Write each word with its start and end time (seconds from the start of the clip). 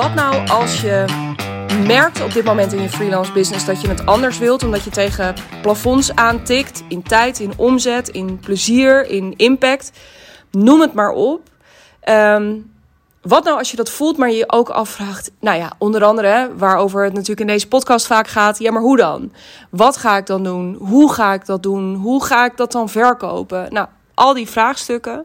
wat 0.00 0.14
nou 0.14 0.48
als 0.48 0.80
je 0.80 1.04
merkt 1.86 2.22
op 2.22 2.32
dit 2.32 2.44
moment 2.44 2.72
in 2.72 2.82
je 2.82 2.88
freelance 2.88 3.32
business 3.32 3.64
dat 3.64 3.80
je 3.80 3.88
het 3.88 4.06
anders 4.06 4.38
wilt, 4.38 4.62
omdat 4.62 4.84
je 4.84 4.90
tegen 4.90 5.34
plafonds 5.62 6.14
aantikt 6.14 6.82
in 6.88 7.02
tijd, 7.02 7.38
in 7.38 7.52
omzet, 7.56 8.08
in 8.08 8.38
plezier, 8.38 9.06
in 9.06 9.34
impact. 9.36 9.92
Noem 10.50 10.80
het 10.80 10.92
maar 10.92 11.10
op. 11.10 11.40
Ehm, 12.00 12.56
wat 13.22 13.44
nou 13.44 13.58
als 13.58 13.70
je 13.70 13.76
dat 13.76 13.90
voelt, 13.90 14.16
maar 14.16 14.30
je 14.30 14.36
je 14.36 14.52
ook 14.52 14.68
afvraagt, 14.68 15.30
nou 15.40 15.58
ja, 15.58 15.72
onder 15.78 16.04
andere, 16.04 16.50
waarover 16.56 17.04
het 17.04 17.12
natuurlijk 17.12 17.40
in 17.40 17.46
deze 17.46 17.68
podcast 17.68 18.06
vaak 18.06 18.28
gaat, 18.28 18.58
ja, 18.58 18.72
maar 18.72 18.82
hoe 18.82 18.96
dan? 18.96 19.32
Wat 19.70 19.96
ga 19.96 20.16
ik 20.16 20.26
dan 20.26 20.42
doen? 20.42 20.74
Hoe 20.74 21.12
ga 21.12 21.32
ik 21.32 21.46
dat 21.46 21.62
doen? 21.62 21.94
Hoe 21.94 22.24
ga 22.24 22.44
ik 22.44 22.56
dat 22.56 22.72
dan 22.72 22.88
verkopen? 22.88 23.72
Nou, 23.72 23.86
al 24.14 24.34
die 24.34 24.48
vraagstukken. 24.48 25.24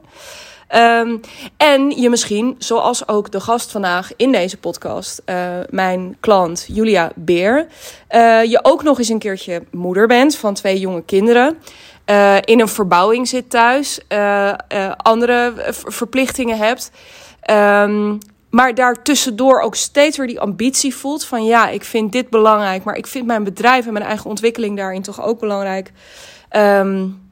Um, 0.75 1.19
en 1.57 1.89
je 1.89 2.09
misschien, 2.09 2.55
zoals 2.57 3.07
ook 3.07 3.31
de 3.31 3.39
gast 3.39 3.71
vandaag 3.71 4.11
in 4.15 4.31
deze 4.31 4.57
podcast, 4.57 5.21
uh, 5.25 5.35
mijn 5.69 6.17
klant 6.19 6.65
Julia 6.67 7.11
Beer, 7.15 7.67
uh, 8.09 8.43
je 8.43 8.59
ook 8.61 8.83
nog 8.83 8.97
eens 8.97 9.09
een 9.09 9.19
keertje 9.19 9.63
moeder 9.71 10.07
bent 10.07 10.35
van 10.35 10.53
twee 10.53 10.79
jonge 10.79 11.03
kinderen. 11.03 11.57
Uh, 12.05 12.37
in 12.41 12.59
een 12.59 12.67
verbouwing 12.67 13.27
zit 13.27 13.49
thuis, 13.49 13.99
andere 14.97 15.53
verplichtingen 15.85 16.57
hebt. 16.57 16.91
Um, 17.51 18.19
maar 18.49 18.75
daartussendoor 18.75 19.61
ook 19.61 19.75
steeds 19.75 20.17
weer 20.17 20.27
die 20.27 20.39
ambitie 20.39 20.95
voelt 20.95 21.25
van 21.25 21.45
ja, 21.45 21.69
ik 21.69 21.83
vind 21.83 22.11
dit 22.11 22.29
belangrijk, 22.29 22.83
maar 22.83 22.95
ik 22.95 23.07
vind 23.07 23.25
mijn 23.25 23.43
bedrijf 23.43 23.87
en 23.87 23.93
mijn 23.93 24.05
eigen 24.05 24.29
ontwikkeling 24.29 24.77
daarin 24.77 25.01
toch 25.01 25.21
ook 25.21 25.39
belangrijk. 25.39 25.91
Um, 26.51 27.24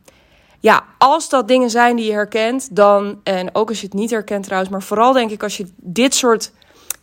ja, 0.64 0.84
als 0.98 1.30
dat 1.30 1.48
dingen 1.48 1.70
zijn 1.70 1.96
die 1.96 2.06
je 2.06 2.12
herkent, 2.12 2.76
dan, 2.76 3.20
en 3.24 3.56
ook 3.56 3.70
als 3.70 3.80
je 3.80 3.86
het 3.86 3.96
niet 3.96 4.10
herkent 4.10 4.44
trouwens, 4.44 4.72
maar 4.72 4.84
vooral 4.84 5.14
denk 5.14 5.32
ik 5.32 5.44
als 5.44 5.58
je 5.58 5.68
dit 5.76 6.16
soort 6.16 6.52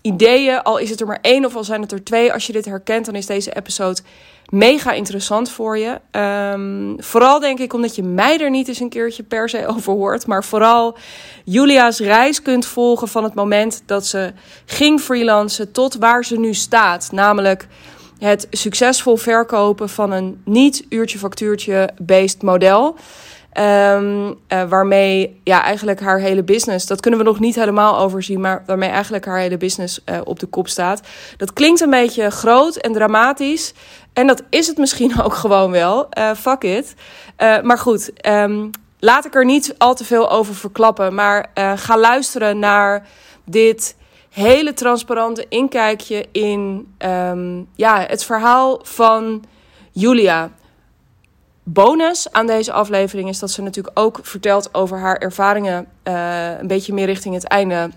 ideeën, 0.00 0.62
al 0.62 0.78
is 0.78 0.90
het 0.90 1.00
er 1.00 1.06
maar 1.06 1.18
één 1.22 1.44
of 1.44 1.56
al 1.56 1.64
zijn 1.64 1.80
het 1.80 1.92
er 1.92 2.04
twee, 2.04 2.32
als 2.32 2.46
je 2.46 2.52
dit 2.52 2.64
herkent, 2.64 3.06
dan 3.06 3.14
is 3.14 3.26
deze 3.26 3.56
episode 3.56 4.00
mega 4.48 4.92
interessant 4.92 5.50
voor 5.50 5.78
je. 5.78 6.00
Um, 6.18 6.94
vooral 7.02 7.40
denk 7.40 7.58
ik 7.58 7.72
omdat 7.72 7.96
je 7.96 8.02
mij 8.02 8.38
er 8.38 8.50
niet 8.50 8.68
eens 8.68 8.80
een 8.80 8.88
keertje 8.88 9.22
per 9.22 9.48
se 9.48 9.66
over 9.76 9.92
hoort, 9.92 10.26
maar 10.26 10.44
vooral 10.44 10.96
Julia's 11.44 11.98
reis 11.98 12.42
kunt 12.42 12.66
volgen 12.66 13.08
van 13.08 13.24
het 13.24 13.34
moment 13.34 13.82
dat 13.86 14.06
ze 14.06 14.32
ging 14.64 15.00
freelancen 15.00 15.72
tot 15.72 15.94
waar 15.94 16.24
ze 16.24 16.38
nu 16.38 16.54
staat, 16.54 17.12
namelijk 17.12 17.66
het 18.18 18.46
succesvol 18.50 19.16
verkopen 19.16 19.88
van 19.88 20.12
een 20.12 20.42
niet 20.44 20.86
uurtje 20.88 21.18
factuurtje 21.18 21.90
based 21.98 22.42
model. 22.42 22.96
Um, 23.58 24.28
uh, 24.28 24.34
waarmee 24.68 25.40
ja, 25.44 25.62
eigenlijk 25.62 26.00
haar 26.00 26.18
hele 26.18 26.42
business, 26.42 26.86
dat 26.86 27.00
kunnen 27.00 27.20
we 27.20 27.26
nog 27.26 27.40
niet 27.40 27.54
helemaal 27.54 27.98
overzien, 27.98 28.40
maar 28.40 28.62
waarmee 28.66 28.88
eigenlijk 28.88 29.24
haar 29.24 29.38
hele 29.38 29.56
business 29.56 30.00
uh, 30.04 30.20
op 30.24 30.38
de 30.38 30.46
kop 30.46 30.68
staat. 30.68 31.00
Dat 31.36 31.52
klinkt 31.52 31.80
een 31.80 31.90
beetje 31.90 32.30
groot 32.30 32.76
en 32.76 32.92
dramatisch. 32.92 33.74
En 34.12 34.26
dat 34.26 34.42
is 34.50 34.66
het 34.66 34.78
misschien 34.78 35.20
ook 35.24 35.34
gewoon 35.34 35.70
wel. 35.70 36.08
Uh, 36.18 36.34
fuck 36.34 36.62
it. 36.62 36.94
maar 37.62 37.78
goed, 37.78 38.26
um, 38.26 38.70
laat 38.98 39.24
ik 39.24 39.34
er 39.34 39.44
niet 39.44 39.74
al 39.78 39.94
te 39.94 40.04
veel 40.04 40.30
over 40.30 40.54
verklappen. 40.54 41.14
Maar 41.14 41.50
ga 41.76 41.98
luisteren 41.98 42.58
naar 42.58 43.06
dit 43.44 43.96
hele 44.30 44.74
transparante 44.74 45.46
inkijkje 45.48 46.26
in 46.32 46.94
um, 46.98 47.68
ja, 47.74 48.04
het 48.08 48.24
verhaal 48.24 48.80
van 48.82 49.44
Julia 49.92 50.50
bonus 51.72 52.32
aan 52.32 52.46
deze 52.46 52.72
aflevering 52.72 53.28
is 53.28 53.38
dat 53.38 53.50
ze 53.50 53.62
natuurlijk 53.62 53.98
ook 53.98 54.18
vertelt 54.22 54.74
over 54.74 54.98
haar 54.98 55.16
ervaringen. 55.16 55.86
Uh, 56.04 56.58
een 56.58 56.66
beetje 56.66 56.94
meer 56.94 57.06
richting 57.06 57.34
het 57.34 57.44
einde 57.44 57.90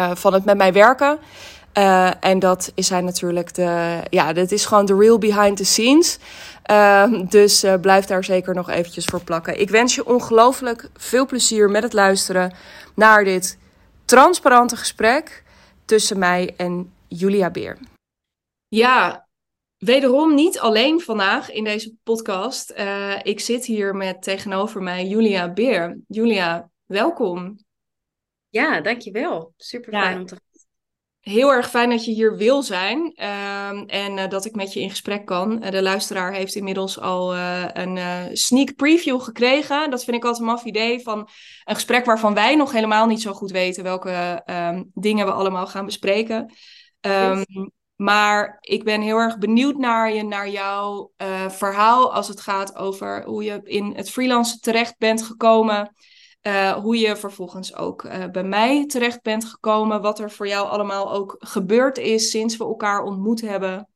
uh, 0.00 0.10
van 0.14 0.32
het 0.32 0.44
met 0.44 0.56
mij 0.56 0.72
werken. 0.72 1.18
Uh, 1.78 2.10
en 2.20 2.38
dat 2.38 2.72
is 2.74 2.88
hij 2.88 3.00
natuurlijk 3.00 3.54
de. 3.54 4.00
Ja, 4.10 4.32
dit 4.32 4.52
is 4.52 4.66
gewoon 4.66 4.86
de 4.86 4.96
real 4.96 5.18
behind 5.18 5.56
the 5.56 5.64
scenes. 5.64 6.18
dus 7.28 7.64
blijf 7.80 8.04
daar 8.04 8.24
zeker 8.24 8.54
nog 8.54 8.70
eventjes 8.70 9.04
voor 9.04 9.24
plakken. 9.24 9.60
Ik 9.60 9.70
wens 9.70 9.94
je 9.94 10.06
ongelooflijk 10.06 10.88
veel 10.96 11.26
plezier 11.26 11.70
met 11.70 11.82
het 11.82 11.92
luisteren 11.92 12.54
naar 12.94 13.24
dit 13.24 13.58
transparante 14.04 14.76
gesprek 14.76 15.42
tussen 15.84 16.18
mij 16.18 16.54
en 16.56 16.92
Julia 17.08 17.50
Beer. 17.50 17.78
Ja, 18.68 19.23
Wederom 19.84 20.34
niet 20.34 20.58
alleen 20.58 21.00
vandaag 21.00 21.50
in 21.50 21.64
deze 21.64 21.94
podcast. 22.02 22.72
Uh, 22.78 23.14
ik 23.22 23.40
zit 23.40 23.64
hier 23.64 23.94
met 23.94 24.22
tegenover 24.22 24.82
mij 24.82 25.06
Julia 25.06 25.52
Beer. 25.52 26.00
Julia, 26.08 26.70
welkom. 26.84 27.58
Ja, 28.48 28.80
dankjewel. 28.80 29.52
Super 29.56 29.92
fijn 29.92 30.14
ja, 30.14 30.20
om 30.20 30.26
te 30.26 30.36
Heel 31.20 31.52
erg 31.52 31.70
fijn 31.70 31.90
dat 31.90 32.04
je 32.04 32.12
hier 32.12 32.36
wil 32.36 32.62
zijn 32.62 33.12
uh, 33.16 33.68
en 33.68 34.16
uh, 34.16 34.28
dat 34.28 34.44
ik 34.44 34.54
met 34.54 34.72
je 34.72 34.80
in 34.80 34.90
gesprek 34.90 35.26
kan. 35.26 35.64
Uh, 35.64 35.70
de 35.70 35.82
luisteraar 35.82 36.32
heeft 36.32 36.54
inmiddels 36.54 37.00
al 37.00 37.36
een 37.36 37.98
sneak 38.36 38.74
preview 38.74 39.20
gekregen. 39.20 39.90
Dat 39.90 40.04
vind 40.04 40.16
ik 40.16 40.24
altijd 40.24 40.42
een 40.42 40.52
maf 40.54 40.64
idee 40.64 41.00
van 41.00 41.28
een 41.64 41.74
gesprek 41.74 42.04
waarvan 42.04 42.34
wij 42.34 42.56
nog 42.56 42.72
helemaal 42.72 43.06
niet 43.06 43.22
zo 43.22 43.32
goed 43.32 43.50
weten 43.50 43.82
welke 43.82 44.42
um, 44.46 44.90
dingen 44.94 45.26
we 45.26 45.32
allemaal 45.32 45.66
gaan 45.66 45.84
bespreken. 45.84 46.52
Um, 47.00 47.72
maar 47.96 48.56
ik 48.60 48.84
ben 48.84 49.00
heel 49.00 49.16
erg 49.16 49.38
benieuwd 49.38 49.76
naar 49.76 50.12
je, 50.12 50.22
naar 50.22 50.48
jouw 50.48 51.12
uh, 51.16 51.48
verhaal 51.48 52.12
als 52.12 52.28
het 52.28 52.40
gaat 52.40 52.76
over 52.76 53.24
hoe 53.24 53.44
je 53.44 53.60
in 53.62 53.92
het 53.96 54.10
freelancen 54.10 54.60
terecht 54.60 54.98
bent 54.98 55.22
gekomen. 55.22 55.94
Uh, 56.42 56.72
hoe 56.72 56.98
je 56.98 57.16
vervolgens 57.16 57.74
ook 57.74 58.02
uh, 58.02 58.24
bij 58.32 58.44
mij 58.44 58.86
terecht 58.86 59.22
bent 59.22 59.44
gekomen. 59.44 60.02
Wat 60.02 60.18
er 60.18 60.30
voor 60.30 60.48
jou 60.48 60.68
allemaal 60.68 61.12
ook 61.12 61.36
gebeurd 61.38 61.98
is 61.98 62.30
sinds 62.30 62.56
we 62.56 62.64
elkaar 62.64 63.02
ontmoet 63.02 63.40
hebben. 63.40 63.88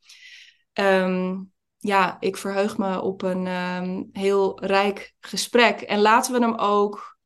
Um, 0.73 1.53
ja, 1.79 2.17
ik 2.21 2.37
verheug 2.37 2.79
me 2.79 3.01
op 3.01 3.23
een 3.23 3.47
um, 3.47 4.09
heel 4.13 4.65
rijk 4.65 5.15
gesprek. 5.21 5.81
En 5.81 6.01
laten 6.01 6.33
we 6.33 6.41
hem 6.41 6.55
ook 6.55 7.19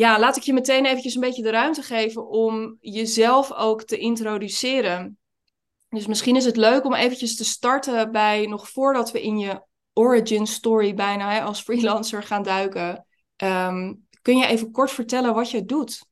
ja, 0.00 0.18
laat 0.18 0.36
ik 0.36 0.42
je 0.42 0.52
meteen 0.52 0.86
eventjes 0.86 1.14
een 1.14 1.20
beetje 1.20 1.42
de 1.42 1.50
ruimte 1.50 1.82
geven 1.82 2.28
om 2.28 2.76
jezelf 2.80 3.52
ook 3.52 3.84
te 3.84 3.98
introduceren. 3.98 5.18
Dus 5.90 6.06
misschien 6.06 6.36
is 6.36 6.44
het 6.44 6.56
leuk 6.56 6.84
om 6.84 6.94
eventjes 6.94 7.36
te 7.36 7.44
starten 7.44 8.12
bij, 8.12 8.46
nog 8.46 8.68
voordat 8.68 9.10
we 9.10 9.22
in 9.22 9.38
je 9.38 9.62
origin 9.92 10.46
story 10.46 10.94
bijna 10.94 11.32
hè, 11.32 11.40
als 11.40 11.60
freelancer 11.62 12.22
gaan 12.22 12.42
duiken. 12.42 13.06
Um, 13.36 14.06
kun 14.22 14.36
je 14.36 14.46
even 14.46 14.70
kort 14.70 14.90
vertellen 14.90 15.34
wat 15.34 15.50
je 15.50 15.64
doet? 15.64 16.08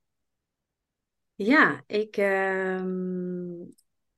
Ja, 1.34 1.82
ik, 1.86 2.16
uh, 2.16 2.82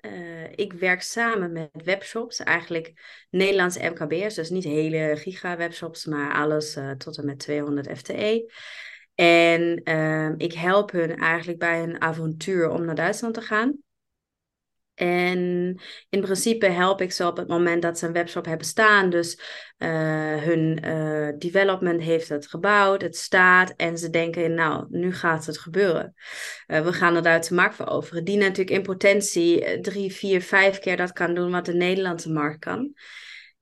uh, 0.01 0.53
ik 0.55 0.73
werk 0.73 1.03
samen 1.03 1.53
met 1.53 1.71
webshops, 1.85 2.39
eigenlijk 2.39 2.93
Nederlandse 3.31 3.89
MKB'ers, 3.89 4.35
dus 4.35 4.51
niet 4.51 4.65
hele 4.65 5.17
giga 5.17 5.57
webshops, 5.57 6.05
maar 6.05 6.35
alles 6.35 6.77
uh, 6.77 6.91
tot 6.91 7.19
en 7.19 7.27
met 7.27 7.39
200 7.39 7.99
FTE. 7.99 8.53
En 9.15 9.81
uh, 9.85 10.33
ik 10.37 10.53
help 10.53 10.91
hun 10.91 11.17
eigenlijk 11.17 11.59
bij 11.59 11.83
een 11.83 12.01
avontuur 12.01 12.71
om 12.71 12.85
naar 12.85 12.95
Duitsland 12.95 13.35
te 13.35 13.41
gaan. 13.41 13.79
En 15.01 15.81
in 16.09 16.21
principe 16.21 16.67
help 16.67 17.01
ik 17.01 17.13
ze 17.13 17.27
op 17.27 17.37
het 17.37 17.49
moment 17.49 17.83
dat 17.83 17.99
ze 17.99 18.07
een 18.07 18.13
webshop 18.13 18.45
hebben 18.45 18.67
staan. 18.67 19.11
Dus 19.11 19.41
uh, 19.79 19.89
hun 20.37 20.85
uh, 20.85 21.29
development 21.39 22.01
heeft 22.01 22.29
het 22.29 22.47
gebouwd, 22.47 23.03
het 23.03 23.17
staat. 23.17 23.75
En 23.77 23.99
ze 23.99 24.11
denken, 24.11 24.55
nou, 24.55 24.87
nu 24.89 25.15
gaat 25.15 25.47
het 25.47 25.59
gebeuren. 25.59 26.15
Uh, 26.67 26.81
we 26.81 26.93
gaan 26.93 27.15
de 27.15 27.21
Duitse 27.21 27.55
markt 27.55 27.75
veroveren. 27.75 28.25
Die 28.25 28.37
natuurlijk 28.37 28.71
in 28.71 28.83
potentie 28.83 29.81
drie, 29.81 30.13
vier, 30.13 30.43
vijf 30.43 30.79
keer 30.79 30.97
dat 30.97 31.13
kan 31.13 31.35
doen 31.35 31.51
wat 31.51 31.65
de 31.65 31.75
Nederlandse 31.75 32.33
markt 32.33 32.59
kan. 32.59 32.95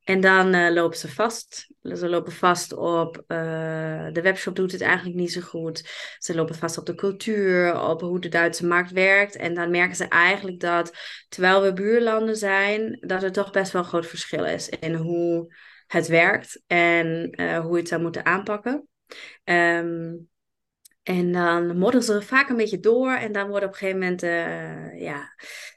En 0.09 0.21
dan 0.21 0.55
uh, 0.55 0.71
lopen 0.71 0.99
ze 0.99 1.09
vast. 1.09 1.71
Ze 1.83 2.09
lopen 2.09 2.33
vast 2.33 2.73
op 2.73 3.17
uh, 3.17 4.07
de 4.13 4.21
webshop 4.23 4.57
doet 4.57 4.73
het 4.73 4.81
eigenlijk 4.81 5.17
niet 5.17 5.33
zo 5.33 5.41
goed. 5.41 5.89
Ze 6.19 6.35
lopen 6.35 6.55
vast 6.55 6.79
op 6.79 6.87
de 6.87 6.95
cultuur, 6.95 7.81
op 7.83 8.01
hoe 8.01 8.21
de 8.21 8.29
Duitse 8.29 8.67
markt 8.67 8.91
werkt. 8.91 9.37
En 9.37 9.55
dan 9.55 9.71
merken 9.71 9.97
ze 9.97 10.09
eigenlijk 10.09 10.61
dat, 10.61 10.93
terwijl 11.29 11.63
we 11.63 11.73
buurlanden 11.73 12.37
zijn, 12.37 12.99
dat 13.01 13.23
er 13.23 13.33
toch 13.33 13.51
best 13.51 13.73
wel 13.73 13.83
een 13.83 13.89
groot 13.89 14.07
verschil 14.07 14.45
is 14.45 14.69
in 14.69 14.95
hoe 14.95 15.55
het 15.87 16.07
werkt 16.07 16.63
en 16.67 17.31
uh, 17.41 17.59
hoe 17.59 17.73
je 17.73 17.79
het 17.79 17.89
zou 17.89 18.03
moeten 18.03 18.25
aanpakken. 18.25 18.89
Um, 19.45 20.29
en 21.03 21.33
dan 21.33 21.79
modderen 21.79 22.07
ze 22.07 22.23
vaak 22.23 22.49
een 22.49 22.57
beetje 22.57 22.81
door. 22.81 23.13
En 23.13 23.33
dan 23.33 23.49
worden 23.49 23.69
op 23.69 23.75
een 23.75 23.81
gegeven 23.81 24.01
moment, 24.01 24.21
ja, 25.01 25.35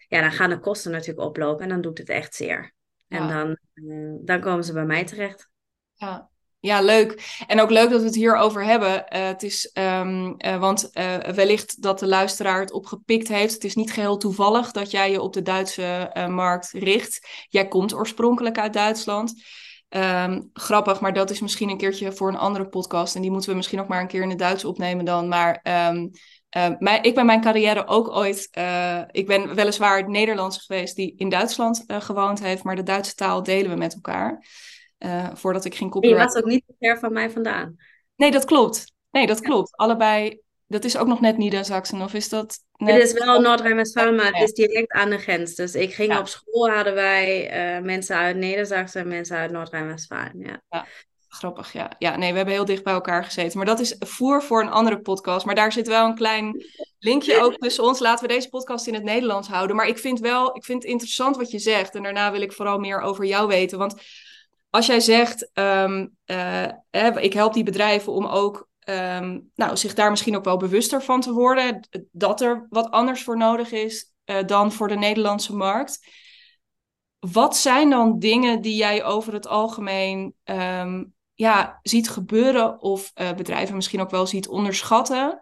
ja, 0.08 0.22
dan 0.22 0.32
gaan 0.32 0.50
de 0.50 0.60
kosten 0.60 0.92
natuurlijk 0.92 1.28
oplopen. 1.28 1.64
En 1.64 1.70
dan 1.70 1.82
doet 1.82 1.98
het 1.98 2.10
echt 2.10 2.36
zeer. 2.36 2.74
En 3.12 3.28
dan, 3.28 3.58
uh, 3.74 4.16
dan 4.22 4.40
komen 4.40 4.64
ze 4.64 4.74
bij 4.74 4.86
mij 4.86 5.06
terecht. 5.06 5.50
Ja. 5.94 6.30
Ja, 6.60 6.82
leuk. 6.82 7.42
En 7.48 7.62
ook 7.62 7.70
leuk 7.70 7.90
dat 7.90 8.00
we 8.00 8.06
het 8.06 8.16
hierover 8.16 8.64
hebben. 8.64 8.92
Uh, 8.92 9.04
het 9.28 9.44
is, 9.44 9.72
um, 9.74 10.36
uh, 10.38 10.60
want 10.60 10.90
uh, 10.94 11.18
wellicht 11.18 11.82
dat 11.82 12.00
de 12.00 12.08
luisteraar 12.08 12.60
het 12.60 12.72
opgepikt 12.72 13.28
heeft. 13.28 13.54
Het 13.54 13.64
is 13.64 13.76
niet 13.76 13.92
geheel 13.92 14.18
toevallig 14.18 14.72
dat 14.72 14.92
jij 14.92 15.12
je 15.12 15.22
op 15.22 15.34
de 15.34 15.42
Duitse 15.42 16.12
markt 16.30 16.72
richt. 16.72 17.46
Jij 17.50 17.68
komt 17.68 17.94
oorspronkelijk 17.94 18.58
uit 18.58 18.74
Duitsland. 18.74 19.44
Um, 19.90 20.50
grappig, 20.54 21.00
maar 21.00 21.14
dat 21.14 21.30
is 21.30 21.40
misschien 21.40 21.70
een 21.70 21.78
keertje 21.78 22.12
voor 22.12 22.30
een 22.30 22.38
andere 22.38 22.68
podcast. 22.68 23.16
En 23.16 23.22
die 23.22 23.32
moeten 23.32 23.50
we 23.50 23.56
misschien 23.56 23.78
nog 23.78 23.88
maar 23.88 24.02
een 24.02 24.08
keer 24.08 24.22
in 24.22 24.30
het 24.30 24.40
Duits 24.40 24.66
opnemen 24.66 25.06
dan. 25.06 25.28
Maar 25.28 25.66
um, 25.94 26.12
uh, 26.58 27.00
ik 27.02 27.16
ben 27.16 27.26
mijn 27.26 27.42
carrière 27.42 27.88
ook 27.88 28.10
ooit. 28.10 28.50
Uh, 28.58 29.02
ik 29.12 29.28
ben 29.28 29.56
weliswaar 29.56 29.98
het 29.98 30.08
Nederlandse 30.08 30.60
geweest 30.60 30.96
die 30.96 31.14
in 31.18 31.30
Duitsland 31.30 31.84
uh, 31.88 32.02
gewoond 32.02 32.44
heeft, 32.44 32.64
maar 32.64 32.76
de 32.76 32.84
Duitse 32.84 33.16
taal 33.16 33.44
delen 33.44 33.72
we 33.72 33.78
met 33.78 33.94
elkaar. 33.94 34.46
voordat 35.34 35.66
ik 35.66 35.76
ging 35.76 35.92
copyright. 35.92 36.22
Je 36.22 36.28
was 36.28 36.44
ook 36.44 36.50
niet 36.50 36.64
ver 36.80 37.00
van 37.00 37.14
mij 37.14 37.30
vandaan. 37.30 37.76
Nee, 38.16 38.32
dat 38.32 38.46
klopt. 38.46 38.94
Nee, 39.12 39.28
dat 39.28 39.42
klopt. 39.42 39.76
Allebei. 39.76 40.42
Dat 40.68 40.84
is 40.84 40.98
ook 40.98 41.08
nog 41.08 41.22
net 41.22 41.38
Niedersachsen, 41.38 42.02
of 42.02 42.14
is 42.14 42.30
dat 42.30 42.58
net... 42.78 42.94
Het 42.94 43.04
is 43.04 43.14
wel 43.14 43.42
Noord-Rijn-Westfalen, 43.42 44.16
maar 44.16 44.32
het 44.34 44.42
is 44.42 44.54
direct 44.54 44.92
aan 44.92 45.10
de 45.10 45.18
grens. 45.18 45.56
Dus 45.56 45.76
ik 45.76 45.94
ging 45.94 46.18
op 46.18 46.28
school, 46.28 46.70
hadden 46.70 46.94
wij 46.94 47.50
mensen 47.84 48.16
uit 48.16 48.36
Nedersachsen 48.36 49.02
en 49.02 49.08
mensen 49.08 49.38
uit 49.38 49.52
Noord-Rijn-Westfalen. 49.52 50.40
Ja. 50.40 50.62
ja. 50.70 50.86
Grappig, 51.34 51.74
ja. 51.74 51.92
Ja, 52.00 52.16
nee, 52.16 52.32
we 52.32 52.36
hebben 52.36 52.54
heel 52.54 52.66
dicht 52.66 52.84
bij 52.84 52.94
elkaar 52.94 53.24
gezeten. 53.24 53.58
Maar 53.58 53.68
dat 53.68 53.80
is 53.80 53.96
voer 54.00 54.44
voor 54.44 54.62
een 54.62 54.72
andere 54.72 55.00
podcast. 55.00 55.46
Maar 55.46 55.56
daar 55.56 55.72
zit 55.72 55.88
wel 55.88 56.06
een 56.06 56.16
klein 56.16 56.66
linkje 57.00 57.44
ook 57.44 57.58
tussen 57.58 57.84
ons. 57.84 58.00
Laten 58.00 58.28
we 58.28 58.34
deze 58.34 58.50
podcast 58.50 58.88
in 58.88 58.94
het 58.94 59.04
Nederlands 59.04 59.48
houden. 59.48 59.76
Maar 59.76 59.88
ik 59.88 59.98
vind 59.98 60.20
wel, 60.20 60.56
ik 60.56 60.66
vind 60.66 60.84
het 60.84 60.92
interessant 60.92 61.38
wat 61.38 61.52
je 61.52 61.60
zegt. 61.60 61.96
En 61.96 62.04
daarna 62.04 62.32
wil 62.32 62.42
ik 62.42 62.54
vooral 62.54 62.80
meer 62.80 63.02
over 63.02 63.26
jou 63.26 63.48
weten. 63.48 63.78
Want 63.78 64.02
als 64.70 64.86
jij 64.86 65.00
zegt, 65.00 65.50
um, 65.54 66.16
ik 67.20 67.34
help 67.34 67.54
die 67.54 67.64
bedrijven 67.64 68.14
om 68.14 68.26
ook 68.26 68.70
ehm, 68.80 69.40
nou, 69.56 69.78
zich 69.78 69.94
daar 69.94 70.10
misschien 70.10 70.36
ook 70.36 70.44
wel 70.44 70.58
bewuster 70.58 71.04
van 71.04 71.22
te 71.22 71.34
worden. 71.34 71.88
Dat 72.12 72.42
er 72.42 72.68
wat 72.70 72.92
anders 72.92 73.24
voor 73.24 73.38
nodig 73.38 73.72
is 73.72 74.12
uh, 74.26 74.38
dan 74.46 74.72
voor 74.72 74.88
de 74.88 74.98
Nederlandse 74.98 75.56
markt. 75.56 76.08
Wat 77.20 77.58
zijn 77.58 77.90
dan 77.90 78.20
dingen 78.20 78.62
die 78.62 78.76
jij 78.76 79.04
over 79.04 79.34
het 79.34 79.48
algemeen 79.48 80.34
um, 80.44 81.14
ja, 81.42 81.80
ziet 81.82 82.10
gebeuren 82.10 82.82
of 82.82 83.12
uh, 83.16 83.34
bedrijven 83.34 83.76
misschien 83.76 84.02
ook 84.02 84.10
wel 84.10 84.28
ziet 84.28 84.48
onderschatten. 84.48 85.40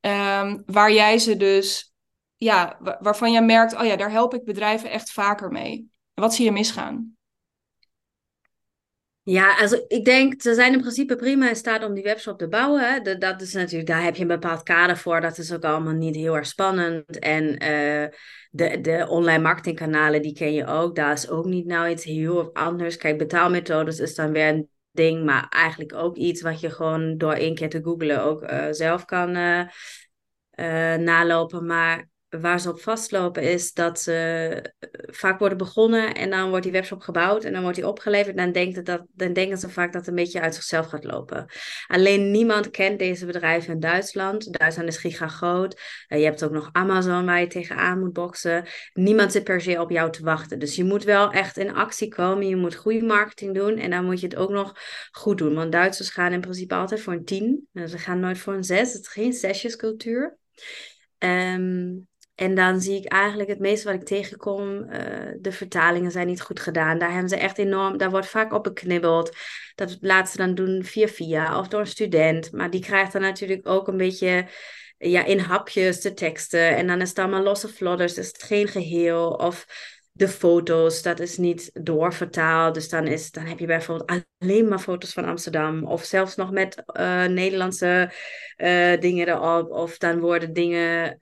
Um, 0.00 0.62
waar 0.66 0.92
jij 0.92 1.18
ze 1.18 1.36
dus, 1.36 1.92
ja, 2.36 2.78
waarvan 3.00 3.32
jij 3.32 3.44
merkt, 3.44 3.76
oh 3.76 3.84
ja, 3.84 3.96
daar 3.96 4.10
help 4.10 4.34
ik 4.34 4.44
bedrijven 4.44 4.90
echt 4.90 5.12
vaker 5.12 5.50
mee. 5.50 5.90
Wat 6.14 6.34
zie 6.34 6.44
je 6.44 6.52
misgaan? 6.52 7.16
Ja, 9.22 9.56
also 9.58 9.84
ik 9.88 10.04
denk, 10.04 10.42
ze 10.42 10.54
zijn 10.54 10.72
in 10.72 10.80
principe 10.80 11.16
prima 11.16 11.48
in 11.48 11.56
staat 11.56 11.84
om 11.84 11.94
die 11.94 12.02
webshop 12.02 12.38
te 12.38 12.48
bouwen. 12.48 12.92
Hè. 12.92 13.18
dat 13.18 13.40
is 13.40 13.52
natuurlijk, 13.52 13.88
daar 13.88 14.02
heb 14.02 14.16
je 14.16 14.22
een 14.22 14.28
bepaald 14.28 14.62
kader 14.62 14.96
voor. 14.96 15.20
Dat 15.20 15.38
is 15.38 15.52
ook 15.52 15.64
allemaal 15.64 15.92
niet 15.92 16.16
heel 16.16 16.36
erg 16.36 16.46
spannend. 16.46 17.18
En 17.18 17.44
uh, 17.44 18.08
de, 18.50 18.80
de 18.80 19.06
online 19.08 19.42
marketingkanalen, 19.42 20.22
die 20.22 20.34
ken 20.34 20.52
je 20.52 20.66
ook. 20.66 20.96
Daar 20.96 21.12
is 21.12 21.28
ook 21.28 21.44
niet 21.44 21.66
nou 21.66 21.88
iets 21.88 22.04
heel 22.04 22.54
anders. 22.54 22.96
Kijk, 22.96 23.18
betaalmethodes 23.18 23.98
is 23.98 24.14
dan 24.14 24.32
weer 24.32 24.48
een 24.48 24.68
ding, 24.90 25.24
maar 25.24 25.48
eigenlijk 25.48 25.94
ook 25.94 26.16
iets 26.16 26.42
wat 26.42 26.60
je 26.60 26.70
gewoon 26.70 27.18
door 27.18 27.32
één 27.32 27.54
keer 27.54 27.68
te 27.68 27.82
googlen 27.82 28.22
ook 28.22 28.42
uh, 28.42 28.66
zelf 28.70 29.04
kan 29.04 29.36
uh, 29.36 29.60
uh, 30.54 30.94
nalopen. 30.94 31.66
Maar 31.66 32.08
waar 32.30 32.60
ze 32.60 32.68
op 32.68 32.80
vastlopen 32.80 33.42
is 33.42 33.72
dat 33.72 34.00
ze 34.00 34.12
eh, 34.78 34.88
vaak 35.06 35.38
worden 35.38 35.58
begonnen 35.58 36.14
en 36.14 36.30
dan 36.30 36.48
wordt 36.48 36.62
die 36.62 36.72
webshop 36.72 37.00
gebouwd 37.00 37.44
en 37.44 37.52
dan 37.52 37.62
wordt 37.62 37.76
die 37.76 37.86
opgeleverd. 37.86 38.36
En 38.36 38.44
dan, 38.44 38.52
denkt 38.52 38.86
dat, 38.86 39.02
dan 39.12 39.32
denken 39.32 39.58
ze 39.58 39.68
vaak 39.68 39.92
dat 39.92 40.00
het 40.00 40.10
een 40.10 40.22
beetje 40.22 40.40
uit 40.40 40.54
zichzelf 40.54 40.86
gaat 40.86 41.04
lopen. 41.04 41.46
Alleen 41.86 42.30
niemand 42.30 42.70
kent 42.70 42.98
deze 42.98 43.26
bedrijven 43.26 43.72
in 43.72 43.80
Duitsland. 43.80 44.52
Duitsland 44.52 44.88
is 44.88 44.96
giga 44.96 45.28
groot. 45.28 45.80
Uh, 46.08 46.18
je 46.18 46.24
hebt 46.24 46.44
ook 46.44 46.50
nog 46.50 46.68
Amazon 46.72 47.26
waar 47.26 47.40
je 47.40 47.46
tegenaan 47.46 47.98
moet 47.98 48.12
boksen. 48.12 48.66
Niemand 48.92 49.32
zit 49.32 49.44
per 49.44 49.60
se 49.60 49.80
op 49.80 49.90
jou 49.90 50.12
te 50.12 50.24
wachten. 50.24 50.58
Dus 50.58 50.76
je 50.76 50.84
moet 50.84 51.04
wel 51.04 51.32
echt 51.32 51.56
in 51.56 51.74
actie 51.74 52.08
komen. 52.08 52.48
Je 52.48 52.56
moet 52.56 52.74
goede 52.74 53.02
marketing 53.02 53.54
doen 53.54 53.76
en 53.76 53.90
dan 53.90 54.04
moet 54.04 54.20
je 54.20 54.26
het 54.26 54.36
ook 54.36 54.50
nog 54.50 54.76
goed 55.10 55.38
doen. 55.38 55.54
Want 55.54 55.72
Duitsers 55.72 56.10
gaan 56.10 56.32
in 56.32 56.40
principe 56.40 56.74
altijd 56.74 57.00
voor 57.00 57.12
een 57.12 57.24
tien. 57.24 57.68
Ze 57.72 57.98
gaan 57.98 58.20
nooit 58.20 58.38
voor 58.38 58.54
een 58.54 58.64
zes. 58.64 58.92
Het 58.92 59.02
is 59.02 59.08
geen 59.08 59.32
zesjescultuur. 59.32 60.38
Um, 61.18 62.08
en 62.40 62.54
dan 62.54 62.80
zie 62.80 62.96
ik 62.96 63.04
eigenlijk 63.04 63.48
het 63.48 63.58
meeste 63.58 63.90
wat 63.90 64.00
ik 64.00 64.06
tegenkom, 64.06 64.68
uh, 64.68 64.98
de 65.38 65.52
vertalingen 65.52 66.10
zijn 66.10 66.26
niet 66.26 66.40
goed 66.40 66.60
gedaan. 66.60 66.98
Daar 66.98 67.10
hebben 67.10 67.28
ze 67.28 67.36
echt 67.36 67.58
enorm, 67.58 67.98
daar 67.98 68.10
wordt 68.10 68.26
vaak 68.26 68.52
op 68.52 68.62
beknibbeld. 68.62 69.36
Dat 69.74 69.96
laten 70.00 70.32
ze 70.32 70.36
dan 70.36 70.54
doen 70.54 70.84
via 70.84 71.06
via 71.06 71.58
of 71.58 71.68
door 71.68 71.80
een 71.80 71.86
student. 71.86 72.52
Maar 72.52 72.70
die 72.70 72.80
krijgt 72.80 73.12
dan 73.12 73.22
natuurlijk 73.22 73.68
ook 73.68 73.88
een 73.88 73.96
beetje 73.96 74.46
ja, 74.98 75.24
in 75.24 75.38
hapjes 75.38 76.00
de 76.00 76.14
teksten. 76.14 76.76
En 76.76 76.86
dan 76.86 77.00
is 77.00 77.08
het 77.08 77.18
allemaal 77.18 77.42
losse 77.42 77.68
flodders, 77.68 78.18
is 78.18 78.34
geen 78.38 78.68
geheel. 78.68 79.30
Of 79.30 79.66
de 80.12 80.28
foto's, 80.28 81.02
dat 81.02 81.20
is 81.20 81.36
niet 81.36 81.70
doorvertaald. 81.72 82.74
Dus 82.74 82.88
dan, 82.88 83.06
is, 83.06 83.30
dan 83.30 83.44
heb 83.44 83.58
je 83.58 83.66
bijvoorbeeld 83.66 84.22
alleen 84.38 84.68
maar 84.68 84.78
foto's 84.78 85.12
van 85.12 85.24
Amsterdam. 85.24 85.84
Of 85.84 86.04
zelfs 86.04 86.36
nog 86.36 86.50
met 86.50 86.82
uh, 86.86 87.24
Nederlandse 87.24 88.12
uh, 88.56 89.00
dingen 89.00 89.28
erop. 89.28 89.70
Of 89.70 89.98
dan 89.98 90.20
worden 90.20 90.52
dingen 90.52 91.18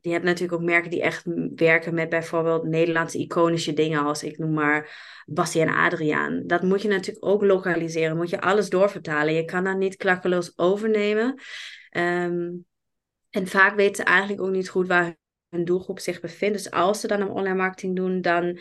je 0.00 0.10
hebt 0.10 0.24
natuurlijk 0.24 0.60
ook 0.60 0.66
merken 0.66 0.90
die 0.90 1.02
echt 1.02 1.22
werken 1.54 1.94
met 1.94 2.08
bijvoorbeeld 2.08 2.64
Nederlandse 2.64 3.18
iconische 3.18 3.72
dingen 3.72 4.04
als 4.04 4.22
ik 4.22 4.38
noem 4.38 4.52
maar 4.52 4.90
Bassie 5.26 5.60
en 5.60 5.74
Adriaan. 5.74 6.42
Dat 6.46 6.62
moet 6.62 6.82
je 6.82 6.88
natuurlijk 6.88 7.24
ook 7.24 7.42
lokaliseren, 7.42 8.16
moet 8.16 8.30
je 8.30 8.40
alles 8.40 8.68
doorvertalen. 8.68 9.34
Je 9.34 9.44
kan 9.44 9.64
dat 9.64 9.76
niet 9.76 9.96
klakkeloos 9.96 10.58
overnemen. 10.58 11.40
Ehm, 11.90 12.50
en 13.30 13.46
vaak 13.46 13.76
weten 13.76 13.96
ze 13.96 14.02
eigenlijk 14.02 14.42
ook 14.42 14.50
niet 14.50 14.68
goed 14.68 14.86
waar 14.86 15.16
hun 15.48 15.64
doelgroep 15.64 15.98
zich 15.98 16.20
bevindt. 16.20 16.56
Dus 16.56 16.70
als 16.70 17.00
ze 17.00 17.06
dan 17.06 17.20
een 17.20 17.30
online 17.30 17.56
marketing 17.56 17.96
doen, 17.96 18.20
dan 18.20 18.58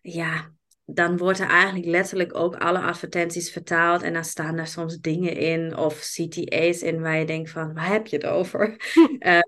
ja, 0.00 0.52
dan 0.90 1.16
wordt 1.16 1.38
er 1.38 1.48
eigenlijk 1.48 1.86
letterlijk 1.86 2.36
ook 2.36 2.56
alle 2.56 2.78
advertenties 2.78 3.50
vertaald. 3.50 4.02
En 4.02 4.12
dan 4.12 4.24
staan 4.24 4.56
daar 4.56 4.66
soms 4.66 4.98
dingen 4.98 5.36
in 5.36 5.76
of 5.76 5.98
CTA's 5.98 6.82
in 6.82 7.00
waar 7.00 7.18
je 7.18 7.24
denkt 7.24 7.50
van, 7.50 7.74
waar 7.74 7.88
heb 7.88 8.06
je 8.06 8.16
het 8.16 8.26
over? 8.26 8.76
Ehm, 9.18 9.42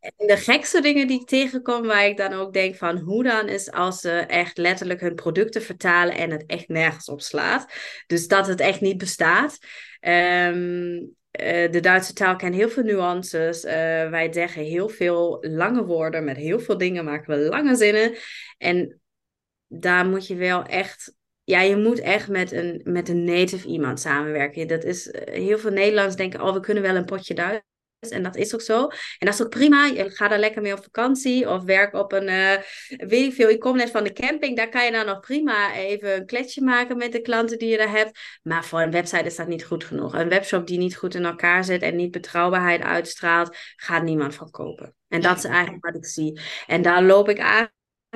en 0.00 0.26
de 0.26 0.36
gekste 0.36 0.80
dingen 0.80 1.06
die 1.06 1.20
ik 1.20 1.26
tegenkom, 1.26 1.86
waar 1.86 2.06
ik 2.06 2.16
dan 2.16 2.32
ook 2.32 2.52
denk 2.52 2.74
van, 2.74 2.98
hoe 2.98 3.22
dan 3.22 3.48
is 3.48 3.70
als 3.70 4.00
ze 4.00 4.10
echt 4.10 4.58
letterlijk 4.58 5.00
hun 5.00 5.14
producten 5.14 5.62
vertalen 5.62 6.16
en 6.16 6.30
het 6.30 6.44
echt 6.46 6.68
nergens 6.68 7.08
op 7.08 7.20
slaat. 7.20 7.72
Dus 8.06 8.28
dat 8.28 8.46
het 8.46 8.60
echt 8.60 8.80
niet 8.80 8.98
bestaat. 8.98 9.58
Um, 10.00 11.14
de 11.70 11.78
Duitse 11.80 12.12
taal 12.12 12.36
kent 12.36 12.54
heel 12.54 12.68
veel 12.68 12.82
nuances. 12.82 13.64
Uh, 13.64 13.72
wij 14.10 14.28
zeggen 14.32 14.62
heel 14.62 14.88
veel 14.88 15.38
lange 15.40 15.84
woorden. 15.84 16.24
Met 16.24 16.36
heel 16.36 16.60
veel 16.60 16.78
dingen 16.78 17.04
maken 17.04 17.38
we 17.38 17.48
lange 17.48 17.76
zinnen. 17.76 18.14
En 18.58 19.01
daar 19.72 20.06
moet 20.06 20.26
je 20.26 20.34
wel 20.34 20.64
echt. 20.64 21.14
Ja, 21.44 21.60
je 21.60 21.76
moet 21.76 22.00
echt 22.00 22.28
met 22.28 22.52
een, 22.52 22.80
met 22.84 23.08
een 23.08 23.24
native 23.24 23.68
iemand 23.68 24.00
samenwerken. 24.00 24.68
Dat 24.68 24.84
is, 24.84 25.10
eh, 25.10 25.34
heel 25.34 25.58
veel 25.58 25.70
Nederlanders 25.70 26.16
denken, 26.16 26.40
oh, 26.40 26.52
we 26.52 26.60
kunnen 26.60 26.82
wel 26.82 26.96
een 26.96 27.04
potje 27.04 27.34
Duits. 27.34 27.62
En 28.10 28.22
dat 28.22 28.36
is 28.36 28.54
ook 28.54 28.60
zo. 28.60 28.82
En 29.18 29.26
dat 29.26 29.34
is 29.34 29.42
ook 29.42 29.48
prima. 29.48 29.86
Je 29.86 30.10
gaat 30.10 30.30
daar 30.30 30.38
lekker 30.38 30.62
mee 30.62 30.72
op 30.72 30.82
vakantie 30.82 31.50
of 31.50 31.64
werk 31.64 31.94
op 31.94 32.12
een, 32.12 32.28
uh, 32.28 32.56
weet 32.88 33.26
ik 33.26 33.32
veel. 33.32 33.48
Ik 33.48 33.60
kom 33.60 33.76
net 33.76 33.90
van 33.90 34.04
de 34.04 34.12
camping. 34.12 34.56
Daar 34.56 34.68
kan 34.68 34.84
je 34.84 34.92
dan 34.92 35.06
nog 35.06 35.20
prima 35.20 35.74
even 35.74 36.16
een 36.16 36.26
kletsje 36.26 36.62
maken 36.62 36.96
met 36.96 37.12
de 37.12 37.20
klanten 37.20 37.58
die 37.58 37.68
je 37.68 37.76
daar 37.76 37.90
hebt. 37.90 38.18
Maar 38.42 38.64
voor 38.64 38.80
een 38.80 38.90
website 38.90 39.24
is 39.24 39.36
dat 39.36 39.48
niet 39.48 39.64
goed 39.64 39.84
genoeg. 39.84 40.14
Een 40.14 40.28
webshop 40.28 40.66
die 40.66 40.78
niet 40.78 40.96
goed 40.96 41.14
in 41.14 41.24
elkaar 41.24 41.64
zit 41.64 41.82
en 41.82 41.96
niet 41.96 42.10
betrouwbaarheid 42.10 42.82
uitstraalt, 42.82 43.56
gaat 43.76 44.02
niemand 44.02 44.34
van 44.34 44.50
kopen. 44.50 44.94
En 45.08 45.20
dat 45.20 45.36
is 45.36 45.44
eigenlijk 45.44 45.84
wat 45.84 45.94
ik 45.94 46.06
zie. 46.06 46.40
En 46.66 46.82
daar 46.82 47.02
loop 47.02 47.28
ik 47.28 47.40
aan 47.40 47.70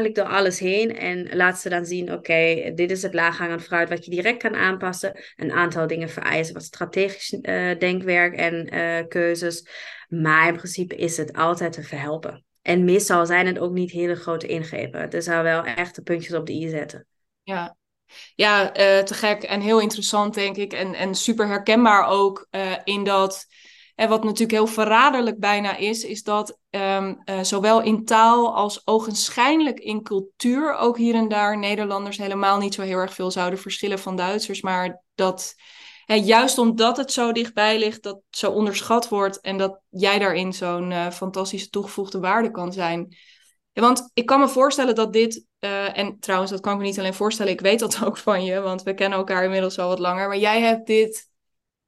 door 0.05 0.25
alles 0.25 0.59
heen 0.59 0.97
en 0.97 1.37
laat 1.37 1.61
ze 1.61 1.69
dan 1.69 1.87
zien, 1.87 2.13
oké, 2.13 2.73
dit 2.75 2.91
is 2.91 3.03
het 3.03 3.15
laaghangend 3.15 3.63
fruit 3.63 3.89
wat 3.89 4.05
je 4.05 4.11
direct 4.11 4.43
kan 4.43 4.55
aanpassen. 4.55 5.21
Een 5.37 5.53
aantal 5.53 5.87
dingen 5.87 6.09
vereisen, 6.09 6.55
wat 6.55 6.63
strategisch 6.63 7.33
uh, 7.33 7.79
denkwerk 7.79 8.35
en 8.35 8.75
uh, 8.75 9.09
keuzes. 9.09 9.69
Maar 10.09 10.49
in 10.49 10.57
principe 10.57 10.97
is 10.97 11.17
het 11.17 11.33
altijd 11.33 11.73
te 11.73 11.83
verhelpen. 11.83 12.45
En 12.63 12.85
meestal 12.85 13.27
zijn 13.27 13.47
het 13.47 13.59
ook 13.59 13.73
niet 13.73 13.91
hele 13.91 14.15
grote 14.15 14.47
ingrepen. 14.47 15.01
Het 15.01 15.15
is 15.15 15.29
al 15.29 15.43
wel 15.43 15.65
echt 15.65 15.95
de 15.95 16.03
puntjes 16.03 16.35
op 16.35 16.47
de 16.47 16.53
i 16.53 16.69
zetten. 16.69 17.07
Ja, 17.43 17.77
ja 18.35 18.63
uh, 18.69 19.03
te 19.03 19.15
gek 19.15 19.43
en 19.43 19.61
heel 19.61 19.81
interessant 19.81 20.35
denk 20.35 20.57
ik. 20.57 20.73
En, 20.73 20.95
en 20.95 21.15
super 21.15 21.47
herkenbaar 21.47 22.07
ook 22.09 22.49
in 22.85 23.05
dat 23.05 23.47
en 23.97 24.09
wat 24.09 24.25
natuurlijk 24.25 24.51
heel 24.51 24.67
verraderlijk 24.67 25.39
bijna 25.39 25.77
is, 25.77 26.05
is 26.05 26.23
dat 26.23 26.59
ehm, 26.77 27.15
eh, 27.25 27.43
zowel 27.43 27.83
in 27.83 28.05
taal 28.05 28.55
als 28.55 28.87
ogenschijnlijk 28.87 29.79
in 29.79 30.03
cultuur 30.03 30.75
ook 30.75 30.97
hier 30.97 31.15
en 31.15 31.29
daar 31.29 31.59
Nederlanders 31.59 32.17
helemaal 32.17 32.59
niet 32.59 32.75
zo 32.75 32.83
heel 32.83 32.99
erg 32.99 33.15
veel 33.15 33.31
zouden 33.31 33.59
verschillen 33.59 33.99
van 33.99 34.17
Duitsers. 34.17 34.61
Maar 34.61 35.03
dat 35.15 35.55
juist 36.07 36.59
omdat 36.59 36.97
het 36.97 37.13
zo 37.13 37.33
dichtbij 37.33 37.79
ligt, 37.79 38.03
dat 38.03 38.21
zo 38.31 38.51
onderschat 38.51 39.09
wordt 39.09 39.41
en 39.41 39.59
dat 39.59 39.81
jij 39.89 40.19
daarin 40.19 40.53
zo'n 40.53 40.91
uh, 40.91 41.11
fantastische 41.11 41.69
toegevoegde 41.69 42.21
waarde 42.21 42.51
kan 42.51 42.73
zijn. 42.73 43.17
want 43.73 44.11
ik 44.15 44.27
kan 44.27 44.41
me 44.41 44.49
voorstellen 44.49 44.95
dat 44.95 45.13
dit, 45.13 45.45
uh, 45.61 45.99
en 45.99 46.19
trouwens, 46.21 46.51
dat 46.51 46.61
kan 46.61 46.73
ik 46.73 46.79
me 46.79 46.85
niet 46.85 46.99
alleen 46.99 47.15
voorstellen, 47.15 47.53
ik 47.53 47.61
weet 47.61 47.79
dat 47.79 48.03
ook 48.05 48.17
van 48.17 48.45
je, 48.45 48.61
want 48.61 48.83
we 48.83 48.95
kennen 48.95 49.19
elkaar 49.19 49.45
inmiddels 49.45 49.79
al 49.79 49.89
wat 49.89 49.99
langer. 49.99 50.29
Maar 50.29 50.39
jij 50.39 50.61
hebt 50.61 50.87
dit 50.87 51.29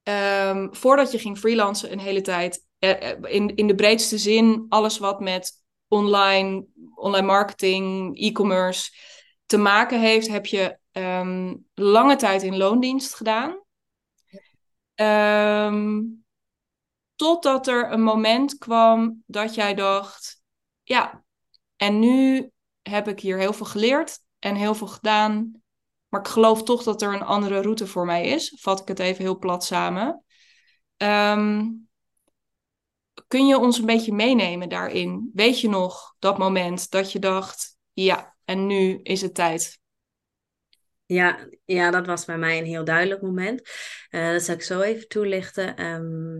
um, 0.09 0.75
voordat 0.75 1.13
je 1.13 1.19
ging 1.19 1.39
freelancen 1.39 1.93
een 1.93 1.99
hele 1.99 2.21
tijd, 2.21 2.55
eh, 2.55 2.57
eh, 2.57 2.68
in, 2.79 3.55
in 3.55 3.67
de 3.67 3.75
breedste 3.75 4.19
zin, 4.19 4.67
alles 4.69 4.99
wat 4.99 5.21
met 5.21 5.53
online, 5.89 6.67
online 6.95 7.27
marketing, 7.27 8.19
e-commerce 8.19 8.93
te 9.47 9.57
maken 9.57 10.01
heeft, 10.01 10.29
heb 10.29 10.47
je 10.47 10.79
um, 10.93 11.67
lange 11.75 12.17
tijd 12.17 12.43
in 12.43 12.57
loondienst 12.57 13.15
gedaan. 13.15 13.63
Um, 14.95 16.27
Totdat 17.19 17.67
er 17.67 17.93
een 17.93 18.03
moment 18.03 18.59
kwam 18.59 19.23
dat 19.27 19.55
jij 19.55 19.75
dacht: 19.75 20.43
ja, 20.83 21.25
en 21.77 21.99
nu 21.99 22.51
heb 22.83 23.09
ik 23.09 23.21
hier 23.21 23.39
heel 23.39 23.53
veel 23.53 23.67
geleerd 23.67 24.19
en 24.39 24.55
heel 24.55 24.75
veel 24.75 24.87
gedaan. 24.87 25.63
Maar 26.09 26.21
ik 26.21 26.27
geloof 26.27 26.63
toch 26.63 26.83
dat 26.83 27.03
er 27.03 27.15
een 27.15 27.23
andere 27.23 27.61
route 27.61 27.87
voor 27.87 28.07
mij 28.07 28.27
is. 28.27 28.57
Vat 28.61 28.81
ik 28.81 28.89
het 28.89 28.99
even 28.99 29.25
heel 29.25 29.39
plat 29.39 29.65
samen. 29.65 30.25
Ehm, 30.97 31.67
kun 33.29 33.47
je 33.47 33.59
ons 33.59 33.79
een 33.79 33.87
beetje 33.87 34.13
meenemen 34.13 34.69
daarin? 34.69 35.31
Weet 35.35 35.61
je 35.61 35.69
nog 35.69 36.15
dat 36.19 36.39
moment 36.39 36.91
dat 36.91 37.13
je 37.13 37.19
dacht: 37.19 37.77
ja, 37.93 38.37
en 38.45 38.67
nu 38.67 39.01
is 39.03 39.21
het 39.21 39.35
tijd? 39.35 39.81
Ja, 41.07 41.49
ja, 41.65 41.91
dat 41.91 42.07
was 42.07 42.25
bij 42.25 42.39
mij 42.39 42.59
een 42.59 42.65
heel 42.65 42.85
duidelijk 42.85 43.23
moment. 43.23 43.69
Uh, 44.11 44.33
dat 44.33 44.43
zal 44.43 44.55
ik 44.55 44.63
zo 44.63 44.81
even 44.81 45.09
toelichten. 45.09 45.77
Ehm, 45.77 46.39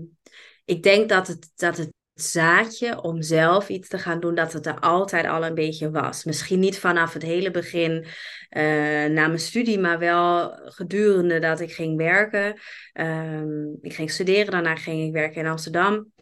ik 0.65 0.83
denk 0.83 1.09
dat 1.09 1.27
het, 1.27 1.51
dat 1.57 1.77
het 1.77 1.93
zaadje 2.15 3.03
om 3.03 3.23
zelf 3.23 3.69
iets 3.69 3.89
te 3.89 3.99
gaan 3.99 4.21
doen, 4.21 4.35
dat 4.35 4.53
het 4.53 4.67
er 4.67 4.81
altijd 4.81 5.27
al 5.27 5.45
een 5.45 5.55
beetje 5.55 5.91
was. 5.91 6.25
Misschien 6.25 6.59
niet 6.59 6.79
vanaf 6.79 7.13
het 7.13 7.23
hele 7.23 7.51
begin 7.51 7.93
uh, 8.03 9.05
na 9.05 9.27
mijn 9.27 9.39
studie, 9.39 9.79
maar 9.79 9.99
wel 9.99 10.51
gedurende 10.65 11.39
dat 11.39 11.61
ik 11.61 11.73
ging 11.73 11.97
werken. 11.97 12.61
Ehm, 12.93 13.73
ik 13.81 13.95
ging 13.95 14.11
studeren, 14.11 14.51
daarna 14.51 14.77
ging 14.77 15.07
ik 15.07 15.13
werken 15.13 15.41
in 15.41 15.51
Amsterdam. 15.51 16.13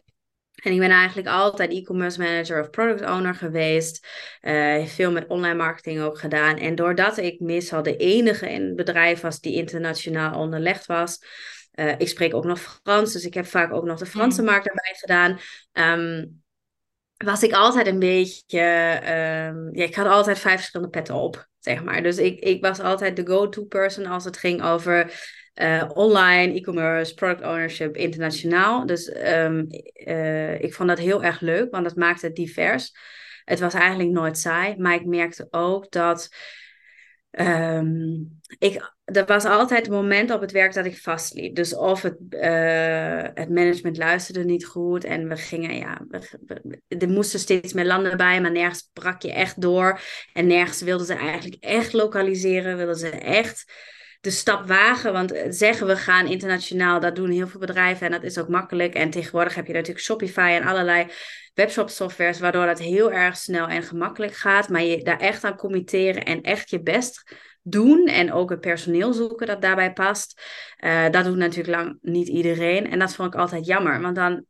En 0.63 0.71
ik 0.71 0.79
ben 0.79 0.89
eigenlijk 0.89 1.27
altijd 1.27 1.71
e-commerce 1.71 2.19
manager 2.19 2.61
of 2.61 2.69
product 2.69 3.09
owner 3.09 3.35
geweest. 3.35 4.07
Uh, 4.41 4.85
veel 4.85 5.11
met 5.11 5.27
online 5.27 5.55
marketing 5.55 6.01
ook 6.01 6.19
gedaan. 6.19 6.57
En 6.57 6.75
doordat 6.75 7.17
ik 7.17 7.39
meestal 7.39 7.83
de 7.83 7.97
enige 7.97 8.49
in 8.49 8.65
het 8.65 8.75
bedrijf 8.75 9.21
was 9.21 9.39
die 9.39 9.53
internationaal 9.53 10.39
onderlegd 10.39 10.85
was. 10.85 11.19
Uh, 11.73 11.93
ik 11.97 12.07
spreek 12.07 12.33
ook 12.33 12.45
nog 12.45 12.59
Frans, 12.59 13.13
dus 13.13 13.25
ik 13.25 13.33
heb 13.33 13.45
vaak 13.45 13.73
ook 13.73 13.85
nog 13.85 13.99
de 13.99 14.05
Franse 14.05 14.41
mm. 14.41 14.47
markt 14.47 14.67
erbij 14.67 14.95
gedaan. 14.97 15.39
Um, 15.99 16.43
was 17.17 17.43
ik 17.43 17.53
altijd 17.53 17.87
een 17.87 17.99
beetje. 17.99 18.61
Um, 19.49 19.75
ja, 19.75 19.83
ik 19.83 19.95
had 19.95 20.07
altijd 20.07 20.39
vijf 20.39 20.55
verschillende 20.55 20.91
petten 20.91 21.15
op, 21.15 21.47
zeg 21.59 21.83
maar. 21.83 22.03
Dus 22.03 22.17
ik, 22.17 22.39
ik 22.39 22.61
was 22.61 22.79
altijd 22.79 23.15
de 23.15 23.27
go-to 23.27 23.63
person 23.63 24.05
als 24.05 24.23
het 24.23 24.37
ging 24.37 24.63
over 24.63 25.11
uh, 25.61 25.89
online, 25.93 26.53
e-commerce, 26.53 27.13
product 27.13 27.41
ownership, 27.41 27.95
internationaal. 27.95 28.85
Dus 28.85 29.15
um, 29.15 29.67
uh, 29.93 30.61
ik 30.61 30.73
vond 30.73 30.89
dat 30.89 30.97
heel 30.97 31.23
erg 31.23 31.39
leuk, 31.39 31.71
want 31.71 31.83
dat 31.83 31.95
maakte 31.95 32.25
het 32.25 32.35
divers. 32.35 32.91
Het 33.43 33.59
was 33.59 33.73
eigenlijk 33.73 34.09
nooit 34.09 34.37
saai, 34.37 34.75
maar 34.77 34.93
ik 34.93 35.05
merkte 35.05 35.47
ook 35.49 35.91
dat 35.91 36.29
um, 37.31 38.39
ik, 38.57 38.93
er 39.03 39.25
was 39.25 39.45
altijd 39.45 39.87
een 39.87 39.93
moment 39.93 40.31
op 40.31 40.41
het 40.41 40.51
werk 40.51 40.73
dat 40.73 40.85
ik 40.85 40.97
vastliep. 40.97 41.55
Dus 41.55 41.75
of 41.75 42.01
het, 42.01 42.17
uh, 42.29 43.23
het 43.33 43.49
management 43.49 43.97
luisterde 43.97 44.43
niet 44.43 44.65
goed 44.65 45.03
en 45.03 45.27
we 45.27 45.35
gingen, 45.35 45.75
ja, 45.75 46.05
we, 46.09 46.81
er 46.87 47.09
moesten 47.09 47.39
steeds 47.39 47.73
meer 47.73 47.85
landen 47.85 48.17
bij, 48.17 48.41
maar 48.41 48.51
nergens 48.51 48.89
brak 48.93 49.21
je 49.21 49.33
echt 49.33 49.61
door. 49.61 49.99
En 50.33 50.47
nergens 50.47 50.81
wilden 50.81 51.05
ze 51.05 51.13
eigenlijk 51.13 51.63
echt 51.63 51.93
lokaliseren, 51.93 52.77
wilden 52.77 52.95
ze 52.95 53.09
echt 53.09 53.73
de 54.21 54.31
stap 54.31 54.67
wagen. 54.67 55.13
Want 55.13 55.33
zeggen 55.49 55.87
we 55.87 55.95
gaan 55.95 56.27
internationaal, 56.27 56.99
dat 56.99 57.15
doen 57.15 57.29
heel 57.29 57.47
veel 57.47 57.59
bedrijven 57.59 58.05
en 58.05 58.11
dat 58.11 58.23
is 58.23 58.37
ook 58.37 58.47
makkelijk. 58.47 58.93
En 58.93 59.09
tegenwoordig 59.09 59.55
heb 59.55 59.67
je 59.67 59.73
natuurlijk 59.73 60.05
Shopify 60.05 60.57
en 60.59 60.67
allerlei 60.67 61.07
webshop 61.53 61.89
softwares, 61.89 62.39
waardoor 62.39 62.65
dat 62.65 62.79
heel 62.79 63.11
erg 63.11 63.37
snel 63.37 63.67
en 63.67 63.83
gemakkelijk 63.83 64.33
gaat. 64.33 64.69
Maar 64.69 64.83
je 64.83 65.03
daar 65.03 65.19
echt 65.19 65.43
aan 65.43 65.55
committeren 65.55 66.23
en 66.23 66.41
echt 66.41 66.69
je 66.69 66.81
best 66.81 67.35
doen 67.61 68.07
en 68.07 68.33
ook 68.33 68.49
het 68.49 68.59
personeel 68.59 69.13
zoeken 69.13 69.47
dat 69.47 69.61
daarbij 69.61 69.93
past. 69.93 70.41
Uh, 70.79 71.09
dat 71.09 71.25
doet 71.25 71.35
natuurlijk 71.35 71.75
lang 71.77 71.97
niet 72.01 72.27
iedereen. 72.27 72.91
En 72.91 72.99
dat 72.99 73.15
vond 73.15 73.33
ik 73.33 73.39
altijd 73.39 73.65
jammer, 73.65 74.01
want 74.01 74.15
dan 74.15 74.45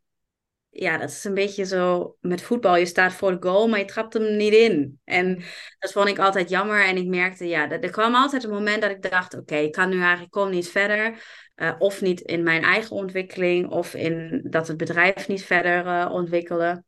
ja, 0.80 0.98
dat 0.98 1.10
is 1.10 1.24
een 1.24 1.34
beetje 1.34 1.66
zo 1.66 2.16
met 2.22 2.42
voetbal. 2.42 2.76
Je 2.76 2.86
staat 2.86 3.14
voor 3.14 3.32
de 3.32 3.48
goal, 3.48 3.68
maar 3.68 3.80
je 3.80 3.86
trapt 3.86 4.14
hem 4.14 4.38
niet 4.38 4.54
in. 4.54 5.00
En 5.04 5.44
dat 5.80 5.92
vond 5.92 6.08
ik 6.08 6.20
altijd 6.20 6.50
jammer. 6.50 6.86
En 6.86 6.98
ik 6.98 7.08
merkte, 7.08 7.48
ja, 7.48 7.70
er 7.70 7.90
kwam 7.90 8.16
altijd 8.16 8.44
een 8.44 8.50
moment 8.50 8.82
dat 8.82 8.92
ik 8.92 9.10
dacht: 9.10 9.38
oké, 9.38 9.56
ik 9.56 9.72
kan 9.72 9.90
nu 9.90 10.00
eigenlijk 10.00 10.32
kom 10.32 10.50
niet 10.50 10.70
verder. 10.70 11.24
Uh, 11.56 11.76
of 11.78 12.02
niet 12.02 12.22
in 12.22 12.44
mijn 12.44 12.64
eigen 12.64 12.96
ontwikkeling, 12.96 13.70
of 13.70 13.94
in 13.94 14.42
dat 14.50 14.68
het 14.68 14.78
bedrijf 14.78 15.28
niet 15.28 15.44
verder 15.44 15.86
uh, 15.86 16.10
ontwikkelde. 16.12 16.84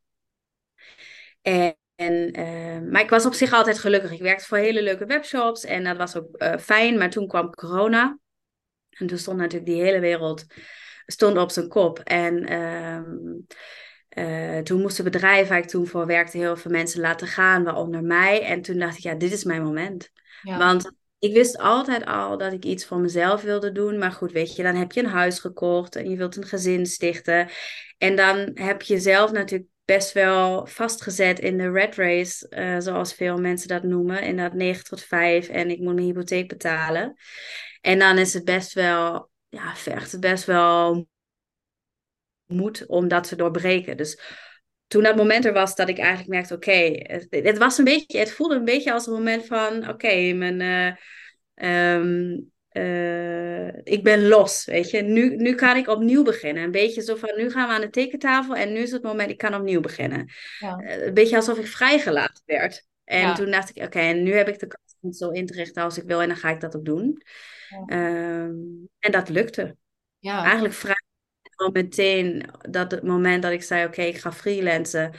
En, 1.42 2.40
uh, 2.40 2.80
maar 2.92 3.02
ik 3.02 3.10
was 3.10 3.26
op 3.26 3.34
zich 3.34 3.54
altijd 3.54 3.80
gelukkig. 3.80 4.12
Ik 4.12 4.22
werkte 4.22 4.46
voor 4.46 4.58
hele 4.58 4.82
leuke 4.82 5.06
webshops 5.06 5.64
en 5.64 5.84
dat 5.84 5.98
was 5.98 6.16
ook 6.16 6.44
fijn. 6.60 6.98
Maar 6.98 7.10
toen 7.10 7.28
kwam 7.28 7.50
corona. 7.50 8.20
En 8.90 9.08
toen 9.08 9.18
stond 9.18 9.38
natuurlijk 9.38 9.72
die 9.72 9.82
hele 9.82 10.00
wereld 10.00 10.46
stond 11.12 11.38
op 11.38 11.52
zijn 11.52 11.68
kop. 11.68 12.00
En 12.00 12.54
um, 12.54 13.48
uh, 14.18 14.58
toen 14.58 14.82
moesten 14.82 15.04
bedrijven 15.04 15.50
waar 15.50 15.58
ik 15.58 15.68
toen 15.68 15.88
voor 15.88 16.06
werkte 16.06 16.38
heel 16.38 16.58
veel 16.58 16.72
mensen 16.72 17.02
laten 17.02 17.28
gaan, 17.28 17.64
waaronder 17.64 18.04
mij. 18.04 18.44
En 18.44 18.62
toen 18.62 18.80
dacht 18.80 18.98
ik, 18.98 19.04
ja, 19.04 19.16
dit 19.16 19.32
is 19.32 19.44
mijn 19.44 19.64
moment. 19.64 20.10
Want 20.42 20.92
ik 21.20 21.34
wist 21.34 21.58
altijd 21.58 22.06
al 22.06 22.38
dat 22.38 22.54
ik 22.54 22.66
iets 22.66 22.86
voor 22.86 23.00
mezelf 23.00 23.42
wilde 23.42 23.72
doen. 23.72 23.98
Maar 23.98 24.12
goed, 24.12 24.32
weet 24.32 24.56
je, 24.56 24.64
dan 24.64 24.76
heb 24.76 24.92
je 24.92 25.00
een 25.00 25.10
huis 25.10 25.40
gekocht 25.40 25.96
en 25.96 26.10
je 26.10 26.18
wilt 26.18 26.36
een 26.36 26.46
gezin 26.46 26.86
stichten. 26.86 27.50
En 27.98 28.16
dan 28.16 28.52
heb 28.54 28.82
je 28.82 29.00
zelf 29.00 29.32
natuurlijk 29.32 29.70
best 29.86 30.14
wel 30.14 30.66
vastgezet 30.66 31.40
in 31.40 31.58
de 31.58 31.72
red 31.72 31.96
race, 31.96 32.48
uh, 32.50 32.76
zoals 32.80 33.14
veel 33.14 33.38
mensen 33.38 33.68
dat 33.68 33.84
noemen. 33.84 34.22
In 34.22 34.38
dat 34.38 34.54
9 34.54 34.84
tot 34.84 35.02
5 35.02 35.48
en 35.48 35.70
ik 35.70 35.80
moet 35.80 35.94
mijn 35.94 36.08
hypotheek 36.08 36.48
betalen. 36.48 37.16
En 37.82 38.00
dan 38.00 38.18
is 38.18 38.34
het 38.34 38.46
best 38.46 38.74
wel 38.74 39.30
ja, 39.50 39.76
vergt 39.76 40.12
het 40.12 40.22
best 40.22 40.46
wel 40.46 41.08
moed 42.46 42.86
om 42.88 43.08
dat 43.08 43.28
te 43.28 43.36
doorbreken. 43.36 43.98
Dus 43.98 44.22
toen 44.88 45.04
dat 45.04 45.16
moment 45.16 45.46
er 45.46 45.54
was 45.54 45.76
dat 45.76 45.90
ik 45.90 45.98
eigenlijk 45.98 46.30
merkte, 46.30 46.54
oké, 46.54 46.92
het, 46.94 47.28
het, 47.30 47.58
was 47.58 47.78
een 47.78 47.84
beetje, 47.84 48.20
het 48.20 48.32
voelde 48.32 48.56
een 48.56 48.66
beetje 48.66 48.94
als 48.94 49.08
een 49.08 49.14
moment 49.14 49.46
van, 49.46 49.90
oké, 49.90 50.34
mijn, 50.34 50.60
uh, 50.60 51.96
um, 51.96 52.52
uh, 52.72 53.68
ik 53.68 54.04
ben 54.04 54.28
los, 54.28 54.66
weet 54.66 54.90
je. 54.90 55.02
Nu, 55.02 55.36
nu 55.36 55.56
kan 55.56 55.78
ik 55.78 55.88
opnieuw 55.88 56.24
beginnen. 56.24 56.64
Een 56.64 56.72
beetje 56.72 57.02
zo 57.02 57.16
van, 57.16 57.34
nu 57.38 57.50
gaan 57.50 57.68
we 57.68 57.74
aan 57.74 57.82
de 57.82 57.90
tekentafel 57.90 58.56
en 58.56 58.74
nu 58.74 58.80
is 58.80 58.92
het 58.92 59.04
moment, 59.04 59.30
ik 59.30 59.38
kan 59.38 59.56
opnieuw 59.56 59.82
beginnen. 59.82 60.32
Ja. 60.60 60.80
Uh, 60.80 61.06
een 61.06 61.14
beetje 61.14 61.36
alsof 61.36 61.58
ik 61.58 61.68
vrijgelaten 61.68 62.44
werd. 62.46 62.88
En 63.04 63.20
ja. 63.20 63.34
toen 63.34 63.52
dacht 63.52 63.70
ik, 63.70 63.84
oké, 63.84 64.00
en 64.00 64.24
nu 64.24 64.34
heb 64.34 64.48
ik 64.48 64.60
de 64.60 64.68
kans 64.68 64.89
het 65.02 65.18
zo 65.18 65.30
in 65.30 65.46
te 65.46 65.54
richten 65.54 65.84
als 65.84 65.98
ik 65.98 66.04
wil 66.04 66.22
en 66.22 66.28
dan 66.28 66.38
ga 66.38 66.50
ik 66.50 66.60
dat 66.60 66.76
ook 66.76 66.86
doen. 66.86 67.22
Um, 67.88 68.90
en 69.00 69.12
dat 69.12 69.30
lukte. 69.30 69.76
Ja. 70.20 70.44
Eigenlijk 70.44 70.74
vrij 70.74 70.96
meteen 71.72 72.50
dat 72.70 72.92
het 72.92 73.04
moment 73.04 73.44
dat 73.44 73.52
ik 73.52 73.64
zei: 73.64 73.86
Oké, 73.86 74.02
ik 74.02 74.18
ga 74.18 74.32
freelancen, 74.32 75.14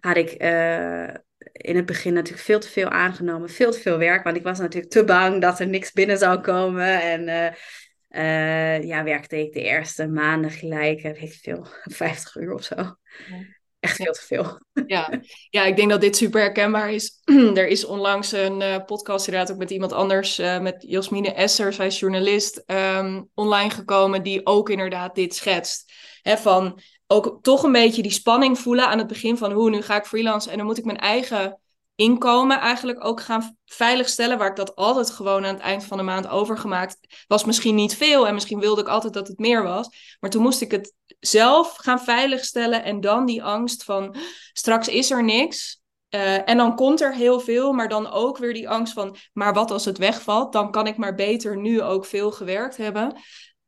had 0.00 0.16
ik 0.16 0.42
uh, 0.42 1.08
in 1.52 1.76
het 1.76 1.86
begin 1.86 2.12
natuurlijk 2.12 2.44
veel 2.44 2.60
te 2.60 2.68
veel 2.68 2.88
aangenomen, 2.88 3.50
veel 3.50 3.70
te 3.70 3.80
veel 3.80 3.98
werk, 3.98 4.24
want 4.24 4.36
ik 4.36 4.42
was 4.42 4.58
natuurlijk 4.58 4.92
te 4.92 5.04
bang 5.04 5.40
dat 5.40 5.60
er 5.60 5.66
niks 5.66 5.92
binnen 5.92 6.18
zou 6.18 6.40
komen. 6.40 7.00
En 7.00 7.28
uh, 7.28 7.52
uh, 8.22 8.82
ja, 8.82 9.04
werkte 9.04 9.38
ik 9.38 9.52
de 9.52 9.62
eerste 9.62 10.08
maanden 10.08 10.50
gelijk, 10.50 11.02
weet 11.02 11.22
ik 11.22 11.32
veel, 11.32 11.66
50 11.82 12.36
uur 12.36 12.52
of 12.52 12.62
zo. 12.62 12.74
Ja 12.74 13.62
echt 13.84 13.96
veel 13.96 14.12
te 14.12 14.22
veel. 14.26 14.60
Ja. 14.86 15.20
ja, 15.50 15.64
ik 15.64 15.76
denk 15.76 15.90
dat 15.90 16.00
dit 16.00 16.16
super 16.16 16.40
herkenbaar 16.40 16.92
is. 16.92 17.20
er 17.54 17.66
is 17.66 17.84
onlangs 17.84 18.32
een 18.32 18.60
uh, 18.60 18.76
podcast 18.86 19.26
inderdaad 19.26 19.52
ook 19.52 19.58
met 19.58 19.70
iemand 19.70 19.92
anders, 19.92 20.38
uh, 20.38 20.60
met 20.60 20.84
Jasmine 20.88 21.32
Esser, 21.32 21.72
zij 21.72 21.86
is 21.86 21.98
journalist, 21.98 22.62
um, 22.66 23.28
online 23.34 23.70
gekomen, 23.70 24.22
die 24.22 24.46
ook 24.46 24.70
inderdaad 24.70 25.14
dit 25.14 25.34
schetst. 25.34 25.92
Hè, 26.22 26.36
van 26.36 26.80
ook 27.06 27.38
toch 27.42 27.62
een 27.62 27.72
beetje 27.72 28.02
die 28.02 28.10
spanning 28.10 28.58
voelen 28.58 28.86
aan 28.86 28.98
het 28.98 29.06
begin 29.06 29.36
van 29.36 29.52
hoe 29.52 29.70
nu 29.70 29.82
ga 29.82 29.96
ik 29.96 30.04
freelance 30.04 30.50
en 30.50 30.56
dan 30.56 30.66
moet 30.66 30.78
ik 30.78 30.84
mijn 30.84 30.98
eigen 30.98 31.58
inkomen 31.94 32.60
eigenlijk 32.60 33.04
ook 33.04 33.20
gaan 33.20 33.56
veiligstellen, 33.64 34.38
waar 34.38 34.50
ik 34.50 34.56
dat 34.56 34.74
altijd 34.74 35.10
gewoon 35.10 35.44
aan 35.44 35.54
het 35.54 35.62
eind 35.62 35.84
van 35.84 35.96
de 35.96 36.02
maand 36.02 36.28
overgemaakt 36.28 37.24
was 37.26 37.44
misschien 37.44 37.74
niet 37.74 37.96
veel 37.96 38.26
en 38.26 38.34
misschien 38.34 38.60
wilde 38.60 38.80
ik 38.80 38.88
altijd 38.88 39.12
dat 39.12 39.28
het 39.28 39.38
meer 39.38 39.62
was, 39.62 40.16
maar 40.20 40.30
toen 40.30 40.42
moest 40.42 40.60
ik 40.60 40.70
het 40.70 40.94
zelf 41.20 41.76
gaan 41.76 42.00
veiligstellen 42.00 42.84
en 42.84 43.00
dan 43.00 43.26
die 43.26 43.42
angst 43.42 43.84
van 43.84 44.16
straks 44.52 44.88
is 44.88 45.10
er 45.10 45.24
niks. 45.24 45.82
Uh, 46.14 46.48
en 46.48 46.56
dan 46.56 46.76
komt 46.76 47.00
er 47.00 47.14
heel 47.14 47.40
veel, 47.40 47.72
maar 47.72 47.88
dan 47.88 48.10
ook 48.10 48.38
weer 48.38 48.54
die 48.54 48.68
angst 48.68 48.92
van, 48.92 49.16
maar 49.32 49.54
wat 49.54 49.70
als 49.70 49.84
het 49.84 49.98
wegvalt? 49.98 50.52
Dan 50.52 50.70
kan 50.70 50.86
ik 50.86 50.96
maar 50.96 51.14
beter 51.14 51.56
nu 51.56 51.82
ook 51.82 52.04
veel 52.04 52.32
gewerkt 52.32 52.76
hebben. 52.76 53.16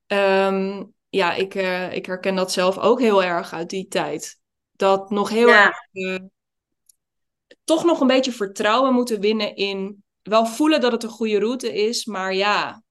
Um, 0.06 0.94
ja, 1.08 1.32
ik, 1.32 1.54
uh, 1.54 1.92
ik 1.92 2.06
herken 2.06 2.34
dat 2.34 2.52
zelf 2.52 2.78
ook 2.78 3.00
heel 3.00 3.22
erg 3.22 3.52
uit 3.52 3.70
die 3.70 3.86
tijd. 3.88 4.38
Dat 4.72 5.10
nog 5.10 5.28
heel 5.28 5.48
ja. 5.48 5.64
erg 5.64 5.76
uh, 5.92 6.18
toch 7.66 7.84
nog 7.84 8.00
een 8.00 8.06
beetje 8.06 8.32
vertrouwen 8.32 8.92
moeten 8.92 9.20
winnen 9.20 9.56
in 9.56 10.04
wel 10.22 10.46
voelen 10.46 10.80
dat 10.80 10.92
het 10.92 11.02
een 11.02 11.08
goede 11.08 11.38
route 11.38 11.74
is, 11.74 12.04
maar 12.04 12.34
ja, 12.34 12.82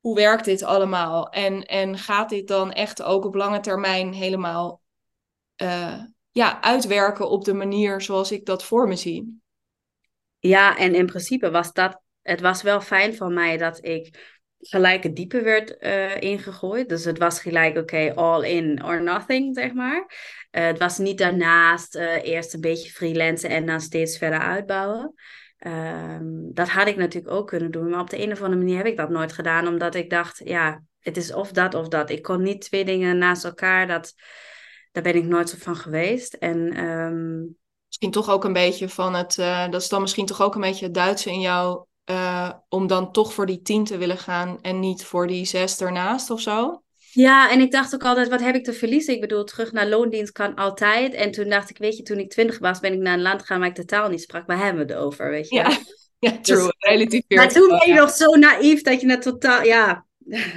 hoe 0.00 0.14
werkt 0.14 0.44
dit 0.44 0.62
allemaal? 0.62 1.28
En, 1.28 1.62
en 1.62 1.98
gaat 1.98 2.28
dit 2.28 2.48
dan 2.48 2.72
echt 2.72 3.02
ook 3.02 3.24
op 3.24 3.34
lange 3.34 3.60
termijn 3.60 4.12
helemaal 4.12 4.80
uh, 5.62 6.02
ja, 6.30 6.60
uitwerken 6.62 7.30
op 7.30 7.44
de 7.44 7.54
manier 7.54 8.00
zoals 8.00 8.32
ik 8.32 8.44
dat 8.44 8.64
voor 8.64 8.88
me 8.88 8.96
zie? 8.96 9.40
Ja, 10.38 10.76
en 10.76 10.94
in 10.94 11.06
principe 11.06 11.50
was 11.50 11.72
dat, 11.72 12.00
het 12.22 12.40
was 12.40 12.62
wel 12.62 12.80
fijn 12.80 13.14
van 13.16 13.34
mij 13.34 13.56
dat 13.56 13.84
ik 13.84 14.37
gelijk 14.60 15.02
het 15.02 15.16
diepe 15.16 15.40
werd 15.40 15.76
uh, 15.80 16.20
ingegooid. 16.20 16.88
Dus 16.88 17.04
het 17.04 17.18
was 17.18 17.40
gelijk, 17.40 17.76
oké, 17.76 18.12
all 18.14 18.44
in 18.44 18.84
or 18.84 19.02
nothing, 19.02 19.54
zeg 19.54 19.72
maar. 19.72 19.98
Uh, 20.50 20.66
het 20.66 20.78
was 20.78 20.98
niet 20.98 21.18
daarnaast 21.18 21.96
uh, 21.96 22.22
eerst 22.22 22.54
een 22.54 22.60
beetje 22.60 22.90
freelancen 22.90 23.50
en 23.50 23.66
dan 23.66 23.80
steeds 23.80 24.18
verder 24.18 24.38
uitbouwen. 24.38 25.14
Um, 25.66 26.50
dat 26.54 26.68
had 26.68 26.86
ik 26.86 26.96
natuurlijk 26.96 27.34
ook 27.34 27.46
kunnen 27.46 27.70
doen, 27.70 27.88
maar 27.90 28.00
op 28.00 28.10
de 28.10 28.22
een 28.22 28.32
of 28.32 28.42
andere 28.42 28.60
manier 28.60 28.76
heb 28.76 28.86
ik 28.86 28.96
dat 28.96 29.10
nooit 29.10 29.32
gedaan, 29.32 29.66
omdat 29.66 29.94
ik 29.94 30.10
dacht, 30.10 30.40
ja, 30.44 30.82
het 30.98 31.16
is 31.16 31.32
of 31.32 31.52
dat 31.52 31.74
of 31.74 31.88
dat. 31.88 32.10
Ik 32.10 32.22
kon 32.22 32.42
niet 32.42 32.60
twee 32.60 32.84
dingen 32.84 33.18
naast 33.18 33.44
elkaar, 33.44 33.86
dat, 33.86 34.14
daar 34.92 35.02
ben 35.02 35.14
ik 35.14 35.24
nooit 35.24 35.48
zo 35.48 35.56
van 35.58 35.76
geweest. 35.76 36.34
En 36.34 36.84
um, 36.84 37.56
Misschien 37.86 38.10
toch 38.10 38.30
ook 38.30 38.44
een 38.44 38.52
beetje 38.52 38.88
van 38.88 39.14
het, 39.14 39.34
dat 39.70 39.82
is 39.82 39.88
dan 39.88 40.00
misschien 40.00 40.26
toch 40.26 40.42
ook 40.42 40.54
een 40.54 40.60
beetje 40.60 40.84
het 40.84 40.94
Duitse 40.94 41.30
in 41.30 41.40
jou, 41.40 41.84
uh, 42.10 42.50
om 42.68 42.86
dan 42.86 43.12
toch 43.12 43.32
voor 43.32 43.46
die 43.46 43.62
tien 43.62 43.84
te 43.84 43.96
willen 43.96 44.18
gaan 44.18 44.58
en 44.62 44.80
niet 44.80 45.04
voor 45.04 45.26
die 45.26 45.44
zes 45.44 45.80
ernaast 45.80 46.30
of 46.30 46.40
zo? 46.40 46.82
Ja, 47.12 47.50
en 47.50 47.60
ik 47.60 47.70
dacht 47.70 47.94
ook 47.94 48.04
altijd, 48.04 48.28
wat 48.28 48.40
heb 48.40 48.54
ik 48.54 48.64
te 48.64 48.72
verliezen? 48.72 49.14
Ik 49.14 49.20
bedoel, 49.20 49.44
terug 49.44 49.72
naar 49.72 49.86
loondienst 49.86 50.32
kan 50.32 50.54
altijd. 50.54 51.14
En 51.14 51.30
toen 51.30 51.48
dacht 51.48 51.70
ik, 51.70 51.78
weet 51.78 51.96
je, 51.96 52.02
toen 52.02 52.18
ik 52.18 52.30
twintig 52.30 52.58
was, 52.58 52.80
ben 52.80 52.92
ik 52.92 52.98
naar 52.98 53.14
een 53.14 53.22
land 53.22 53.40
gegaan 53.40 53.58
waar 53.58 53.68
ik 53.68 53.74
totaal 53.74 54.08
niet 54.08 54.20
sprak. 54.20 54.46
Waar 54.46 54.64
hebben 54.64 54.86
we 54.86 54.92
het 54.92 55.02
over, 55.02 55.30
weet 55.30 55.48
je? 55.48 55.54
Ja, 55.54 55.78
ja 56.30 56.38
true. 56.40 56.62
Dus, 56.62 56.74
Relatief 56.78 57.22
maar 57.28 57.48
toen 57.48 57.68
ben 57.68 57.88
je 57.88 57.94
nog 57.94 58.10
zo 58.10 58.34
naïef 58.34 58.82
dat 58.82 59.00
je 59.00 59.10
het 59.10 59.22
totaal, 59.22 59.62
ja... 59.62 60.06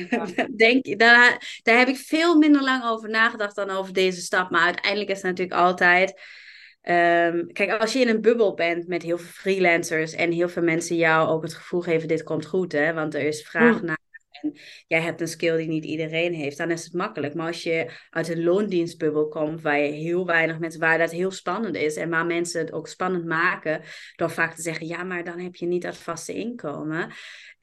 ja. 0.09 0.25
Denk, 0.55 0.99
daar, 0.99 1.59
daar 1.63 1.77
heb 1.77 1.87
ik 1.87 1.97
veel 1.97 2.35
minder 2.35 2.61
lang 2.63 2.83
over 2.83 3.09
nagedacht 3.09 3.55
dan 3.55 3.69
over 3.69 3.93
deze 3.93 4.21
stap. 4.21 4.49
Maar 4.49 4.65
uiteindelijk 4.65 5.09
is 5.09 5.17
het 5.17 5.25
natuurlijk 5.25 5.59
altijd 5.59 6.21
Um, 6.83 7.51
kijk, 7.51 7.71
als 7.81 7.93
je 7.93 7.99
in 7.99 8.07
een 8.07 8.21
bubbel 8.21 8.53
bent 8.53 8.87
met 8.87 9.01
heel 9.01 9.17
veel 9.17 9.31
freelancers 9.31 10.13
en 10.13 10.31
heel 10.31 10.49
veel 10.49 10.63
mensen 10.63 10.95
jou 10.95 11.29
ook 11.29 11.43
het 11.43 11.53
gevoel 11.53 11.81
geven, 11.81 12.07
dit 12.07 12.23
komt 12.23 12.45
goed, 12.45 12.71
hè, 12.71 12.93
want 12.93 13.15
er 13.15 13.21
is 13.21 13.41
vraag 13.41 13.81
naar 13.81 13.99
en 14.41 14.57
jij 14.87 15.01
hebt 15.01 15.21
een 15.21 15.27
skill 15.27 15.57
die 15.57 15.67
niet 15.67 15.85
iedereen 15.85 16.33
heeft, 16.33 16.57
dan 16.57 16.71
is 16.71 16.83
het 16.83 16.93
makkelijk. 16.93 17.33
Maar 17.33 17.47
als 17.47 17.63
je 17.63 17.91
uit 18.09 18.27
een 18.27 18.43
loondienstbubbel 18.43 19.27
komt, 19.27 19.61
waar 19.61 19.79
je 19.79 19.91
heel 19.91 20.25
weinig 20.25 20.59
mensen, 20.59 20.79
waar 20.79 20.97
dat 20.97 21.11
heel 21.11 21.31
spannend 21.31 21.75
is 21.75 21.95
en 21.95 22.09
waar 22.09 22.25
mensen 22.25 22.61
het 22.61 22.71
ook 22.71 22.87
spannend 22.87 23.25
maken, 23.25 23.81
door 24.15 24.31
vaak 24.31 24.53
te 24.53 24.61
zeggen, 24.61 24.87
ja, 24.87 25.03
maar 25.03 25.23
dan 25.23 25.39
heb 25.39 25.55
je 25.55 25.65
niet 25.65 25.81
dat 25.81 25.97
vaste 25.97 26.33
inkomen. 26.33 27.11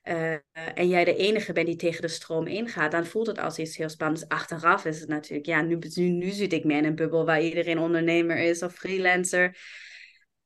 Uh, 0.04 0.32
en 0.74 0.88
jij 0.88 1.04
de 1.04 1.16
enige 1.16 1.52
bent 1.52 1.66
die 1.66 1.76
tegen 1.76 2.02
de 2.02 2.08
stroom 2.08 2.46
ingaat, 2.46 2.90
dan 2.90 3.06
voelt 3.06 3.26
het 3.26 3.38
als 3.38 3.58
iets 3.58 3.76
heel 3.76 3.88
spannends. 3.88 4.28
Achteraf 4.28 4.84
is 4.84 5.00
het 5.00 5.08
natuurlijk, 5.08 5.46
ja, 5.46 5.62
nu, 5.62 5.78
nu, 5.94 6.30
zit 6.30 6.52
ik 6.52 6.64
meer 6.64 6.76
in 6.76 6.84
een 6.84 6.94
bubbel 6.94 7.24
waar 7.24 7.42
iedereen 7.42 7.78
ondernemer 7.78 8.36
is 8.36 8.62
of 8.62 8.74
freelancer. 8.74 9.58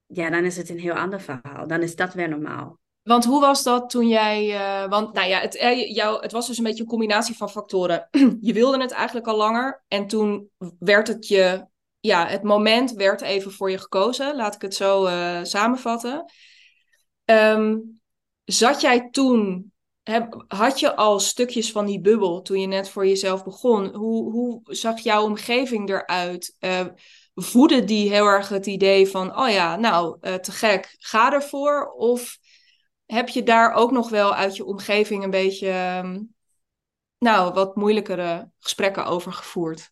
Ja, 0.06 0.30
dan 0.30 0.44
is 0.44 0.56
het 0.56 0.68
een 0.68 0.78
heel 0.78 0.94
ander 0.94 1.21
verhaal. 1.21 1.66
Dan 1.66 1.82
is 1.82 1.97
dat 1.97 2.14
weer 2.14 2.28
normaal. 2.28 2.78
Want 3.02 3.25
hoe 3.25 3.40
was 3.40 3.62
dat 3.62 3.90
toen 3.90 4.09
jij. 4.09 4.49
Uh, 4.49 4.88
want 4.88 5.12
nou 5.12 5.28
ja, 5.28 5.40
het, 5.40 5.54
uh, 5.54 5.94
jou, 5.94 6.23
het 6.23 6.32
was 6.32 6.47
dus 6.47 6.59
een 6.59 6.64
beetje 6.64 6.82
een 6.82 6.88
combinatie 6.88 7.37
van 7.37 7.50
factoren. 7.50 8.09
je 8.40 8.52
wilde 8.52 8.80
het 8.80 8.90
eigenlijk 8.90 9.26
al 9.26 9.37
langer. 9.37 9.85
En 9.88 10.06
toen 10.06 10.50
werd 10.78 11.09
het 11.09 11.28
je. 11.28 11.66
Ja, 12.00 12.26
het 12.26 12.42
moment 12.42 12.92
werd 12.92 13.21
even 13.21 13.52
voor 13.52 13.71
je 13.71 13.78
gekozen. 13.78 14.37
Laat 14.37 14.54
ik 14.54 14.62
het 14.62 14.75
zo 14.75 15.09
samenvatten. 15.42 16.25
Um, 17.25 18.01
Zat 18.44 18.80
jij 18.80 19.08
toen, 19.11 19.72
heb, 20.02 20.44
had 20.49 20.80
je 20.80 20.96
al 20.96 21.20
stukjes 21.20 21.72
van 21.72 21.87
die 21.87 22.00
bubbel 22.00 22.42
toen 22.42 22.61
je 22.61 22.66
net 22.66 22.88
voor 22.88 23.06
jezelf 23.06 23.44
begon? 23.44 23.94
Hoe, 23.94 24.30
hoe 24.32 24.61
zag 24.64 25.00
jouw 25.00 25.25
omgeving 25.25 25.88
eruit? 25.88 26.56
Uh, 26.61 26.87
voedde 27.34 27.84
die 27.84 28.11
heel 28.11 28.26
erg 28.26 28.49
het 28.49 28.66
idee 28.66 29.08
van, 29.08 29.38
oh 29.38 29.50
ja, 29.50 29.76
nou, 29.76 30.18
uh, 30.20 30.34
te 30.34 30.52
gek, 30.52 30.94
ga 30.99 31.32
ervoor? 31.32 31.92
Of 31.92 32.38
heb 33.06 33.28
je 33.28 33.42
daar 33.42 33.72
ook 33.72 33.90
nog 33.90 34.11
wel 34.11 34.34
uit 34.34 34.56
je 34.56 34.64
omgeving 34.64 35.25
een 35.25 35.30
beetje, 35.30 36.00
um, 36.04 36.34
nou, 37.18 37.52
wat 37.52 37.76
moeilijkere 37.76 38.50
gesprekken 38.58 39.04
over 39.04 39.32
gevoerd? 39.32 39.91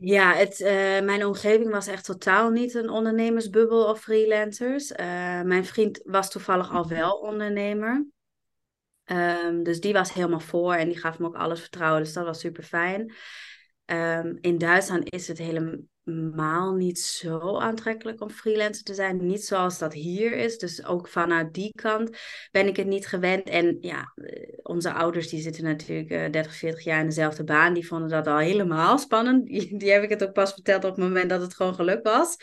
Ja, 0.00 0.34
het, 0.34 0.60
uh, 0.60 0.68
mijn 1.00 1.24
omgeving 1.24 1.70
was 1.70 1.86
echt 1.86 2.04
totaal 2.04 2.50
niet 2.50 2.74
een 2.74 2.90
ondernemersbubbel 2.90 3.88
of 3.88 4.00
freelancers. 4.00 4.90
Uh, 4.90 4.96
mijn 5.42 5.64
vriend 5.64 6.00
was 6.04 6.30
toevallig 6.30 6.70
al 6.70 6.88
wel 6.88 7.12
ondernemer. 7.12 8.06
Um, 9.04 9.62
dus 9.62 9.80
die 9.80 9.92
was 9.92 10.12
helemaal 10.12 10.40
voor 10.40 10.74
en 10.74 10.88
die 10.88 10.98
gaf 10.98 11.18
me 11.18 11.26
ook 11.26 11.36
alles 11.36 11.60
vertrouwen. 11.60 12.02
Dus 12.02 12.12
dat 12.12 12.24
was 12.24 12.40
super 12.40 12.62
fijn. 12.62 13.14
Um, 13.86 14.38
in 14.40 14.58
Duitsland 14.58 15.10
is 15.12 15.28
het 15.28 15.38
helemaal 15.38 15.78
helemaal 16.08 16.74
niet 16.74 17.00
zo 17.00 17.58
aantrekkelijk 17.58 18.20
om 18.20 18.30
freelancer 18.30 18.84
te 18.84 18.94
zijn. 18.94 19.26
Niet 19.26 19.44
zoals 19.44 19.78
dat 19.78 19.92
hier 19.92 20.32
is. 20.32 20.58
Dus 20.58 20.84
ook 20.84 21.08
vanuit 21.08 21.54
die 21.54 21.72
kant 21.74 22.16
ben 22.50 22.66
ik 22.66 22.76
het 22.76 22.86
niet 22.86 23.06
gewend. 23.06 23.48
En 23.48 23.78
ja, 23.80 24.12
eh, 24.14 24.58
onze 24.62 24.92
ouders 24.92 25.28
die 25.28 25.40
zitten 25.40 25.64
natuurlijk 25.64 26.10
uh, 26.10 26.30
30, 26.30 26.54
40 26.54 26.84
jaar 26.84 27.00
in 27.00 27.06
dezelfde 27.06 27.44
baan. 27.44 27.74
Die 27.74 27.86
vonden 27.86 28.08
dat 28.08 28.26
al 28.26 28.38
helemaal 28.38 28.98
spannend. 28.98 29.46
Die, 29.58 29.76
die 29.76 29.90
heb 29.90 30.02
ik 30.02 30.08
het 30.08 30.22
ook 30.22 30.32
pas 30.32 30.52
verteld 30.52 30.84
op 30.84 30.90
het 30.90 31.04
moment 31.04 31.30
dat 31.30 31.40
het 31.40 31.54
gewoon 31.54 31.74
geluk 31.74 32.02
was. 32.02 32.36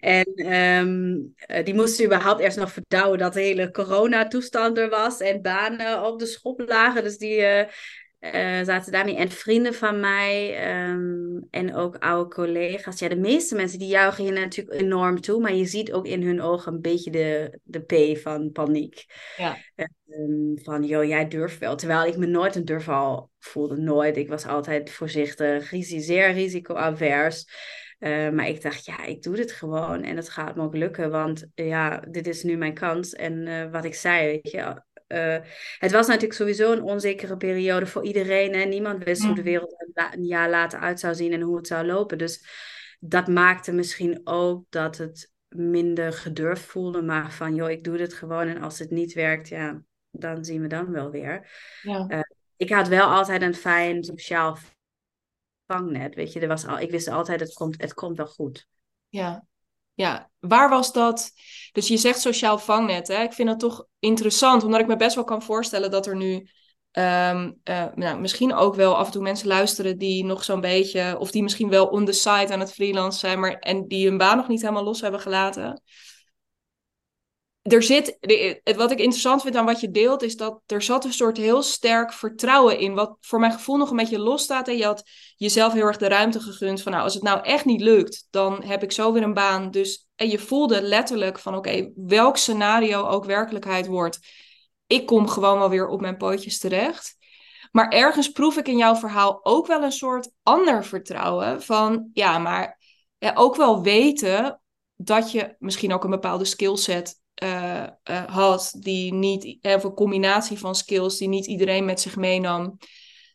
En 0.00 0.54
um, 0.54 1.34
die 1.64 1.74
moesten 1.74 2.04
überhaupt 2.04 2.40
eerst 2.40 2.58
nog 2.58 2.72
verdouwen 2.72 3.18
dat 3.18 3.32
de 3.32 3.40
hele 3.40 3.70
coronatoestand 3.70 4.78
er 4.78 4.88
was. 4.88 5.20
En 5.20 5.42
banen 5.42 6.04
op 6.04 6.18
de 6.18 6.26
schop 6.26 6.60
lagen. 6.60 7.02
Dus 7.02 7.18
die... 7.18 7.40
Uh, 7.40 7.62
uh, 8.22 8.62
zaten 8.62 8.92
daarmee. 8.92 9.16
En 9.16 9.30
vrienden 9.30 9.74
van 9.74 10.00
mij 10.00 10.56
um, 10.88 11.46
en 11.50 11.74
ook 11.74 11.96
oude 11.96 12.34
collega's. 12.34 12.98
Ja, 12.98 13.08
de 13.08 13.16
meeste 13.16 13.54
mensen 13.54 13.78
die 13.78 13.88
juichen 13.88 14.24
hier 14.24 14.32
natuurlijk 14.32 14.80
enorm 14.80 15.20
toe. 15.20 15.40
Maar 15.40 15.54
je 15.54 15.64
ziet 15.64 15.92
ook 15.92 16.06
in 16.06 16.22
hun 16.22 16.40
ogen 16.40 16.72
een 16.72 16.80
beetje 16.80 17.10
de, 17.10 17.58
de 17.62 17.80
P 17.80 18.18
van 18.18 18.52
paniek. 18.52 19.04
Ja. 19.36 19.56
Um, 20.06 20.58
van, 20.62 20.84
joh, 20.84 21.04
jij 21.04 21.28
durft 21.28 21.58
wel. 21.58 21.76
Terwijl 21.76 22.06
ik 22.06 22.16
me 22.16 22.26
nooit 22.26 22.54
een 22.54 22.64
durfal 22.64 23.30
voelde. 23.38 23.76
Nooit. 23.76 24.16
Ik 24.16 24.28
was 24.28 24.46
altijd 24.46 24.90
voorzichtig, 24.90 25.72
zeer 25.80 26.32
risicoavers. 26.32 27.44
Uh, 27.98 28.30
maar 28.30 28.48
ik 28.48 28.62
dacht, 28.62 28.84
ja, 28.84 29.04
ik 29.04 29.22
doe 29.22 29.36
dit 29.36 29.52
gewoon 29.52 30.02
en 30.02 30.16
het 30.16 30.28
gaat 30.28 30.56
me 30.56 30.62
ook 30.62 30.76
lukken, 30.76 31.10
want 31.10 31.46
ja, 31.54 32.04
dit 32.10 32.26
is 32.26 32.42
nu 32.42 32.56
mijn 32.56 32.74
kans. 32.74 33.12
En 33.12 33.46
uh, 33.46 33.70
wat 33.70 33.84
ik 33.84 33.94
zei, 33.94 34.26
weet 34.26 34.50
je, 34.50 34.82
uh, 35.12 35.36
het 35.78 35.92
was 35.92 36.06
natuurlijk 36.06 36.34
sowieso 36.34 36.72
een 36.72 36.82
onzekere 36.82 37.36
periode 37.36 37.86
voor 37.86 38.04
iedereen. 38.04 38.54
Hè? 38.54 38.64
Niemand 38.64 39.04
wist 39.04 39.22
hoe 39.22 39.34
de 39.34 39.40
mm. 39.40 39.46
wereld 39.46 39.74
een 40.12 40.24
jaar 40.24 40.50
later 40.50 40.78
uit 40.78 41.00
zou 41.00 41.14
zien 41.14 41.32
en 41.32 41.40
hoe 41.40 41.56
het 41.56 41.66
zou 41.66 41.86
lopen. 41.86 42.18
Dus 42.18 42.46
dat 43.00 43.26
maakte 43.26 43.72
misschien 43.72 44.20
ook 44.24 44.64
dat 44.68 44.96
het 44.96 45.32
minder 45.48 46.12
gedurfd 46.12 46.62
voelde. 46.62 47.02
Maar 47.02 47.32
van, 47.32 47.54
joh, 47.54 47.70
ik 47.70 47.84
doe 47.84 47.96
dit 47.96 48.14
gewoon. 48.14 48.48
En 48.48 48.62
als 48.62 48.78
het 48.78 48.90
niet 48.90 49.12
werkt, 49.12 49.48
ja, 49.48 49.82
dan 50.10 50.44
zien 50.44 50.60
we 50.62 50.66
dan 50.66 50.90
wel 50.90 51.10
weer. 51.10 51.50
Ja. 51.82 52.06
Uh, 52.08 52.20
ik 52.56 52.70
had 52.70 52.88
wel 52.88 53.06
altijd 53.06 53.42
een 53.42 53.54
fijn 53.54 54.04
sociaal 54.04 54.58
vangnet. 55.66 56.14
Weet 56.14 56.32
je, 56.32 56.40
er 56.40 56.48
was 56.48 56.66
al, 56.66 56.78
ik 56.78 56.90
wist 56.90 57.08
altijd, 57.08 57.40
het 57.40 57.52
komt, 57.52 57.80
het 57.80 57.94
komt 57.94 58.16
wel 58.16 58.26
goed. 58.26 58.68
Ja, 59.08 59.46
ja, 59.94 60.30
waar 60.38 60.68
was 60.68 60.92
dat? 60.92 61.32
Dus 61.72 61.88
je 61.88 61.96
zegt 61.96 62.20
sociaal 62.20 62.58
vangnet. 62.58 63.08
Hè? 63.08 63.22
Ik 63.22 63.32
vind 63.32 63.48
dat 63.48 63.58
toch 63.58 63.86
interessant, 63.98 64.64
omdat 64.64 64.80
ik 64.80 64.86
me 64.86 64.96
best 64.96 65.14
wel 65.14 65.24
kan 65.24 65.42
voorstellen 65.42 65.90
dat 65.90 66.06
er 66.06 66.16
nu 66.16 66.48
um, 66.92 67.60
uh, 67.64 67.84
nou, 67.94 68.20
misschien 68.20 68.54
ook 68.54 68.74
wel 68.74 68.96
af 68.96 69.06
en 69.06 69.12
toe 69.12 69.22
mensen 69.22 69.48
luisteren 69.48 69.98
die 69.98 70.24
nog 70.24 70.44
zo'n 70.44 70.60
beetje, 70.60 71.18
of 71.18 71.30
die 71.30 71.42
misschien 71.42 71.68
wel 71.68 71.86
on 71.86 72.04
the 72.04 72.12
side 72.12 72.52
aan 72.52 72.60
het 72.60 72.72
freelance 72.72 73.18
zijn, 73.18 73.40
maar 73.40 73.52
en 73.52 73.88
die 73.88 74.08
hun 74.08 74.18
baan 74.18 74.36
nog 74.36 74.48
niet 74.48 74.60
helemaal 74.60 74.84
los 74.84 75.00
hebben 75.00 75.20
gelaten 75.20 75.82
er 77.62 77.82
zit, 77.82 78.18
wat 78.76 78.90
ik 78.90 78.98
interessant 78.98 79.42
vind 79.42 79.56
aan 79.56 79.64
wat 79.64 79.80
je 79.80 79.90
deelt, 79.90 80.22
is 80.22 80.36
dat 80.36 80.60
er 80.66 80.82
zat 80.82 81.04
een 81.04 81.12
soort 81.12 81.36
heel 81.36 81.62
sterk 81.62 82.12
vertrouwen 82.12 82.78
in, 82.78 82.94
wat 82.94 83.16
voor 83.20 83.40
mijn 83.40 83.52
gevoel 83.52 83.76
nog 83.76 83.90
een 83.90 83.96
beetje 83.96 84.18
los 84.18 84.42
staat. 84.42 84.68
En 84.68 84.76
je 84.76 84.84
had 84.84 85.02
jezelf 85.36 85.72
heel 85.72 85.86
erg 85.86 85.96
de 85.96 86.08
ruimte 86.08 86.40
gegund 86.40 86.82
van, 86.82 86.92
nou, 86.92 87.04
als 87.04 87.14
het 87.14 87.22
nou 87.22 87.44
echt 87.44 87.64
niet 87.64 87.80
lukt, 87.80 88.26
dan 88.30 88.62
heb 88.62 88.82
ik 88.82 88.92
zo 88.92 89.12
weer 89.12 89.22
een 89.22 89.34
baan. 89.34 89.70
Dus, 89.70 90.06
en 90.16 90.28
je 90.28 90.38
voelde 90.38 90.82
letterlijk 90.82 91.38
van, 91.38 91.56
oké, 91.56 91.90
welk 91.94 92.36
scenario 92.36 93.06
ook 93.06 93.24
werkelijkheid 93.24 93.86
wordt, 93.86 94.18
ik 94.86 95.06
kom 95.06 95.28
gewoon 95.28 95.58
wel 95.58 95.70
weer 95.70 95.88
op 95.88 96.00
mijn 96.00 96.16
pootjes 96.16 96.58
terecht. 96.58 97.16
Maar 97.70 97.88
ergens 97.88 98.28
proef 98.28 98.56
ik 98.56 98.68
in 98.68 98.76
jouw 98.76 98.94
verhaal 98.94 99.40
ook 99.44 99.66
wel 99.66 99.82
een 99.82 99.92
soort 99.92 100.30
ander 100.42 100.84
vertrouwen 100.84 101.62
van, 101.62 102.10
ja, 102.12 102.38
maar 102.38 102.80
ook 103.34 103.56
wel 103.56 103.82
weten 103.82 104.60
dat 104.96 105.32
je 105.32 105.56
misschien 105.58 105.92
ook 105.92 106.04
een 106.04 106.10
bepaalde 106.10 106.44
skillset 106.44 107.20
uh, 107.42 107.86
uh, 108.10 108.24
had, 108.26 108.76
die 108.78 109.14
niet, 109.14 109.58
of 109.62 109.84
een 109.84 109.94
combinatie 109.94 110.58
van 110.58 110.74
skills 110.74 111.16
die 111.16 111.28
niet 111.28 111.46
iedereen 111.46 111.84
met 111.84 112.00
zich 112.00 112.16
meenam. 112.16 112.78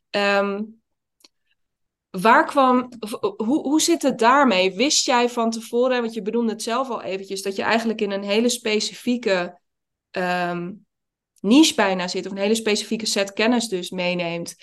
Um, 0.09 0.81
waar 2.09 2.45
kwam, 2.45 2.89
hoe, 3.37 3.61
hoe 3.61 3.81
zit 3.81 4.01
het 4.01 4.19
daarmee? 4.19 4.75
Wist 4.75 5.05
jij 5.05 5.29
van 5.29 5.51
tevoren, 5.51 6.01
want 6.01 6.13
je 6.13 6.21
bedoelde 6.21 6.51
het 6.51 6.63
zelf 6.63 6.89
al 6.89 7.01
eventjes, 7.01 7.41
dat 7.41 7.55
je 7.55 7.61
eigenlijk 7.61 8.01
in 8.01 8.11
een 8.11 8.23
hele 8.23 8.49
specifieke 8.49 9.59
um, 10.11 10.85
niche 11.39 11.75
bijna 11.75 12.07
zit, 12.07 12.25
of 12.25 12.31
een 12.31 12.37
hele 12.37 12.55
specifieke 12.55 13.05
set 13.05 13.33
kennis 13.33 13.67
dus 13.67 13.89
meeneemt, 13.89 14.55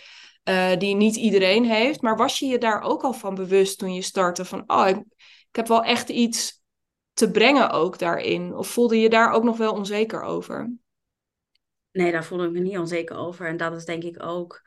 die 0.78 0.94
niet 0.94 1.16
iedereen 1.16 1.64
heeft. 1.64 2.00
Maar 2.00 2.16
was 2.16 2.38
je 2.38 2.46
je 2.46 2.58
daar 2.58 2.82
ook 2.82 3.02
al 3.02 3.12
van 3.12 3.34
bewust 3.34 3.78
toen 3.78 3.94
je 3.94 4.02
startte 4.02 4.44
van, 4.44 4.64
oh, 4.66 4.88
ik, 4.88 4.96
ik 5.50 5.56
heb 5.56 5.68
wel 5.68 5.82
echt 5.82 6.08
iets 6.08 6.62
te 7.14 7.30
brengen 7.30 7.70
ook 7.70 7.98
daarin? 7.98 8.54
Of 8.54 8.68
voelde 8.68 9.00
je 9.00 9.08
daar 9.08 9.32
ook 9.32 9.44
nog 9.44 9.56
wel 9.56 9.72
onzeker 9.72 10.22
over? 10.22 10.72
Nee, 11.92 12.12
daar 12.12 12.24
voelde 12.24 12.46
ik 12.46 12.52
me 12.52 12.58
niet 12.58 12.78
onzeker 12.78 13.16
over. 13.16 13.46
En 13.46 13.56
dat 13.56 13.76
is 13.76 13.84
denk 13.84 14.02
ik 14.02 14.22
ook. 14.22 14.62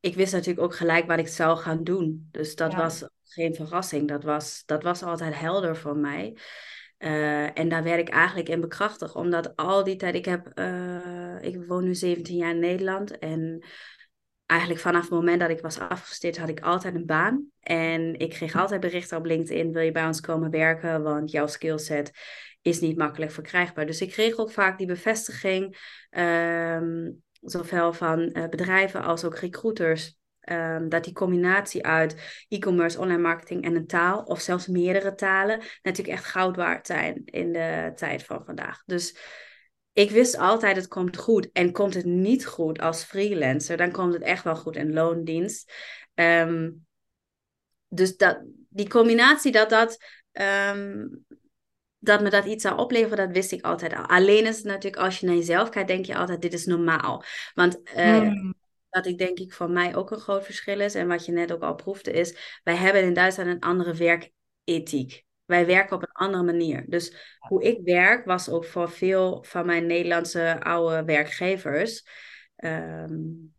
Ik 0.00 0.14
wist 0.14 0.32
natuurlijk 0.32 0.66
ook 0.66 0.76
gelijk 0.76 1.06
wat 1.06 1.18
ik 1.18 1.28
zou 1.28 1.58
gaan 1.58 1.84
doen. 1.84 2.28
Dus 2.30 2.56
dat 2.56 2.74
was 2.74 3.04
geen 3.24 3.54
verrassing. 3.54 4.08
Dat 4.08 4.24
was, 4.24 4.62
dat 4.66 4.82
was 4.82 5.02
altijd 5.02 5.38
helder 5.38 5.76
voor 5.76 5.96
mij. 5.96 6.36
Uh, 6.98 7.58
en 7.58 7.68
daar 7.68 7.82
werd 7.82 8.00
ik 8.00 8.08
eigenlijk 8.08 8.48
in 8.48 8.60
bekrachtigd. 8.60 9.14
Omdat 9.14 9.56
al 9.56 9.84
die 9.84 9.96
tijd, 9.96 10.14
ik 10.14 10.24
heb, 10.24 10.50
uh, 10.54 11.42
ik 11.42 11.64
woon 11.66 11.84
nu 11.84 11.94
17 11.94 12.36
jaar 12.36 12.50
in 12.50 12.58
Nederland. 12.58 13.18
En 13.18 13.64
eigenlijk 14.52 14.80
vanaf 14.80 15.02
het 15.02 15.10
moment 15.10 15.40
dat 15.40 15.50
ik 15.50 15.60
was 15.60 15.78
afgestudeerd, 15.78 16.38
had 16.38 16.48
ik 16.48 16.60
altijd 16.60 16.94
een 16.94 17.06
baan. 17.06 17.46
En 17.60 18.18
ik 18.18 18.30
kreeg 18.30 18.56
altijd 18.56 18.80
berichten 18.80 19.16
op 19.16 19.24
LinkedIn: 19.24 19.72
wil 19.72 19.82
je 19.82 19.92
bij 19.92 20.06
ons 20.06 20.20
komen 20.20 20.50
werken? 20.50 21.02
Want 21.02 21.30
jouw 21.30 21.46
skillset 21.46 22.10
is 22.62 22.80
niet 22.80 22.96
makkelijk 22.96 23.30
verkrijgbaar. 23.30 23.86
Dus 23.86 24.00
ik 24.00 24.10
kreeg 24.10 24.36
ook 24.36 24.50
vaak 24.50 24.78
die 24.78 24.86
bevestiging, 24.86 25.76
um, 26.10 27.22
zowel 27.40 27.92
van 27.92 28.20
uh, 28.32 28.48
bedrijven 28.48 29.02
als 29.02 29.24
ook 29.24 29.36
recruiters. 29.36 30.20
Um, 30.50 30.88
dat 30.88 31.04
die 31.04 31.12
combinatie 31.12 31.86
uit 31.86 32.44
e-commerce, 32.48 32.98
online 32.98 33.20
marketing 33.20 33.64
en 33.64 33.76
een 33.76 33.86
taal, 33.86 34.22
of 34.22 34.40
zelfs 34.40 34.66
meerdere 34.66 35.14
talen, 35.14 35.60
natuurlijk 35.82 36.18
echt 36.18 36.26
goud 36.26 36.56
waard 36.56 36.86
zijn 36.86 37.22
in 37.24 37.52
de 37.52 37.92
tijd 37.94 38.24
van 38.24 38.44
vandaag. 38.44 38.82
Dus 38.86 39.16
ik 39.92 40.10
wist 40.10 40.38
altijd, 40.38 40.76
het 40.76 40.88
komt 40.88 41.16
goed. 41.16 41.50
En 41.52 41.72
komt 41.72 41.94
het 41.94 42.04
niet 42.04 42.46
goed 42.46 42.80
als 42.80 43.04
freelancer, 43.04 43.76
dan 43.76 43.92
komt 43.92 44.12
het 44.12 44.22
echt 44.22 44.44
wel 44.44 44.56
goed 44.56 44.76
in 44.76 44.92
loondienst. 44.92 45.72
Um, 46.14 46.86
dus 47.88 48.16
dat, 48.16 48.42
die 48.68 48.88
combinatie 48.88 49.52
dat 49.52 49.70
dat, 49.70 50.04
um, 50.32 51.24
dat 51.98 52.22
me 52.22 52.30
dat 52.30 52.44
iets 52.44 52.62
zou 52.62 52.78
opleveren, 52.78 53.26
dat 53.26 53.36
wist 53.36 53.52
ik 53.52 53.64
altijd 53.64 53.94
al. 53.94 54.06
Alleen 54.06 54.46
is 54.46 54.56
het 54.56 54.64
natuurlijk, 54.64 55.02
als 55.02 55.18
je 55.18 55.26
naar 55.26 55.34
jezelf 55.34 55.68
kijkt, 55.68 55.88
denk 55.88 56.06
je 56.06 56.16
altijd, 56.16 56.42
dit 56.42 56.52
is 56.52 56.66
normaal. 56.66 57.24
Want 57.54 57.80
uh, 57.96 58.32
wat 58.88 59.06
ik 59.06 59.18
denk 59.18 59.38
ik 59.38 59.52
voor 59.52 59.70
mij 59.70 59.94
ook 59.96 60.10
een 60.10 60.20
groot 60.20 60.44
verschil 60.44 60.80
is, 60.80 60.94
en 60.94 61.08
wat 61.08 61.26
je 61.26 61.32
net 61.32 61.52
ook 61.52 61.62
al 61.62 61.74
proefde, 61.74 62.12
is, 62.12 62.60
wij 62.64 62.74
hebben 62.74 63.02
in 63.02 63.14
Duitsland 63.14 63.48
een 63.50 63.60
andere 63.60 63.94
werkethiek. 63.94 65.24
Wij 65.44 65.66
werken 65.66 65.96
op 65.96 66.02
een 66.02 66.12
andere 66.12 66.42
manier. 66.42 66.84
Dus 66.88 67.36
hoe 67.38 67.62
ik 67.62 67.80
werk 67.84 68.24
was 68.24 68.48
ook 68.48 68.64
voor 68.64 68.90
veel 68.90 69.44
van 69.44 69.66
mijn 69.66 69.86
Nederlandse 69.86 70.60
oude 70.60 71.04
werkgevers 71.04 72.06
um, 72.56 73.54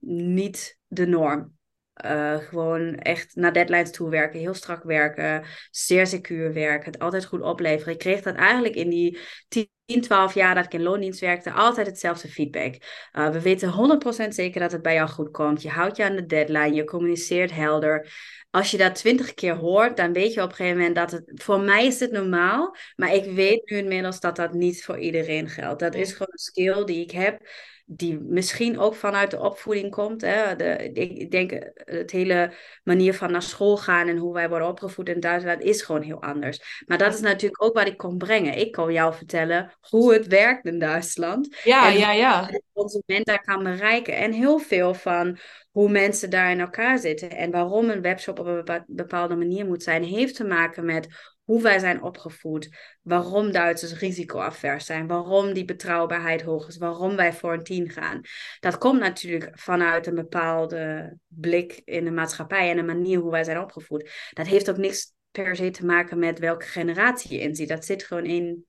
niet 0.00 0.78
de 0.86 1.06
norm. 1.06 1.56
Uh, 2.04 2.36
gewoon 2.36 2.94
echt 2.94 3.34
naar 3.34 3.52
deadlines 3.52 3.90
toe 3.90 4.10
werken, 4.10 4.40
heel 4.40 4.54
strak 4.54 4.82
werken, 4.82 5.44
zeer 5.70 6.06
secuur 6.06 6.52
werken, 6.52 6.92
het 6.92 7.00
altijd 7.00 7.24
goed 7.24 7.40
opleveren. 7.40 7.92
Ik 7.92 7.98
kreeg 7.98 8.22
dat 8.22 8.34
eigenlijk 8.34 8.74
in 8.74 8.88
die 8.88 9.18
10, 9.48 9.68
12 10.00 10.34
jaar 10.34 10.54
dat 10.54 10.64
ik 10.64 10.72
in 10.72 10.82
loondienst 10.82 11.20
werkte, 11.20 11.52
altijd 11.52 11.86
hetzelfde 11.86 12.28
feedback. 12.28 12.74
Uh, 13.12 13.28
we 13.30 13.40
weten 13.40 14.00
100% 14.24 14.28
zeker 14.28 14.60
dat 14.60 14.72
het 14.72 14.82
bij 14.82 14.94
jou 14.94 15.08
goed 15.08 15.30
komt. 15.30 15.62
Je 15.62 15.68
houdt 15.68 15.96
je 15.96 16.04
aan 16.04 16.16
de 16.16 16.26
deadline, 16.26 16.74
je 16.74 16.84
communiceert 16.84 17.52
helder 17.52 18.08
als 18.54 18.70
je 18.70 18.76
dat 18.76 18.94
twintig 18.94 19.34
keer 19.34 19.54
hoort, 19.54 19.96
dan 19.96 20.12
weet 20.12 20.34
je 20.34 20.42
op 20.42 20.48
een 20.48 20.54
gegeven 20.54 20.78
moment 20.78 20.96
dat 20.96 21.10
het. 21.10 21.42
Voor 21.42 21.60
mij 21.60 21.86
is 21.86 22.00
het 22.00 22.10
normaal, 22.10 22.76
maar 22.96 23.14
ik 23.14 23.24
weet 23.24 23.70
nu 23.70 23.76
inmiddels 23.76 24.20
dat 24.20 24.36
dat 24.36 24.52
niet 24.52 24.84
voor 24.84 24.98
iedereen 24.98 25.48
geldt. 25.48 25.80
Dat 25.80 25.94
is 25.94 26.12
gewoon 26.12 26.28
een 26.30 26.38
skill 26.38 26.84
die 26.84 27.02
ik 27.02 27.10
heb, 27.10 27.48
die 27.86 28.20
misschien 28.20 28.78
ook 28.78 28.94
vanuit 28.94 29.30
de 29.30 29.40
opvoeding 29.40 29.90
komt. 29.90 30.20
Hè. 30.20 30.56
De, 30.56 30.90
ik 30.92 31.30
denk, 31.30 31.50
het 31.74 32.10
hele 32.10 32.52
manier 32.82 33.14
van 33.14 33.30
naar 33.30 33.42
school 33.42 33.76
gaan 33.76 34.08
en 34.08 34.16
hoe 34.16 34.32
wij 34.32 34.48
worden 34.48 34.68
opgevoed 34.68 35.08
in 35.08 35.20
Duitsland 35.20 35.62
is 35.62 35.82
gewoon 35.82 36.02
heel 36.02 36.22
anders. 36.22 36.84
Maar 36.86 36.98
dat 36.98 37.14
is 37.14 37.20
natuurlijk 37.20 37.62
ook 37.62 37.74
wat 37.74 37.86
ik 37.86 37.96
kon 37.96 38.18
brengen. 38.18 38.58
Ik 38.58 38.72
kon 38.72 38.92
jou 38.92 39.14
vertellen 39.14 39.72
hoe 39.80 40.12
het 40.12 40.26
werkt 40.26 40.66
in 40.66 40.78
Duitsland. 40.78 41.56
Ja, 41.64 41.88
en 41.88 41.98
ja, 41.98 42.12
ja. 42.12 42.46
De 42.46 42.62
consument 42.72 43.26
daar 43.26 43.44
kan 43.44 43.62
bereiken. 43.62 44.16
En 44.16 44.32
heel 44.32 44.58
veel 44.58 44.94
van 44.94 45.38
hoe 45.70 45.90
mensen 45.90 46.30
daar 46.30 46.50
in 46.50 46.60
elkaar 46.60 46.98
zitten 46.98 47.30
en 47.30 47.50
waarom 47.50 47.90
een 47.90 48.02
webshop 48.02 48.38
op 48.38 48.46
een 48.46 48.84
bepaalde 48.86 49.36
manier 49.36 49.66
moet 49.66 49.82
zijn, 49.82 50.02
heeft 50.02 50.34
te 50.34 50.44
maken 50.44 50.84
met 50.84 51.33
hoe 51.44 51.62
wij 51.62 51.78
zijn 51.78 52.02
opgevoed, 52.02 52.76
waarom 53.02 53.52
Duitsers 53.52 53.98
risicoavers 53.98 54.86
zijn, 54.86 55.06
waarom 55.06 55.52
die 55.52 55.64
betrouwbaarheid 55.64 56.42
hoog 56.42 56.68
is, 56.68 56.76
waarom 56.76 57.16
wij 57.16 57.32
voor 57.32 57.52
een 57.52 57.64
team 57.64 57.88
gaan. 57.88 58.20
Dat 58.60 58.78
komt 58.78 59.00
natuurlijk 59.00 59.50
vanuit 59.52 60.06
een 60.06 60.14
bepaalde 60.14 61.12
blik 61.26 61.82
in 61.84 62.04
de 62.04 62.10
maatschappij 62.10 62.70
en 62.70 62.78
een 62.78 62.86
manier 62.86 63.18
hoe 63.18 63.30
wij 63.30 63.44
zijn 63.44 63.60
opgevoed. 63.60 64.10
Dat 64.32 64.46
heeft 64.46 64.70
ook 64.70 64.76
niks 64.76 65.12
per 65.30 65.56
se 65.56 65.70
te 65.70 65.84
maken 65.84 66.18
met 66.18 66.38
welke 66.38 66.66
generatie 66.66 67.32
je 67.32 67.40
inziet. 67.40 67.68
Dat 67.68 67.84
zit 67.84 68.04
gewoon 68.04 68.24
in 68.24 68.66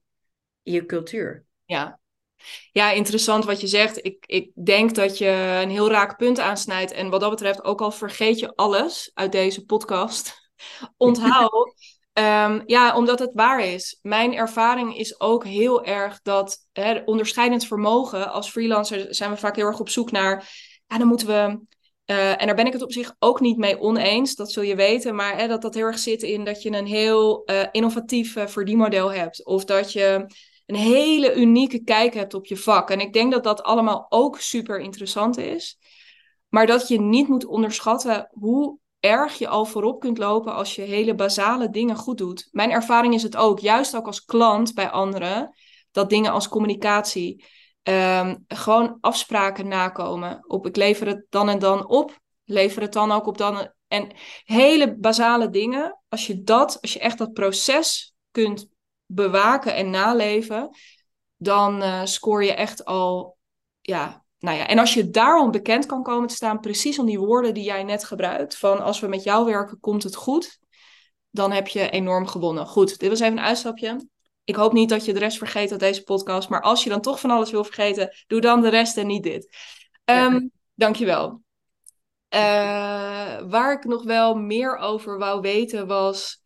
je 0.62 0.86
cultuur. 0.86 1.44
Ja, 1.64 2.00
ja, 2.72 2.90
interessant 2.90 3.44
wat 3.44 3.60
je 3.60 3.66
zegt. 3.66 4.04
Ik, 4.04 4.24
ik 4.26 4.50
denk 4.64 4.94
dat 4.94 5.18
je 5.18 5.60
een 5.62 5.70
heel 5.70 5.90
raak 5.90 6.16
punt 6.16 6.38
aansnijdt. 6.38 6.92
En 6.92 7.10
wat 7.10 7.20
dat 7.20 7.30
betreft, 7.30 7.64
ook 7.64 7.80
al 7.80 7.90
vergeet 7.90 8.38
je 8.38 8.54
alles 8.54 9.10
uit 9.14 9.32
deze 9.32 9.64
podcast, 9.64 10.50
onthoud. 10.96 11.95
Um, 12.18 12.62
ja, 12.66 12.96
omdat 12.96 13.18
het 13.18 13.30
waar 13.34 13.64
is. 13.64 13.98
Mijn 14.02 14.34
ervaring 14.34 14.96
is 14.96 15.20
ook 15.20 15.44
heel 15.44 15.84
erg 15.84 16.20
dat 16.22 16.58
hè, 16.72 17.02
onderscheidend 17.04 17.66
vermogen. 17.66 18.32
Als 18.32 18.50
freelancer 18.50 19.14
zijn 19.14 19.30
we 19.30 19.36
vaak 19.36 19.56
heel 19.56 19.66
erg 19.66 19.80
op 19.80 19.88
zoek 19.88 20.10
naar. 20.10 20.48
Ja, 20.86 20.98
dan 20.98 21.06
moeten 21.06 21.26
we. 21.26 21.60
Uh, 22.06 22.40
en 22.40 22.46
daar 22.46 22.54
ben 22.54 22.66
ik 22.66 22.72
het 22.72 22.82
op 22.82 22.92
zich 22.92 23.14
ook 23.18 23.40
niet 23.40 23.56
mee 23.56 23.80
oneens, 23.80 24.34
dat 24.34 24.52
zul 24.52 24.62
je 24.62 24.76
weten. 24.76 25.14
Maar 25.14 25.36
hè, 25.36 25.48
dat 25.48 25.62
dat 25.62 25.74
heel 25.74 25.84
erg 25.84 25.98
zit 25.98 26.22
in 26.22 26.44
dat 26.44 26.62
je 26.62 26.70
een 26.70 26.86
heel 26.86 27.42
uh, 27.50 27.62
innovatief 27.70 28.36
uh, 28.36 28.46
verdienmodel 28.46 29.12
hebt. 29.12 29.46
Of 29.46 29.64
dat 29.64 29.92
je 29.92 30.26
een 30.66 30.76
hele 30.76 31.34
unieke 31.34 31.82
kijk 31.82 32.14
hebt 32.14 32.34
op 32.34 32.46
je 32.46 32.56
vak. 32.56 32.90
En 32.90 33.00
ik 33.00 33.12
denk 33.12 33.32
dat 33.32 33.44
dat 33.44 33.62
allemaal 33.62 34.06
ook 34.08 34.40
super 34.40 34.80
interessant 34.80 35.38
is. 35.38 35.78
Maar 36.48 36.66
dat 36.66 36.88
je 36.88 37.00
niet 37.00 37.28
moet 37.28 37.46
onderschatten 37.46 38.28
hoe 38.32 38.78
erg 39.06 39.38
je 39.38 39.48
al 39.48 39.64
voorop 39.64 40.00
kunt 40.00 40.18
lopen 40.18 40.54
als 40.54 40.74
je 40.74 40.82
hele 40.82 41.14
basale 41.14 41.70
dingen 41.70 41.96
goed 41.96 42.18
doet. 42.18 42.48
Mijn 42.50 42.70
ervaring 42.70 43.14
is 43.14 43.22
het 43.22 43.36
ook, 43.36 43.58
juist 43.58 43.96
ook 43.96 44.06
als 44.06 44.24
klant 44.24 44.74
bij 44.74 44.90
anderen, 44.90 45.54
dat 45.90 46.10
dingen 46.10 46.32
als 46.32 46.48
communicatie, 46.48 47.44
um, 47.82 48.44
gewoon 48.48 48.98
afspraken 49.00 49.68
nakomen. 49.68 50.44
Op 50.46 50.66
ik 50.66 50.76
lever 50.76 51.06
het 51.06 51.26
dan 51.30 51.48
en 51.48 51.58
dan 51.58 51.88
op, 51.88 52.18
lever 52.44 52.82
het 52.82 52.92
dan 52.92 53.12
ook 53.12 53.26
op 53.26 53.38
dan. 53.38 53.70
En 53.88 54.12
hele 54.44 54.96
basale 54.96 55.50
dingen, 55.50 56.00
als 56.08 56.26
je 56.26 56.42
dat, 56.42 56.80
als 56.80 56.92
je 56.92 56.98
echt 56.98 57.18
dat 57.18 57.32
proces 57.32 58.14
kunt 58.30 58.68
bewaken 59.06 59.74
en 59.74 59.90
naleven, 59.90 60.70
dan 61.36 61.82
uh, 61.82 62.04
scoor 62.04 62.44
je 62.44 62.54
echt 62.54 62.84
al, 62.84 63.36
ja, 63.80 64.24
nou 64.38 64.56
ja. 64.56 64.66
En 64.66 64.78
als 64.78 64.94
je 64.94 65.10
daarom 65.10 65.50
bekend 65.50 65.86
kan 65.86 66.02
komen 66.02 66.28
te 66.28 66.34
staan, 66.34 66.60
precies 66.60 66.98
om 66.98 67.06
die 67.06 67.18
woorden 67.18 67.54
die 67.54 67.64
jij 67.64 67.82
net 67.82 68.04
gebruikt, 68.04 68.56
van 68.58 68.82
als 68.82 69.00
we 69.00 69.06
met 69.06 69.22
jou 69.22 69.44
werken, 69.44 69.80
komt 69.80 70.02
het 70.02 70.16
goed, 70.16 70.58
dan 71.30 71.52
heb 71.52 71.68
je 71.68 71.90
enorm 71.90 72.26
gewonnen. 72.26 72.66
Goed, 72.66 72.98
dit 72.98 73.08
was 73.08 73.20
even 73.20 73.38
een 73.38 73.44
uitstapje. 73.44 74.08
Ik 74.44 74.56
hoop 74.56 74.72
niet 74.72 74.88
dat 74.88 75.04
je 75.04 75.12
de 75.12 75.18
rest 75.18 75.38
vergeet 75.38 75.70
uit 75.70 75.80
deze 75.80 76.02
podcast, 76.02 76.48
maar 76.48 76.62
als 76.62 76.84
je 76.84 76.90
dan 76.90 77.00
toch 77.00 77.20
van 77.20 77.30
alles 77.30 77.50
wil 77.50 77.64
vergeten, 77.64 78.16
doe 78.26 78.40
dan 78.40 78.60
de 78.60 78.68
rest 78.68 78.96
en 78.96 79.06
niet 79.06 79.22
dit. 79.22 79.56
Um, 80.04 80.50
Dankjewel. 80.74 81.42
Uh, 82.34 82.40
waar 83.48 83.72
ik 83.72 83.84
nog 83.84 84.04
wel 84.04 84.34
meer 84.34 84.76
over 84.76 85.18
wou 85.18 85.40
weten 85.40 85.86
was. 85.86 86.42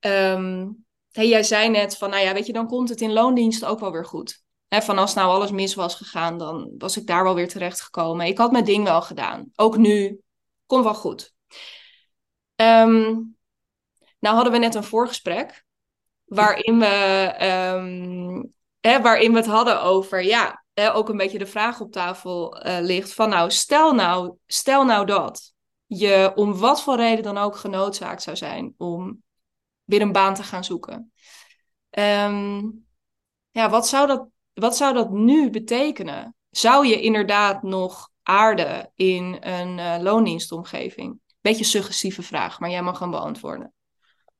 Um, 0.00 0.84
hey, 1.10 1.28
jij 1.28 1.42
zei 1.42 1.68
net 1.68 1.96
van, 1.96 2.10
nou 2.10 2.22
ja, 2.22 2.32
weet 2.32 2.46
je, 2.46 2.52
dan 2.52 2.66
komt 2.66 2.88
het 2.88 3.00
in 3.00 3.12
loondienst 3.12 3.64
ook 3.64 3.80
wel 3.80 3.92
weer 3.92 4.04
goed. 4.04 4.41
Van 4.80 4.98
als 4.98 5.14
nou 5.14 5.30
alles 5.30 5.50
mis 5.50 5.74
was 5.74 5.94
gegaan, 5.94 6.38
dan 6.38 6.74
was 6.78 6.96
ik 6.96 7.06
daar 7.06 7.24
wel 7.24 7.34
weer 7.34 7.48
terecht 7.48 7.80
gekomen. 7.80 8.26
Ik 8.26 8.38
had 8.38 8.52
mijn 8.52 8.64
ding 8.64 8.84
wel 8.84 9.02
gedaan. 9.02 9.50
Ook 9.56 9.76
nu, 9.76 10.20
komt 10.66 10.84
wel 10.84 10.94
goed. 10.94 11.34
Um, 12.56 13.36
nou 14.18 14.34
hadden 14.34 14.52
we 14.52 14.58
net 14.58 14.74
een 14.74 14.84
voorgesprek, 14.84 15.64
waarin 16.24 16.78
we, 16.78 16.86
hè, 18.80 19.00
waarin 19.00 19.32
we 19.32 19.36
het 19.36 19.46
hadden 19.46 19.82
over, 19.82 20.22
ja, 20.24 20.64
ook 20.74 21.08
een 21.08 21.16
beetje 21.16 21.38
de 21.38 21.46
vraag 21.46 21.80
op 21.80 21.92
tafel 21.92 22.66
uh, 22.66 22.78
ligt 22.80 23.14
van, 23.14 23.28
nou, 23.28 23.50
stel 23.50 23.94
nou, 23.94 24.36
stel 24.46 24.84
nou 24.84 25.06
dat 25.06 25.52
je 25.86 26.32
om 26.34 26.58
wat 26.58 26.82
voor 26.82 26.96
reden 26.96 27.22
dan 27.22 27.38
ook 27.38 27.56
genoodzaakt 27.56 28.22
zou 28.22 28.36
zijn 28.36 28.74
om 28.76 29.22
weer 29.84 30.00
een 30.00 30.12
baan 30.12 30.34
te 30.34 30.42
gaan 30.42 30.64
zoeken. 30.64 31.12
Um, 31.90 32.86
ja, 33.50 33.70
wat 33.70 33.88
zou, 33.88 34.06
dat, 34.06 34.26
wat 34.54 34.76
zou 34.76 34.94
dat 34.94 35.10
nu 35.10 35.50
betekenen? 35.50 36.34
Zou 36.50 36.86
je 36.86 37.00
inderdaad 37.00 37.62
nog 37.62 38.10
aarden 38.22 38.92
in 38.94 39.36
een 39.40 39.78
uh, 39.78 39.96
loondienstomgeving? 40.00 41.20
Beetje 41.40 41.64
suggestieve 41.64 42.22
vraag, 42.22 42.60
maar 42.60 42.70
jij 42.70 42.82
mag 42.82 42.98
hem 42.98 43.10
beantwoorden. 43.10 43.72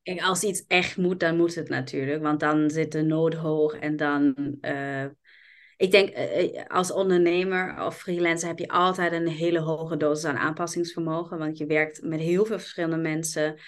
Kijk, 0.02 0.22
als 0.22 0.42
iets 0.42 0.64
echt 0.66 0.96
moet, 0.96 1.20
dan 1.20 1.36
moet 1.36 1.54
het 1.54 1.68
natuurlijk. 1.68 2.22
Want 2.22 2.40
dan 2.40 2.70
zit 2.70 2.92
de 2.92 3.02
nood 3.02 3.34
hoog 3.34 3.74
en 3.74 3.96
dan... 3.96 4.34
Uh, 4.60 5.04
ik 5.76 5.90
denk, 5.90 6.16
uh, 6.16 6.64
als 6.66 6.92
ondernemer 6.92 7.84
of 7.84 7.98
freelancer 7.98 8.48
heb 8.48 8.58
je 8.58 8.68
altijd 8.68 9.12
een 9.12 9.28
hele 9.28 9.60
hoge 9.60 9.96
dosis 9.96 10.24
aan 10.24 10.36
aanpassingsvermogen. 10.36 11.38
Want 11.38 11.58
je 11.58 11.66
werkt 11.66 12.02
met 12.02 12.20
heel 12.20 12.44
veel 12.44 12.58
verschillende 12.58 12.96
mensen. 12.96 13.60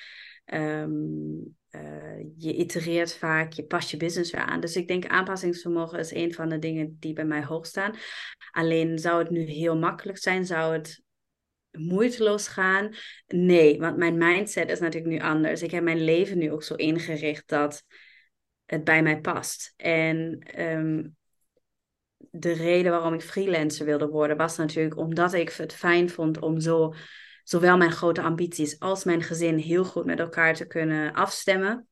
Um, 0.55 1.57
je 2.37 2.55
itereert 2.55 3.15
vaak, 3.15 3.53
je 3.53 3.65
past 3.65 3.91
je 3.91 3.97
business 3.97 4.31
weer 4.31 4.41
aan. 4.41 4.61
Dus 4.61 4.77
ik 4.77 4.89
denk 4.89 5.07
aanpassingsvermogen 5.07 5.99
is 5.99 6.15
een 6.15 6.35
van 6.35 6.49
de 6.49 6.59
dingen 6.59 6.97
die 7.01 7.13
bij 7.13 7.25
mij 7.25 7.45
hoog 7.45 7.67
staan. 7.67 7.95
Alleen 8.51 8.99
zou 8.99 9.19
het 9.19 9.31
nu 9.31 9.41
heel 9.41 9.77
makkelijk 9.77 10.19
zijn? 10.19 10.47
Zou 10.47 10.73
het 10.73 11.03
moeiteloos 11.71 12.49
gaan? 12.49 12.95
Nee, 13.27 13.79
want 13.79 13.97
mijn 13.97 14.19
mindset 14.19 14.71
is 14.71 14.81
natuurlijk 14.81 15.13
nu 15.13 15.21
anders. 15.21 15.63
Ik 15.63 15.71
heb 15.71 15.83
mijn 15.83 16.05
leven 16.05 16.39
nu 16.39 16.53
ook 16.53 16.63
zo 16.63 16.75
ingericht 16.75 17.49
dat 17.49 17.85
het 18.65 18.85
bij 18.85 19.03
mij 19.03 19.21
past. 19.21 19.75
En 19.77 20.39
ehm, 20.39 21.07
de 22.31 22.53
reden 22.53 22.91
waarom 22.91 23.15
ik 23.15 23.23
freelancer 23.23 23.87
wilde 23.87 24.09
worden 24.09 24.37
was 24.37 24.57
natuurlijk 24.57 24.97
omdat 24.97 25.33
ik 25.33 25.51
het 25.51 25.75
fijn 25.75 26.11
vond 26.11 26.39
om 26.39 26.61
zo 26.61 26.95
zowel 27.45 27.77
mijn 27.77 27.93
grote 27.93 28.23
ambities 28.23 28.79
als 28.79 29.05
mijn 29.05 29.23
gezin 29.23 29.57
heel 29.57 29.85
goed 29.85 30.05
met 30.05 30.19
elkaar 30.19 30.55
te 30.55 30.67
kunnen 30.67 31.13
afstemmen. 31.13 31.89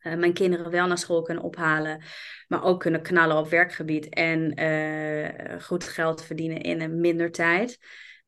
Uh, 0.00 0.14
mijn 0.14 0.32
kinderen 0.32 0.70
wel 0.70 0.86
naar 0.86 0.98
school 0.98 1.22
kunnen 1.22 1.44
ophalen, 1.44 2.02
maar 2.48 2.64
ook 2.64 2.80
kunnen 2.80 3.02
knallen 3.02 3.36
op 3.36 3.48
werkgebied 3.48 4.08
en 4.08 4.60
uh, 4.60 5.62
goed 5.62 5.84
geld 5.84 6.24
verdienen 6.24 6.60
in 6.60 6.80
een 6.80 7.00
minder 7.00 7.30
tijd. 7.30 7.78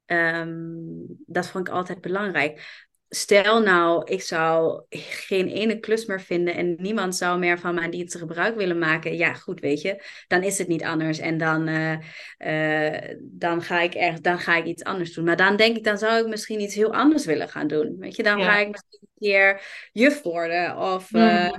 Um, 0.06 1.06
dat 1.26 1.46
vond 1.46 1.68
ik 1.68 1.74
altijd 1.74 2.00
belangrijk 2.00 2.86
stel 3.14 3.62
nou, 3.62 4.04
ik 4.04 4.22
zou 4.22 4.82
geen 4.90 5.48
ene 5.48 5.80
klus 5.80 6.06
meer 6.06 6.20
vinden 6.20 6.54
en 6.54 6.74
niemand 6.78 7.16
zou 7.16 7.38
meer 7.38 7.58
van 7.58 7.74
mijn 7.74 7.90
diensten 7.90 8.20
gebruik 8.20 8.56
willen 8.56 8.78
maken. 8.78 9.16
Ja, 9.16 9.34
goed, 9.34 9.60
weet 9.60 9.80
je, 9.80 10.02
dan 10.28 10.42
is 10.42 10.58
het 10.58 10.68
niet 10.68 10.84
anders 10.84 11.18
en 11.18 11.38
dan, 11.38 11.68
uh, 11.68 11.96
uh, 12.38 13.16
dan, 13.20 13.62
ga 13.62 13.80
ik 13.80 13.94
echt, 13.94 14.22
dan 14.22 14.38
ga 14.38 14.56
ik 14.56 14.64
iets 14.64 14.84
anders 14.84 15.14
doen. 15.14 15.24
Maar 15.24 15.36
dan 15.36 15.56
denk 15.56 15.76
ik, 15.76 15.84
dan 15.84 15.98
zou 15.98 16.20
ik 16.20 16.26
misschien 16.26 16.60
iets 16.60 16.74
heel 16.74 16.94
anders 16.94 17.24
willen 17.24 17.48
gaan 17.48 17.66
doen. 17.66 17.96
Weet 17.98 18.16
je, 18.16 18.22
dan 18.22 18.42
ga 18.42 18.58
ik 18.58 18.68
misschien 18.68 18.98
een 19.00 19.28
keer 19.28 19.62
juf 19.92 20.22
worden 20.22 20.76
of 20.76 21.12
uh, 21.12 21.50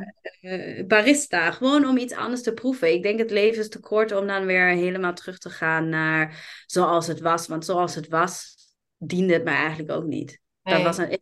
barista. 0.87 1.51
Gewoon 1.51 1.85
om 1.85 1.97
iets 1.97 2.13
anders 2.13 2.41
te 2.41 2.53
proeven. 2.53 2.93
Ik 2.93 3.03
denk 3.03 3.19
het 3.19 3.31
leven 3.31 3.59
is 3.59 3.69
te 3.69 3.79
kort 3.79 4.11
om 4.11 4.27
dan 4.27 4.45
weer 4.45 4.67
helemaal 4.67 5.13
terug 5.13 5.37
te 5.37 5.49
gaan 5.49 5.89
naar 5.89 6.45
zoals 6.65 7.07
het 7.07 7.19
was. 7.19 7.47
Want 7.47 7.65
zoals 7.65 7.95
het 7.95 8.07
was, 8.07 8.55
diende 8.97 9.33
het 9.33 9.43
mij 9.43 9.55
eigenlijk 9.55 9.91
ook 9.91 10.05
niet. 10.05 10.41
Dat 10.63 10.81
was 10.81 10.97
een, 10.97 11.17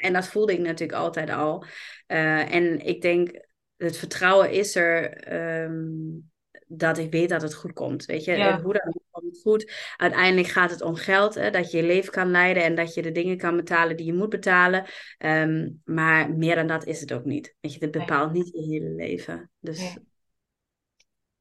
en 0.00 0.12
dat 0.12 0.26
voelde 0.26 0.52
ik 0.52 0.58
natuurlijk 0.58 0.98
altijd 0.98 1.30
al. 1.30 1.64
Uh, 2.08 2.54
en 2.54 2.86
ik 2.86 3.02
denk, 3.02 3.44
het 3.76 3.96
vertrouwen 3.96 4.50
is 4.50 4.74
er 4.74 5.22
um, 5.62 6.30
dat 6.66 6.98
ik 6.98 7.10
weet 7.10 7.28
dat 7.28 7.42
het 7.42 7.54
goed 7.54 7.72
komt. 7.72 8.04
Weet 8.04 8.24
je, 8.24 8.32
ja. 8.32 8.60
hoe 8.60 8.72
dan 8.72 9.00
komt 9.10 9.34
het 9.34 9.42
goed. 9.42 9.72
Uiteindelijk 9.96 10.48
gaat 10.48 10.70
het 10.70 10.82
om 10.82 10.94
geld, 10.94 11.34
hè, 11.34 11.50
dat 11.50 11.70
je 11.70 11.76
je 11.76 11.82
leven 11.82 12.12
kan 12.12 12.30
leiden 12.30 12.62
en 12.62 12.74
dat 12.74 12.94
je 12.94 13.02
de 13.02 13.12
dingen 13.12 13.36
kan 13.36 13.56
betalen 13.56 13.96
die 13.96 14.06
je 14.06 14.14
moet 14.14 14.28
betalen. 14.28 14.84
Um, 15.18 15.80
maar 15.84 16.30
meer 16.32 16.54
dan 16.54 16.66
dat 16.66 16.86
is 16.86 17.00
het 17.00 17.12
ook 17.12 17.24
niet. 17.24 17.54
Weet 17.60 17.72
je, 17.72 17.78
het 17.80 17.90
bepaalt 17.90 18.32
niet 18.32 18.48
je 18.52 18.62
hele 18.62 18.90
leven. 18.90 19.50
Dus... 19.60 19.78
Nee. 19.78 19.96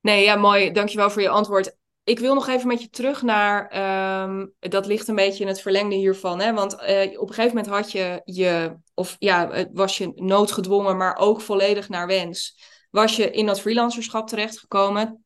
nee, 0.01 0.23
ja, 0.23 0.35
mooi. 0.35 0.71
Dankjewel 0.71 1.09
voor 1.09 1.21
je 1.21 1.29
antwoord 1.29 1.77
ik 2.05 2.19
wil 2.19 2.33
nog 2.33 2.47
even 2.47 2.67
met 2.67 2.81
je 2.81 2.89
terug 2.89 3.21
naar, 3.21 3.61
um, 4.23 4.53
dat 4.59 4.85
ligt 4.85 5.07
een 5.07 5.15
beetje 5.15 5.43
in 5.43 5.49
het 5.49 5.61
verlengde 5.61 5.95
hiervan. 5.95 6.39
Hè? 6.39 6.53
Want 6.53 6.73
uh, 6.73 7.19
op 7.19 7.29
een 7.29 7.33
gegeven 7.33 7.55
moment 7.55 7.67
had 7.67 7.91
je 7.91 8.21
je, 8.25 8.75
of 8.93 9.15
ja, 9.19 9.67
was 9.73 9.97
je 9.97 10.11
noodgedwongen, 10.15 10.97
maar 10.97 11.17
ook 11.17 11.41
volledig 11.41 11.89
naar 11.89 12.07
wens. 12.07 12.59
Was 12.89 13.15
je 13.15 13.31
in 13.31 13.45
dat 13.45 13.61
freelancerschap 13.61 14.27
terechtgekomen. 14.27 15.19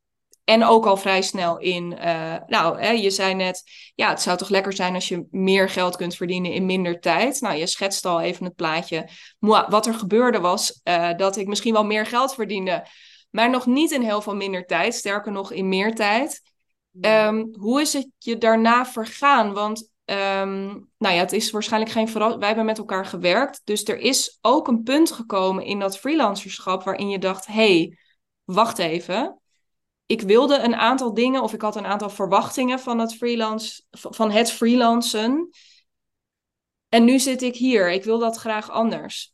En 0.43 0.65
ook 0.65 0.85
al 0.85 0.97
vrij 0.97 1.21
snel 1.21 1.57
in, 1.57 1.97
uh, 1.99 2.35
nou, 2.47 2.81
hè, 2.81 2.89
je 2.89 3.09
zei 3.09 3.33
net, 3.33 3.63
ja, 3.95 4.09
het 4.09 4.21
zou 4.21 4.37
toch 4.37 4.49
lekker 4.49 4.73
zijn 4.73 4.93
als 4.93 5.07
je 5.07 5.25
meer 5.31 5.69
geld 5.69 5.95
kunt 5.95 6.15
verdienen 6.15 6.53
in 6.53 6.65
minder 6.65 6.99
tijd. 6.99 7.41
Nou, 7.41 7.55
je 7.55 7.67
schetst 7.67 8.05
al 8.05 8.21
even 8.21 8.45
het 8.45 8.55
plaatje. 8.55 9.09
Wat 9.39 9.87
er 9.87 9.93
gebeurde 9.93 10.39
was 10.39 10.81
uh, 10.83 11.09
dat 11.17 11.37
ik 11.37 11.47
misschien 11.47 11.73
wel 11.73 11.85
meer 11.85 12.05
geld 12.05 12.33
verdiende, 12.33 12.85
maar 13.29 13.49
nog 13.49 13.65
niet 13.65 13.91
in 13.91 14.01
heel 14.01 14.21
veel 14.21 14.35
minder 14.35 14.65
tijd. 14.65 14.95
Sterker 14.95 15.31
nog, 15.31 15.51
in 15.51 15.69
meer 15.69 15.95
tijd. 15.95 16.41
Um, 17.01 17.55
hoe 17.59 17.81
is 17.81 17.93
het 17.93 18.09
je 18.17 18.38
daarna 18.38 18.85
vergaan? 18.85 19.53
Want 19.53 19.91
um, 20.05 20.89
nou 20.97 21.15
ja, 21.15 21.19
het 21.19 21.33
is 21.33 21.51
waarschijnlijk 21.51 21.91
geen 21.91 22.07
verrassing. 22.07 22.39
Wij 22.39 22.47
hebben 22.47 22.65
met 22.65 22.77
elkaar 22.77 23.05
gewerkt. 23.05 23.62
Dus 23.63 23.83
er 23.83 23.97
is 23.97 24.38
ook 24.41 24.67
een 24.67 24.83
punt 24.83 25.12
gekomen 25.12 25.63
in 25.63 25.79
dat 25.79 25.97
freelancerschap 25.99 26.83
waarin 26.83 27.09
je 27.09 27.19
dacht: 27.19 27.45
hey, 27.45 27.97
wacht 28.43 28.79
even. 28.79 29.39
Ik 30.05 30.21
wilde 30.21 30.57
een 30.57 30.75
aantal 30.75 31.13
dingen, 31.13 31.41
of 31.41 31.53
ik 31.53 31.62
had 31.62 31.75
een 31.75 31.85
aantal 31.85 32.09
verwachtingen 32.09 32.79
van 32.79 32.99
het, 32.99 33.15
freelance, 33.15 33.83
van 33.91 34.31
het 34.31 34.51
freelancen. 34.51 35.49
En 36.89 37.03
nu 37.03 37.19
zit 37.19 37.41
ik 37.41 37.55
hier. 37.55 37.91
Ik 37.91 38.03
wil 38.03 38.19
dat 38.19 38.38
graag 38.38 38.69
anders. 38.69 39.33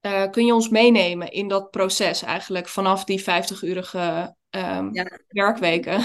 Uh, 0.00 0.30
kun 0.30 0.46
je 0.46 0.54
ons 0.54 0.68
meenemen 0.68 1.32
in 1.32 1.48
dat 1.48 1.70
proces 1.70 2.22
eigenlijk 2.22 2.68
vanaf 2.68 3.04
die 3.04 3.20
50-urige 3.20 4.36
um, 4.50 4.94
ja. 4.94 5.20
werkweken? 5.28 6.04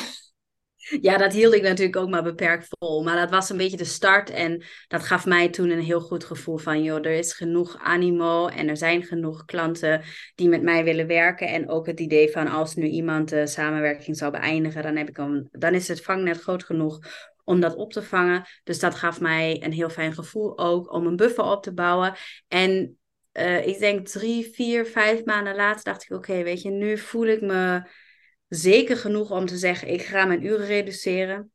Ja, 1.02 1.18
dat 1.18 1.34
hield 1.34 1.54
ik 1.54 1.62
natuurlijk 1.62 1.96
ook 1.96 2.10
maar 2.10 2.24
beperkt 2.24 2.68
vol. 2.70 3.04
Maar 3.04 3.16
dat 3.16 3.30
was 3.30 3.50
een 3.50 3.58
beetje 3.58 3.78
de 3.78 3.86
start. 3.86 4.30
En 4.30 4.64
dat 4.88 5.04
gaf 5.04 5.26
mij 5.26 5.50
toen 5.50 5.70
een 5.70 5.82
heel 5.82 6.02
goed 6.02 6.24
gevoel 6.24 6.58
van... 6.58 6.84
joh, 6.84 7.06
er 7.06 7.12
is 7.12 7.34
genoeg 7.34 7.78
animo 7.78 8.48
en 8.48 8.70
er 8.70 8.78
zijn 8.78 9.04
genoeg 9.04 9.46
klanten 9.46 10.02
die 10.36 10.50
met 10.50 10.62
mij 10.62 10.84
willen 10.84 11.08
werken. 11.08 11.48
En 11.48 11.70
ook 11.70 11.86
het 11.86 12.00
idee 12.00 12.32
van 12.32 12.48
als 12.48 12.76
nu 12.76 12.88
iemand 12.88 13.30
de 13.30 13.48
samenwerking 13.48 14.18
zou 14.18 14.32
beëindigen... 14.32 14.84
dan, 14.84 14.96
heb 14.96 15.10
ik 15.10 15.16
dan 15.52 15.74
is 15.74 15.88
het 15.88 16.02
vangnet 16.02 16.42
groot 16.42 16.64
genoeg 16.64 17.00
om 17.44 17.60
dat 17.60 17.76
op 17.76 17.94
te 17.94 18.04
vangen. 18.04 18.46
Dus 18.64 18.80
dat 18.80 18.96
gaf 18.96 19.20
mij 19.20 19.64
een 19.64 19.74
heel 19.74 19.90
fijn 19.90 20.14
gevoel 20.14 20.58
ook 20.58 20.94
om 20.94 21.08
een 21.08 21.16
buffer 21.16 21.44
op 21.44 21.64
te 21.64 21.74
bouwen. 21.74 22.14
En 22.48 22.98
uh, 23.34 23.68
ik 23.68 23.80
denk 23.80 24.08
drie, 24.08 24.50
vier, 24.54 24.86
vijf 24.86 25.26
maanden 25.26 25.56
later 25.56 25.84
dacht 25.84 26.04
ik... 26.04 26.12
oké, 26.12 26.44
weet 26.44 26.62
je, 26.62 26.70
nu 26.70 26.98
voel 26.98 27.26
ik 27.26 27.42
me 27.42 27.82
zeker 28.48 28.98
genoeg 28.98 29.32
om 29.32 29.46
te 29.46 29.58
zeggen, 29.58 29.88
ik 29.88 30.02
ga 30.02 30.26
mijn 30.26 30.46
uren 30.46 30.66
reduceren. 30.66 31.50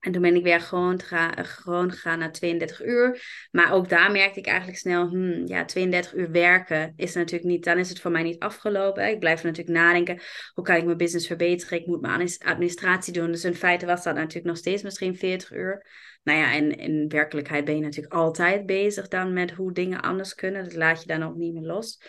En 0.00 0.12
toen 0.12 0.22
ben 0.22 0.34
ik 0.34 0.42
weer 0.42 0.60
gewoon, 0.60 1.00
ga, 1.00 1.32
gewoon 1.42 1.90
gegaan 1.90 2.18
naar 2.18 2.32
32 2.32 2.84
uur. 2.84 3.22
Maar 3.50 3.72
ook 3.72 3.88
daar 3.88 4.10
merkte 4.10 4.38
ik 4.38 4.46
eigenlijk 4.46 4.78
snel, 4.78 5.08
hmm, 5.08 5.46
ja, 5.46 5.64
32 5.64 6.14
uur 6.14 6.30
werken 6.30 6.92
is 6.96 7.14
natuurlijk 7.14 7.50
niet, 7.50 7.64
dan 7.64 7.78
is 7.78 7.88
het 7.88 8.00
voor 8.00 8.10
mij 8.10 8.22
niet 8.22 8.38
afgelopen. 8.38 9.08
Ik 9.08 9.18
blijf 9.18 9.42
natuurlijk 9.42 9.78
nadenken, 9.78 10.20
hoe 10.54 10.64
kan 10.64 10.76
ik 10.76 10.84
mijn 10.84 10.96
business 10.96 11.26
verbeteren? 11.26 11.78
Ik 11.78 11.86
moet 11.86 12.00
mijn 12.00 12.28
administratie 12.38 13.12
doen. 13.12 13.30
Dus 13.30 13.44
in 13.44 13.54
feite 13.54 13.86
was 13.86 14.02
dat 14.02 14.14
natuurlijk 14.14 14.46
nog 14.46 14.56
steeds 14.56 14.82
misschien 14.82 15.16
40 15.16 15.52
uur. 15.52 15.86
Nou 16.22 16.38
ja, 16.38 16.52
en 16.52 16.76
in 16.76 17.08
werkelijkheid 17.08 17.64
ben 17.64 17.76
je 17.76 17.82
natuurlijk 17.82 18.14
altijd 18.14 18.66
bezig 18.66 19.08
dan 19.08 19.32
met 19.32 19.50
hoe 19.50 19.72
dingen 19.72 20.00
anders 20.00 20.34
kunnen. 20.34 20.64
Dat 20.64 20.74
laat 20.74 21.00
je 21.00 21.06
dan 21.06 21.22
ook 21.22 21.36
niet 21.36 21.52
meer 21.52 21.66
los. 21.66 22.02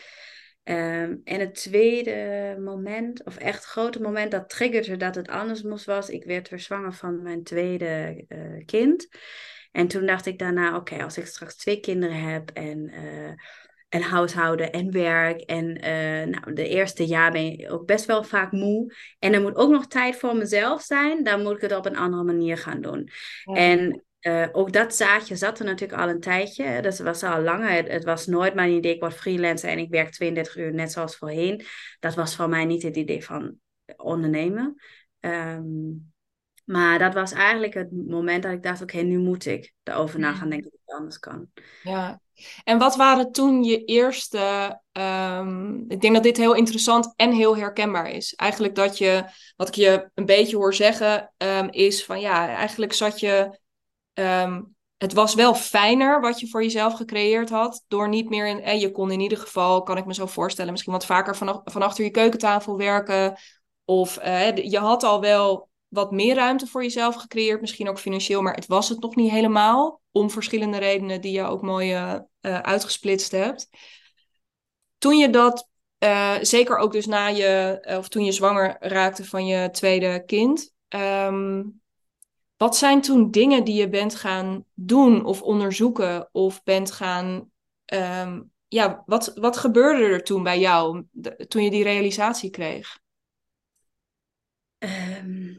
Um, 0.63 1.21
en 1.23 1.39
het 1.39 1.55
tweede 1.55 2.57
moment, 2.59 3.23
of 3.23 3.37
echt 3.37 3.65
grote 3.65 4.01
moment 4.01 4.31
dat 4.31 4.49
triggerde 4.49 4.97
dat 4.97 5.15
het 5.15 5.27
anders 5.27 5.61
moest 5.61 5.85
was, 5.85 6.09
ik 6.09 6.23
werd 6.23 6.49
weer 6.49 6.59
zwanger 6.59 6.93
van 6.93 7.21
mijn 7.21 7.43
tweede 7.43 8.25
uh, 8.27 8.65
kind. 8.65 9.07
En 9.71 9.87
toen 9.87 10.05
dacht 10.05 10.25
ik 10.25 10.39
daarna, 10.39 10.75
oké, 10.75 11.03
als 11.03 11.17
ik 11.17 11.25
straks 11.25 11.55
twee 11.55 11.79
kinderen 11.79 12.21
heb 12.21 12.49
en 12.49 12.89
uh, 12.93 13.31
en 13.91 14.01
huishouden 14.01 14.71
en 14.71 14.91
werk. 14.91 15.41
En 15.41 15.65
uh, 15.65 16.39
nou, 16.39 16.53
de 16.53 16.67
eerste 16.67 17.05
jaar 17.05 17.31
ben 17.31 17.57
je 17.57 17.69
ook 17.69 17.85
best 17.85 18.05
wel 18.05 18.23
vaak 18.23 18.51
moe. 18.51 18.93
En 19.19 19.33
er 19.33 19.41
moet 19.41 19.55
ook 19.55 19.71
nog 19.71 19.87
tijd 19.87 20.15
voor 20.15 20.35
mezelf 20.35 20.81
zijn. 20.81 21.23
Dan 21.23 21.41
moet 21.41 21.55
ik 21.55 21.61
het 21.61 21.75
op 21.75 21.85
een 21.85 21.97
andere 21.97 22.23
manier 22.23 22.57
gaan 22.57 22.81
doen. 22.81 23.09
Ja. 23.43 23.53
En 23.53 24.03
uh, 24.21 24.47
ook 24.51 24.73
dat 24.73 24.95
zaadje 24.95 25.35
zat 25.35 25.59
er 25.59 25.65
natuurlijk 25.65 26.01
al 26.01 26.09
een 26.09 26.19
tijdje. 26.19 26.63
Het 26.63 26.99
was 26.99 27.23
al 27.23 27.41
langer. 27.41 27.69
Het, 27.69 27.87
het, 27.87 28.03
was 28.03 28.25
nooit 28.25 28.53
mijn 28.53 28.71
idee, 28.71 28.93
ik 28.93 28.99
word 28.99 29.13
freelancer 29.13 29.69
en 29.69 29.77
ik 29.77 29.89
werk 29.89 30.11
32 30.11 30.57
uur 30.57 30.73
net 30.73 30.91
zoals 30.91 31.15
voorheen. 31.15 31.65
Dat 31.99 32.15
was 32.15 32.35
voor 32.35 32.49
mij 32.49 32.65
niet 32.65 32.83
het 32.83 32.95
idee 32.95 33.25
van 33.25 33.55
ondernemen. 33.95 34.75
Um, 35.19 36.13
maar 36.65 36.99
dat 36.99 37.13
was 37.13 37.31
eigenlijk 37.31 37.73
het 37.73 37.91
moment 37.91 38.43
dat 38.43 38.51
ik 38.51 38.63
dacht, 38.63 38.81
oké, 38.81 38.95
okay, 38.95 39.07
nu 39.07 39.17
moet 39.17 39.45
ik 39.45 39.73
erover 39.83 40.19
na 40.19 40.33
gaan 40.33 40.49
denken 40.49 40.69
dat 40.71 40.79
het 40.85 40.95
anders 40.95 41.19
kan. 41.19 41.47
Ja, 41.83 42.21
en 42.63 42.77
wat 42.77 42.95
waren 42.95 43.31
toen 43.31 43.63
je 43.63 43.85
eerste... 43.85 44.79
Um, 44.91 45.85
ik 45.87 46.01
denk 46.01 46.13
dat 46.13 46.23
dit 46.23 46.37
heel 46.37 46.55
interessant 46.55 47.13
en 47.15 47.31
heel 47.31 47.57
herkenbaar 47.57 48.09
is. 48.09 48.33
Eigenlijk 48.33 48.75
dat 48.75 48.97
je, 48.97 49.25
wat 49.55 49.67
ik 49.67 49.73
je 49.73 50.09
een 50.13 50.25
beetje 50.25 50.55
hoor 50.55 50.73
zeggen, 50.73 51.33
um, 51.37 51.69
is 51.69 52.05
van 52.05 52.19
ja, 52.19 52.47
eigenlijk 52.47 52.93
zat 52.93 53.19
je 53.19 53.59
Um, 54.13 54.75
het 54.97 55.13
was 55.13 55.33
wel 55.33 55.55
fijner 55.55 56.21
wat 56.21 56.39
je 56.39 56.47
voor 56.47 56.63
jezelf 56.63 56.93
gecreëerd 56.93 57.49
had. 57.49 57.83
Door 57.87 58.09
niet 58.09 58.29
meer 58.29 58.47
in. 58.47 58.61
Eh, 58.61 58.81
je 58.81 58.91
kon 58.91 59.11
in 59.11 59.19
ieder 59.19 59.37
geval, 59.37 59.83
kan 59.83 59.97
ik 59.97 60.05
me 60.05 60.13
zo 60.13 60.25
voorstellen, 60.25 60.71
misschien 60.71 60.93
wat 60.93 61.05
vaker 61.05 61.35
van, 61.35 61.61
van 61.63 61.81
achter 61.81 62.03
je 62.03 62.09
keukentafel 62.09 62.77
werken. 62.77 63.37
Of 63.85 64.23
uh, 64.23 64.55
je 64.55 64.77
had 64.77 65.03
al 65.03 65.21
wel 65.21 65.69
wat 65.87 66.11
meer 66.11 66.35
ruimte 66.35 66.67
voor 66.67 66.83
jezelf 66.83 67.15
gecreëerd. 67.15 67.61
Misschien 67.61 67.89
ook 67.89 67.99
financieel, 67.99 68.41
maar 68.41 68.55
het 68.55 68.67
was 68.67 68.89
het 68.89 68.99
nog 68.99 69.15
niet 69.15 69.31
helemaal. 69.31 70.01
Om 70.11 70.29
verschillende 70.29 70.77
redenen 70.77 71.21
die 71.21 71.31
je 71.31 71.43
ook 71.43 71.61
mooi 71.61 71.93
uh, 71.93 72.15
uitgesplitst 72.41 73.31
hebt. 73.31 73.69
Toen 74.97 75.17
je 75.17 75.29
dat, 75.29 75.69
zeker 76.41 76.77
ook 76.77 76.91
dus 76.91 77.05
na 77.05 77.27
je, 77.27 77.79
of 77.97 78.07
toen 78.07 78.25
je 78.25 78.31
zwanger 78.31 78.75
raakte 78.79 79.25
van 79.25 79.45
je 79.45 79.69
tweede 79.69 80.23
kind. 80.25 80.73
Um, 80.89 81.81
wat 82.61 82.77
zijn 82.77 83.01
toen 83.01 83.31
dingen 83.31 83.63
die 83.63 83.75
je 83.75 83.89
bent 83.89 84.15
gaan 84.15 84.65
doen 84.73 85.25
of 85.25 85.41
onderzoeken 85.41 86.29
of 86.31 86.63
bent 86.63 86.91
gaan 86.91 87.51
um, 87.93 88.51
ja, 88.67 89.03
wat, 89.05 89.31
wat 89.35 89.57
gebeurde 89.57 90.03
er 90.03 90.23
toen 90.23 90.43
bij 90.43 90.59
jou, 90.59 91.05
toen 91.47 91.63
je 91.63 91.69
die 91.69 91.83
realisatie 91.83 92.49
kreeg? 92.49 92.99
Ehm, 94.77 95.53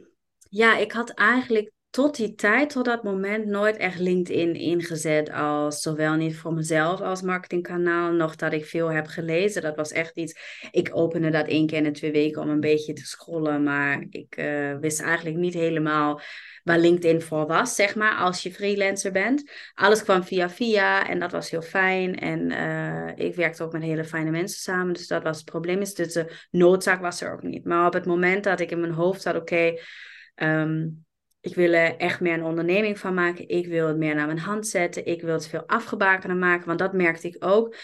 ja, 0.49 0.77
ik 0.77 0.91
had 0.91 1.09
eigenlijk 1.09 1.71
tot 1.89 2.15
die 2.15 2.35
tijd, 2.35 2.69
tot 2.69 2.85
dat 2.85 3.03
moment, 3.03 3.45
nooit 3.45 3.77
echt 3.77 3.99
LinkedIn 3.99 4.55
ingezet 4.55 5.31
als 5.31 5.81
zowel 5.81 6.13
niet 6.13 6.37
voor 6.37 6.53
mezelf 6.53 7.01
als 7.01 7.21
marketingkanaal, 7.21 8.11
nog 8.11 8.35
dat 8.35 8.53
ik 8.53 8.65
veel 8.65 8.91
heb 8.91 9.07
gelezen. 9.07 9.61
Dat 9.61 9.75
was 9.75 9.91
echt 9.91 10.17
iets. 10.17 10.59
Ik 10.71 10.89
opende 10.93 11.29
dat 11.29 11.47
één 11.47 11.67
keer 11.67 11.85
in 11.85 11.93
twee 11.93 12.11
weken 12.11 12.41
om 12.41 12.49
een 12.49 12.59
beetje 12.59 12.93
te 12.93 13.05
scrollen, 13.05 13.63
maar 13.63 14.05
ik 14.09 14.37
uh, 14.37 14.77
wist 14.77 15.01
eigenlijk 15.01 15.37
niet 15.37 15.53
helemaal 15.53 16.21
waar 16.63 16.79
LinkedIn 16.79 17.21
voor 17.21 17.47
was, 17.47 17.75
zeg 17.75 17.95
maar, 17.95 18.15
als 18.15 18.43
je 18.43 18.51
freelancer 18.51 19.11
bent. 19.11 19.51
Alles 19.73 20.03
kwam 20.03 20.23
via 20.23 20.49
via 20.49 21.07
en 21.07 21.19
dat 21.19 21.31
was 21.31 21.49
heel 21.49 21.61
fijn. 21.61 22.19
En 22.19 22.51
uh, 22.51 23.25
ik 23.27 23.35
werkte 23.35 23.63
ook 23.63 23.71
met 23.71 23.81
hele 23.81 24.05
fijne 24.05 24.31
mensen 24.31 24.61
samen, 24.61 24.93
dus 24.93 25.07
dat 25.07 25.23
was 25.23 25.37
het 25.37 25.45
probleem. 25.45 25.79
Dus 25.79 25.93
de 25.93 26.31
noodzaak 26.51 27.01
was 27.01 27.21
er 27.21 27.33
ook 27.33 27.43
niet. 27.43 27.65
Maar 27.65 27.85
op 27.85 27.93
het 27.93 28.05
moment 28.05 28.43
dat 28.43 28.59
ik 28.59 28.71
in 28.71 28.79
mijn 28.79 28.93
hoofd 28.93 29.23
had, 29.23 29.35
oké. 29.35 29.73
Ehm, 30.35 30.87
ik 31.39 31.55
wil 31.55 31.73
er 31.73 31.97
echt 31.97 32.19
meer 32.19 32.33
een 32.33 32.43
onderneming 32.43 32.99
van 32.99 33.13
maken. 33.13 33.49
Ik 33.49 33.67
wil 33.67 33.87
het 33.87 33.97
meer 33.97 34.15
naar 34.15 34.25
mijn 34.25 34.39
hand 34.39 34.67
zetten. 34.67 35.05
Ik 35.05 35.21
wil 35.21 35.33
het 35.33 35.47
veel 35.47 35.67
afgebakener 35.67 36.35
maken, 36.35 36.67
want 36.67 36.79
dat 36.79 36.93
merkte 36.93 37.27
ik 37.27 37.35
ook. 37.39 37.75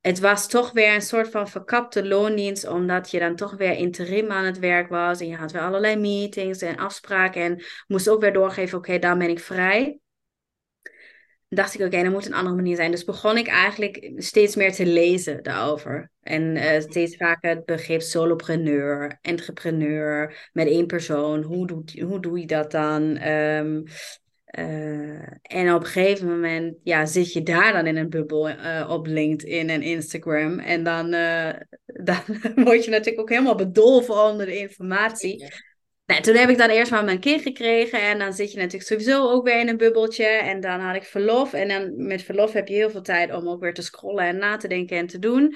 Het 0.00 0.18
was 0.18 0.48
toch 0.48 0.72
weer 0.72 0.94
een 0.94 1.02
soort 1.02 1.28
van 1.28 1.48
verkapte 1.48 2.06
loondienst, 2.06 2.68
omdat 2.68 3.10
je 3.10 3.18
dan 3.18 3.36
toch 3.36 3.56
weer 3.56 3.72
interim 3.72 4.30
aan 4.30 4.44
het 4.44 4.58
werk 4.58 4.88
was. 4.88 5.20
En 5.20 5.28
je 5.28 5.36
had 5.36 5.52
weer 5.52 5.62
allerlei 5.62 5.96
meetings 5.96 6.62
en 6.62 6.76
afspraken 6.76 7.42
en 7.42 7.64
moest 7.86 8.08
ook 8.08 8.20
weer 8.20 8.32
doorgeven, 8.32 8.78
oké, 8.78 8.98
dan 8.98 9.18
ben 9.18 9.28
ik 9.28 9.40
vrij 9.40 10.00
dacht 11.48 11.74
ik, 11.74 11.80
oké, 11.80 11.88
okay, 11.88 12.02
dat 12.02 12.12
moet 12.12 12.26
een 12.26 12.34
andere 12.34 12.56
manier 12.56 12.76
zijn. 12.76 12.90
Dus 12.90 13.04
begon 13.04 13.36
ik 13.36 13.46
eigenlijk 13.46 14.12
steeds 14.16 14.56
meer 14.56 14.72
te 14.72 14.86
lezen 14.86 15.42
daarover. 15.42 16.10
En 16.20 16.56
uh, 16.56 16.80
steeds 16.80 17.16
vaker 17.16 17.50
het 17.50 17.64
begrip 17.64 18.00
solopreneur, 18.00 19.18
entrepreneur, 19.20 20.48
met 20.52 20.66
één 20.66 20.86
persoon. 20.86 21.42
Hoe 21.42 21.66
doe, 21.66 21.84
hoe 22.04 22.20
doe 22.20 22.38
je 22.38 22.46
dat 22.46 22.70
dan? 22.70 23.28
Um, 23.28 23.84
uh, 24.58 25.22
en 25.42 25.74
op 25.74 25.80
een 25.80 25.86
gegeven 25.86 26.28
moment 26.28 26.76
ja, 26.82 27.06
zit 27.06 27.32
je 27.32 27.42
daar 27.42 27.72
dan 27.72 27.86
in 27.86 27.96
een 27.96 28.08
bubbel 28.08 28.48
uh, 28.48 28.88
op 28.90 29.06
LinkedIn 29.06 29.70
en 29.70 29.82
Instagram. 29.82 30.58
En 30.58 30.82
dan, 30.84 31.10
dan 32.08 32.22
word 32.54 32.84
je 32.84 32.90
natuurlijk 32.90 33.20
ook 33.20 33.28
helemaal 33.28 33.54
bedolven 33.54 34.14
onder 34.14 34.46
de 34.46 34.58
informatie. 34.58 35.44
Nou, 36.08 36.20
toen 36.22 36.34
heb 36.34 36.48
ik 36.48 36.58
dan 36.58 36.68
eerst 36.68 36.90
maar 36.90 37.04
mijn 37.04 37.20
kind 37.20 37.42
gekregen. 37.42 38.02
En 38.02 38.18
dan 38.18 38.32
zit 38.32 38.52
je 38.52 38.58
natuurlijk 38.58 38.90
sowieso 38.90 39.30
ook 39.30 39.44
weer 39.44 39.60
in 39.60 39.68
een 39.68 39.76
bubbeltje. 39.76 40.26
En 40.26 40.60
dan 40.60 40.80
had 40.80 40.96
ik 40.96 41.04
verlof. 41.04 41.52
En 41.52 41.68
dan 41.68 42.06
met 42.06 42.22
verlof 42.22 42.52
heb 42.52 42.68
je 42.68 42.74
heel 42.74 42.90
veel 42.90 43.02
tijd 43.02 43.32
om 43.32 43.48
ook 43.48 43.60
weer 43.60 43.74
te 43.74 43.82
scrollen 43.82 44.24
en 44.24 44.38
na 44.38 44.56
te 44.56 44.68
denken 44.68 44.96
en 44.96 45.06
te 45.06 45.18
doen. 45.18 45.54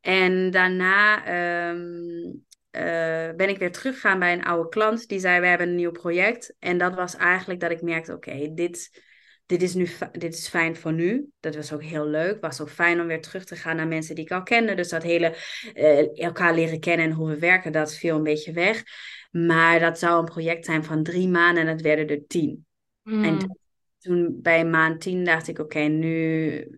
En 0.00 0.50
daarna 0.50 1.22
um, 1.70 2.44
uh, 2.76 3.36
ben 3.36 3.48
ik 3.48 3.58
weer 3.58 3.72
teruggegaan 3.72 4.18
bij 4.18 4.32
een 4.32 4.44
oude 4.44 4.68
klant. 4.68 5.08
Die 5.08 5.18
zei, 5.18 5.40
we 5.40 5.46
hebben 5.46 5.68
een 5.68 5.74
nieuw 5.74 5.90
project. 5.90 6.54
En 6.58 6.78
dat 6.78 6.94
was 6.94 7.16
eigenlijk 7.16 7.60
dat 7.60 7.70
ik 7.70 7.82
merkte, 7.82 8.12
oké, 8.12 8.54
dit, 8.54 9.02
dit 9.46 9.62
is 9.62 9.74
nu 9.74 9.88
dit 10.12 10.34
is 10.34 10.48
fijn 10.48 10.76
voor 10.76 10.92
nu. 10.92 11.28
Dat 11.40 11.54
was 11.54 11.72
ook 11.72 11.82
heel 11.82 12.06
leuk. 12.06 12.40
Was 12.40 12.60
ook 12.60 12.70
fijn 12.70 13.00
om 13.00 13.06
weer 13.06 13.20
terug 13.20 13.44
te 13.44 13.56
gaan 13.56 13.76
naar 13.76 13.88
mensen 13.88 14.14
die 14.14 14.24
ik 14.24 14.30
al 14.30 14.42
kende. 14.42 14.74
Dus 14.74 14.88
dat 14.88 15.02
hele 15.02 15.36
uh, 15.74 16.24
elkaar 16.24 16.54
leren 16.54 16.80
kennen 16.80 17.06
en 17.06 17.12
hoe 17.12 17.28
we 17.28 17.38
werken, 17.38 17.72
dat 17.72 17.94
viel 17.94 18.16
een 18.16 18.22
beetje 18.22 18.52
weg. 18.52 18.82
Maar 19.30 19.80
dat 19.80 19.98
zou 19.98 20.18
een 20.18 20.24
project 20.24 20.64
zijn 20.64 20.84
van 20.84 21.02
drie 21.02 21.28
maanden 21.28 21.62
en 21.62 21.68
het 21.68 21.80
werden 21.80 22.08
er 22.08 22.26
tien. 22.26 22.66
En 23.04 23.12
hmm. 23.12 23.58
toen 23.98 24.38
bij 24.42 24.64
maand 24.64 25.00
tien 25.00 25.24
dacht 25.24 25.48
ik, 25.48 25.58
oké, 25.58 25.80
nu... 25.80 26.68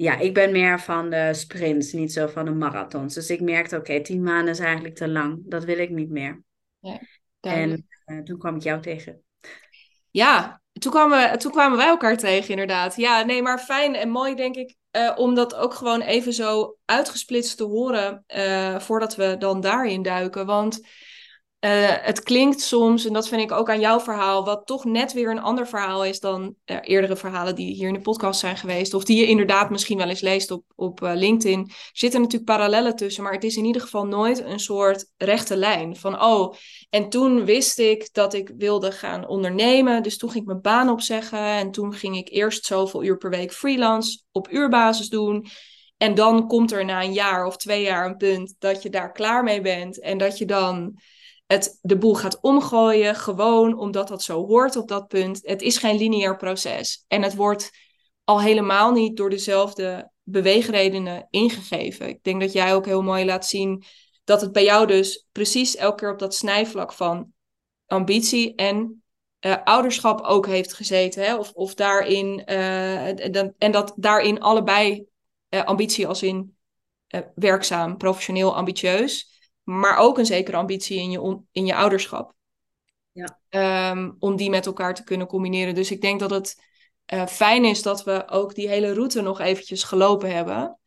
Ja, 0.00 0.18
ik 0.18 0.34
ben 0.34 0.52
meer 0.52 0.80
van 0.80 1.10
de 1.10 1.34
sprints, 1.34 1.92
niet 1.92 2.12
zo 2.12 2.26
van 2.26 2.44
de 2.44 2.50
marathons. 2.50 3.14
Dus 3.14 3.30
ik 3.30 3.40
merkte, 3.40 3.76
oké, 3.76 4.00
tien 4.00 4.22
maanden 4.22 4.54
is 4.54 4.58
eigenlijk 4.58 4.94
te 4.94 5.08
lang. 5.08 5.42
Dat 5.44 5.64
wil 5.64 5.78
ik 5.78 5.90
niet 5.90 6.10
meer. 6.10 6.42
Ja, 6.78 7.00
en 7.40 7.88
uh, 8.06 8.18
toen 8.18 8.38
kwam 8.38 8.56
ik 8.56 8.62
jou 8.62 8.80
tegen. 8.80 9.22
Ja, 10.10 10.62
toen 10.72 10.92
kwamen, 10.92 11.38
toen 11.38 11.52
kwamen 11.52 11.76
wij 11.76 11.86
elkaar 11.86 12.16
tegen, 12.16 12.50
inderdaad. 12.50 12.96
Ja, 12.96 13.22
nee, 13.22 13.42
maar 13.42 13.58
fijn 13.58 13.94
en 13.94 14.08
mooi, 14.08 14.34
denk 14.34 14.54
ik, 14.54 14.76
uh, 14.92 15.12
om 15.16 15.34
dat 15.34 15.54
ook 15.54 15.74
gewoon 15.74 16.00
even 16.00 16.32
zo 16.32 16.76
uitgesplitst 16.84 17.56
te 17.56 17.64
horen, 17.64 18.24
uh, 18.36 18.78
voordat 18.78 19.16
we 19.16 19.36
dan 19.38 19.60
daarin 19.60 20.02
duiken. 20.02 20.46
Want 20.46 20.80
uh, 21.60 21.70
het 22.00 22.22
klinkt 22.22 22.60
soms, 22.60 23.04
en 23.04 23.12
dat 23.12 23.28
vind 23.28 23.40
ik 23.40 23.52
ook 23.52 23.70
aan 23.70 23.80
jouw 23.80 24.00
verhaal, 24.00 24.44
wat 24.44 24.66
toch 24.66 24.84
net 24.84 25.12
weer 25.12 25.30
een 25.30 25.40
ander 25.40 25.66
verhaal 25.66 26.04
is 26.04 26.20
dan 26.20 26.54
uh, 26.66 26.76
eerdere 26.80 27.16
verhalen 27.16 27.54
die 27.54 27.74
hier 27.74 27.88
in 27.88 27.94
de 27.94 28.00
podcast 28.00 28.40
zijn 28.40 28.56
geweest. 28.56 28.94
Of 28.94 29.04
die 29.04 29.20
je 29.20 29.26
inderdaad 29.26 29.70
misschien 29.70 29.98
wel 29.98 30.08
eens 30.08 30.20
leest 30.20 30.50
op, 30.50 30.64
op 30.74 31.00
uh, 31.00 31.12
LinkedIn. 31.14 31.60
Er 31.68 31.74
zitten 31.92 32.20
natuurlijk 32.20 32.50
parallellen 32.50 32.96
tussen, 32.96 33.22
maar 33.22 33.32
het 33.32 33.44
is 33.44 33.56
in 33.56 33.64
ieder 33.64 33.82
geval 33.82 34.06
nooit 34.06 34.44
een 34.44 34.60
soort 34.60 35.12
rechte 35.16 35.56
lijn. 35.56 35.96
Van 35.96 36.22
oh, 36.22 36.54
en 36.90 37.08
toen 37.08 37.44
wist 37.44 37.78
ik 37.78 38.08
dat 38.12 38.34
ik 38.34 38.50
wilde 38.56 38.92
gaan 38.92 39.28
ondernemen. 39.28 40.02
Dus 40.02 40.18
toen 40.18 40.30
ging 40.30 40.42
ik 40.42 40.48
mijn 40.48 40.62
baan 40.62 40.88
opzeggen. 40.88 41.38
En 41.38 41.70
toen 41.70 41.94
ging 41.94 42.16
ik 42.16 42.28
eerst 42.28 42.64
zoveel 42.64 43.04
uur 43.04 43.16
per 43.16 43.30
week 43.30 43.52
freelance 43.52 44.22
op 44.32 44.50
uurbasis 44.50 45.08
doen. 45.08 45.46
En 45.96 46.14
dan 46.14 46.46
komt 46.46 46.72
er 46.72 46.84
na 46.84 47.02
een 47.02 47.12
jaar 47.12 47.46
of 47.46 47.56
twee 47.56 47.82
jaar 47.82 48.06
een 48.06 48.16
punt 48.16 48.54
dat 48.58 48.82
je 48.82 48.90
daar 48.90 49.12
klaar 49.12 49.44
mee 49.44 49.60
bent. 49.60 50.00
En 50.00 50.18
dat 50.18 50.38
je 50.38 50.44
dan 50.44 50.98
het 51.48 51.78
de 51.82 51.98
boel 51.98 52.14
gaat 52.14 52.40
omgooien, 52.40 53.14
gewoon 53.14 53.78
omdat 53.78 54.08
dat 54.08 54.22
zo 54.22 54.46
hoort 54.46 54.76
op 54.76 54.88
dat 54.88 55.08
punt. 55.08 55.40
Het 55.42 55.62
is 55.62 55.78
geen 55.78 55.96
lineair 55.96 56.36
proces. 56.36 57.04
En 57.06 57.22
het 57.22 57.34
wordt 57.34 57.70
al 58.24 58.40
helemaal 58.40 58.92
niet 58.92 59.16
door 59.16 59.30
dezelfde 59.30 60.10
beweegredenen 60.22 61.26
ingegeven. 61.30 62.08
Ik 62.08 62.22
denk 62.22 62.40
dat 62.40 62.52
jij 62.52 62.74
ook 62.74 62.86
heel 62.86 63.02
mooi 63.02 63.24
laat 63.24 63.46
zien 63.46 63.84
dat 64.24 64.40
het 64.40 64.52
bij 64.52 64.64
jou 64.64 64.86
dus 64.86 65.26
precies 65.32 65.76
elke 65.76 65.96
keer 65.96 66.12
op 66.12 66.18
dat 66.18 66.34
snijvlak 66.34 66.92
van 66.92 67.32
ambitie 67.86 68.54
en 68.54 69.02
uh, 69.40 69.56
ouderschap 69.64 70.20
ook 70.20 70.46
heeft 70.46 70.74
gezeten. 70.74 71.24
Hè? 71.24 71.36
Of, 71.36 71.52
of 71.52 71.74
daarin, 71.74 72.42
uh, 72.46 73.54
en 73.58 73.72
dat 73.72 73.92
daarin 73.96 74.40
allebei 74.40 75.06
uh, 75.50 75.64
ambitie 75.64 76.06
als 76.06 76.22
in 76.22 76.56
werkzaam, 77.34 77.96
professioneel, 77.96 78.56
ambitieus 78.56 79.37
maar 79.68 79.96
ook 79.96 80.18
een 80.18 80.26
zekere 80.26 80.56
ambitie 80.56 80.98
in 80.98 81.10
je, 81.10 81.40
in 81.52 81.66
je 81.66 81.74
ouderschap. 81.74 82.34
Ja. 83.12 83.38
Um, 83.90 84.16
om 84.18 84.36
die 84.36 84.50
met 84.50 84.66
elkaar 84.66 84.94
te 84.94 85.04
kunnen 85.04 85.26
combineren. 85.26 85.74
Dus 85.74 85.90
ik 85.90 86.00
denk 86.00 86.20
dat 86.20 86.30
het 86.30 86.64
uh, 87.06 87.26
fijn 87.26 87.64
is 87.64 87.82
dat 87.82 88.04
we 88.04 88.28
ook 88.28 88.54
die 88.54 88.68
hele 88.68 88.94
route 88.94 89.20
nog 89.20 89.40
eventjes 89.40 89.82
gelopen 89.82 90.34
hebben. 90.34 90.78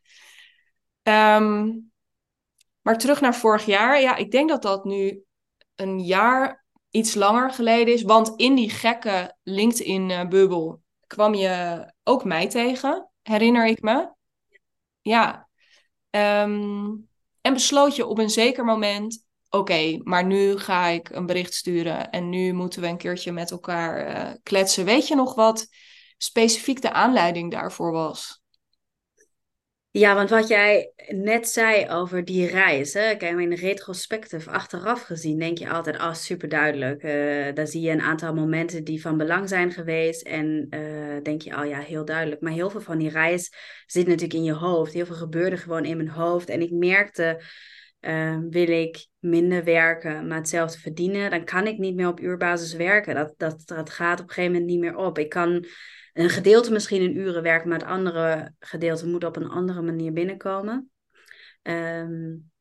Um, 1.02 1.92
maar 2.80 2.98
terug 2.98 3.20
naar 3.20 3.34
vorig 3.34 3.64
jaar. 3.64 4.00
Ja, 4.00 4.16
ik 4.16 4.30
denk 4.30 4.48
dat 4.48 4.62
dat 4.62 4.84
nu 4.84 5.24
een 5.74 6.00
jaar 6.00 6.64
iets 6.90 7.14
langer 7.14 7.50
geleden 7.50 7.94
is. 7.94 8.02
Want 8.02 8.32
in 8.36 8.54
die 8.54 8.70
gekke 8.70 9.36
LinkedIn-bubbel 9.42 10.80
kwam 11.06 11.34
je 11.34 11.86
ook 12.02 12.24
mij 12.24 12.48
tegen, 12.48 13.10
herinner 13.22 13.66
ik 13.66 13.82
me. 13.82 14.10
Ja. 15.00 15.48
Um, 16.10 17.10
en 17.42 17.52
besloot 17.52 17.96
je 17.96 18.06
op 18.06 18.18
een 18.18 18.30
zeker 18.30 18.64
moment: 18.64 19.24
oké, 19.50 20.00
maar 20.02 20.24
nu 20.24 20.58
ga 20.58 20.86
ik 20.86 21.10
een 21.10 21.26
bericht 21.26 21.54
sturen 21.54 22.10
en 22.10 22.28
nu 22.28 22.52
moeten 22.52 22.80
we 22.80 22.86
een 22.86 22.96
keertje 22.96 23.32
met 23.32 23.50
elkaar 23.50 24.08
uh, 24.08 24.34
kletsen. 24.42 24.84
Weet 24.84 25.08
je 25.08 25.14
nog 25.14 25.34
wat 25.34 25.66
specifiek 26.16 26.82
de 26.82 26.92
aanleiding 26.92 27.50
daarvoor 27.50 27.92
was? 27.92 28.41
Ja, 29.92 30.14
want 30.14 30.30
wat 30.30 30.48
jij 30.48 30.92
net 31.08 31.48
zei 31.48 31.88
over 31.88 32.24
die 32.24 32.46
reis, 32.46 32.92
hè, 32.92 33.16
kijk, 33.16 33.38
in 33.38 33.52
retrospectief 33.52 34.48
achteraf 34.48 35.02
gezien, 35.02 35.38
denk 35.38 35.58
je 35.58 35.70
altijd, 35.70 35.98
ah, 35.98 36.06
oh, 36.06 36.14
super 36.14 36.48
duidelijk. 36.48 37.02
Uh, 37.02 37.54
daar 37.54 37.66
zie 37.66 37.80
je 37.80 37.90
een 37.90 38.00
aantal 38.00 38.34
momenten 38.34 38.84
die 38.84 39.00
van 39.00 39.16
belang 39.16 39.48
zijn 39.48 39.72
geweest 39.72 40.22
en 40.22 40.66
uh, 40.70 41.22
denk 41.22 41.42
je, 41.42 41.56
oh 41.56 41.66
ja, 41.66 41.78
heel 41.78 42.04
duidelijk. 42.04 42.40
Maar 42.40 42.52
heel 42.52 42.70
veel 42.70 42.80
van 42.80 42.98
die 42.98 43.08
reis 43.08 43.52
zit 43.86 44.06
natuurlijk 44.06 44.34
in 44.34 44.44
je 44.44 44.52
hoofd. 44.52 44.92
Heel 44.92 45.06
veel 45.06 45.16
gebeurde 45.16 45.56
gewoon 45.56 45.84
in 45.84 45.96
mijn 45.96 46.08
hoofd. 46.08 46.48
En 46.48 46.60
ik 46.60 46.70
merkte, 46.70 47.40
uh, 48.00 48.38
wil 48.50 48.68
ik 48.68 49.06
minder 49.18 49.64
werken, 49.64 50.26
maar 50.26 50.38
hetzelfde 50.38 50.78
verdienen, 50.78 51.30
dan 51.30 51.44
kan 51.44 51.66
ik 51.66 51.78
niet 51.78 51.94
meer 51.94 52.08
op 52.08 52.20
uurbasis 52.20 52.74
werken. 52.74 53.14
Dat, 53.14 53.34
dat, 53.36 53.62
dat 53.64 53.90
gaat 53.90 54.20
op 54.20 54.28
een 54.28 54.34
gegeven 54.34 54.52
moment 54.52 54.70
niet 54.70 54.80
meer 54.80 54.96
op. 54.96 55.18
Ik 55.18 55.28
kan 55.28 55.66
een 56.12 56.30
gedeelte 56.30 56.72
misschien 56.72 57.02
in 57.02 57.16
uren 57.16 57.42
werken, 57.42 57.68
maar 57.68 57.78
het 57.78 57.88
andere 57.88 58.54
gedeelte 58.58 59.06
moet 59.06 59.24
op 59.24 59.36
een 59.36 59.48
andere 59.48 59.82
manier 59.82 60.12
binnenkomen. 60.12 60.90
Um, 61.62 62.51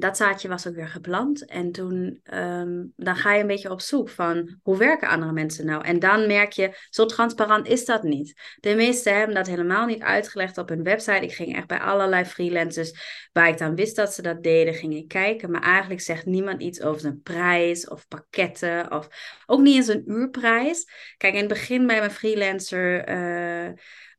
dat 0.00 0.16
zaadje 0.16 0.48
was 0.48 0.66
ook 0.66 0.74
weer 0.74 0.88
geplant. 0.88 1.44
En 1.46 1.72
toen 1.72 2.20
ehm, 2.22 2.84
dan 2.96 3.16
ga 3.16 3.34
je 3.34 3.40
een 3.40 3.46
beetje 3.46 3.70
op 3.70 3.80
zoek 3.80 4.08
van 4.08 4.58
hoe 4.62 4.76
werken 4.76 5.08
andere 5.08 5.32
mensen 5.32 5.66
nou? 5.66 5.84
En 5.84 5.98
dan 5.98 6.26
merk 6.26 6.52
je, 6.52 6.86
zo 6.90 7.06
transparant 7.06 7.66
is 7.66 7.84
dat 7.84 8.02
niet. 8.02 8.40
De 8.60 8.74
meesten 8.74 9.16
hebben 9.16 9.34
dat 9.34 9.46
helemaal 9.46 9.86
niet 9.86 10.02
uitgelegd 10.02 10.58
op 10.58 10.68
hun 10.68 10.82
website. 10.82 11.24
Ik 11.24 11.32
ging 11.32 11.56
echt 11.56 11.66
bij 11.66 11.80
allerlei 11.80 12.24
freelancers 12.24 12.92
waar 13.32 13.48
ik 13.48 13.58
dan 13.58 13.74
wist 13.74 13.96
dat 13.96 14.14
ze 14.14 14.22
dat 14.22 14.42
deden, 14.42 14.74
ging 14.74 14.94
ik 14.94 15.08
kijken. 15.08 15.50
Maar 15.50 15.62
eigenlijk 15.62 16.00
zegt 16.00 16.26
niemand 16.26 16.62
iets 16.62 16.82
over 16.82 17.00
zijn 17.00 17.22
prijs 17.22 17.88
of 17.88 18.08
pakketten 18.08 18.92
of 18.92 19.08
ook 19.46 19.60
niet 19.60 19.76
eens 19.76 19.88
een 19.88 20.04
uurprijs. 20.06 20.90
Kijk, 21.16 21.32
in 21.34 21.40
het 21.40 21.48
begin 21.48 21.86
bij 21.86 21.98
mijn 21.98 22.10
freelancer. 22.10 23.08
Uh, 23.08 23.72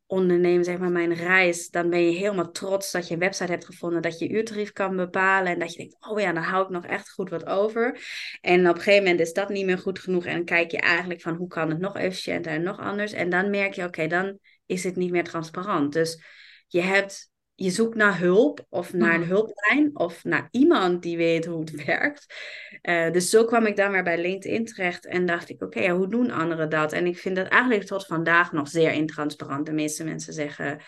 ondernemen, 0.06 0.64
zeg 0.64 0.78
maar 0.78 0.90
mijn 0.90 1.14
reis, 1.14 1.68
dan 1.68 1.90
ben 1.90 2.04
je 2.04 2.18
helemaal 2.18 2.50
trots 2.50 2.92
dat 2.92 3.08
je 3.08 3.14
een 3.14 3.20
website 3.20 3.50
hebt 3.50 3.64
gevonden, 3.64 4.02
dat 4.02 4.18
je 4.18 4.28
uurtarief 4.28 4.72
kan 4.72 4.96
bepalen 4.96 5.52
en 5.52 5.58
dat 5.58 5.72
je 5.72 5.78
denkt, 5.78 5.96
oh 6.00 6.20
ja, 6.20 6.32
dan 6.32 6.42
hou 6.42 6.64
ik 6.64 6.70
nog 6.70 6.86
echt 6.86 7.10
goed 7.10 7.30
wat 7.30 7.46
over. 7.46 8.00
En 8.40 8.68
op 8.68 8.74
een 8.74 8.82
gegeven 8.82 9.02
moment 9.02 9.20
is 9.20 9.32
dat 9.32 9.48
niet 9.48 9.66
meer 9.66 9.78
goed 9.78 9.98
genoeg 9.98 10.24
en 10.24 10.34
dan 10.34 10.44
kijk 10.44 10.70
je 10.70 10.78
eigenlijk 10.78 11.20
van 11.20 11.34
hoe 11.34 11.48
kan 11.48 11.70
het 11.70 11.78
nog 11.78 11.96
efficiënter 11.96 12.52
en 12.52 12.62
nog 12.62 12.80
anders. 12.80 13.12
En 13.12 13.28
dan 13.30 13.50
merk 13.50 13.74
je, 13.74 13.84
oké, 13.84 14.06
dan 14.06 14.38
is 14.66 14.84
het 14.84 14.96
niet 14.96 15.10
meer 15.10 15.24
transparant. 15.24 15.92
Dus 15.92 16.22
je 16.68 16.80
hebt 16.80 17.31
je 17.62 17.70
zoekt 17.70 17.94
naar 17.94 18.18
hulp 18.18 18.66
of 18.68 18.92
naar 18.92 19.14
een 19.14 19.20
mhm. 19.20 19.28
hulplijn 19.28 19.98
of 19.98 20.24
naar 20.24 20.48
iemand 20.50 21.02
die 21.02 21.16
weet 21.16 21.46
hoe 21.46 21.60
het 21.60 21.84
werkt. 21.84 22.34
Uh, 22.82 23.10
dus 23.10 23.30
zo 23.30 23.44
kwam 23.44 23.66
ik 23.66 23.76
dan 23.76 23.90
weer 23.90 24.02
bij 24.02 24.20
LinkedIn 24.20 24.64
terecht 24.64 25.06
en 25.06 25.26
dacht 25.26 25.48
ik, 25.48 25.62
oké, 25.62 25.88
hoe 25.88 26.08
doen 26.08 26.30
anderen 26.30 26.70
dat? 26.70 26.92
En 26.92 27.06
ik 27.06 27.18
vind 27.18 27.36
dat 27.36 27.46
eigenlijk 27.46 27.84
tot 27.84 28.06
vandaag 28.06 28.52
nog 28.52 28.68
zeer 28.68 28.92
intransparant. 28.92 29.66
De 29.66 29.72
meeste 29.72 30.04
mensen 30.04 30.32
zeggen, 30.32 30.80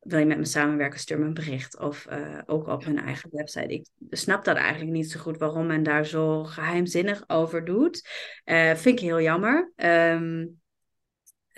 wil 0.00 0.18
je 0.18 0.24
met 0.24 0.38
me 0.38 0.44
samenwerken, 0.44 1.00
stuur 1.00 1.18
me 1.18 1.24
een 1.24 1.34
bericht. 1.34 1.78
Of 1.78 2.06
uh, 2.10 2.38
ook 2.46 2.66
op 2.66 2.84
hun 2.84 2.98
eigen 2.98 3.30
website. 3.32 3.72
Ik 3.72 3.86
snap 4.10 4.44
dat 4.44 4.56
eigenlijk 4.56 4.92
niet 4.92 5.10
zo 5.10 5.20
goed 5.20 5.38
waarom 5.38 5.66
men 5.66 5.82
daar 5.82 6.06
zo 6.06 6.44
geheimzinnig 6.44 7.24
over 7.26 7.64
doet. 7.64 8.08
Uh, 8.44 8.74
vind 8.74 8.98
ik 8.98 9.04
heel 9.04 9.20
jammer. 9.20 9.72
Um, 9.76 10.60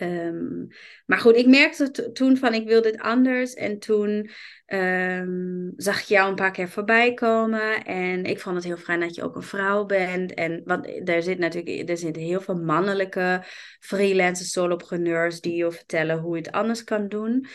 Um, 0.03 0.66
maar 1.07 1.18
goed, 1.18 1.36
ik 1.36 1.46
merkte 1.46 2.12
toen 2.12 2.36
van 2.36 2.55
ik 2.55 2.66
wil 2.66 2.82
dit 2.82 2.99
anders. 3.01 3.55
En 3.55 3.78
toen 3.78 4.30
um, 4.66 5.72
zag 5.76 6.01
ik 6.01 6.07
jou 6.07 6.28
een 6.28 6.34
paar 6.34 6.51
keer 6.51 6.68
voorbij 6.68 7.14
komen. 7.14 7.84
En 7.84 8.24
ik 8.24 8.40
vond 8.40 8.57
het 8.57 8.64
heel 8.64 8.76
fijn 8.76 9.01
dat 9.01 9.14
je 9.14 9.22
ook 9.22 9.36
een 9.36 9.42
vrouw 9.42 9.84
bent. 9.84 10.34
En 10.34 10.62
want 10.64 11.09
er 11.09 11.22
zit 11.22 11.38
natuurlijk 11.38 11.88
er 11.88 11.96
zitten 11.96 12.22
heel 12.22 12.40
veel 12.40 12.57
mannelijke 12.57 13.44
freelance 13.80 14.44
solopreneurs 14.44 15.40
die 15.40 15.57
je 15.57 15.70
vertellen 15.70 16.18
hoe 16.18 16.36
je 16.36 16.42
het 16.42 16.53
anders 16.53 16.84
kan 16.84 17.09
doen. 17.09 17.46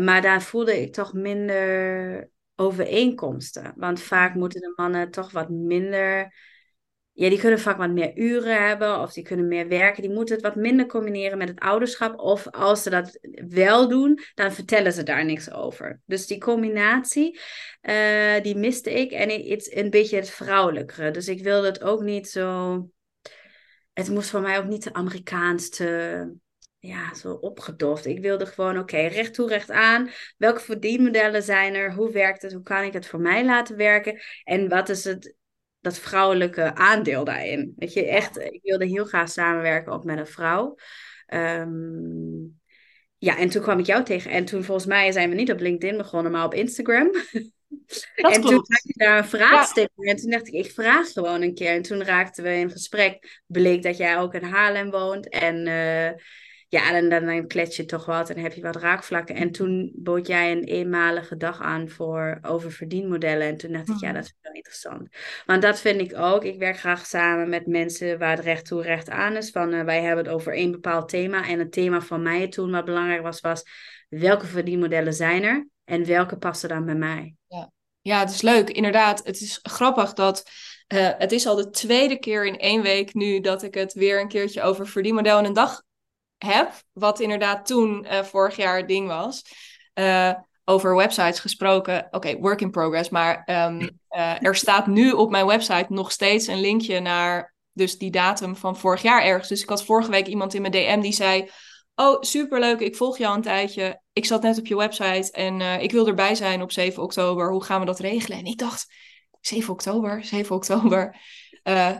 Maar 0.00 0.22
daar 0.22 0.42
voelde 0.42 0.80
ik 0.82 0.92
toch 0.92 1.12
minder 1.12 2.30
overeenkomsten. 2.54 3.72
Want 3.76 4.00
vaak 4.00 4.34
moeten 4.34 4.60
de 4.60 4.72
mannen 4.76 5.10
toch 5.10 5.30
wat 5.30 5.48
minder 5.48 6.34
ja, 7.20 7.28
die 7.28 7.38
kunnen 7.38 7.60
vaak 7.60 7.76
wat 7.76 7.90
meer 7.90 8.16
uren 8.16 8.66
hebben 8.66 9.00
of 9.00 9.12
die 9.12 9.24
kunnen 9.24 9.48
meer 9.48 9.68
werken. 9.68 10.02
Die 10.02 10.12
moeten 10.12 10.34
het 10.34 10.44
wat 10.44 10.54
minder 10.54 10.86
combineren 10.86 11.38
met 11.38 11.48
het 11.48 11.60
ouderschap. 11.60 12.18
Of 12.18 12.46
als 12.50 12.82
ze 12.82 12.90
dat 12.90 13.18
wel 13.48 13.88
doen, 13.88 14.20
dan 14.34 14.52
vertellen 14.52 14.92
ze 14.92 15.02
daar 15.02 15.24
niks 15.24 15.50
over. 15.50 16.00
Dus 16.06 16.26
die 16.26 16.38
combinatie, 16.38 17.40
uh, 17.82 18.40
die 18.42 18.56
miste 18.56 18.92
ik. 18.92 19.12
En 19.12 19.30
het 19.30 19.44
is 19.44 19.74
een 19.74 19.90
beetje 19.90 20.16
het 20.16 20.30
vrouwelijkere. 20.30 21.10
Dus 21.10 21.28
ik 21.28 21.42
wilde 21.42 21.66
het 21.66 21.82
ook 21.82 22.02
niet 22.02 22.28
zo... 22.28 22.76
Het 23.92 24.08
moest 24.08 24.30
voor 24.30 24.40
mij 24.40 24.58
ook 24.58 24.68
niet 24.68 24.84
de 24.84 24.92
Amerikaans 24.92 25.68
te 25.68 26.32
ja, 26.78 27.14
zo 27.14 27.32
opgedoft. 27.32 28.06
Ik 28.06 28.20
wilde 28.20 28.46
gewoon, 28.46 28.78
oké, 28.78 29.00
recht 29.00 29.34
toe, 29.34 29.48
recht 29.48 29.70
aan. 29.70 30.10
Welke 30.36 30.60
verdienmodellen 30.60 31.42
zijn 31.42 31.74
er? 31.74 31.94
Hoe 31.94 32.12
werkt 32.12 32.42
het? 32.42 32.52
Hoe 32.52 32.62
kan 32.62 32.82
ik 32.82 32.92
het 32.92 33.06
voor 33.06 33.20
mij 33.20 33.44
laten 33.44 33.76
werken? 33.76 34.20
En 34.44 34.68
wat 34.68 34.88
is 34.88 35.04
het 35.04 35.38
dat 35.80 35.98
vrouwelijke 35.98 36.74
aandeel 36.74 37.24
daarin. 37.24 37.72
Weet 37.76 37.92
je, 37.92 38.06
echt, 38.06 38.38
ik 38.38 38.60
wilde 38.62 38.86
heel 38.86 39.04
graag 39.04 39.28
samenwerken 39.28 39.92
ook 39.92 40.04
met 40.04 40.18
een 40.18 40.26
vrouw. 40.26 40.74
Ehm, 41.26 42.42
ja, 43.18 43.38
en 43.38 43.48
toen 43.48 43.62
kwam 43.62 43.78
ik 43.78 43.86
jou 43.86 44.04
tegen. 44.04 44.30
En 44.30 44.44
toen 44.44 44.64
volgens 44.64 44.86
mij 44.86 45.12
zijn 45.12 45.28
we 45.28 45.34
niet 45.34 45.52
op 45.52 45.60
LinkedIn 45.60 45.96
begonnen, 45.96 46.32
maar 46.32 46.44
op 46.44 46.54
Instagram. 46.54 47.10
Dat 48.16 48.34
en 48.34 48.40
klopt. 48.40 48.46
toen 48.46 48.64
had 48.68 48.82
je 48.82 48.92
daar 48.96 49.18
een 49.18 49.24
vraagsticker. 49.24 50.06
En 50.06 50.16
toen 50.16 50.30
dacht 50.30 50.46
ik, 50.48 50.54
ik 50.54 50.70
vraag 50.70 51.12
gewoon 51.12 51.42
een 51.42 51.54
keer. 51.54 51.70
En 51.70 51.82
toen 51.82 52.04
raakten 52.04 52.44
we 52.44 52.54
in 52.54 52.70
gesprek. 52.70 53.42
Bleek 53.46 53.82
dat 53.82 53.96
jij 53.96 54.18
ook 54.18 54.34
in 54.34 54.42
Haarlem 54.42 54.90
woont. 54.90 55.28
En 55.28 55.66
uh, 55.66 56.10
ja, 56.70 56.94
en 56.94 57.08
dan, 57.08 57.24
dan 57.24 57.46
klets 57.46 57.76
je 57.76 57.84
toch 57.84 58.04
wat 58.04 58.30
en 58.30 58.38
heb 58.38 58.52
je 58.52 58.62
wat 58.62 58.76
raakvlakken. 58.76 59.34
En 59.34 59.50
toen 59.50 59.92
bood 59.94 60.26
jij 60.26 60.52
een 60.52 60.64
eenmalige 60.64 61.36
dag 61.36 61.60
aan 61.60 61.88
voor 61.88 62.38
over 62.42 62.72
verdienmodellen. 62.72 63.46
En 63.46 63.56
toen 63.56 63.72
dacht 63.72 63.88
ik, 63.88 64.00
ja, 64.00 64.06
mhm. 64.06 64.14
dat 64.14 64.24
is 64.24 64.34
wel 64.40 64.52
interessant. 64.52 65.08
Want 65.46 65.62
dat 65.62 65.80
vind 65.80 66.00
ik 66.00 66.18
ook. 66.18 66.44
Ik 66.44 66.58
werk 66.58 66.78
graag 66.78 67.06
samen 67.06 67.48
met 67.48 67.66
mensen 67.66 68.18
waar 68.18 68.36
het 68.36 68.44
recht 68.44 68.66
toe 68.66 68.82
recht 68.82 69.08
aan 69.08 69.36
is. 69.36 69.50
Van 69.50 69.74
uh, 69.74 69.84
wij 69.84 70.02
hebben 70.02 70.24
het 70.24 70.34
over 70.34 70.54
één 70.54 70.70
bepaald 70.70 71.08
thema. 71.08 71.48
En 71.48 71.58
het 71.58 71.72
thema 71.72 72.00
van 72.00 72.22
mij 72.22 72.48
toen 72.48 72.70
wat 72.70 72.84
belangrijk 72.84 73.22
was, 73.22 73.40
was 73.40 73.62
welke 74.08 74.46
verdienmodellen 74.46 75.14
zijn 75.14 75.42
er 75.42 75.68
en 75.84 76.06
welke 76.06 76.36
passen 76.36 76.68
dan 76.68 76.84
bij 76.84 76.94
mij. 76.94 77.34
Ja, 77.46 77.70
ja 78.00 78.20
het 78.20 78.30
is 78.30 78.42
leuk. 78.42 78.70
Inderdaad, 78.70 79.24
het 79.24 79.40
is 79.40 79.58
grappig 79.62 80.12
dat... 80.12 80.50
Uh, 80.94 81.10
het 81.18 81.32
is 81.32 81.46
al 81.46 81.56
de 81.56 81.70
tweede 81.70 82.18
keer 82.18 82.46
in 82.46 82.58
één 82.58 82.82
week 82.82 83.14
nu 83.14 83.40
dat 83.40 83.62
ik 83.62 83.74
het 83.74 83.92
weer 83.92 84.20
een 84.20 84.28
keertje 84.28 84.62
over 84.62 84.86
verdienmodel 84.86 85.38
in 85.38 85.44
een 85.44 85.52
dag 85.52 85.82
heb, 86.44 86.72
wat 86.92 87.20
inderdaad 87.20 87.66
toen 87.66 88.06
uh, 88.10 88.22
vorig 88.22 88.56
jaar 88.56 88.76
het 88.76 88.88
ding 88.88 89.06
was, 89.06 89.42
uh, 89.94 90.32
over 90.64 90.96
websites 90.96 91.40
gesproken. 91.40 92.08
Oké, 92.10 92.38
work 92.38 92.60
in 92.60 92.70
progress, 92.70 93.08
maar 93.08 93.42
um, 93.46 93.80
uh, 94.10 94.42
er 94.42 94.56
staat 94.56 94.86
nu 94.86 95.12
op 95.12 95.30
mijn 95.30 95.46
website 95.46 95.86
nog 95.88 96.12
steeds 96.12 96.46
een 96.46 96.60
linkje 96.60 97.00
naar 97.00 97.54
dus 97.72 97.98
die 97.98 98.10
datum 98.10 98.56
van 98.56 98.76
vorig 98.76 99.02
jaar 99.02 99.22
ergens. 99.22 99.48
Dus 99.48 99.62
ik 99.62 99.68
had 99.68 99.84
vorige 99.84 100.10
week 100.10 100.26
iemand 100.26 100.54
in 100.54 100.60
mijn 100.60 100.72
DM 100.72 101.00
die 101.00 101.12
zei: 101.12 101.50
Oh, 101.94 102.20
superleuk, 102.20 102.80
ik 102.80 102.96
volg 102.96 103.18
jou 103.18 103.36
een 103.36 103.42
tijdje. 103.42 104.00
Ik 104.12 104.24
zat 104.24 104.42
net 104.42 104.58
op 104.58 104.66
je 104.66 104.76
website 104.76 105.30
en 105.32 105.60
ik 105.60 105.92
wil 105.92 106.06
erbij 106.06 106.34
zijn 106.34 106.62
op 106.62 106.72
7 106.72 107.02
oktober. 107.02 107.50
Hoe 107.50 107.64
gaan 107.64 107.80
we 107.80 107.86
dat 107.86 108.00
regelen? 108.00 108.38
En 108.38 108.44
ik 108.44 108.58
dacht: 108.58 108.86
7 109.40 109.72
oktober, 109.72 110.24
7 110.24 110.56
oktober. 110.56 111.16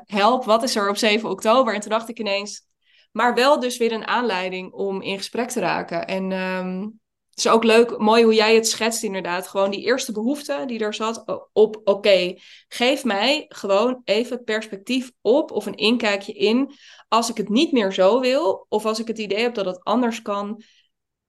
help, 0.05 0.45
wat 0.45 0.63
is 0.63 0.77
er 0.77 0.89
op 0.89 0.97
7 0.97 1.31
oktober? 1.31 1.75
En 1.75 1.81
toen 1.81 1.91
dacht 1.91 2.09
ik 2.09 2.19
ineens: 2.19 2.70
maar 3.11 3.35
wel 3.35 3.61
dus 3.61 3.77
weer 3.77 3.93
een 3.93 4.07
aanleiding 4.07 4.73
om 4.73 5.03
in 5.03 5.17
gesprek 5.17 5.51
te 5.51 5.61
raken. 5.61 6.07
En 6.07 6.33
um, 6.33 7.01
het 7.31 7.39
is 7.39 7.49
ook 7.49 7.65
leuk, 7.65 7.99
mooi 7.99 8.25
hoe 8.25 8.35
jij 8.35 8.55
het 8.55 8.69
schetst 8.69 9.03
inderdaad. 9.03 9.49
Gewoon 9.49 9.71
die 9.71 9.85
eerste 9.85 10.13
behoefte 10.13 10.63
die 10.67 10.79
er 10.79 10.95
zat 10.95 11.49
op, 11.53 11.81
oké, 11.85 12.35
geef 12.69 13.05
mij 13.05 13.45
gewoon 13.49 14.01
even 14.05 14.45
perspectief 14.45 15.13
op 15.21 15.51
of 15.51 15.67
een 15.67 15.75
inkijkje 15.75 16.33
in. 16.33 16.73
Als 17.09 17.31
ik 17.31 17.37
het 17.37 17.49
niet 17.49 17.73
meer 17.73 17.93
zo 17.93 18.21
wil, 18.21 18.67
of 18.69 18.85
als 18.85 19.01
ik 19.01 19.07
het 19.07 19.19
idee 19.19 19.43
heb 19.43 19.55
dat 19.55 19.65
het 19.65 19.85
anders 19.85 20.23
kan, 20.23 20.63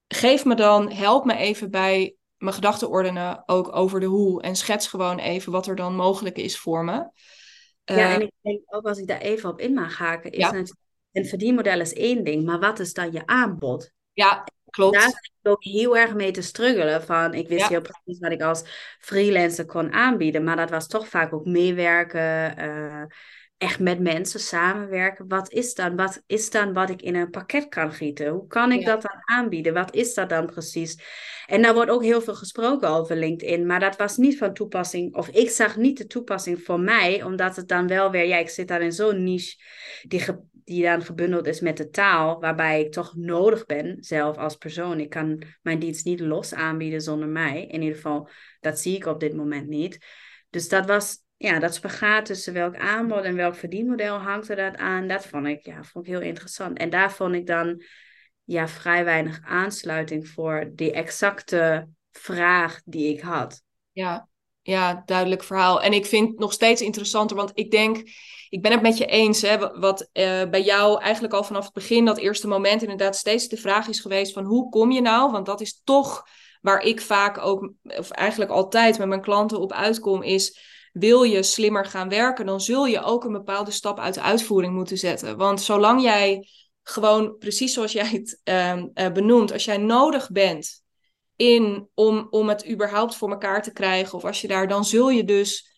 geef 0.08 0.46
me 0.46 0.56
dan, 0.56 0.92
help 0.92 1.26
me 1.26 1.36
even 1.36 1.72
bij 1.72 2.16
mijn 2.38 2.56
gedachten 2.56 2.90
ordenen 2.90 3.44
ook 3.46 3.76
over 3.76 4.00
de 4.00 4.06
hoe. 4.06 4.42
En 4.42 4.56
schets 4.56 4.88
gewoon 4.88 5.18
even 5.18 5.52
wat 5.52 5.68
er 5.68 5.76
dan 5.76 5.96
mogelijk 5.96 6.38
is 6.38 6.60
voor 6.60 6.84
me. 6.84 7.10
Ja, 7.84 8.14
en 8.14 8.16
eh, 8.16 8.22
ik 8.22 8.32
denk 8.42 8.62
ook 8.66 8.86
als 8.86 8.98
ik 8.98 9.08
daar 9.08 9.22
even 9.22 9.50
op 9.50 9.60
in 9.60 9.74
mag 9.74 9.98
haken, 9.98 10.32
is 10.32 10.38
ja. 10.38 10.52
natuurlijk 10.52 10.80
een 11.12 11.26
verdienmodel 11.26 11.80
is 11.80 11.94
één 11.94 12.24
ding, 12.24 12.46
maar 12.46 12.60
wat 12.60 12.80
is 12.80 12.94
dan 12.94 13.12
je 13.12 13.26
aanbod? 13.26 13.92
Ja, 14.14 14.44
klopt. 14.70 14.94
Daar 14.94 15.10
zit 15.10 15.32
ik 15.42 15.52
ook 15.52 15.64
heel 15.64 15.98
erg 15.98 16.14
mee 16.14 16.32
te 16.32 16.42
struggelen. 16.42 17.04
Van, 17.04 17.34
ik 17.34 17.48
wist 17.48 17.68
heel 17.68 17.82
precies 17.82 18.20
wat 18.20 18.32
ik 18.32 18.42
als 18.42 18.64
freelancer 19.00 19.66
kon 19.66 19.92
aanbieden, 19.92 20.44
maar 20.44 20.56
dat 20.56 20.70
was 20.70 20.88
toch 20.88 21.08
vaak 21.08 21.34
ook 21.34 21.46
meewerken, 21.46 22.60
uh, 22.60 23.04
echt 23.58 23.80
met 23.80 24.00
mensen 24.00 24.40
samenwerken. 24.40 25.28
Wat 25.28 25.52
is 25.52 25.74
dan? 25.74 25.96
Wat 25.96 26.24
is 26.28 26.50
dan 26.50 26.74
wat 26.74 26.90
ik 26.90 27.02
in 27.02 27.16
een 27.16 27.30
pakket 27.30 27.68
kan 27.68 27.94
gieten? 27.94 28.28
Hoe 28.28 28.48
kan 28.48 28.72
ik 28.72 28.86
dat 28.86 29.02
dan 29.02 29.22
aanbieden? 29.38 29.74
Wat 29.74 29.96
is 29.96 30.14
dat 30.14 30.30
dan 30.30 30.46
precies? 30.46 30.98
En 31.46 31.62
daar 31.62 31.74
wordt 31.74 31.92
ook 31.92 32.04
heel 32.04 32.22
veel 32.22 32.36
gesproken 32.36 32.90
over 32.90 33.16
LinkedIn, 33.16 33.66
maar 33.66 33.80
dat 33.80 33.96
was 33.96 34.18
niet 34.18 34.38
van 34.38 34.54
toepassing, 34.54 35.16
of 35.16 35.28
ik 35.28 35.50
zag 35.50 35.78
niet 35.78 35.98
de 35.98 36.08
toepassing 36.08 36.64
voor 36.64 36.80
mij, 36.80 37.24
omdat 37.24 37.56
het 37.56 37.68
dan 37.68 37.88
wel 37.88 38.12
weer, 38.12 38.26
ja, 38.26 38.38
ik 38.38 38.50
zit 38.50 38.68
daar 38.68 38.82
in 38.82 38.92
zo'n 38.92 39.24
niche 39.24 39.56
die 40.08 40.20
die 40.72 40.84
dan 40.84 41.04
gebundeld 41.04 41.48
is 41.48 41.60
met 41.60 41.78
de 41.78 41.90
taal, 41.90 42.40
waarbij 42.40 42.82
ik 42.82 42.92
toch 42.92 43.16
nodig 43.16 43.66
ben 43.66 43.98
zelf 44.00 44.38
als 44.38 44.56
persoon. 44.56 45.00
Ik 45.00 45.10
kan 45.10 45.44
mijn 45.62 45.80
dienst 45.80 46.06
niet 46.06 46.20
los 46.20 46.54
aanbieden 46.54 47.02
zonder 47.02 47.28
mij. 47.28 47.66
In 47.66 47.82
ieder 47.82 47.96
geval, 47.96 48.30
dat 48.60 48.80
zie 48.80 48.96
ik 48.96 49.06
op 49.06 49.20
dit 49.20 49.36
moment 49.36 49.68
niet. 49.68 50.06
Dus 50.50 50.70
dat 50.70 50.86
was, 50.86 51.18
ja, 51.38 51.60
dat 51.60 51.74
spagaat 51.74 52.26
tussen 52.26 52.54
welk 52.54 52.78
aanbod 52.78 53.24
en 53.24 53.36
welk 53.36 53.56
verdienmodel 53.56 54.18
hangt 54.18 54.50
er 54.50 54.56
dat 54.56 54.76
aan. 54.78 55.08
Dat 55.08 55.26
vond 55.26 55.48
ik, 55.48 55.66
ja, 55.66 55.84
vond 55.84 56.06
ik 56.06 56.12
heel 56.12 56.22
interessant. 56.22 56.78
En 56.78 56.90
daar 56.90 57.12
vond 57.12 57.36
ik 57.36 57.48
dan 57.48 57.84
ja, 58.44 58.68
vrij 58.68 59.06
weinig 59.06 59.40
aansluiting 59.44 60.28
voor 60.28 60.72
die 60.74 60.92
exacte 60.92 61.88
vraag 62.12 62.82
die 62.86 63.14
ik 63.14 63.22
had. 63.22 63.64
Ja, 63.92 64.28
ja, 64.62 65.04
duidelijk 65.06 65.44
verhaal. 65.44 65.82
En 65.82 65.94
ik 65.94 66.06
vind 66.06 66.30
het 66.30 66.40
nog 66.40 66.54
steeds 66.54 66.82
interessanter, 66.82 67.36
want 67.38 67.52
ik 67.54 67.72
denk, 67.72 68.04
ik 68.52 68.62
ben 68.62 68.72
het 68.72 68.82
met 68.82 68.98
je 68.98 69.06
eens, 69.06 69.42
hè, 69.42 69.58
wat 69.80 70.02
uh, 70.02 70.44
bij 70.50 70.62
jou 70.62 71.02
eigenlijk 71.02 71.34
al 71.34 71.44
vanaf 71.44 71.64
het 71.64 71.74
begin, 71.74 72.06
dat 72.06 72.18
eerste 72.18 72.48
moment, 72.48 72.82
inderdaad 72.82 73.16
steeds 73.16 73.48
de 73.48 73.58
vraag 73.58 73.88
is 73.88 74.00
geweest 74.00 74.34
van 74.34 74.44
hoe 74.44 74.70
kom 74.70 74.92
je 74.92 75.02
nou? 75.02 75.32
Want 75.32 75.46
dat 75.46 75.62
is 75.62 75.82
toch 75.84 76.28
waar 76.62 76.82
ik 76.82 77.02
vaak 77.02 77.38
ook, 77.38 77.72
of 77.84 78.10
eigenlijk 78.10 78.52
altijd 78.52 78.98
met 78.98 79.08
mijn 79.08 79.22
klanten 79.22 79.60
op 79.60 79.74
uitkom, 79.74 80.24
is 80.24 80.60
wil 80.94 81.24
je 81.24 81.44
slimmer 81.44 81.86
gaan 81.86 82.10
werken, 82.10 82.46
dan 82.46 82.62
zul 82.62 82.86
je 82.86 83.02
ook 83.02 83.24
een 83.24 83.32
bepaalde 83.32 83.72
stap 83.72 84.00
uit 84.00 84.14
de 84.14 84.22
uitvoering 84.22 84.74
moeten 84.74 84.98
zetten. 84.98 85.38
Want 85.38 85.62
zolang 85.62 86.02
jij 86.02 86.48
gewoon, 86.84 87.38
precies 87.38 87.74
zoals 87.74 87.92
jij 87.92 88.08
het 88.08 88.42
uh, 88.44 89.12
benoemt, 89.12 89.52
als 89.52 89.66
jij 89.66 89.78
nodig 89.78 90.32
bent 90.32 90.84
in 91.36 91.90
om, 91.94 92.28
om 92.30 92.50
het 92.50 92.70
überhaupt 92.70 93.16
voor 93.16 93.30
elkaar 93.30 93.64
te 93.64 93.74
krijgen. 93.74 94.18
Of 94.18 94.26
als 94.26 94.42
je 94.42 94.48
daar, 94.48 94.68
dan 94.68 94.86
zul 94.86 95.10
je 95.10 95.24
dus 95.24 95.71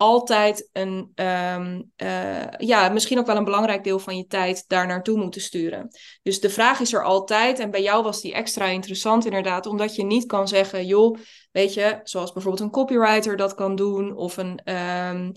altijd 0.00 0.68
een, 0.72 1.12
ehm, 1.14 1.82
eh, 1.96 2.48
ja, 2.58 2.88
misschien 2.88 3.18
ook 3.18 3.26
wel 3.26 3.36
een 3.36 3.44
belangrijk 3.44 3.84
deel 3.84 3.98
van 3.98 4.16
je 4.16 4.26
tijd 4.26 4.64
daar 4.66 4.86
naartoe 4.86 5.18
moeten 5.18 5.40
sturen. 5.40 5.88
Dus 6.22 6.40
de 6.40 6.50
vraag 6.50 6.80
is 6.80 6.92
er 6.92 7.04
altijd, 7.04 7.58
en 7.58 7.70
bij 7.70 7.82
jou 7.82 8.02
was 8.02 8.20
die 8.20 8.32
extra 8.32 8.66
interessant 8.66 9.24
inderdaad, 9.24 9.66
omdat 9.66 9.94
je 9.94 10.04
niet 10.04 10.26
kan 10.26 10.48
zeggen, 10.48 10.86
joh, 10.86 11.18
weet 11.52 11.74
je, 11.74 12.00
zoals 12.02 12.32
bijvoorbeeld 12.32 12.62
een 12.62 12.70
copywriter 12.70 13.36
dat 13.36 13.54
kan 13.54 13.76
doen, 13.76 14.16
of 14.16 14.36
een 14.36 14.60
um, 14.74 15.32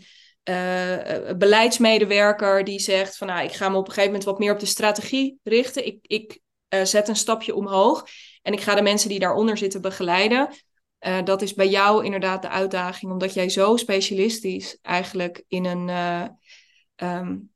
beleidsmedewerker 1.38 2.64
die 2.64 2.80
zegt 2.80 3.18
van, 3.18 3.28
nou, 3.28 3.44
ik 3.44 3.54
ga 3.54 3.70
me 3.70 3.78
op 3.78 3.88
een 3.88 3.94
gegeven 3.94 4.12
moment 4.12 4.30
wat 4.30 4.40
meer 4.40 4.54
op 4.54 4.60
de 4.60 4.66
strategie 4.66 5.40
richten. 5.44 5.86
Ik, 5.86 5.98
ik 6.02 6.40
zet 6.84 7.08
een 7.08 7.16
stapje 7.16 7.56
omhoog 7.56 8.06
en 8.42 8.54
ik 8.54 8.62
ga 8.62 8.76
de 8.76 8.82
mensen 8.82 9.10
die 9.10 9.20
daaronder 9.20 9.58
zitten 9.58 9.82
begeleiden. 9.82 10.50
Uh, 11.08 11.24
dat 11.24 11.42
is 11.42 11.54
bij 11.54 11.70
jou 11.70 12.06
inderdaad 12.06 12.42
de 12.42 12.50
uitdaging, 12.50 13.12
omdat 13.12 13.34
jij 13.34 13.50
zo 13.50 13.78
specialistisch 13.78 14.78
eigenlijk 14.82 15.44
in 15.48 15.66
een, 15.66 15.88
uh, 15.88 16.26
um, 16.96 17.52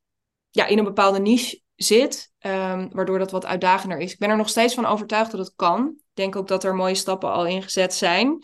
ja, 0.49 0.65
in 0.65 0.77
een 0.77 0.83
bepaalde 0.83 1.19
niche 1.19 1.61
zit, 1.75 2.31
um, 2.39 2.89
waardoor 2.91 3.19
dat 3.19 3.31
wat 3.31 3.45
uitdagender 3.45 3.97
is. 3.97 4.13
Ik 4.13 4.19
ben 4.19 4.29
er 4.29 4.37
nog 4.37 4.49
steeds 4.49 4.73
van 4.73 4.85
overtuigd 4.85 5.31
dat 5.31 5.39
het 5.39 5.53
kan. 5.55 5.87
Ik 5.97 6.03
denk 6.13 6.35
ook 6.35 6.47
dat 6.47 6.63
er 6.63 6.75
mooie 6.75 6.95
stappen 6.95 7.31
al 7.31 7.45
ingezet 7.45 7.93
zijn. 7.93 8.43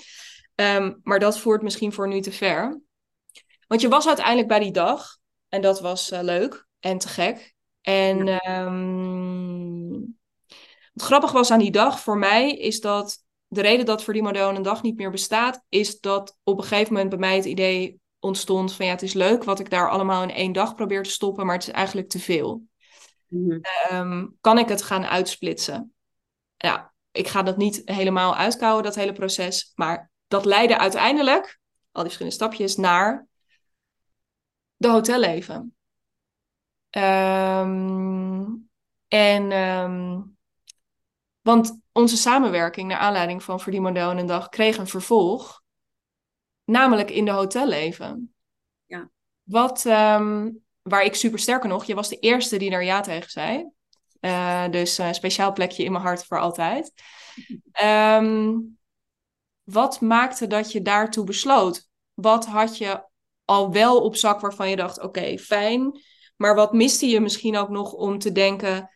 Um, 0.56 1.00
maar 1.04 1.20
dat 1.20 1.40
voert 1.40 1.62
misschien 1.62 1.94
voor 1.94 2.08
nu 2.08 2.22
te 2.22 2.32
ver. 2.32 2.82
Want 3.68 3.82
je 3.82 3.88
was 3.88 4.08
uiteindelijk 4.08 4.48
bij 4.48 4.60
die 4.60 4.72
dag 4.72 5.18
en 5.50 5.62
dat 5.62 5.82
was 5.82 6.12
uh, 6.12 6.22
leuk 6.22 6.68
en 6.80 6.98
te 6.98 7.08
gek. 7.08 7.54
En 7.82 8.26
ja. 8.26 8.64
wat 10.94 11.04
grappig 11.04 11.32
was 11.32 11.52
aan 11.52 11.60
die 11.60 11.72
dag 11.72 12.00
voor 12.00 12.18
mij 12.18 12.52
is 12.52 12.80
dat 12.80 13.24
de 13.54 13.62
reden 13.62 13.86
dat 13.86 14.04
voor 14.04 14.14
die 14.14 14.24
model 14.24 14.50
een 14.50 14.62
dag 14.62 14.82
niet 14.82 14.98
meer 14.98 15.12
bestaat, 15.12 15.64
is 15.70 16.00
dat 16.00 16.38
op 16.44 16.58
een 16.58 16.64
gegeven 16.64 16.94
moment 16.94 17.10
bij 17.10 17.20
mij 17.20 17.36
het 17.36 17.46
idee 17.46 18.02
ontstond 18.20 18.74
van 18.74 18.86
ja, 18.86 18.92
het 18.92 19.02
is 19.02 19.14
leuk 19.14 19.44
wat 19.44 19.60
ik 19.60 19.70
daar 19.70 19.90
allemaal 19.90 20.24
in 20.24 20.32
één 20.32 20.52
dag 20.52 20.76
probeer 20.76 21.04
te 21.04 21.10
stoppen, 21.10 21.46
maar 21.46 21.56
het 21.56 21.68
is 21.68 21.74
eigenlijk 21.74 22.10
te 22.10 22.20
veel. 22.20 22.64
Mm-hmm. 23.28 23.62
Um, 23.92 24.38
kan 24.42 24.58
ik 24.58 24.68
het 24.68 24.82
gaan 24.82 25.06
uitsplitsen? 25.06 25.94
Ja, 26.58 26.94
ik 27.12 27.28
ga 27.28 27.44
dat 27.44 27.58
niet 27.58 27.82
helemaal 27.86 28.36
uitkouwen, 28.36 28.84
dat 28.84 28.96
hele 28.96 29.14
proces, 29.14 29.72
maar 29.76 30.12
dat 30.28 30.46
leidde 30.46 30.78
uiteindelijk, 30.78 31.60
al 31.92 32.04
die 32.04 32.12
verschillende 32.12 32.36
stapjes, 32.36 32.76
naar 32.76 33.28
de 34.76 34.88
hotelleven. 34.88 35.76
Um, 36.98 38.70
en 39.08 39.52
um, 39.52 40.33
want 41.44 41.82
onze 41.92 42.18
samenwerking 42.18 42.88
naar 42.88 42.98
aanleiding 42.98 43.44
van 43.44 43.60
Verdienmodel 43.60 44.12
in 44.12 44.18
een 44.18 44.26
dag 44.26 44.50
kreeg 44.50 44.78
een 44.78 44.88
vervolg. 44.88 45.62
Namelijk 46.64 47.10
in 47.10 47.26
de 47.26 47.32
hotelleven. 47.32 48.34
Ja. 48.86 49.10
Wat, 49.44 49.86
um, 49.86 50.64
waar 50.82 51.04
ik 51.04 51.16
super 51.16 51.40
sterker 51.40 51.70
nog, 51.70 51.86
je 51.86 51.96
was 51.96 52.10
de 52.10 52.20
eerste 52.20 52.58
die 52.58 52.70
daar 52.70 52.84
ja 52.84 53.02
tegen 53.02 53.30
zei. 53.30 53.72
Uh, 54.20 54.70
dus 54.70 54.98
een 54.98 55.14
speciaal 55.14 55.54
plekje 55.54 55.84
in 55.84 55.92
mijn 55.92 56.04
hart 56.04 56.26
voor 56.26 56.40
altijd. 56.40 56.94
Um, 57.84 58.78
wat 59.64 60.02
maakte 60.02 60.48
dat 60.48 60.72
je 60.72 60.82
daartoe 60.82 61.26
besloot? 61.26 61.90
Wat 62.14 62.46
had 62.46 62.78
je 62.78 63.04
al 63.46 63.72
wel 63.72 64.02
op 64.02 64.16
zak 64.16 64.40
waarvan 64.40 64.70
je 64.70 64.76
dacht: 64.76 64.98
oké, 64.98 65.06
okay, 65.08 65.40
fijn. 65.40 66.02
Maar 66.36 66.56
wat 66.56 66.74
miste 66.74 67.06
je 67.08 67.20
misschien 67.20 67.58
ook 67.58 67.70
nog 67.70 67.94
om 67.94 68.20
te 68.20 68.32
denken: 68.32 68.90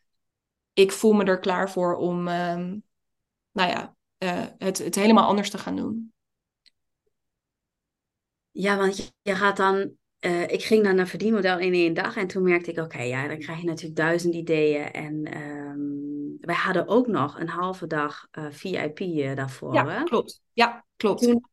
ik 0.78 0.91
voel 0.91 1.13
me 1.13 1.23
er 1.23 1.39
klaar 1.39 1.71
voor 1.71 1.95
om, 1.95 2.28
um, 2.28 2.84
nou 3.51 3.69
ja, 3.69 3.95
uh, 4.23 4.45
het, 4.57 4.78
het 4.78 4.95
helemaal 4.95 5.28
anders 5.28 5.49
te 5.49 5.57
gaan 5.57 5.75
doen. 5.75 6.13
Ja, 8.51 8.78
want 8.78 9.13
je 9.21 9.36
gaat 9.36 9.57
dan 9.57 9.97
uh, 10.19 10.41
ik 10.41 10.63
ging 10.63 10.84
dan 10.84 10.95
naar 10.95 11.07
verdienmodel 11.07 11.59
in 11.59 11.73
één 11.73 11.93
dag 11.93 12.15
en 12.15 12.28
toen 12.28 12.43
merkte 12.43 12.71
ik, 12.71 12.78
oké, 12.78 12.86
okay, 12.86 13.07
ja, 13.07 13.28
dan 13.28 13.39
krijg 13.39 13.59
je 13.59 13.65
natuurlijk 13.65 13.95
duizend 13.95 14.34
ideeën. 14.34 14.91
En 14.91 15.41
um, 15.41 16.38
wij 16.41 16.55
hadden 16.55 16.88
ook 16.88 17.07
nog 17.07 17.39
een 17.39 17.49
halve 17.49 17.88
dag 17.88 18.28
uh, 18.32 18.45
VIP 18.49 18.99
daarvoor. 19.36 19.73
Ja, 19.73 19.88
hè? 19.88 20.03
klopt. 20.03 20.41
Ja, 20.53 20.86
klopt. 20.95 21.21
Toen, 21.21 21.45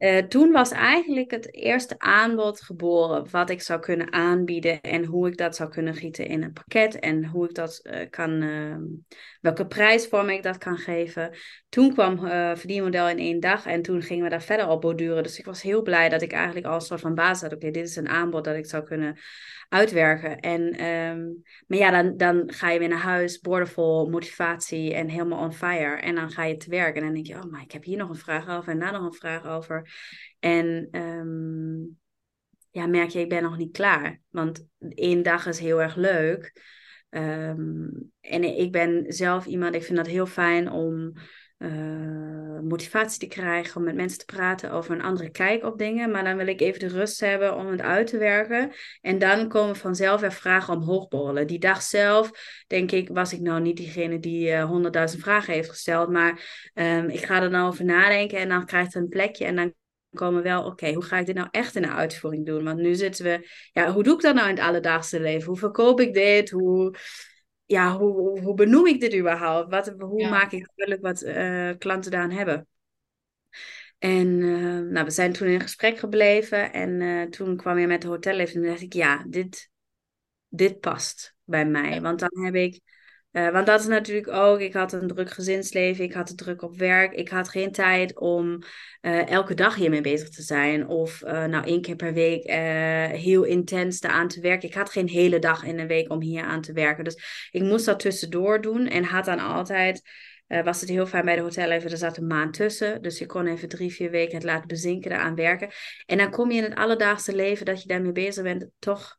uh, 0.00 0.18
toen 0.18 0.52
was 0.52 0.70
eigenlijk 0.70 1.30
het 1.30 1.54
eerste 1.54 1.98
aanbod 1.98 2.60
geboren 2.60 3.30
wat 3.30 3.50
ik 3.50 3.62
zou 3.62 3.80
kunnen 3.80 4.12
aanbieden 4.12 4.80
en 4.80 5.04
hoe 5.04 5.28
ik 5.28 5.36
dat 5.36 5.56
zou 5.56 5.70
kunnen 5.70 5.94
gieten 5.94 6.26
in 6.26 6.42
een 6.42 6.52
pakket 6.52 6.98
en 6.98 7.24
hoe 7.24 7.48
ik 7.48 7.54
dat 7.54 7.80
uh, 7.82 8.10
kan, 8.10 8.42
uh, 8.42 8.76
welke 9.40 9.66
prijsvorm 9.66 10.28
ik 10.28 10.42
dat 10.42 10.58
kan 10.58 10.76
geven. 10.76 11.34
Toen 11.68 11.92
kwam 11.92 12.24
uh, 12.24 12.54
verdienmodel 12.54 13.08
in 13.08 13.18
één 13.18 13.40
dag 13.40 13.66
en 13.66 13.82
toen 13.82 14.02
gingen 14.02 14.24
we 14.24 14.30
daar 14.30 14.42
verder 14.42 14.68
op 14.68 14.80
borduren. 14.80 15.22
Dus 15.22 15.38
ik 15.38 15.44
was 15.44 15.62
heel 15.62 15.82
blij 15.82 16.08
dat 16.08 16.22
ik 16.22 16.32
eigenlijk 16.32 16.66
al 16.66 16.74
een 16.74 16.80
soort 16.80 17.00
van 17.00 17.14
basis 17.14 17.42
had. 17.42 17.52
Oké, 17.52 17.70
dit 17.70 17.88
is 17.88 17.96
een 17.96 18.08
aanbod 18.08 18.44
dat 18.44 18.56
ik 18.56 18.66
zou 18.66 18.84
kunnen 18.84 19.18
uitwerken. 19.70 20.40
En, 20.40 20.84
um, 20.84 21.42
maar 21.66 21.78
ja, 21.78 21.90
dan, 21.90 22.16
dan 22.16 22.52
ga 22.52 22.70
je 22.70 22.78
weer 22.78 22.88
naar 22.88 22.98
huis, 22.98 23.38
boordevol 23.38 24.08
motivatie 24.08 24.94
en 24.94 25.08
helemaal 25.08 25.44
on 25.44 25.52
fire. 25.52 25.96
En 25.96 26.14
dan 26.14 26.30
ga 26.30 26.44
je 26.44 26.56
te 26.56 26.70
werk 26.70 26.96
en 26.96 27.02
dan 27.02 27.12
denk 27.12 27.26
je, 27.26 27.34
oh, 27.34 27.50
maar 27.50 27.62
ik 27.62 27.72
heb 27.72 27.84
hier 27.84 27.96
nog 27.96 28.08
een 28.08 28.14
vraag 28.14 28.48
over 28.48 28.72
en 28.72 28.78
daar 28.78 28.92
nog 28.92 29.04
een 29.04 29.12
vraag 29.12 29.46
over. 29.46 29.90
En 30.38 30.88
um, 30.90 31.98
ja, 32.70 32.86
merk 32.86 33.08
je, 33.08 33.20
ik 33.20 33.28
ben 33.28 33.42
nog 33.42 33.56
niet 33.56 33.72
klaar. 33.72 34.20
Want 34.28 34.66
één 34.78 35.22
dag 35.22 35.46
is 35.46 35.58
heel 35.58 35.82
erg 35.82 35.96
leuk. 35.96 36.62
Um, 37.10 38.10
en 38.20 38.58
ik 38.58 38.72
ben 38.72 39.04
zelf 39.12 39.46
iemand, 39.46 39.74
ik 39.74 39.82
vind 39.82 39.98
dat 39.98 40.06
heel 40.06 40.26
fijn 40.26 40.70
om 40.70 41.12
uh, 41.62 42.60
motivatie 42.60 43.18
te 43.18 43.26
krijgen, 43.26 43.76
om 43.76 43.84
met 43.84 43.94
mensen 43.94 44.18
te 44.18 44.24
praten 44.24 44.70
over 44.70 44.94
een 44.94 45.02
andere 45.02 45.30
kijk 45.30 45.64
op 45.64 45.78
dingen. 45.78 46.10
Maar 46.10 46.24
dan 46.24 46.36
wil 46.36 46.46
ik 46.46 46.60
even 46.60 46.80
de 46.80 46.88
rust 46.88 47.20
hebben 47.20 47.56
om 47.56 47.66
het 47.66 47.80
uit 47.80 48.06
te 48.06 48.18
werken. 48.18 48.72
En 49.00 49.18
dan 49.18 49.48
komen 49.48 49.76
vanzelf 49.76 50.20
weer 50.20 50.32
vragen 50.32 50.74
omhoog 50.74 51.08
borrelen. 51.08 51.46
Die 51.46 51.58
dag 51.58 51.82
zelf, 51.82 52.30
denk 52.66 52.90
ik, 52.92 53.08
was 53.08 53.32
ik 53.32 53.40
nou 53.40 53.60
niet 53.60 53.76
diegene 53.76 54.18
die 54.18 54.48
uh, 54.48 54.64
honderdduizend 54.64 55.22
vragen 55.22 55.52
heeft 55.52 55.70
gesteld. 55.70 56.10
Maar 56.10 56.30
um, 56.74 57.08
ik 57.08 57.24
ga 57.24 57.42
er 57.42 57.50
nou 57.50 57.68
over 57.68 57.84
nadenken 57.84 58.38
en 58.38 58.48
dan 58.48 58.66
krijgt 58.66 58.94
het 58.94 59.02
een 59.02 59.08
plekje 59.08 59.44
en 59.44 59.56
dan 59.56 59.74
komen 60.12 60.42
wel, 60.42 60.64
oké, 60.64 60.92
hoe 60.92 61.04
ga 61.04 61.18
ik 61.18 61.26
dit 61.26 61.34
nou 61.34 61.48
echt 61.50 61.76
in 61.76 61.82
de 61.82 61.88
uitvoering 61.88 62.46
doen? 62.46 62.64
Want 62.64 62.78
nu 62.78 62.94
zitten 62.94 63.24
we, 63.24 63.48
ja, 63.72 63.92
hoe 63.92 64.02
doe 64.02 64.14
ik 64.14 64.20
dat 64.20 64.34
nou 64.34 64.48
in 64.48 64.54
het 64.54 64.64
alledaagse 64.64 65.20
leven? 65.20 65.48
Hoe 65.48 65.58
verkoop 65.58 66.00
ik 66.00 66.14
dit? 66.14 66.50
Hoe 66.50 66.94
ja, 67.70 67.96
hoe, 67.98 68.40
hoe 68.40 68.54
benoem 68.54 68.86
ik 68.86 69.00
dit 69.00 69.14
überhaupt? 69.14 69.70
Wat, 69.70 69.94
hoe 69.98 70.20
ja. 70.20 70.28
maak 70.28 70.52
ik 70.52 70.70
duidelijk 70.74 71.06
wat 71.06 71.22
uh, 71.22 71.70
klanten 71.78 72.10
daaraan 72.10 72.30
hebben? 72.30 72.68
En 73.98 74.26
uh, 74.26 74.80
nou, 74.80 75.04
we 75.04 75.10
zijn 75.10 75.32
toen 75.32 75.48
in 75.48 75.60
gesprek 75.60 75.98
gebleven 75.98 76.72
en 76.72 77.00
uh, 77.00 77.22
toen 77.22 77.56
kwam 77.56 77.78
je 77.78 77.86
met 77.86 78.02
de 78.02 78.08
hotelleven 78.08 78.62
en 78.62 78.68
dacht 78.68 78.80
ik, 78.80 78.92
ja, 78.92 79.24
dit, 79.28 79.70
dit 80.48 80.80
past 80.80 81.36
bij 81.44 81.66
mij. 81.66 82.00
Want 82.00 82.18
dan 82.18 82.44
heb 82.44 82.54
ik 82.54 82.80
uh, 83.32 83.50
want 83.50 83.66
dat 83.66 83.80
is 83.80 83.86
natuurlijk 83.86 84.32
ook, 84.32 84.60
ik 84.60 84.72
had 84.72 84.92
een 84.92 85.06
druk 85.06 85.30
gezinsleven, 85.30 86.04
ik 86.04 86.12
had 86.12 86.28
het 86.28 86.38
druk 86.38 86.62
op 86.62 86.78
werk, 86.78 87.12
ik 87.12 87.28
had 87.28 87.48
geen 87.48 87.72
tijd 87.72 88.18
om 88.18 88.58
uh, 89.00 89.28
elke 89.28 89.54
dag 89.54 89.74
hiermee 89.74 90.00
bezig 90.00 90.28
te 90.28 90.42
zijn. 90.42 90.88
Of 90.88 91.22
uh, 91.22 91.44
nou 91.44 91.64
één 91.66 91.80
keer 91.80 91.96
per 91.96 92.12
week 92.12 92.50
heel 93.16 93.42
intens 93.42 94.02
aan 94.02 94.28
te 94.28 94.40
werken. 94.40 94.68
Ik 94.68 94.74
had 94.74 94.90
geen 94.90 95.08
hele 95.08 95.38
dag 95.38 95.64
in 95.64 95.78
een 95.78 95.86
week 95.86 96.10
om 96.10 96.20
hier 96.20 96.42
aan 96.42 96.60
te 96.60 96.72
werken. 96.72 97.04
Dus 97.04 97.48
ik 97.50 97.62
moest 97.62 97.84
dat 97.84 98.00
tussendoor 98.00 98.60
doen 98.60 98.86
en 98.86 99.04
had 99.04 99.24
dan 99.24 99.38
altijd, 99.38 100.02
was 100.64 100.80
het 100.80 100.88
heel 100.88 101.06
fijn 101.06 101.24
bij 101.24 101.36
de 101.36 101.42
hotel 101.42 101.70
even, 101.70 101.90
er 101.90 101.96
zat 101.96 102.16
een 102.16 102.26
maand 102.26 102.54
tussen. 102.54 103.02
Dus 103.02 103.18
je 103.18 103.26
kon 103.26 103.46
even 103.46 103.68
drie, 103.68 103.92
vier 103.92 104.10
weken 104.10 104.34
het 104.34 104.44
laten 104.44 104.68
bezinken, 104.68 105.12
eraan 105.12 105.34
werken. 105.34 105.70
En 106.06 106.18
dan 106.18 106.30
kom 106.30 106.50
je 106.50 106.58
in 106.58 106.70
het 106.70 106.78
alledaagse 106.78 107.34
leven 107.34 107.66
dat 107.66 107.82
je 107.82 107.88
daarmee 107.88 108.12
bezig 108.12 108.42
bent, 108.42 108.66
toch 108.78 109.18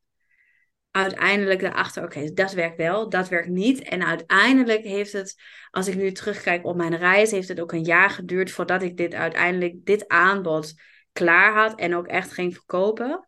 uiteindelijk 0.92 1.62
erachter, 1.62 2.04
oké, 2.04 2.18
okay, 2.18 2.34
dat 2.34 2.54
werkt 2.54 2.78
wel, 2.78 3.10
dat 3.10 3.30
werkt 3.30 3.50
niet. 3.50 3.82
En 3.82 4.06
uiteindelijk 4.06 4.84
heeft 4.84 5.14
het, 5.14 5.36
als 5.70 5.88
ik 5.88 5.96
nu 5.96 6.12
terugkijk 6.12 6.66
op 6.66 6.76
mijn 6.76 6.98
reis, 6.98 7.32
heeft 7.32 7.48
het 7.48 7.60
ook 7.60 7.72
een 7.72 7.84
jaar 7.84 8.10
geduurd 8.10 8.52
voordat 8.52 8.82
ik 8.82 8.98
dit 8.98 9.14
uiteindelijk, 9.14 9.86
dit 9.86 10.08
aanbod 10.08 10.74
klaar 11.14 11.54
had 11.54 11.80
en 11.80 11.96
ook 11.96 12.08
echt 12.08 12.32
ging 12.32 12.54
verkopen. 12.54 13.28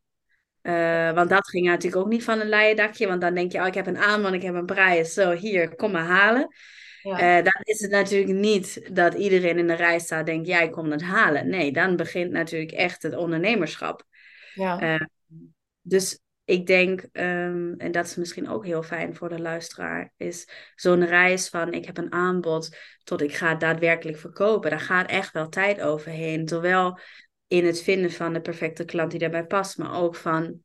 Uh, 0.62 1.12
want 1.12 1.30
dat 1.30 1.50
ging 1.50 1.66
natuurlijk 1.66 2.04
ook 2.04 2.12
niet 2.12 2.24
van 2.24 2.40
een 2.40 2.50
leien 2.50 2.76
dakje, 2.76 3.08
want 3.08 3.22
dan 3.22 3.34
denk 3.34 3.52
je, 3.52 3.60
oh, 3.60 3.68
ik 3.68 3.74
heb 3.74 3.88
een 3.88 3.98
aanbod, 3.98 4.34
ik 4.34 4.42
heb 4.42 4.56
een 4.56 4.66
prijs, 4.66 5.14
zo 5.14 5.32
hier, 5.32 5.76
kom 5.76 5.92
maar 5.92 6.06
halen. 6.06 6.48
Ja. 7.02 7.38
Uh, 7.38 7.44
dan 7.44 7.62
is 7.64 7.82
het 7.82 7.92
natuurlijk 7.92 8.34
niet 8.34 8.96
dat 8.96 9.14
iedereen 9.14 9.58
in 9.58 9.68
de 9.68 9.74
rij 9.74 10.00
staat 10.00 10.26
denkt, 10.26 10.48
jij 10.48 10.66
ja, 10.66 10.70
komt 10.70 10.92
het 10.92 11.02
halen. 11.02 11.50
Nee, 11.50 11.72
dan 11.72 11.96
begint 11.96 12.32
natuurlijk 12.32 12.72
echt 12.72 13.04
het 13.04 13.16
ondernemerschap. 13.16 14.04
Ja. 14.54 14.82
Uh, 14.82 15.06
dus 15.82 16.20
ik 16.46 16.68
denk, 16.68 17.02
um, 17.02 17.74
en 17.78 17.92
dat 17.92 18.06
is 18.06 18.16
misschien 18.16 18.50
ook 18.50 18.66
heel 18.66 18.84
fijn 18.84 19.16
voor 19.16 19.30
de 19.30 19.40
luisteraar, 19.40 20.14
is 20.18 20.48
zo'n 20.76 21.06
reis 21.06 21.50
van 21.50 21.74
ik 21.74 21.86
heb 21.86 21.98
een 21.98 22.12
aanbod 22.12 22.78
tot 23.04 23.22
ik 23.22 23.34
ga 23.34 23.56
daadwerkelijk 23.56 24.18
verkopen. 24.18 24.70
Daar 24.70 24.80
gaat 24.80 25.10
echt 25.10 25.34
wel 25.34 25.50
tijd 25.50 25.82
overheen. 25.82 26.48
Zowel 26.48 27.00
in 27.48 27.66
het 27.66 27.82
vinden 27.82 28.12
van 28.12 28.34
de 28.34 28.42
perfecte 28.42 28.86
klant 28.86 29.12
die 29.12 29.20
daarbij 29.20 29.46
past, 29.46 29.78
maar 29.78 30.02
ook 30.02 30.16
van, 30.16 30.60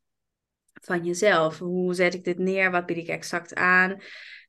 van 0.81 1.05
jezelf. 1.05 1.59
Hoe 1.59 1.93
zet 1.93 2.13
ik 2.13 2.23
dit 2.23 2.37
neer? 2.37 2.71
Wat 2.71 2.85
bied 2.85 2.97
ik 2.97 3.07
exact 3.07 3.55
aan? 3.55 3.97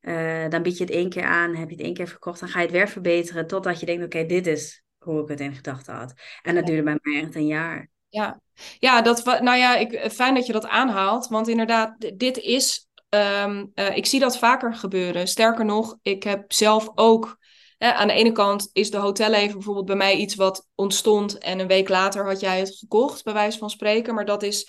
Uh, 0.00 0.48
dan 0.48 0.62
bied 0.62 0.78
je 0.78 0.84
het 0.84 0.92
één 0.92 1.08
keer 1.08 1.24
aan, 1.24 1.54
heb 1.54 1.68
je 1.68 1.74
het 1.74 1.84
één 1.84 1.94
keer 1.94 2.08
verkocht, 2.08 2.40
dan 2.40 2.48
ga 2.48 2.58
je 2.58 2.66
het 2.66 2.74
weer 2.74 2.88
verbeteren 2.88 3.46
totdat 3.46 3.80
je 3.80 3.86
denkt, 3.86 4.04
oké, 4.04 4.16
okay, 4.16 4.28
dit 4.28 4.46
is 4.46 4.84
hoe 4.98 5.22
ik 5.22 5.28
het 5.28 5.40
in 5.40 5.54
gedachten 5.54 5.94
had. 5.94 6.14
En 6.42 6.54
dat 6.54 6.66
duurde 6.66 6.82
bij 6.82 6.98
mij 7.02 7.22
echt 7.22 7.34
een 7.34 7.46
jaar. 7.46 7.90
Ja, 8.10 8.40
ja, 8.78 9.02
dat, 9.02 9.24
nou 9.24 9.56
ja, 9.56 9.76
ik, 9.76 10.10
fijn 10.12 10.34
dat 10.34 10.46
je 10.46 10.52
dat 10.52 10.66
aanhaalt. 10.66 11.28
Want 11.28 11.48
inderdaad, 11.48 11.94
dit 12.14 12.38
is. 12.38 12.88
Ehm, 13.08 13.66
eh, 13.74 13.96
ik 13.96 14.06
zie 14.06 14.20
dat 14.20 14.38
vaker 14.38 14.74
gebeuren. 14.74 15.28
Sterker 15.28 15.64
nog, 15.64 15.96
ik 16.02 16.22
heb 16.22 16.52
zelf 16.52 16.90
ook. 16.94 17.38
aan 17.78 18.06
de 18.06 18.12
ene 18.12 18.32
kant 18.32 18.70
is 18.72 18.90
de 18.90 18.96
hotelleven 18.96 19.54
bijvoorbeeld 19.54 19.86
bij 19.86 19.96
mij 19.96 20.16
iets 20.16 20.34
wat 20.34 20.68
ontstond. 20.74 21.38
En 21.38 21.58
een 21.58 21.66
week 21.66 21.88
later 21.88 22.26
had 22.26 22.40
jij 22.40 22.58
het 22.58 22.76
gekocht, 22.76 23.24
bij 23.24 23.32
wijze 23.32 23.58
van 23.58 23.70
spreken. 23.70 24.14
Maar 24.14 24.24
dat 24.24 24.42
is 24.42 24.68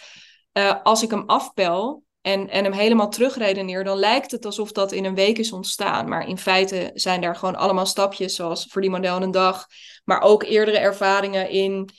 uh, 0.53 0.75
als 0.83 1.03
ik 1.03 1.09
hem 1.09 1.23
afpel 1.25 2.03
en, 2.21 2.49
en 2.49 2.63
hem 2.63 2.73
helemaal 2.73 3.09
terugredeneer, 3.09 3.83
dan 3.83 3.97
lijkt 3.97 4.31
het 4.31 4.45
alsof 4.45 4.71
dat 4.71 4.91
in 4.91 5.05
een 5.05 5.15
week 5.15 5.37
is 5.37 5.51
ontstaan. 5.51 6.09
Maar 6.09 6.27
in 6.27 6.37
feite 6.37 6.91
zijn 6.93 7.21
daar 7.21 7.35
gewoon 7.35 7.55
allemaal 7.55 7.85
stapjes, 7.85 8.35
zoals 8.35 8.65
voor 8.69 8.81
die 8.81 8.89
model 8.89 9.21
een 9.21 9.31
dag. 9.31 9.65
Maar 10.03 10.21
ook 10.21 10.43
eerdere 10.43 10.77
ervaringen 10.77 11.49
in 11.49 11.89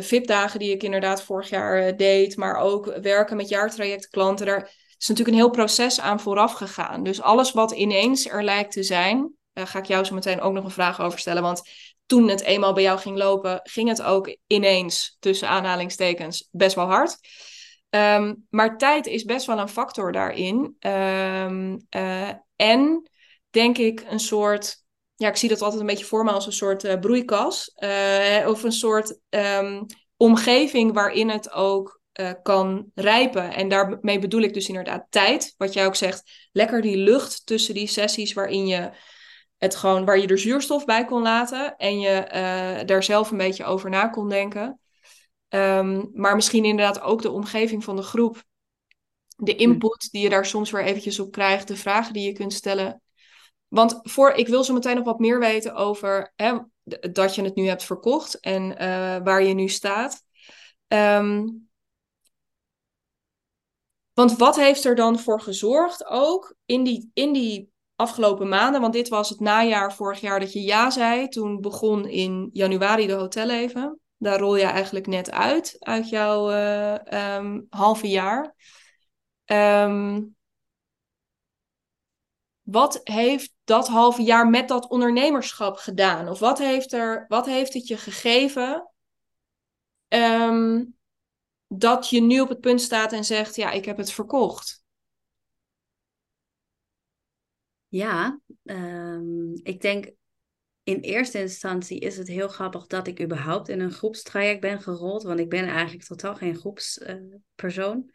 VIP-dagen 0.00 0.58
die 0.58 0.72
ik 0.72 0.82
inderdaad 0.82 1.22
vorig 1.22 1.48
jaar 1.48 1.96
deed. 1.96 2.36
Maar 2.36 2.56
ook 2.56 2.96
werken 3.02 3.36
met 3.36 3.48
jaartrajectklanten. 3.48 4.46
Daar 4.46 4.70
is 4.98 5.08
natuurlijk 5.08 5.36
een 5.36 5.42
heel 5.42 5.50
proces 5.50 6.00
aan 6.00 6.20
vooraf 6.20 6.52
gegaan. 6.52 7.02
Dus 7.02 7.22
alles 7.22 7.52
wat 7.52 7.70
ineens 7.70 8.28
er 8.28 8.44
lijkt 8.44 8.72
te 8.72 8.82
zijn, 8.82 9.32
ga 9.54 9.78
ik 9.78 9.84
jou 9.84 10.04
zo 10.04 10.14
meteen 10.14 10.40
ook 10.40 10.52
nog 10.52 10.64
een 10.64 10.70
vraag 10.70 11.00
over 11.00 11.18
stellen. 11.18 11.42
Want 11.42 11.62
toen 12.10 12.28
het 12.28 12.42
eenmaal 12.42 12.72
bij 12.72 12.82
jou 12.82 12.98
ging 12.98 13.16
lopen, 13.16 13.60
ging 13.62 13.88
het 13.88 14.02
ook 14.02 14.36
ineens, 14.46 15.16
tussen 15.20 15.48
aanhalingstekens, 15.48 16.48
best 16.50 16.74
wel 16.74 16.86
hard. 16.86 17.18
Ehm, 17.90 18.34
maar 18.48 18.78
tijd 18.78 19.06
is 19.06 19.24
best 19.24 19.46
wel 19.46 19.58
een 19.58 19.68
factor 19.68 20.12
daarin. 20.12 20.76
Ehm, 20.78 21.78
eh, 21.88 22.28
en 22.56 23.10
denk 23.50 23.78
ik 23.78 24.04
een 24.08 24.20
soort, 24.20 24.84
ja, 25.20 25.28
ik 25.28 25.36
zie 25.36 25.48
dat 25.48 25.62
altijd 25.62 25.80
een 25.80 25.86
beetje 25.86 26.04
voor 26.04 26.24
me 26.24 26.30
als 26.30 26.46
een 26.46 26.52
soort 26.52 26.84
uh, 26.84 26.98
broeikas. 26.98 27.72
Uh, 27.76 28.48
of 28.48 28.62
een 28.62 28.72
soort 28.72 29.18
um, 29.30 29.86
omgeving 30.16 30.92
waarin 30.92 31.28
het 31.28 31.52
ook 31.52 32.00
kan 32.42 32.90
rijpen. 32.94 33.54
En 33.54 33.68
daarmee 33.68 34.18
bedoel 34.18 34.40
ik 34.40 34.54
dus 34.54 34.68
inderdaad 34.68 35.06
tijd. 35.10 35.54
Wat 35.56 35.72
jij 35.72 35.86
ook 35.86 35.94
zegt, 35.94 36.48
lekker 36.52 36.80
die 36.80 36.96
lucht 36.96 37.46
tussen 37.46 37.74
die 37.74 37.86
sessies 37.86 38.32
waarin 38.32 38.66
je 38.66 38.90
het 39.58 39.76
gewoon, 39.76 40.04
waar 40.04 40.18
je 40.18 40.26
er 40.26 40.38
zuurstof 40.38 40.84
bij 40.84 41.04
kon 41.04 41.22
laten. 41.22 41.76
En 41.76 42.00
je 42.00 42.82
daar 42.86 43.02
zelf 43.02 43.30
een 43.30 43.36
beetje 43.36 43.64
over 43.64 43.90
na 43.90 44.08
kon 44.08 44.28
denken. 44.28 44.80
Ehm, 45.48 46.04
maar 46.12 46.34
misschien 46.34 46.64
inderdaad 46.64 47.00
ook 47.00 47.22
de 47.22 47.30
omgeving 47.30 47.84
van 47.84 47.96
de 47.96 48.02
groep. 48.02 48.44
De 49.36 49.52
hm. 49.52 49.58
input 49.58 50.08
die 50.10 50.22
je 50.22 50.28
daar 50.28 50.46
soms 50.46 50.70
weer 50.70 50.84
eventjes 50.84 51.20
op 51.20 51.32
krijgt. 51.32 51.68
De 51.68 51.76
vragen 51.76 52.12
die 52.12 52.26
je 52.26 52.32
kunt 52.32 52.52
stellen. 52.52 53.02
Want 53.70 54.00
voor, 54.02 54.30
ik 54.30 54.48
wil 54.48 54.64
zo 54.64 54.72
meteen 54.72 54.96
nog 54.96 55.04
wat 55.04 55.18
meer 55.18 55.38
weten 55.38 55.74
over 55.74 56.32
hè, 56.36 56.58
dat 57.12 57.34
je 57.34 57.42
het 57.42 57.54
nu 57.54 57.66
hebt 57.66 57.84
verkocht 57.84 58.40
en 58.40 58.62
uh, 58.62 58.76
waar 59.24 59.42
je 59.42 59.54
nu 59.54 59.68
staat. 59.68 60.22
Um, 60.88 61.68
want 64.12 64.36
wat 64.36 64.56
heeft 64.56 64.84
er 64.84 64.94
dan 64.94 65.18
voor 65.18 65.40
gezorgd 65.40 66.06
ook 66.06 66.54
in 66.66 66.84
die, 66.84 67.10
in 67.14 67.32
die 67.32 67.70
afgelopen 67.96 68.48
maanden? 68.48 68.80
Want 68.80 68.92
dit 68.92 69.08
was 69.08 69.28
het 69.28 69.40
najaar 69.40 69.94
vorig 69.94 70.20
jaar 70.20 70.40
dat 70.40 70.52
je 70.52 70.62
ja 70.62 70.90
zei. 70.90 71.28
Toen 71.28 71.60
begon 71.60 72.08
in 72.08 72.50
januari 72.52 73.06
de 73.06 73.12
hotelleven. 73.12 74.00
Daar 74.16 74.38
rol 74.38 74.56
je 74.56 74.64
eigenlijk 74.64 75.06
net 75.06 75.30
uit, 75.30 75.76
uit 75.78 76.08
jouw 76.08 76.50
uh, 76.50 77.58
halve 77.68 78.08
jaar. 78.08 78.54
Um, 79.44 80.36
wat 82.70 83.00
heeft 83.04 83.52
dat 83.64 83.88
halve 83.88 84.22
jaar 84.22 84.48
met 84.48 84.68
dat 84.68 84.88
ondernemerschap 84.88 85.76
gedaan? 85.76 86.28
Of 86.28 86.38
wat 86.38 86.58
heeft, 86.58 86.92
er, 86.92 87.24
wat 87.28 87.46
heeft 87.46 87.74
het 87.74 87.86
je 87.86 87.96
gegeven 87.96 88.90
um, 90.08 90.96
dat 91.66 92.10
je 92.10 92.20
nu 92.20 92.40
op 92.40 92.48
het 92.48 92.60
punt 92.60 92.80
staat 92.80 93.12
en 93.12 93.24
zegt: 93.24 93.56
Ja, 93.56 93.70
ik 93.70 93.84
heb 93.84 93.96
het 93.96 94.12
verkocht? 94.12 94.84
Ja, 97.88 98.40
um, 98.62 99.60
ik 99.62 99.80
denk 99.80 100.10
in 100.82 101.00
eerste 101.00 101.40
instantie 101.40 101.98
is 101.98 102.16
het 102.16 102.28
heel 102.28 102.48
grappig 102.48 102.86
dat 102.86 103.06
ik 103.06 103.22
überhaupt 103.22 103.68
in 103.68 103.80
een 103.80 103.92
groepstraject 103.92 104.60
ben 104.60 104.80
gerold, 104.80 105.22
want 105.22 105.40
ik 105.40 105.48
ben 105.48 105.66
eigenlijk 105.66 106.06
totaal 106.06 106.34
geen 106.34 106.56
groepspersoon. 106.56 108.10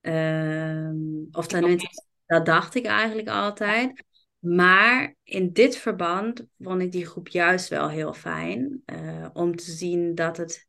Uh, 0.00 0.90
of 1.30 1.46
tenminste, 1.46 2.09
dat 2.30 2.46
dacht 2.46 2.74
ik 2.74 2.86
eigenlijk 2.86 3.28
altijd. 3.28 4.04
Maar 4.38 5.14
in 5.22 5.52
dit 5.52 5.76
verband 5.76 6.44
vond 6.58 6.82
ik 6.82 6.92
die 6.92 7.06
groep 7.06 7.28
juist 7.28 7.68
wel 7.68 7.88
heel 7.88 8.14
fijn. 8.14 8.82
Uh, 8.86 9.26
om 9.32 9.56
te 9.56 9.70
zien 9.70 10.14
dat 10.14 10.36
het. 10.36 10.68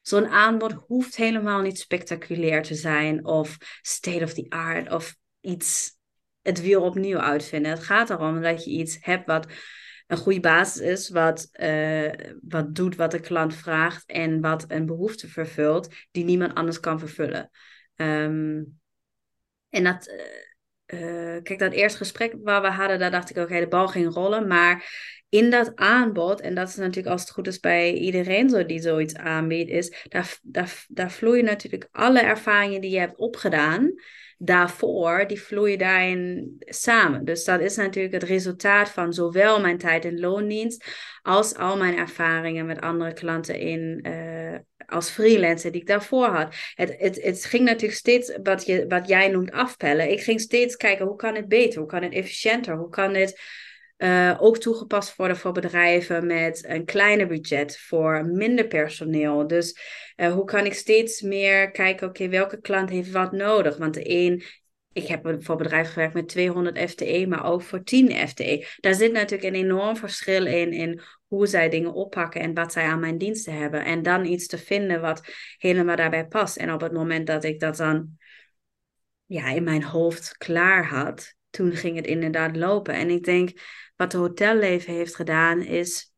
Zo'n 0.00 0.28
aanbod 0.28 0.72
hoeft 0.72 1.16
helemaal 1.16 1.60
niet 1.60 1.78
spectaculair 1.78 2.62
te 2.62 2.74
zijn. 2.74 3.24
Of 3.24 3.56
state 3.80 4.24
of 4.24 4.32
the 4.32 4.46
art. 4.48 4.92
Of 4.92 5.16
iets. 5.40 5.96
Het 6.42 6.60
wiel 6.60 6.82
opnieuw 6.82 7.18
uitvinden. 7.18 7.70
Het 7.70 7.82
gaat 7.82 8.10
erom 8.10 8.42
dat 8.42 8.64
je 8.64 8.70
iets 8.70 8.98
hebt 9.00 9.26
wat 9.26 9.46
een 10.06 10.16
goede 10.16 10.40
basis 10.40 10.80
is, 10.80 11.08
wat, 11.08 11.48
uh, 11.52 12.12
wat 12.42 12.74
doet 12.74 12.96
wat 12.96 13.10
de 13.10 13.20
klant 13.20 13.54
vraagt 13.54 14.06
en 14.06 14.40
wat 14.40 14.64
een 14.68 14.86
behoefte 14.86 15.28
vervult 15.28 15.94
die 16.10 16.24
niemand 16.24 16.54
anders 16.54 16.80
kan 16.80 16.98
vervullen. 16.98 17.50
Um, 17.94 18.80
en 19.68 19.84
dat, 19.84 20.08
uh, 20.08 20.47
kijk, 21.42 21.58
dat 21.58 21.72
eerste 21.72 21.98
gesprek 21.98 22.34
waar 22.42 22.62
we 22.62 22.68
hadden, 22.68 22.98
daar 22.98 23.10
dacht 23.10 23.30
ik, 23.30 23.36
oké, 23.36 23.60
de 23.60 23.68
bal 23.68 23.88
ging 23.88 24.14
rollen, 24.14 24.46
maar 24.46 24.84
in 25.28 25.50
dat 25.50 25.76
aanbod, 25.76 26.40
en 26.40 26.54
dat 26.54 26.68
is 26.68 26.76
natuurlijk 26.76 27.06
als 27.06 27.20
het 27.20 27.30
goed 27.30 27.46
is 27.46 27.60
bij 27.60 27.92
iedereen 27.92 28.50
zo 28.50 28.66
die 28.66 28.80
zoiets 28.80 29.14
aanbiedt, 29.14 29.70
is 29.70 30.04
daar, 30.08 30.38
daar, 30.42 30.84
daar 30.88 31.10
vloeien 31.10 31.44
natuurlijk 31.44 31.88
alle 31.92 32.20
ervaringen 32.20 32.80
die 32.80 32.90
je 32.90 32.98
hebt 32.98 33.18
opgedaan 33.18 33.94
daarvoor, 34.38 35.24
die 35.26 35.40
vloeien 35.40 35.78
daarin 35.78 36.56
samen. 36.58 37.24
Dus 37.24 37.44
dat 37.44 37.60
is 37.60 37.76
natuurlijk 37.76 38.14
het 38.14 38.22
resultaat 38.22 38.88
van 38.88 39.12
zowel 39.12 39.60
mijn 39.60 39.78
tijd 39.78 40.04
in 40.04 40.20
loondienst 40.20 40.84
als 41.22 41.54
al 41.54 41.76
mijn 41.76 41.96
ervaringen 41.96 42.66
met 42.66 42.80
andere 42.80 43.12
klanten 43.12 43.58
in, 43.58 44.06
uh, 44.06 44.58
als 44.88 45.10
freelancer 45.10 45.72
die 45.72 45.80
ik 45.80 45.86
daarvoor 45.86 46.26
had. 46.26 46.54
Het, 46.74 46.94
het, 46.98 47.22
het 47.22 47.44
ging 47.44 47.64
natuurlijk 47.64 47.98
steeds, 47.98 48.38
wat, 48.42 48.66
je, 48.66 48.84
wat 48.88 49.08
jij 49.08 49.28
noemt, 49.28 49.50
afpellen. 49.50 50.10
Ik 50.10 50.20
ging 50.20 50.40
steeds 50.40 50.76
kijken, 50.76 51.06
hoe 51.06 51.16
kan 51.16 51.34
het 51.34 51.48
beter? 51.48 51.78
Hoe 51.78 51.88
kan 51.88 52.02
het 52.02 52.12
efficiënter? 52.12 52.76
Hoe 52.76 52.88
kan 52.88 53.14
het 53.14 53.40
uh, 53.98 54.36
ook 54.38 54.58
toegepast 54.58 55.16
worden 55.16 55.36
voor 55.36 55.52
bedrijven 55.52 56.26
met 56.26 56.64
een 56.68 56.84
kleiner 56.84 57.26
budget, 57.26 57.78
voor 57.78 58.26
minder 58.26 58.66
personeel. 58.66 59.46
Dus 59.46 59.78
uh, 60.16 60.32
hoe 60.32 60.44
kan 60.44 60.66
ik 60.66 60.74
steeds 60.74 61.20
meer 61.20 61.70
kijken, 61.70 62.08
oké, 62.08 62.28
welke 62.28 62.60
klant 62.60 62.90
heeft 62.90 63.10
wat 63.10 63.32
nodig? 63.32 63.76
Want 63.76 63.94
de 63.94 64.10
een, 64.10 64.42
ik 64.92 65.06
heb 65.06 65.36
voor 65.38 65.56
bedrijven 65.56 65.92
gewerkt 65.92 66.14
met 66.14 66.28
200 66.28 66.90
FTE, 66.90 67.26
maar 67.28 67.44
ook 67.44 67.62
voor 67.62 67.82
10 67.82 68.28
FTE. 68.28 68.66
Daar 68.80 68.94
zit 68.94 69.12
natuurlijk 69.12 69.54
een 69.54 69.62
enorm 69.62 69.96
verschil 69.96 70.46
in, 70.46 70.72
in 70.72 71.00
hoe 71.26 71.46
zij 71.46 71.68
dingen 71.68 71.92
oppakken 71.92 72.40
en 72.40 72.54
wat 72.54 72.72
zij 72.72 72.84
aan 72.84 73.00
mijn 73.00 73.18
diensten 73.18 73.52
hebben. 73.52 73.84
En 73.84 74.02
dan 74.02 74.24
iets 74.24 74.46
te 74.46 74.58
vinden 74.58 75.00
wat 75.00 75.28
helemaal 75.56 75.96
daarbij 75.96 76.26
past. 76.26 76.56
En 76.56 76.72
op 76.72 76.80
het 76.80 76.92
moment 76.92 77.26
dat 77.26 77.44
ik 77.44 77.60
dat 77.60 77.76
dan 77.76 78.18
ja, 79.24 79.48
in 79.48 79.64
mijn 79.64 79.82
hoofd 79.82 80.36
klaar 80.36 80.86
had, 80.86 81.34
toen 81.50 81.72
ging 81.72 81.96
het 81.96 82.06
inderdaad 82.06 82.56
lopen. 82.56 82.94
En 82.94 83.10
ik 83.10 83.24
denk, 83.24 83.50
wat 83.96 84.10
de 84.10 84.18
hotelleven 84.18 84.94
heeft 84.94 85.14
gedaan, 85.14 85.62
is 85.62 86.12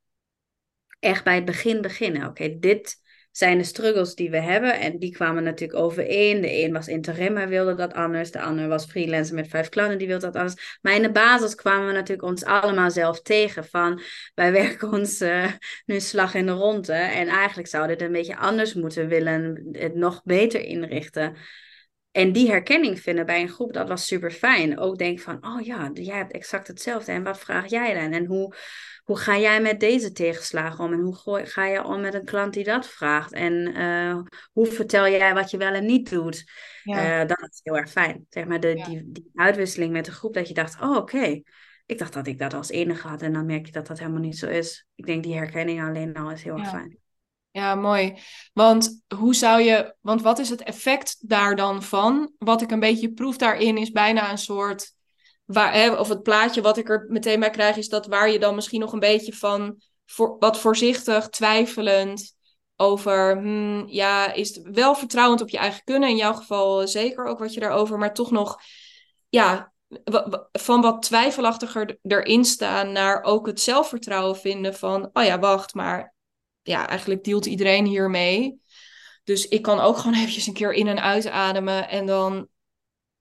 echt 0.98 1.24
bij 1.24 1.34
het 1.34 1.44
begin 1.44 1.80
beginnen. 1.80 2.28
Oké, 2.28 2.58
dit 2.58 3.00
zijn 3.40 3.58
de 3.58 3.64
struggles 3.64 4.14
die 4.14 4.30
we 4.30 4.40
hebben. 4.40 4.80
En 4.80 4.98
die 4.98 5.12
kwamen 5.12 5.42
natuurlijk 5.42 5.80
overeen. 5.80 6.40
De 6.40 6.62
een 6.62 6.72
was 6.72 6.88
interim, 6.88 7.36
hij 7.36 7.48
wilde 7.48 7.74
dat 7.74 7.94
anders. 7.94 8.30
De 8.30 8.40
ander 8.40 8.68
was 8.68 8.84
freelancer 8.84 9.34
met 9.34 9.48
vijf 9.48 9.68
klanten, 9.68 9.98
die 9.98 10.06
wilde 10.06 10.26
dat 10.26 10.36
anders. 10.36 10.78
Maar 10.82 10.94
in 10.94 11.02
de 11.02 11.10
basis 11.10 11.54
kwamen 11.54 11.86
we 11.86 11.92
natuurlijk 11.92 12.28
ons 12.28 12.44
allemaal 12.44 12.90
zelf 12.90 13.22
tegen. 13.22 13.64
Van, 13.64 14.00
wij 14.34 14.52
werken 14.62 14.92
ons 14.92 15.20
uh, 15.20 15.52
nu 15.86 16.00
slag 16.00 16.34
in 16.34 16.46
de 16.46 16.52
ronde. 16.52 16.92
En 16.92 17.28
eigenlijk 17.28 17.68
zouden 17.68 17.96
het 17.96 18.02
een 18.02 18.12
beetje 18.12 18.36
anders 18.36 18.74
moeten 18.74 19.08
willen. 19.08 19.68
Het 19.72 19.94
nog 19.94 20.20
beter 20.24 20.60
inrichten. 20.60 21.36
En 22.10 22.32
die 22.32 22.50
herkenning 22.50 23.00
vinden 23.00 23.26
bij 23.26 23.40
een 23.40 23.48
groep, 23.48 23.72
dat 23.72 23.88
was 23.88 24.06
super 24.06 24.30
fijn. 24.30 24.78
Ook 24.78 24.98
denk 24.98 25.20
van, 25.20 25.46
oh 25.46 25.60
ja, 25.60 25.90
jij 25.94 26.16
hebt 26.16 26.32
exact 26.32 26.66
hetzelfde. 26.66 27.12
En 27.12 27.22
wat 27.22 27.38
vraag 27.38 27.70
jij 27.70 27.94
dan? 27.94 28.12
En 28.12 28.24
hoe, 28.24 28.54
hoe 29.04 29.18
ga 29.18 29.38
jij 29.38 29.60
met 29.60 29.80
deze 29.80 30.12
tegenslagen 30.12 30.84
om? 30.84 30.92
En 30.92 31.00
hoe 31.00 31.46
ga 31.46 31.66
je 31.66 31.84
om 31.84 32.00
met 32.00 32.14
een 32.14 32.24
klant 32.24 32.52
die 32.52 32.64
dat 32.64 32.86
vraagt? 32.86 33.32
En 33.32 33.78
uh, 33.78 34.20
hoe 34.52 34.66
vertel 34.66 35.08
jij 35.08 35.34
wat 35.34 35.50
je 35.50 35.56
wel 35.56 35.72
en 35.72 35.86
niet 35.86 36.10
doet? 36.10 36.50
Ja. 36.82 37.22
Uh, 37.22 37.28
dat 37.28 37.48
is 37.50 37.60
heel 37.62 37.76
erg 37.76 37.90
fijn. 37.90 38.26
Zeg 38.28 38.44
maar, 38.44 38.60
de, 38.60 38.82
die, 38.86 39.02
die 39.12 39.30
uitwisseling 39.34 39.92
met 39.92 40.04
de 40.04 40.12
groep, 40.12 40.34
dat 40.34 40.48
je 40.48 40.54
dacht, 40.54 40.80
oh 40.80 40.96
oké. 40.96 41.42
Ik 41.86 41.98
dacht 41.98 42.12
dat 42.12 42.26
ik 42.26 42.38
dat 42.38 42.54
als 42.54 42.68
enige 42.68 43.08
had. 43.08 43.22
En 43.22 43.32
dan 43.32 43.46
merk 43.46 43.66
je 43.66 43.72
dat 43.72 43.86
dat 43.86 43.98
helemaal 43.98 44.20
niet 44.20 44.38
zo 44.38 44.46
is. 44.46 44.86
Ik 44.94 45.06
denk 45.06 45.22
die 45.22 45.36
herkenning 45.36 45.82
alleen 45.82 46.16
al 46.16 46.30
is 46.30 46.42
heel 46.42 46.58
erg 46.58 46.68
fijn. 46.68 46.98
Ja, 47.50 47.74
mooi. 47.74 48.18
Want 48.52 49.02
hoe 49.16 49.34
zou 49.34 49.60
je, 49.60 49.94
want 50.00 50.22
wat 50.22 50.38
is 50.38 50.48
het 50.48 50.62
effect 50.62 51.28
daar 51.28 51.56
dan 51.56 51.82
van? 51.82 52.32
Wat 52.38 52.62
ik 52.62 52.70
een 52.70 52.80
beetje 52.80 53.12
proef 53.12 53.36
daarin 53.36 53.76
is 53.76 53.90
bijna 53.90 54.30
een 54.30 54.38
soort, 54.38 54.92
waar, 55.52 55.72
hè, 55.72 55.94
of 55.94 56.08
het 56.08 56.22
plaatje 56.22 56.62
wat 56.62 56.76
ik 56.76 56.88
er 56.88 57.06
meteen 57.08 57.40
bij 57.40 57.50
krijg, 57.50 57.76
is 57.76 57.88
dat 57.88 58.06
waar 58.06 58.30
je 58.30 58.38
dan 58.38 58.54
misschien 58.54 58.80
nog 58.80 58.92
een 58.92 58.98
beetje 58.98 59.32
van 59.32 59.82
wat 60.38 60.58
voorzichtig, 60.58 61.28
twijfelend, 61.28 62.34
over, 62.76 63.36
hmm, 63.36 63.88
ja, 63.88 64.32
is 64.32 64.54
het 64.54 64.68
wel 64.72 64.94
vertrouwend 64.94 65.40
op 65.40 65.48
je 65.48 65.58
eigen 65.58 65.84
kunnen, 65.84 66.08
in 66.08 66.16
jouw 66.16 66.32
geval 66.32 66.88
zeker 66.88 67.24
ook 67.24 67.38
wat 67.38 67.54
je 67.54 67.60
daarover, 67.60 67.98
maar 67.98 68.14
toch 68.14 68.30
nog, 68.30 68.60
ja, 69.28 69.72
van 70.52 70.80
wat 70.80 71.02
twijfelachtiger 71.02 71.98
erin 72.02 72.44
staan 72.44 72.92
naar 72.92 73.22
ook 73.22 73.46
het 73.46 73.60
zelfvertrouwen 73.60 74.36
vinden 74.36 74.74
van, 74.74 75.10
oh 75.12 75.24
ja, 75.24 75.38
wacht, 75.38 75.74
maar 75.74 76.14
ja, 76.62 76.88
eigenlijk 76.88 77.24
deelt 77.24 77.46
iedereen 77.46 77.84
hiermee. 77.84 78.60
Dus 79.24 79.48
ik 79.48 79.62
kan 79.62 79.80
ook 79.80 79.96
gewoon 79.96 80.14
eventjes 80.16 80.46
een 80.46 80.54
keer 80.54 80.72
in 80.72 80.86
en 80.86 81.02
uitademen 81.02 81.88
en 81.88 82.06
dan 82.06 82.48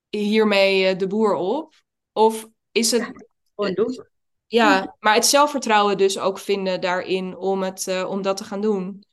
hiermee 0.10 0.86
eh, 0.86 0.98
de 0.98 1.08
boer 1.08 1.34
op. 1.34 1.74
Of 2.20 2.48
is 2.72 2.92
het. 2.92 3.12
gewoon 3.56 3.74
doen. 3.74 4.08
Ja, 4.48 4.96
maar 5.00 5.14
het 5.14 5.26
zelfvertrouwen 5.26 5.98
dus 5.98 6.20
ook 6.20 6.40
vinden 6.40 6.82
daarin 6.82 7.38
om, 7.38 7.64
het, 7.64 7.88
uh, 7.88 8.10
om 8.10 8.22
dat 8.22 8.38
te 8.38 8.44
gaan 8.44 8.62
doen. 8.62 9.04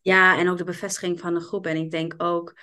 Ja, 0.00 0.38
en 0.38 0.48
ook 0.48 0.58
de 0.58 0.64
bevestiging 0.64 1.20
van 1.20 1.34
de 1.34 1.40
groep. 1.40 1.66
En 1.66 1.76
ik 1.76 1.90
denk 1.90 2.14
ook, 2.16 2.58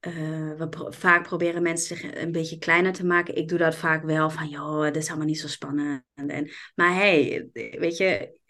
uh, 0.00 0.12
we 0.56 0.86
vaak 0.88 1.22
proberen 1.22 1.62
mensen 1.62 1.96
zich 1.96 2.14
een 2.14 2.32
beetje 2.32 2.58
kleiner 2.58 2.92
te 2.92 3.06
maken. 3.06 3.36
Ik 3.36 3.48
doe 3.48 3.58
dat 3.58 3.74
vaak 3.74 4.04
wel 4.04 4.30
van, 4.30 4.48
joh, 4.48 4.84
dat 4.84 4.96
is 4.96 5.08
allemaal 5.08 5.26
niet 5.26 5.40
zo 5.40 5.48
spannend. 5.48 6.02
En, 6.14 6.50
maar 6.74 6.94
hey, 6.94 7.48
weet 7.52 7.96
je, 7.96 8.40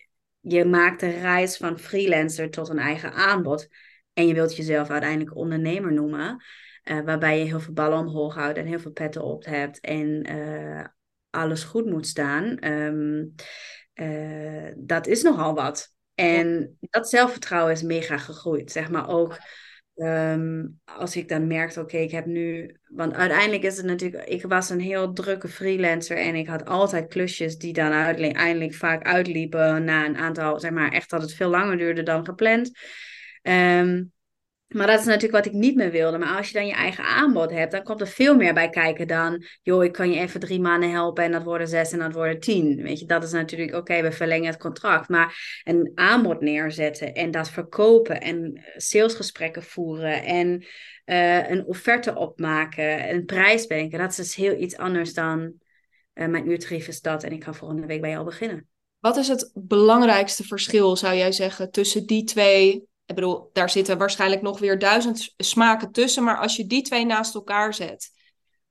je 0.40 0.64
maakt 0.64 1.00
de 1.00 1.10
reis 1.10 1.56
van 1.56 1.78
freelancer 1.78 2.50
tot 2.50 2.68
een 2.68 2.78
eigen 2.78 3.12
aanbod. 3.12 3.68
En 4.12 4.26
je 4.26 4.34
wilt 4.34 4.56
jezelf 4.56 4.90
uiteindelijk 4.90 5.36
ondernemer 5.36 5.92
noemen. 5.92 6.44
Uh, 6.90 7.00
waarbij 7.00 7.38
je 7.38 7.44
heel 7.44 7.60
veel 7.60 7.72
ballen 7.72 7.98
omhoog 7.98 8.34
houdt 8.34 8.58
en 8.58 8.66
heel 8.66 8.78
veel 8.78 8.92
petten 8.92 9.22
op 9.22 9.44
hebt. 9.44 9.80
En 9.80 10.30
uh, 10.30 10.84
alles 11.30 11.64
goed 11.64 11.86
moet 11.86 12.06
staan. 12.06 12.72
Um, 12.72 13.34
uh, 13.94 14.72
dat 14.76 15.06
is 15.06 15.22
nogal 15.22 15.54
wat. 15.54 15.94
En 16.14 16.76
dat 16.80 17.08
zelfvertrouwen 17.08 17.72
is 17.72 17.82
mega 17.82 18.18
gegroeid. 18.18 18.72
Zeg 18.72 18.90
maar 18.90 19.08
ook 19.08 19.38
um, 19.94 20.80
als 20.84 21.16
ik 21.16 21.28
dan 21.28 21.46
merkte, 21.46 21.80
oké, 21.80 21.94
okay, 21.94 22.04
ik 22.04 22.10
heb 22.10 22.26
nu. 22.26 22.76
Want 22.88 23.14
uiteindelijk 23.14 23.62
is 23.62 23.76
het 23.76 23.86
natuurlijk. 23.86 24.24
Ik 24.24 24.42
was 24.42 24.70
een 24.70 24.80
heel 24.80 25.12
drukke 25.12 25.48
freelancer 25.48 26.16
en 26.16 26.34
ik 26.34 26.46
had 26.46 26.64
altijd 26.64 27.08
klusjes 27.08 27.58
die 27.58 27.72
dan 27.72 27.92
uiteindelijk 27.92 28.74
vaak 28.74 29.04
uitliepen 29.04 29.84
na 29.84 30.06
een 30.06 30.16
aantal. 30.16 30.60
Zeg 30.60 30.70
maar 30.70 30.92
echt 30.92 31.10
dat 31.10 31.22
het 31.22 31.34
veel 31.34 31.48
langer 31.48 31.76
duurde 31.76 32.02
dan 32.02 32.24
gepland. 32.24 32.70
Um, 33.42 34.12
maar 34.66 34.86
dat 34.86 35.00
is 35.00 35.06
natuurlijk 35.06 35.44
wat 35.44 35.46
ik 35.46 35.60
niet 35.60 35.76
meer 35.76 35.90
wilde. 35.90 36.18
Maar 36.18 36.36
als 36.36 36.46
je 36.46 36.52
dan 36.52 36.66
je 36.66 36.72
eigen 36.72 37.04
aanbod 37.04 37.50
hebt, 37.50 37.72
dan 37.72 37.82
komt 37.82 38.00
er 38.00 38.06
veel 38.06 38.36
meer 38.36 38.54
bij 38.54 38.68
kijken 38.68 39.06
dan, 39.06 39.44
joh, 39.62 39.84
ik 39.84 39.92
kan 39.92 40.10
je 40.10 40.20
even 40.20 40.40
drie 40.40 40.60
maanden 40.60 40.90
helpen 40.90 41.24
en 41.24 41.32
dat 41.32 41.42
worden 41.42 41.68
zes 41.68 41.92
en 41.92 41.98
dat 41.98 42.12
worden 42.12 42.40
tien. 42.40 42.82
Weet 42.82 42.98
je, 42.98 43.06
dat 43.06 43.22
is 43.22 43.32
natuurlijk, 43.32 43.74
oké, 43.74 44.02
we 44.02 44.12
verlengen 44.12 44.46
het 44.46 44.58
contract. 44.58 45.08
Maar 45.08 45.60
een 45.64 45.92
aanbod 45.94 46.40
neerzetten 46.40 47.14
en 47.14 47.30
dat 47.30 47.50
verkopen 47.50 48.20
en 48.20 48.64
salesgesprekken 48.76 49.62
voeren 49.62 50.24
en 50.24 50.64
uh, 51.06 51.50
een 51.50 51.66
offerte 51.66 52.14
opmaken, 52.14 53.10
een 53.10 53.24
prijs 53.24 53.66
bedenken, 53.66 53.98
dat 53.98 54.10
is 54.10 54.16
dus 54.16 54.34
heel 54.34 54.56
iets 54.56 54.76
anders 54.76 55.14
dan 55.14 55.52
uh, 56.14 56.26
mijn 56.26 56.50
uurtarief 56.50 56.88
is 56.88 57.00
dat 57.00 57.22
en 57.22 57.32
ik 57.32 57.44
ga 57.44 57.52
volgende 57.52 57.86
week 57.86 58.00
bij 58.00 58.10
jou 58.10 58.24
beginnen. 58.24 58.68
Wat 58.98 59.16
is 59.16 59.28
het 59.28 59.50
belangrijkste 59.54 60.44
verschil, 60.44 60.96
zou 60.96 61.16
jij 61.16 61.32
zeggen, 61.32 61.70
tussen 61.70 62.06
die 62.06 62.24
twee 62.24 62.84
ik 63.06 63.14
bedoel, 63.14 63.50
daar 63.52 63.70
zitten 63.70 63.98
waarschijnlijk 63.98 64.42
nog 64.42 64.58
weer 64.58 64.78
duizend 64.78 65.34
smaken 65.36 65.92
tussen. 65.92 66.24
Maar 66.24 66.38
als 66.38 66.56
je 66.56 66.66
die 66.66 66.82
twee 66.82 67.04
naast 67.04 67.34
elkaar 67.34 67.74
zet. 67.74 68.10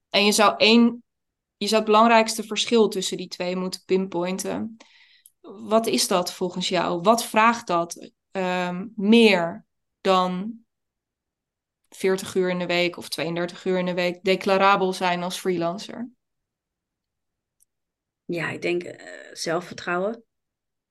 En 0.09 0.25
je 0.25 0.31
zou 0.31 0.53
één. 0.57 1.03
Je 1.57 1.67
zou 1.67 1.81
het 1.81 1.91
belangrijkste 1.91 2.43
verschil 2.43 2.87
tussen 2.87 3.17
die 3.17 3.27
twee 3.27 3.55
moeten 3.55 3.81
pinpointen. 3.85 4.77
Wat 5.41 5.87
is 5.87 6.07
dat 6.07 6.33
volgens 6.33 6.69
jou? 6.69 7.01
Wat 7.01 7.25
vraagt 7.25 7.67
dat 7.67 8.11
um, 8.31 8.93
meer 8.95 9.65
dan 10.01 10.59
40 11.89 12.35
uur 12.35 12.49
in 12.49 12.59
de 12.59 12.65
week 12.65 12.97
of 12.97 13.09
32 13.09 13.65
uur 13.65 13.77
in 13.77 13.85
de 13.85 13.93
week 13.93 14.23
declarabel 14.23 14.93
zijn 14.93 15.23
als 15.23 15.39
freelancer? 15.39 16.09
Ja, 18.25 18.49
ik 18.49 18.61
denk 18.61 18.83
uh, 18.83 18.93
zelfvertrouwen. 19.33 20.23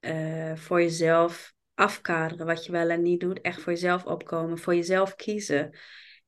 Uh, 0.00 0.56
voor 0.56 0.80
jezelf 0.80 1.53
afkaderen 1.74 2.46
wat 2.46 2.64
je 2.64 2.72
wel 2.72 2.90
en 2.90 3.02
niet 3.02 3.20
doet. 3.20 3.40
Echt 3.40 3.60
voor 3.60 3.72
jezelf 3.72 4.04
opkomen, 4.04 4.58
voor 4.58 4.74
jezelf 4.74 5.14
kiezen. 5.14 5.78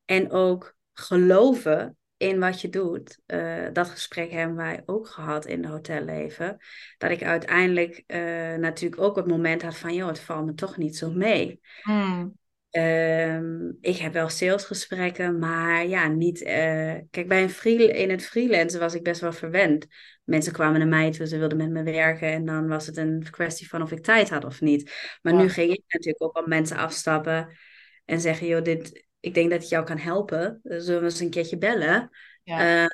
En 0.04 0.30
ook 0.30 0.76
geloven 0.92 1.96
in 2.16 2.38
wat 2.38 2.60
je 2.60 2.68
doet. 2.68 3.20
Uh, 3.26 3.66
dat 3.72 3.88
gesprek 3.88 4.30
hebben 4.30 4.56
wij 4.56 4.82
ook 4.86 5.08
gehad 5.08 5.46
in 5.46 5.62
de 5.62 5.68
hotelleven. 5.68 6.56
Dat 6.98 7.10
ik 7.10 7.22
uiteindelijk 7.22 8.04
uh, 8.06 8.54
natuurlijk 8.54 9.02
ook 9.02 9.16
het 9.16 9.26
moment 9.26 9.62
had 9.62 9.76
van, 9.76 9.94
joh, 9.94 10.08
het 10.08 10.20
valt 10.20 10.46
me 10.46 10.54
toch 10.54 10.76
niet 10.76 10.96
zo 10.96 11.10
mee. 11.10 11.60
Hmm. 11.82 12.36
Uh, 12.76 13.36
ik 13.80 13.96
heb 13.96 14.12
wel 14.12 14.28
salesgesprekken, 14.28 15.38
maar 15.38 15.86
ja, 15.86 16.08
niet. 16.08 16.40
Uh, 16.40 16.94
kijk, 17.10 17.28
bij 17.28 17.42
een 17.42 17.50
free, 17.50 17.92
in 17.92 18.10
het 18.10 18.26
freelancen 18.26 18.80
was 18.80 18.94
ik 18.94 19.02
best 19.02 19.20
wel 19.20 19.32
verwend 19.32 19.86
mensen 20.26 20.52
kwamen 20.52 20.78
naar 20.78 20.88
mij 20.88 21.10
toe, 21.10 21.26
ze 21.26 21.38
wilden 21.38 21.58
met 21.58 21.70
me 21.70 21.82
werken. 21.82 22.28
En 22.28 22.44
dan 22.44 22.68
was 22.68 22.86
het 22.86 22.96
een 22.96 23.26
kwestie 23.30 23.68
van 23.68 23.82
of 23.82 23.92
ik 23.92 24.02
tijd 24.02 24.30
had 24.30 24.44
of 24.44 24.60
niet. 24.60 24.92
Maar 25.22 25.34
nu 25.34 25.48
ging 25.48 25.72
ik 25.72 25.82
natuurlijk 25.88 26.22
ook 26.22 26.38
op 26.38 26.46
mensen 26.46 26.76
afstappen 26.76 27.56
en 28.04 28.20
zeggen: 28.20 28.46
joh, 28.46 28.62
dit, 28.62 29.06
ik 29.20 29.34
denk 29.34 29.50
dat 29.50 29.60
het 29.60 29.68
jou 29.68 29.84
kan 29.84 29.98
helpen. 29.98 30.60
Zullen 30.62 31.00
we 31.00 31.04
eens 31.04 31.20
een 31.20 31.30
keertje 31.30 31.58
bellen? 31.58 32.10
Ja. 32.42 32.82
Uh, 32.82 32.88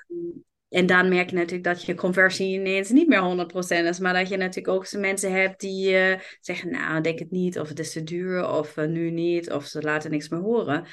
en 0.73 0.87
dan 0.87 1.09
merk 1.09 1.31
je 1.31 1.37
natuurlijk 1.37 1.65
dat 1.65 1.85
je 1.85 1.95
conversie 1.95 2.59
ineens 2.59 2.91
niet 2.91 3.09
meer 3.09 3.47
100% 3.83 3.87
is. 3.87 3.99
Maar 3.99 4.15
dat 4.15 4.29
je 4.29 4.37
natuurlijk 4.37 4.69
ook 4.69 4.93
mensen 4.93 5.33
hebt 5.33 5.61
die 5.61 5.93
uh, 5.93 6.19
zeggen: 6.41 6.71
Nou, 6.71 7.01
denk 7.01 7.19
het 7.19 7.31
niet. 7.31 7.59
Of 7.59 7.69
het 7.69 7.79
is 7.79 7.93
te 7.93 8.03
duur. 8.03 8.49
Of 8.49 8.77
uh, 8.77 8.87
nu 8.87 9.11
niet. 9.11 9.53
Of 9.53 9.67
ze 9.67 9.83
laten 9.83 10.11
niks 10.11 10.29
meer 10.29 10.41
horen. 10.41 10.87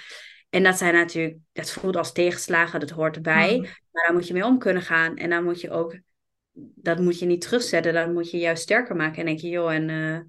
En 0.50 0.64
dat 0.64 0.78
zijn 0.78 0.94
natuurlijk, 0.94 1.38
dat 1.54 1.72
voelt 1.72 1.96
als 1.96 2.12
tegenslagen, 2.12 2.80
dat 2.80 2.90
hoort 2.90 3.16
erbij. 3.16 3.56
Mm. 3.56 3.62
Maar 3.62 4.04
daar 4.04 4.14
moet 4.14 4.28
je 4.28 4.34
mee 4.34 4.46
om 4.46 4.60
kunnen 4.60 4.84
gaan. 4.84 5.18
En 5.18 5.30
dan 5.30 5.44
moet 5.44 5.62
je 5.62 5.70
ook 5.70 6.00
dat 6.76 7.00
moet 7.00 7.20
je 7.20 7.26
niet 7.26 7.42
terugzetten, 7.42 7.94
dat 7.94 8.14
moet 8.14 8.32
je 8.32 8.38
juist 8.38 8.64
sterker 8.64 8.96
maken. 8.96 9.20
En 9.20 9.26
denk 9.26 9.40
je, 9.40 9.50
joh, 9.50 9.74
en 9.74 9.90
uh, 9.90 10.20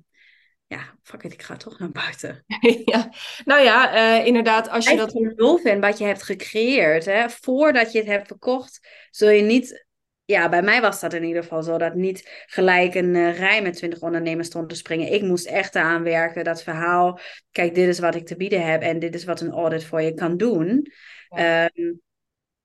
ja, 0.71 0.95
fuck 1.03 1.23
it, 1.23 1.33
ik 1.33 1.43
ga 1.43 1.57
toch 1.57 1.79
naar 1.79 1.91
buiten. 1.91 2.45
ja, 2.93 3.13
nou 3.45 3.63
ja, 3.63 3.95
uh, 4.19 4.27
inderdaad, 4.27 4.69
als 4.69 4.89
je 4.89 4.97
dat... 4.97 5.11
geloof 5.11 5.65
in 5.65 5.81
wat 5.81 5.99
je 5.99 6.05
hebt 6.05 6.23
gecreëerd, 6.23 7.05
hè, 7.05 7.31
voordat 7.31 7.93
je 7.93 7.99
het 7.99 8.07
hebt 8.07 8.27
verkocht, 8.27 8.89
zul 9.11 9.29
je 9.29 9.43
niet... 9.43 9.87
Ja, 10.25 10.49
bij 10.49 10.63
mij 10.63 10.81
was 10.81 11.01
dat 11.01 11.13
in 11.13 11.25
ieder 11.25 11.43
geval 11.43 11.63
zo, 11.63 11.79
dat 11.79 11.95
niet 11.95 12.45
gelijk 12.47 12.95
een 12.95 13.15
uh, 13.15 13.39
rij 13.39 13.63
met 13.63 13.77
twintig 13.77 14.01
ondernemers 14.01 14.47
stond 14.47 14.69
te 14.69 14.75
springen. 14.75 15.13
Ik 15.13 15.23
moest 15.23 15.47
echt 15.47 15.77
aan 15.77 16.03
werken, 16.03 16.45
dat 16.45 16.63
verhaal, 16.63 17.19
kijk, 17.51 17.75
dit 17.75 17.89
is 17.89 17.99
wat 17.99 18.15
ik 18.15 18.27
te 18.27 18.37
bieden 18.37 18.67
heb 18.67 18.83
en 18.83 18.99
dit 18.99 19.15
is 19.15 19.25
wat 19.25 19.41
een 19.41 19.53
audit 19.53 19.85
voor 19.85 20.03
je 20.03 20.15
kan 20.15 20.37
doen. 20.37 20.93
Ja. 21.29 21.71
Um, 21.75 22.01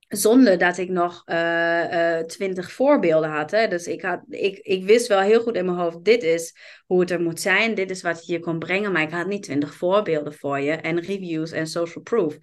zonder 0.08 0.58
dat 0.58 0.78
ik 0.78 0.90
nog 0.90 1.24
uh, 1.26 2.18
twintig 2.20 2.72
voorbeelden 2.72 3.30
had. 3.30 3.52
Hè? 3.52 3.68
Dus 3.68 3.88
ik, 3.88 4.02
had, 4.02 4.22
ik, 4.30 4.58
ik 4.58 4.84
wist 4.84 5.08
wel 5.08 5.20
heel 5.20 5.42
goed 5.42 5.56
in 5.56 5.66
mijn 5.66 5.78
hoofd, 5.78 6.04
dit 6.04 6.24
is 6.24 6.56
hoe 6.86 7.00
het 7.00 7.12
er 7.12 7.22
moet 7.22 7.40
zijn. 7.40 7.76
Dit 7.76 7.90
is 7.90 8.02
wat 8.02 8.26
je 8.26 8.32
hier 8.32 8.42
kon 8.42 8.60
brengen. 8.60 8.92
Maar 8.92 9.02
ik 9.02 9.12
had 9.12 9.28
niet 9.28 9.44
twintig 9.44 9.74
voorbeelden 9.74 10.34
voor 10.34 10.60
je. 10.60 10.72
En 10.72 11.00
reviews 11.00 11.52
en 11.52 11.68
social 11.68 12.04
proof. 12.04 12.38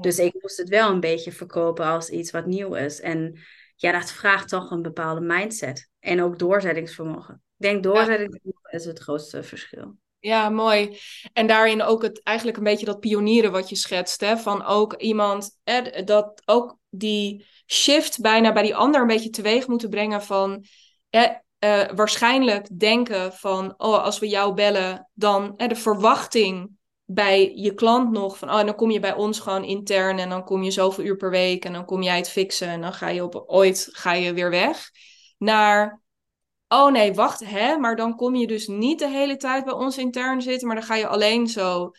Dus 0.00 0.18
ik 0.18 0.34
moest 0.40 0.56
het 0.56 0.68
wel 0.68 0.90
een 0.90 1.00
beetje 1.00 1.32
verkopen 1.32 1.84
als 1.84 2.10
iets 2.10 2.30
wat 2.30 2.46
nieuw 2.46 2.74
is. 2.74 3.00
En 3.00 3.38
ja, 3.76 3.92
dat 3.92 4.12
vraagt 4.12 4.48
toch 4.48 4.70
een 4.70 4.82
bepaalde 4.82 5.20
mindset. 5.20 5.90
En 6.00 6.22
ook 6.22 6.38
doorzettingsvermogen. 6.38 7.34
Ik 7.34 7.66
denk 7.66 7.82
doorzettingsvermogen 7.82 8.70
is 8.70 8.84
het 8.84 8.98
grootste 8.98 9.42
verschil. 9.42 9.96
Ja, 10.20 10.48
mooi. 10.48 10.98
En 11.32 11.46
daarin 11.46 11.82
ook 11.82 12.02
het, 12.02 12.22
eigenlijk 12.22 12.56
een 12.56 12.64
beetje 12.64 12.86
dat 12.86 13.00
pionieren 13.00 13.52
wat 13.52 13.68
je 13.68 13.76
schetst. 13.76 14.20
Hè? 14.20 14.36
Van 14.36 14.64
ook 14.64 14.94
iemand, 14.94 15.58
hè, 15.64 16.04
dat 16.04 16.42
ook 16.44 16.78
die 16.90 17.46
shift 17.66 18.20
bijna 18.20 18.52
bij 18.52 18.62
die 18.62 18.76
ander 18.76 19.00
een 19.00 19.06
beetje 19.06 19.30
teweeg 19.30 19.66
moeten 19.66 19.90
brengen 19.90 20.22
van 20.22 20.64
eh, 21.58 21.84
waarschijnlijk 21.94 22.78
denken 22.78 23.32
van 23.32 23.74
oh, 23.76 24.04
als 24.04 24.18
we 24.18 24.28
jou 24.28 24.54
bellen, 24.54 25.08
dan 25.14 25.56
eh, 25.56 25.68
de 25.68 25.74
verwachting 25.74 26.70
bij 27.04 27.52
je 27.54 27.74
klant 27.74 28.10
nog 28.10 28.38
van 28.38 28.50
oh, 28.50 28.64
dan 28.64 28.74
kom 28.74 28.90
je 28.90 29.00
bij 29.00 29.14
ons 29.14 29.40
gewoon 29.40 29.64
intern 29.64 30.18
en 30.18 30.28
dan 30.28 30.44
kom 30.44 30.62
je 30.62 30.70
zoveel 30.70 31.04
uur 31.04 31.16
per 31.16 31.30
week 31.30 31.64
en 31.64 31.72
dan 31.72 31.84
kom 31.84 32.02
jij 32.02 32.16
het 32.16 32.30
fixen 32.30 32.68
en 32.68 32.80
dan 32.80 32.92
ga 32.92 33.08
je 33.08 33.24
op 33.24 33.44
ooit 33.46 33.88
ga 33.92 34.12
je 34.12 34.32
weer 34.32 34.50
weg. 34.50 34.90
Naar 35.38 36.00
oh 36.68 36.92
nee, 36.92 37.14
wacht, 37.14 37.44
hè, 37.44 37.76
maar 37.76 37.96
dan 37.96 38.16
kom 38.16 38.34
je 38.34 38.46
dus 38.46 38.66
niet 38.66 38.98
de 38.98 39.08
hele 39.08 39.36
tijd 39.36 39.64
bij 39.64 39.74
ons 39.74 39.98
intern 39.98 40.42
zitten, 40.42 40.66
maar 40.66 40.76
dan 40.76 40.84
ga 40.84 40.94
je 40.94 41.06
alleen 41.06 41.46
zo 41.46 41.90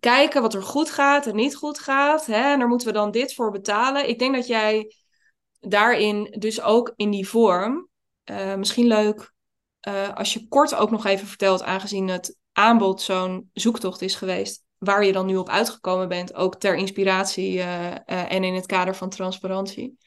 kijken 0.00 0.42
wat 0.42 0.54
er 0.54 0.62
goed 0.62 0.90
gaat 0.90 1.26
en 1.26 1.36
niet 1.36 1.56
goed 1.56 1.78
gaat. 1.78 2.26
Hè? 2.26 2.52
En 2.52 2.58
daar 2.58 2.68
moeten 2.68 2.86
we 2.86 2.92
dan 2.92 3.10
dit 3.10 3.34
voor 3.34 3.50
betalen. 3.50 4.08
Ik 4.08 4.18
denk 4.18 4.34
dat 4.34 4.46
jij 4.46 4.94
daarin, 5.60 6.36
dus 6.38 6.60
ook 6.60 6.92
in 6.96 7.10
die 7.10 7.28
vorm, 7.28 7.88
uh, 8.30 8.54
misschien 8.54 8.86
leuk 8.86 9.32
uh, 9.88 10.14
als 10.14 10.32
je 10.32 10.48
kort 10.48 10.74
ook 10.74 10.90
nog 10.90 11.06
even 11.06 11.26
vertelt, 11.26 11.62
aangezien 11.62 12.08
het 12.08 12.36
aanbod 12.52 13.02
zo'n 13.02 13.50
zoektocht 13.52 14.02
is 14.02 14.14
geweest, 14.14 14.64
waar 14.78 15.04
je 15.04 15.12
dan 15.12 15.26
nu 15.26 15.36
op 15.36 15.48
uitgekomen 15.48 16.08
bent, 16.08 16.34
ook 16.34 16.56
ter 16.56 16.74
inspiratie 16.74 17.56
uh, 17.56 18.32
en 18.32 18.44
in 18.44 18.54
het 18.54 18.66
kader 18.66 18.96
van 18.96 19.08
transparantie. 19.08 19.98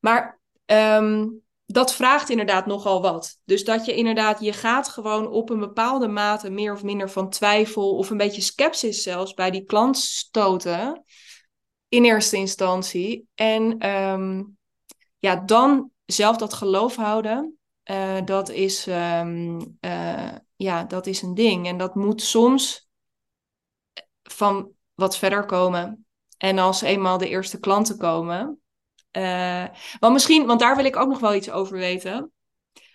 Maar 0.00 0.40
um, 0.66 1.42
dat 1.72 1.94
vraagt 1.94 2.30
inderdaad 2.30 2.66
nogal 2.66 3.02
wat. 3.02 3.38
Dus 3.44 3.64
dat 3.64 3.84
je 3.84 3.94
inderdaad, 3.94 4.40
je 4.40 4.52
gaat 4.52 4.88
gewoon 4.88 5.28
op 5.28 5.50
een 5.50 5.58
bepaalde 5.58 6.08
mate 6.08 6.50
meer 6.50 6.72
of 6.72 6.82
minder 6.82 7.10
van 7.10 7.30
twijfel 7.30 7.96
of 7.96 8.10
een 8.10 8.16
beetje 8.16 8.40
sceptisch 8.40 9.02
zelfs 9.02 9.34
bij 9.34 9.50
die 9.50 9.64
klant 9.64 9.98
stoten 9.98 11.04
in 11.88 12.04
eerste 12.04 12.36
instantie. 12.36 13.28
En 13.34 13.78
ehm, 13.78 14.42
ja, 15.18 15.36
dan 15.36 15.90
zelf 16.04 16.36
dat 16.36 16.52
geloof 16.52 16.96
houden, 16.96 17.58
uh, 17.90 18.20
dat, 18.24 18.48
is, 18.48 18.86
um, 18.86 19.78
uh, 19.80 20.30
ja, 20.56 20.84
dat 20.84 21.06
is 21.06 21.22
een 21.22 21.34
ding. 21.34 21.66
En 21.66 21.76
dat 21.76 21.94
moet 21.94 22.22
soms 22.22 22.88
van 24.22 24.70
wat 24.94 25.18
verder 25.18 25.46
komen. 25.46 26.06
En 26.36 26.58
als 26.58 26.80
eenmaal 26.80 27.18
de 27.18 27.28
eerste 27.28 27.60
klanten 27.60 27.98
komen. 27.98 28.61
Uh, 29.16 29.66
want 29.98 30.12
misschien, 30.12 30.46
want 30.46 30.60
daar 30.60 30.76
wil 30.76 30.84
ik 30.84 30.96
ook 30.96 31.08
nog 31.08 31.18
wel 31.18 31.34
iets 31.34 31.50
over 31.50 31.76
weten. 31.76 32.32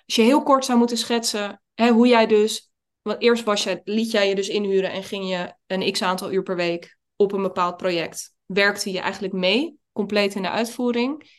Als 0.06 0.16
je 0.16 0.22
heel 0.22 0.44
kort 0.44 0.66
zou 0.66 0.78
moeten 0.78 0.98
schetsen 0.98 1.62
hè, 1.74 1.90
hoe 1.90 2.08
jij 2.08 2.28
dus. 2.28 2.72
Want 3.02 3.22
eerst 3.22 3.44
was 3.44 3.64
je, 3.64 3.82
liet 3.84 4.12
jij 4.12 4.30
je 4.30 4.36
dus 4.36 4.48
inhuren 4.48 4.92
en 4.92 5.04
ging 5.04 5.30
je 5.30 5.54
een 5.68 5.92
x 5.92 6.02
aantal 6.02 6.32
uur 6.32 6.44
per 6.44 6.56
week 6.56 6.98
op 7.16 7.32
een 7.32 7.42
bepaald 7.42 7.78
project. 7.78 8.34
Werkte 8.46 8.92
je 8.92 9.00
eigenlijk 9.00 9.34
mee, 9.34 9.78
compleet 9.92 10.36
in 10.36 10.42
de 10.42 10.50
uitvoering. 10.50 11.36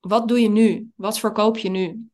Wat 0.00 0.28
doe 0.28 0.40
je 0.40 0.48
nu? 0.48 0.90
Wat 0.94 1.18
verkoop 1.18 1.58
je 1.58 1.68
nu? 1.68 2.08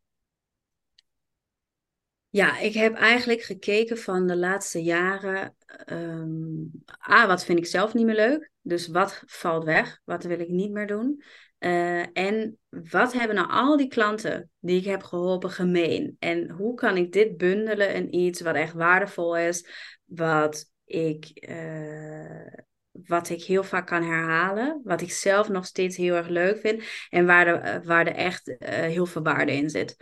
Ja, 2.33 2.59
ik 2.59 2.75
heb 2.75 2.95
eigenlijk 2.95 3.43
gekeken 3.43 3.99
van 3.99 4.27
de 4.27 4.37
laatste 4.37 4.83
jaren. 4.83 5.57
Um, 5.87 6.71
A, 7.11 7.27
wat 7.27 7.45
vind 7.45 7.59
ik 7.59 7.67
zelf 7.67 7.95
niet 7.95 8.07
meer 8.07 8.15
leuk? 8.15 8.51
Dus 8.63 8.89
wat 8.89 9.23
valt 9.27 9.65
weg? 9.65 10.01
Wat 10.05 10.25
wil 10.25 10.41
ik 10.41 10.49
niet 10.49 10.71
meer 10.71 10.87
doen? 10.87 11.23
Uh, 11.59 12.17
en 12.17 12.59
wat 12.69 13.13
hebben 13.13 13.37
nou 13.37 13.51
al 13.51 13.77
die 13.77 13.89
klanten 13.89 14.51
die 14.59 14.79
ik 14.79 14.85
heb 14.85 15.03
geholpen 15.03 15.51
gemeen? 15.51 16.17
En 16.19 16.51
hoe 16.51 16.75
kan 16.75 16.97
ik 16.97 17.13
dit 17.13 17.37
bundelen 17.37 17.95
in 17.95 18.15
iets 18.15 18.41
wat 18.41 18.55
echt 18.55 18.73
waardevol 18.75 19.37
is, 19.37 19.67
wat 20.05 20.71
ik, 20.85 21.47
uh, 21.49 22.59
wat 22.93 23.29
ik 23.29 23.43
heel 23.43 23.65
vaak 23.65 23.87
kan 23.87 24.03
herhalen, 24.03 24.81
wat 24.85 25.01
ik 25.01 25.13
zelf 25.13 25.49
nog 25.49 25.67
steeds 25.67 25.97
heel 25.97 26.15
erg 26.15 26.29
leuk 26.29 26.61
vind 26.61 26.83
en 27.11 27.27
waar 27.27 27.47
er, 27.47 27.85
waar 27.85 28.07
er 28.07 28.15
echt 28.15 28.49
uh, 28.49 28.57
heel 28.69 29.07
veel 29.07 29.23
waarde 29.23 29.53
in 29.53 29.71
zit. 29.71 29.97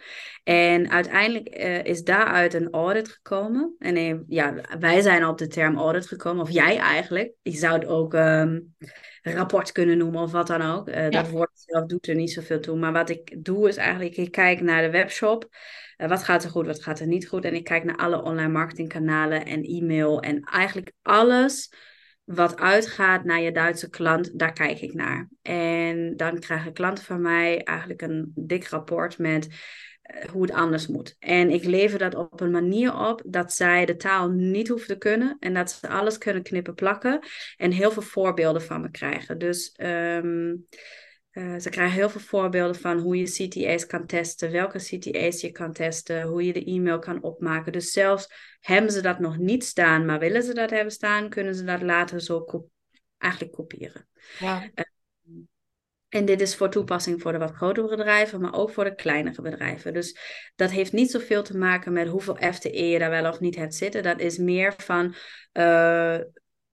En 0.45 0.91
uiteindelijk 0.91 1.59
uh, 1.59 1.85
is 1.85 2.03
daaruit 2.03 2.55
een 2.55 2.71
audit 2.71 3.09
gekomen. 3.09 3.75
En 3.79 3.97
uh, 3.97 4.19
ja, 4.27 4.55
wij 4.79 5.01
zijn 5.01 5.27
op 5.27 5.39
de 5.39 5.47
term 5.47 5.79
audit 5.79 6.07
gekomen, 6.07 6.43
of 6.43 6.51
jij 6.51 6.79
eigenlijk. 6.79 7.33
Je 7.43 7.57
zou 7.57 7.75
het 7.75 7.87
ook 7.87 8.15
um, 8.15 8.75
rapport 9.23 9.73
kunnen 9.73 9.99
noemen 9.99 10.23
of 10.23 10.33
wat 10.33 10.47
dan 10.47 10.63
ook. 10.63 10.89
Ja. 10.89 11.11
Dat 11.11 11.29
woord 11.29 11.51
zelf 11.55 11.87
doet 11.87 12.09
er 12.09 12.15
niet 12.15 12.33
zoveel 12.33 12.61
toe. 12.61 12.79
Maar 12.79 12.93
wat 12.93 13.11
ik 13.11 13.45
doe 13.45 13.69
is 13.69 13.77
eigenlijk, 13.77 14.17
ik 14.17 14.33
kijk 14.33 14.61
naar 14.61 14.83
de 14.83 14.91
webshop. 14.91 15.49
wat 15.97 16.23
gaat 16.23 16.45
er 16.45 16.51
goed, 16.51 16.67
wat 16.67 16.83
gaat 16.83 17.01
er 17.01 17.07
niet 17.07 17.29
goed? 17.29 17.45
En 17.45 17.55
ik 17.55 17.65
kijk 17.65 17.85
naar 17.85 17.97
alle 17.97 18.23
online 18.23 18.53
marketingkanalen 18.53 19.45
en 19.45 19.63
e-mail 19.63 20.21
en 20.21 20.41
eigenlijk 20.41 20.93
alles 21.03 21.73
wat 22.35 22.57
uitgaat 22.57 23.25
naar 23.25 23.41
je 23.41 23.53
Duitse 23.53 23.91
klant, 23.91 24.39
daar 24.39 24.53
kijk 24.53 24.81
ik 24.81 24.95
naar. 24.95 25.29
En 25.43 26.17
dan 26.17 26.39
krijgen 26.39 26.73
klanten 26.73 27.05
van 27.05 27.21
mij 27.21 27.63
eigenlijk 27.63 28.03
een 28.03 28.33
dik 28.35 28.69
rapport 28.69 29.19
met 29.19 29.47
uh, 29.47 30.25
hoe 30.31 30.43
het 30.43 30.51
anders 30.51 30.87
moet. 30.87 31.17
En 31.19 31.51
ik 31.51 31.65
lever 31.65 31.99
dat 31.99 32.15
op 32.15 32.41
een 32.41 32.51
manier 32.51 32.95
op 33.09 33.23
dat 33.27 33.53
zij 33.53 33.85
de 33.85 33.97
taal 33.97 34.29
niet 34.29 34.69
hoeven 34.69 34.89
te 34.89 34.99
kunnen 34.99 35.37
en 35.41 35.55
dat 35.55 35.71
ze 35.71 35.89
alles 35.89 36.19
kunnen 36.19 36.43
knippen 36.43 36.75
plakken 36.75 37.21
en 37.57 37.71
heel 37.71 37.91
veel 37.91 38.03
voorbeelden 38.03 38.63
van 38.63 38.81
me 38.81 38.91
krijgen. 38.91 39.39
Dus 39.39 39.75
um, 39.83 40.67
uh, 41.33 41.59
ze 41.59 41.71
krijgen 41.71 41.95
heel 41.95 42.11
veel 42.11 42.21
voorbeelden 42.21 42.81
van 42.81 42.99
hoe 42.99 43.17
je 43.17 43.25
CTA's 43.25 43.87
kan 43.87 44.07
testen, 44.07 44.51
welke 44.51 44.79
CTA's 44.79 45.41
je 45.41 45.51
kan 45.51 45.73
testen, 45.73 46.23
hoe 46.23 46.45
je 46.45 46.53
de 46.53 46.65
e-mail 46.65 46.99
kan 46.99 47.23
opmaken. 47.23 47.73
Dus 47.73 47.91
zelfs 47.91 48.33
hebben 48.61 48.93
ze 48.93 49.01
dat 49.01 49.19
nog 49.19 49.39
niet 49.39 49.65
staan, 49.65 50.05
maar 50.05 50.19
willen 50.19 50.43
ze 50.43 50.55
dat 50.55 50.71
hebben 50.71 50.93
staan, 50.93 51.29
kunnen 51.29 51.55
ze 51.55 51.65
dat 51.65 51.83
later 51.83 52.21
zo 52.21 52.69
eigenlijk 53.19 53.53
kopiëren. 53.53 54.09
Ja. 54.39 54.63
Uh, 54.63 54.85
en 56.11 56.25
dit 56.25 56.41
is 56.41 56.57
voor 56.57 56.71
toepassing 56.71 57.23
voor 57.23 57.33
de 57.33 57.39
wat 57.39 57.55
grotere 57.55 57.89
bedrijven, 57.89 58.41
maar 58.41 58.55
ook 58.55 58.71
voor 58.71 58.85
de 58.85 58.95
kleinere 58.95 59.43
bedrijven. 59.43 59.93
Dus 59.93 60.19
dat 60.57 60.71
heeft 60.71 60.93
niet 60.93 61.11
zoveel 61.11 61.43
te 61.43 61.57
maken 61.57 61.93
met 61.93 62.09
hoeveel 62.09 62.37
FTE 62.53 62.89
je 62.89 62.99
daar 62.99 63.11
wel 63.11 63.29
of 63.29 63.41
niet 63.41 63.57
hebt 63.57 63.75
zitten. 63.75 64.03
Dat 64.03 64.21
is 64.21 64.39
meer 64.39 64.75
van 64.77 65.15
uh, 65.53 66.19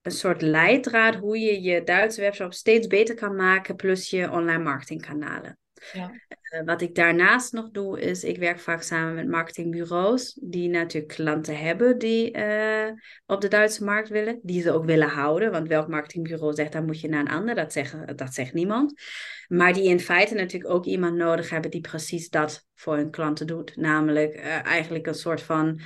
een 0.07 0.13
soort 0.13 0.41
leidraad 0.41 1.15
hoe 1.15 1.39
je 1.39 1.61
je 1.61 1.83
Duitse 1.83 2.21
webshop 2.21 2.53
steeds 2.53 2.87
beter 2.87 3.15
kan 3.15 3.35
maken, 3.35 3.75
plus 3.75 4.09
je 4.09 4.31
online 4.31 4.63
marketingkanalen. 4.63 5.57
Ja. 5.93 6.11
Uh, 6.53 6.65
wat 6.65 6.81
ik 6.81 6.95
daarnaast 6.95 7.53
nog 7.53 7.71
doe, 7.71 7.99
is 8.01 8.23
ik 8.23 8.37
werk 8.37 8.59
vaak 8.59 8.81
samen 8.81 9.15
met 9.15 9.27
marketingbureaus, 9.27 10.39
die 10.41 10.69
natuurlijk 10.69 11.13
klanten 11.13 11.57
hebben 11.57 11.97
die 11.97 12.37
uh, 12.37 12.91
op 13.25 13.41
de 13.41 13.47
Duitse 13.47 13.83
markt 13.83 14.09
willen, 14.09 14.39
die 14.43 14.61
ze 14.61 14.71
ook 14.71 14.85
willen 14.85 15.09
houden. 15.09 15.51
Want 15.51 15.67
welk 15.67 15.87
marketingbureau 15.87 16.53
zegt, 16.53 16.71
dan 16.71 16.85
moet 16.85 17.01
je 17.01 17.09
naar 17.09 17.19
een 17.19 17.29
ander, 17.29 17.55
dat, 17.55 17.73
zeggen, 17.73 18.17
dat 18.17 18.33
zegt 18.33 18.53
niemand. 18.53 19.01
Maar 19.47 19.73
die 19.73 19.89
in 19.89 19.99
feite 19.99 20.35
natuurlijk 20.35 20.73
ook 20.73 20.85
iemand 20.85 21.15
nodig 21.15 21.49
hebben 21.49 21.71
die 21.71 21.81
precies 21.81 22.29
dat 22.29 22.65
voor 22.73 22.95
hun 22.95 23.11
klanten 23.11 23.47
doet. 23.47 23.75
Namelijk 23.75 24.35
uh, 24.35 24.65
eigenlijk 24.65 25.07
een 25.07 25.13
soort 25.13 25.41
van 25.41 25.79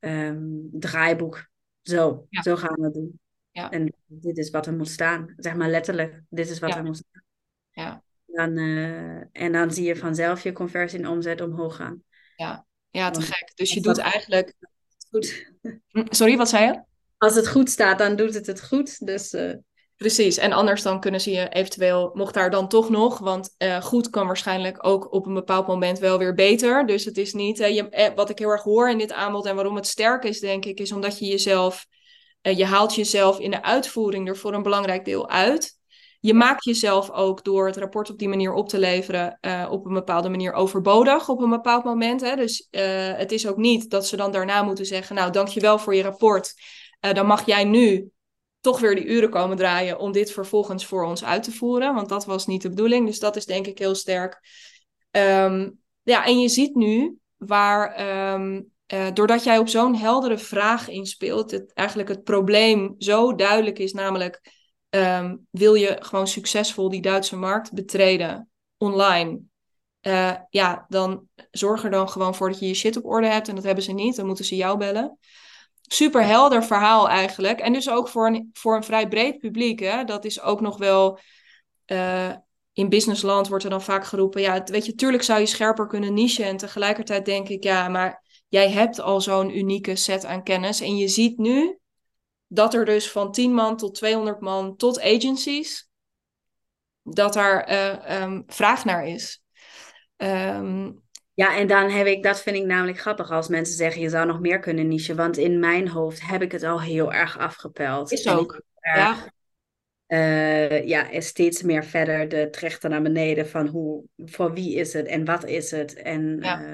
um, 0.00 0.68
draaiboek. 0.72 1.46
Zo, 1.82 2.26
ja. 2.28 2.42
zo 2.42 2.56
gaan 2.56 2.74
we 2.74 2.84
het 2.84 2.94
doen. 2.94 3.20
Ja. 3.52 3.70
En 3.70 3.94
dit 4.06 4.38
is 4.38 4.50
wat 4.50 4.66
er 4.66 4.72
moet 4.72 4.88
staan. 4.88 5.34
Zeg 5.36 5.54
maar 5.54 5.68
letterlijk, 5.68 6.22
dit 6.28 6.50
is 6.50 6.58
wat 6.58 6.70
ja. 6.70 6.76
er 6.76 6.84
moet 6.84 6.96
staan. 6.96 7.22
Ja. 7.70 8.02
Dan, 8.26 8.58
uh, 8.58 9.22
en 9.32 9.52
dan 9.52 9.72
zie 9.72 9.84
je 9.84 9.96
vanzelf 9.96 10.42
je 10.42 10.52
conversie 10.52 10.98
en 10.98 11.08
omzet 11.08 11.40
omhoog 11.40 11.76
gaan. 11.76 12.02
Ja, 12.36 12.66
ja 12.90 13.10
te 13.10 13.20
gek. 13.20 13.52
Dus 13.54 13.72
je 13.72 13.80
doet 13.80 13.98
eigenlijk... 13.98 14.54
Goed. 15.10 15.50
Hm, 15.88 16.04
sorry, 16.08 16.36
wat 16.36 16.48
zei 16.48 16.64
je? 16.64 16.82
Als 17.18 17.34
het 17.34 17.48
goed 17.48 17.70
staat, 17.70 17.98
dan 17.98 18.16
doet 18.16 18.34
het 18.34 18.46
het 18.46 18.62
goed. 18.62 19.06
Dus... 19.06 19.32
Uh... 19.32 19.54
Precies, 19.96 20.36
en 20.36 20.52
anders 20.52 20.82
dan 20.82 21.00
kunnen 21.00 21.20
ze 21.20 21.30
je 21.30 21.48
eventueel, 21.48 22.10
mocht 22.14 22.34
daar 22.34 22.50
dan 22.50 22.68
toch 22.68 22.90
nog, 22.90 23.18
want 23.18 23.54
uh, 23.58 23.82
goed 23.82 24.10
kan 24.10 24.26
waarschijnlijk 24.26 24.86
ook 24.86 25.12
op 25.12 25.26
een 25.26 25.34
bepaald 25.34 25.66
moment 25.66 25.98
wel 25.98 26.18
weer 26.18 26.34
beter. 26.34 26.86
Dus 26.86 27.04
het 27.04 27.16
is 27.16 27.32
niet, 27.32 27.60
uh, 27.60 27.74
je, 27.74 28.12
wat 28.14 28.30
ik 28.30 28.38
heel 28.38 28.48
erg 28.48 28.62
hoor 28.62 28.90
in 28.90 28.98
dit 28.98 29.12
aanbod 29.12 29.46
en 29.46 29.54
waarom 29.54 29.76
het 29.76 29.86
sterk 29.86 30.24
is, 30.24 30.40
denk 30.40 30.64
ik, 30.64 30.80
is 30.80 30.92
omdat 30.92 31.18
je 31.18 31.26
jezelf 31.26 31.86
uh, 32.42 32.56
je 32.56 32.64
haalt 32.64 32.94
jezelf 32.94 33.38
in 33.38 33.50
de 33.50 33.62
uitvoering 33.62 34.28
er 34.28 34.36
voor 34.36 34.54
een 34.54 34.62
belangrijk 34.62 35.04
deel 35.04 35.28
uit. 35.28 35.80
Je 36.20 36.34
maakt 36.34 36.64
jezelf 36.64 37.10
ook 37.10 37.44
door 37.44 37.66
het 37.66 37.76
rapport 37.76 38.10
op 38.10 38.18
die 38.18 38.28
manier 38.28 38.52
op 38.52 38.68
te 38.68 38.78
leveren 38.78 39.38
uh, 39.40 39.68
op 39.70 39.86
een 39.86 39.94
bepaalde 39.94 40.28
manier 40.28 40.52
overbodig 40.52 41.28
op 41.28 41.40
een 41.40 41.50
bepaald 41.50 41.84
moment. 41.84 42.20
Hè? 42.20 42.36
Dus 42.36 42.68
uh, 42.70 42.80
het 43.16 43.32
is 43.32 43.46
ook 43.46 43.56
niet 43.56 43.90
dat 43.90 44.06
ze 44.06 44.16
dan 44.16 44.32
daarna 44.32 44.62
moeten 44.62 44.86
zeggen, 44.86 45.16
nou 45.16 45.32
dankjewel 45.32 45.78
voor 45.78 45.94
je 45.94 46.02
rapport. 46.02 46.54
dan 47.00 47.26
mag 47.26 47.46
jij 47.46 47.64
nu 47.64 48.10
toch 48.60 48.80
weer 48.80 48.94
die 48.94 49.06
uren 49.06 49.30
komen 49.30 49.56
draaien 49.56 49.98
om 49.98 50.12
dit 50.12 50.32
vervolgens 50.32 50.86
voor 50.86 51.04
ons 51.04 51.24
uit 51.24 51.42
te 51.42 51.52
voeren. 51.52 51.94
Want 51.94 52.08
dat 52.08 52.24
was 52.24 52.46
niet 52.46 52.62
de 52.62 52.68
bedoeling. 52.68 53.06
Dus 53.06 53.18
dat 53.18 53.36
is 53.36 53.46
denk 53.46 53.66
ik 53.66 53.78
heel 53.78 53.94
sterk. 53.94 54.40
Um, 55.10 55.78
ja, 56.02 56.24
en 56.24 56.40
je 56.40 56.48
ziet 56.48 56.74
nu 56.74 57.16
waar 57.36 58.00
um, 58.34 58.72
uh, 58.94 59.06
doordat 59.12 59.44
jij 59.44 59.58
op 59.58 59.68
zo'n 59.68 59.96
heldere 59.96 60.38
vraag 60.38 60.88
inspeelt, 60.88 61.50
het, 61.50 61.72
eigenlijk 61.72 62.08
het 62.08 62.24
probleem 62.24 62.94
zo 62.98 63.34
duidelijk 63.34 63.78
is, 63.78 63.92
namelijk 63.92 64.40
um, 64.90 65.46
wil 65.50 65.74
je 65.74 65.96
gewoon 66.00 66.26
succesvol 66.26 66.88
die 66.88 67.02
Duitse 67.02 67.36
markt 67.36 67.72
betreden 67.72 68.50
online? 68.76 69.40
Uh, 70.02 70.32
ja, 70.50 70.84
dan 70.88 71.28
zorg 71.50 71.84
er 71.84 71.90
dan 71.90 72.08
gewoon 72.08 72.34
voor 72.34 72.48
dat 72.48 72.58
je 72.58 72.66
je 72.66 72.74
shit 72.74 72.96
op 72.96 73.04
orde 73.04 73.26
hebt 73.26 73.48
en 73.48 73.54
dat 73.54 73.64
hebben 73.64 73.84
ze 73.84 73.92
niet, 73.92 74.16
dan 74.16 74.26
moeten 74.26 74.44
ze 74.44 74.56
jou 74.56 74.78
bellen. 74.78 75.18
Super 75.80 76.24
helder 76.24 76.64
verhaal 76.64 77.08
eigenlijk. 77.08 77.60
En 77.60 77.72
dus 77.72 77.90
ook 77.90 78.08
voor 78.08 78.26
een, 78.26 78.50
voor 78.52 78.76
een 78.76 78.84
vrij 78.84 79.08
breed 79.08 79.38
publiek. 79.38 79.80
Hè? 79.80 80.04
Dat 80.04 80.24
is 80.24 80.40
ook 80.40 80.60
nog 80.60 80.78
wel. 80.78 81.18
Uh, 81.86 82.32
in 82.72 82.88
businessland 82.88 83.48
wordt 83.48 83.64
er 83.64 83.70
dan 83.70 83.82
vaak 83.82 84.04
geroepen. 84.04 84.40
Ja, 84.40 84.62
weet 84.64 84.86
je, 84.86 84.94
tuurlijk 84.94 85.22
zou 85.22 85.40
je 85.40 85.46
scherper 85.46 85.86
kunnen 85.86 86.14
nichen. 86.14 86.44
En 86.44 86.56
tegelijkertijd 86.56 87.24
denk 87.24 87.48
ik, 87.48 87.64
ja, 87.64 87.88
maar 87.88 88.22
jij 88.52 88.70
hebt 88.70 89.00
al 89.00 89.20
zo'n 89.20 89.56
unieke 89.58 89.96
set 89.96 90.24
aan 90.24 90.42
kennis. 90.42 90.80
En 90.80 90.96
je 90.96 91.08
ziet 91.08 91.38
nu 91.38 91.78
dat 92.46 92.74
er 92.74 92.84
dus 92.84 93.10
van 93.10 93.32
10 93.32 93.54
man 93.54 93.76
tot 93.76 93.94
200 93.94 94.40
man 94.40 94.76
tot 94.76 95.00
agencies, 95.00 95.90
dat 97.02 97.32
daar 97.32 97.70
uh, 97.70 98.22
um, 98.22 98.42
vraag 98.46 98.84
naar 98.84 99.06
is. 99.06 99.42
Um, 100.16 101.02
ja, 101.34 101.56
en 101.56 101.66
dan 101.66 101.90
heb 101.90 102.06
ik, 102.06 102.22
dat 102.22 102.42
vind 102.42 102.56
ik 102.56 102.64
namelijk 102.64 102.98
grappig 102.98 103.30
als 103.30 103.48
mensen 103.48 103.76
zeggen 103.76 104.00
je 104.00 104.08
zou 104.08 104.26
nog 104.26 104.40
meer 104.40 104.58
kunnen 104.58 104.88
nichen. 104.88 105.16
Want 105.16 105.36
in 105.36 105.58
mijn 105.58 105.88
hoofd 105.88 106.26
heb 106.26 106.42
ik 106.42 106.52
het 106.52 106.62
al 106.62 106.80
heel 106.80 107.12
erg 107.12 107.38
afgepeld. 107.38 108.12
Is 108.12 108.28
ook. 108.28 108.62
ja. 108.80 109.30
Uh, 110.06 110.86
ja, 110.86 111.20
steeds 111.20 111.62
meer 111.62 111.84
verder 111.84 112.28
de 112.28 112.48
trechter 112.50 112.90
naar 112.90 113.02
beneden 113.02 113.48
van 113.48 113.66
hoe, 113.66 114.04
voor 114.16 114.52
wie 114.52 114.74
is 114.74 114.92
het 114.92 115.06
en 115.06 115.24
wat 115.24 115.44
is 115.44 115.70
het. 115.70 115.94
En 115.94 116.38
ja. 116.40 116.62
uh, 116.62 116.72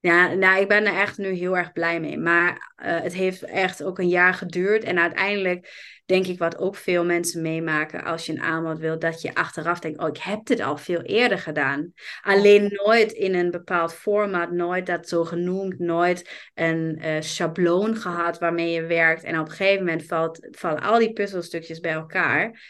Ja, 0.00 0.34
nou, 0.34 0.60
ik 0.60 0.68
ben 0.68 0.86
er 0.86 0.94
echt 0.94 1.18
nu 1.18 1.28
heel 1.28 1.56
erg 1.56 1.72
blij 1.72 2.00
mee. 2.00 2.18
Maar 2.18 2.74
uh, 2.84 3.00
het 3.00 3.14
heeft 3.14 3.42
echt 3.42 3.82
ook 3.82 3.98
een 3.98 4.08
jaar 4.08 4.34
geduurd. 4.34 4.84
En 4.84 4.98
uiteindelijk 4.98 5.72
denk 6.06 6.26
ik 6.26 6.38
wat 6.38 6.58
ook 6.58 6.76
veel 6.76 7.04
mensen 7.04 7.42
meemaken 7.42 8.04
als 8.04 8.26
je 8.26 8.32
een 8.32 8.40
aanbod 8.40 8.78
wil, 8.78 8.98
dat 8.98 9.22
je 9.22 9.34
achteraf 9.34 9.78
denkt, 9.78 10.00
oh, 10.00 10.08
ik 10.08 10.16
heb 10.16 10.44
dit 10.44 10.60
al 10.60 10.76
veel 10.76 11.00
eerder 11.00 11.38
gedaan. 11.38 11.92
Alleen 12.20 12.78
nooit 12.84 13.12
in 13.12 13.34
een 13.34 13.50
bepaald 13.50 13.94
format, 13.94 14.50
nooit 14.50 14.86
dat 14.86 15.08
zo 15.08 15.24
genoemd, 15.24 15.78
nooit 15.78 16.50
een 16.54 16.98
uh, 17.04 17.20
schabloon 17.20 17.96
gehad 17.96 18.38
waarmee 18.38 18.72
je 18.72 18.86
werkt. 18.86 19.24
En 19.24 19.38
op 19.38 19.46
een 19.46 19.54
gegeven 19.54 19.84
moment 19.84 20.04
valt, 20.06 20.48
vallen 20.50 20.82
al 20.82 20.98
die 20.98 21.12
puzzelstukjes 21.12 21.80
bij 21.80 21.92
elkaar, 21.92 22.62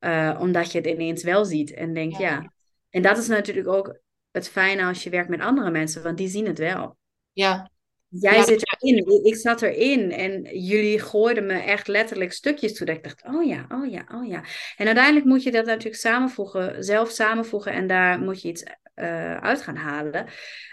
uh, 0.00 0.38
omdat 0.40 0.72
je 0.72 0.78
het 0.78 0.86
ineens 0.86 1.22
wel 1.22 1.44
ziet 1.44 1.74
en 1.74 1.92
denkt, 1.92 2.18
ja. 2.18 2.28
ja. 2.28 2.52
En 2.90 3.02
dat 3.02 3.18
is 3.18 3.28
natuurlijk 3.28 3.68
ook 3.68 4.00
het 4.32 4.48
fijne 4.48 4.84
als 4.84 5.02
je 5.02 5.10
werkt 5.10 5.28
met 5.28 5.40
andere 5.40 5.70
mensen, 5.70 6.02
want 6.02 6.16
die 6.16 6.28
zien 6.28 6.46
het 6.46 6.58
wel. 6.58 6.96
Ja. 7.32 7.70
Jij 8.08 8.42
zit 8.42 8.76
erin, 8.80 9.24
ik 9.24 9.36
zat 9.36 9.62
erin 9.62 10.10
en 10.10 10.58
jullie 10.58 11.00
gooiden 11.00 11.46
me 11.46 11.52
echt 11.52 11.88
letterlijk 11.88 12.32
stukjes 12.32 12.74
toe. 12.74 12.86
Dat 12.86 12.96
ik 12.96 13.02
dacht, 13.02 13.24
oh 13.24 13.44
ja, 13.44 13.66
oh 13.68 13.90
ja, 13.90 14.04
oh 14.14 14.26
ja. 14.26 14.44
En 14.76 14.86
uiteindelijk 14.86 15.26
moet 15.26 15.42
je 15.42 15.50
dat 15.50 15.66
natuurlijk 15.66 16.00
samenvoegen, 16.00 16.84
zelf 16.84 17.10
samenvoegen 17.10 17.72
en 17.72 17.86
daar 17.86 18.20
moet 18.20 18.42
je 18.42 18.48
iets 18.48 18.62
uh, 18.94 19.36
uit 19.36 19.62
gaan 19.62 19.76
halen. 19.76 20.26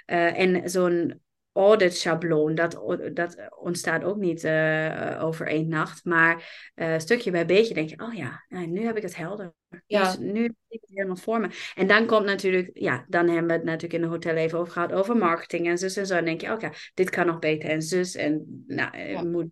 Uh, 0.07 0.39
en 0.39 0.69
zo'n 0.69 1.21
audit 1.59 1.97
schabloon, 1.97 2.55
dat, 2.55 2.81
dat 3.13 3.37
ontstaat 3.59 4.03
ook 4.03 4.17
niet 4.17 4.43
uh, 4.43 5.19
over 5.21 5.47
één 5.47 5.67
nacht. 5.67 6.05
Maar 6.05 6.69
uh, 6.75 6.97
stukje 6.97 7.31
bij 7.31 7.45
beetje 7.45 7.73
denk 7.73 7.89
je, 7.89 7.99
oh 7.99 8.13
ja, 8.13 8.45
nu 8.47 8.85
heb 8.85 8.97
ik 8.97 9.03
het 9.03 9.15
helder. 9.15 9.53
Ja. 9.85 10.03
Dus 10.03 10.17
nu 10.17 10.43
heb 10.43 10.55
ik 10.67 10.81
het 10.81 10.89
helemaal 10.89 11.15
voor 11.15 11.39
me. 11.39 11.49
En 11.75 11.87
dan 11.87 12.05
komt 12.05 12.25
natuurlijk, 12.25 12.69
ja, 12.73 13.05
dan 13.07 13.27
hebben 13.27 13.47
we 13.47 13.53
het 13.53 13.63
natuurlijk 13.63 13.93
in 13.93 14.01
de 14.01 14.07
hotel 14.07 14.35
even 14.35 14.59
over 14.59 14.73
gehad, 14.73 14.91
over 14.91 15.17
marketing 15.17 15.67
en 15.67 15.77
zus 15.77 15.97
en 15.97 16.05
zo. 16.05 16.15
Dan 16.15 16.25
denk 16.25 16.41
je, 16.41 16.51
oké, 16.51 16.69
dit 16.93 17.09
kan 17.09 17.25
nog 17.25 17.39
beter 17.39 17.69
en 17.69 17.81
zus. 17.81 18.15
En 18.15 18.63
nou, 18.67 18.93
eh, 18.93 19.11
ja. 19.11 19.23
moet 19.23 19.49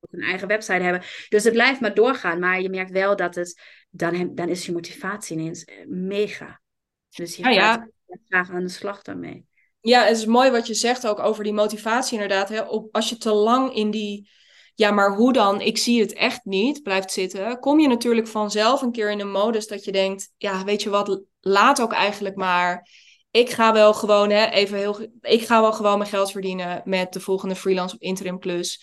ook 0.00 0.12
een 0.12 0.20
eigen 0.20 0.48
website 0.48 0.82
hebben. 0.82 1.02
Dus 1.28 1.44
het 1.44 1.52
blijft 1.52 1.80
maar 1.80 1.94
doorgaan. 1.94 2.38
Maar 2.38 2.60
je 2.60 2.70
merkt 2.70 2.90
wel 2.90 3.16
dat 3.16 3.34
het, 3.34 3.62
dan, 3.90 4.34
dan 4.34 4.48
is 4.48 4.66
je 4.66 4.72
motivatie 4.72 5.36
ineens 5.36 5.70
mega. 5.86 6.60
Dus 7.08 7.36
je 7.36 7.48
ja, 7.48 7.72
gaat 7.72 8.20
graag 8.28 8.50
aan 8.50 8.64
de 8.64 8.68
slag 8.68 9.02
daarmee. 9.02 9.47
Ja, 9.88 10.04
het 10.04 10.16
is 10.16 10.24
mooi 10.26 10.50
wat 10.50 10.66
je 10.66 10.74
zegt 10.74 11.06
ook 11.06 11.18
over 11.18 11.44
die 11.44 11.52
motivatie 11.52 12.12
inderdaad. 12.12 12.48
Hè? 12.48 12.60
Op, 12.60 12.94
als 12.94 13.08
je 13.08 13.16
te 13.16 13.32
lang 13.32 13.74
in 13.74 13.90
die, 13.90 14.30
ja, 14.74 14.90
maar 14.90 15.14
hoe 15.14 15.32
dan? 15.32 15.60
Ik 15.60 15.78
zie 15.78 16.00
het 16.00 16.12
echt 16.12 16.44
niet, 16.44 16.82
blijft 16.82 17.12
zitten. 17.12 17.58
Kom 17.58 17.80
je 17.80 17.88
natuurlijk 17.88 18.26
vanzelf 18.26 18.82
een 18.82 18.92
keer 18.92 19.10
in 19.10 19.20
een 19.20 19.30
modus 19.30 19.66
dat 19.66 19.84
je 19.84 19.92
denkt, 19.92 20.32
ja, 20.36 20.64
weet 20.64 20.82
je 20.82 20.90
wat, 20.90 21.22
laat 21.40 21.80
ook 21.80 21.92
eigenlijk 21.92 22.36
maar. 22.36 22.88
Ik 23.30 23.50
ga 23.50 23.72
wel 23.72 23.94
gewoon, 23.94 24.30
hè, 24.30 24.46
even 24.46 24.78
heel, 24.78 24.98
ik 25.20 25.46
ga 25.46 25.60
wel 25.60 25.72
gewoon 25.72 25.98
mijn 25.98 26.10
geld 26.10 26.30
verdienen 26.30 26.82
met 26.84 27.12
de 27.12 27.20
volgende 27.20 27.56
freelance 27.56 27.94
op 27.94 28.00
Interim 28.00 28.38
Plus. 28.38 28.82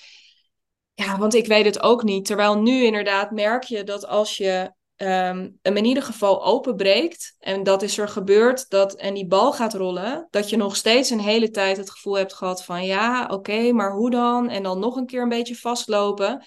Ja, 0.93 1.17
want 1.17 1.33
ik 1.33 1.47
weet 1.47 1.65
het 1.65 1.81
ook 1.81 2.03
niet. 2.03 2.25
Terwijl 2.25 2.61
nu 2.61 2.83
inderdaad 2.83 3.31
merk 3.31 3.63
je 3.63 3.83
dat 3.83 4.07
als 4.07 4.37
je 4.37 4.71
um, 4.97 5.59
hem 5.61 5.77
in 5.77 5.85
ieder 5.85 6.03
geval 6.03 6.45
openbreekt. 6.45 7.35
En 7.39 7.63
dat 7.63 7.81
is 7.81 7.97
er 7.97 8.07
gebeurd. 8.07 8.69
Dat, 8.69 8.95
en 8.95 9.13
die 9.13 9.27
bal 9.27 9.53
gaat 9.53 9.73
rollen. 9.73 10.27
Dat 10.29 10.49
je 10.49 10.57
nog 10.57 10.75
steeds 10.75 11.09
een 11.09 11.19
hele 11.19 11.49
tijd 11.49 11.77
het 11.77 11.89
gevoel 11.89 12.17
hebt 12.17 12.33
gehad 12.33 12.63
van 12.63 12.85
ja, 12.85 13.27
oké, 13.31 13.71
maar 13.71 13.91
hoe 13.91 14.09
dan? 14.09 14.49
En 14.49 14.63
dan 14.63 14.79
nog 14.79 14.95
een 14.95 15.05
keer 15.05 15.21
een 15.21 15.29
beetje 15.29 15.55
vastlopen. 15.55 16.45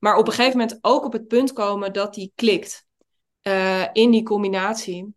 Maar 0.00 0.16
op 0.16 0.26
een 0.26 0.32
gegeven 0.32 0.58
moment 0.58 0.78
ook 0.80 1.04
op 1.04 1.12
het 1.12 1.26
punt 1.26 1.52
komen 1.52 1.92
dat 1.92 2.14
die 2.14 2.32
klikt. 2.34 2.84
Uh, 3.42 3.84
in 3.92 4.10
die 4.10 4.22
combinatie. 4.22 5.14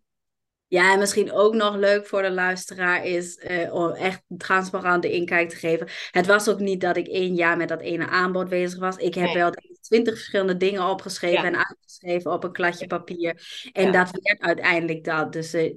Ja, 0.68 0.94
en 0.94 1.00
misschien 1.00 1.32
ook 1.32 1.54
nog 1.54 1.76
leuk 1.76 2.08
voor 2.08 2.22
de 2.22 2.32
luisteraar 2.32 3.06
is 3.06 3.38
uh, 3.38 3.74
om 3.74 3.90
echt 3.92 4.22
transparante 4.38 5.12
inkijk 5.12 5.50
te 5.50 5.56
geven. 5.56 5.88
Het 6.12 6.26
was 6.26 6.50
ook 6.50 6.60
niet 6.60 6.82
dat 6.82 6.98
ik 6.98 7.08
één 7.08 7.36
jaar 7.36 7.58
met 7.58 7.68
dat 7.68 7.82
ene 7.82 8.08
aanbod 8.08 8.50
bezig 8.50 8.80
was. 8.80 8.96
Ik 8.96 9.14
heb 9.16 9.34
wel 9.34 9.52
twintig 9.86 10.14
verschillende 10.14 10.58
dingen 10.58 10.90
opgeschreven 10.90 11.44
en 11.44 11.56
uitgeschreven 11.68 12.32
op 12.32 12.44
een 12.44 12.52
kladje 12.52 12.88
papier. 12.88 13.70
En 13.72 13.92
dat 13.92 14.10
werd 14.12 14.42
uiteindelijk 14.42 15.04
dat. 15.04 15.34
Dus 15.34 15.54
uh, 15.54 15.76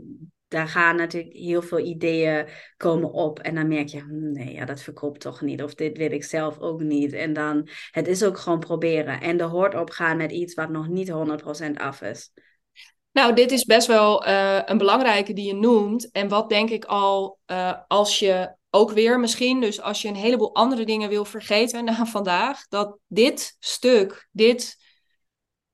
daar 0.48 0.68
gaan 0.68 0.96
natuurlijk 0.96 1.34
heel 1.34 1.62
veel 1.62 1.78
ideeën 1.78 2.46
komen 2.76 3.12
op. 3.12 3.38
En 3.38 3.54
dan 3.54 3.68
merk 3.68 3.88
je, 3.88 4.00
hm, 4.00 4.32
nee, 4.32 4.52
ja, 4.52 4.64
dat 4.64 4.80
verkoopt 4.80 5.20
toch 5.20 5.40
niet. 5.40 5.62
Of 5.62 5.74
dit 5.74 5.96
wil 5.96 6.12
ik 6.12 6.24
zelf 6.24 6.58
ook 6.58 6.80
niet. 6.80 7.12
En 7.12 7.32
dan, 7.32 7.68
het 7.90 8.08
is 8.08 8.24
ook 8.24 8.38
gewoon 8.38 8.58
proberen. 8.58 9.20
En 9.20 9.40
er 9.40 9.46
hoort 9.46 9.74
op 9.74 9.90
gaan 9.90 10.16
met 10.16 10.32
iets 10.32 10.54
wat 10.54 10.68
nog 10.68 10.88
niet 10.88 11.10
100% 11.10 11.70
af 11.74 12.02
is. 12.02 12.30
Nou, 13.12 13.34
dit 13.34 13.50
is 13.50 13.64
best 13.64 13.86
wel 13.86 14.26
uh, 14.26 14.60
een 14.64 14.78
belangrijke 14.78 15.32
die 15.32 15.46
je 15.46 15.54
noemt. 15.54 16.10
En 16.10 16.28
wat 16.28 16.48
denk 16.48 16.70
ik 16.70 16.84
al, 16.84 17.38
uh, 17.46 17.74
als 17.86 18.18
je 18.18 18.56
ook 18.70 18.90
weer 18.90 19.20
misschien, 19.20 19.60
dus 19.60 19.80
als 19.80 20.02
je 20.02 20.08
een 20.08 20.14
heleboel 20.14 20.54
andere 20.54 20.84
dingen 20.84 21.08
wil 21.08 21.24
vergeten 21.24 21.84
na 21.84 22.06
vandaag, 22.06 22.68
dat 22.68 22.98
dit 23.06 23.56
stuk, 23.58 24.28
dit, 24.30 24.76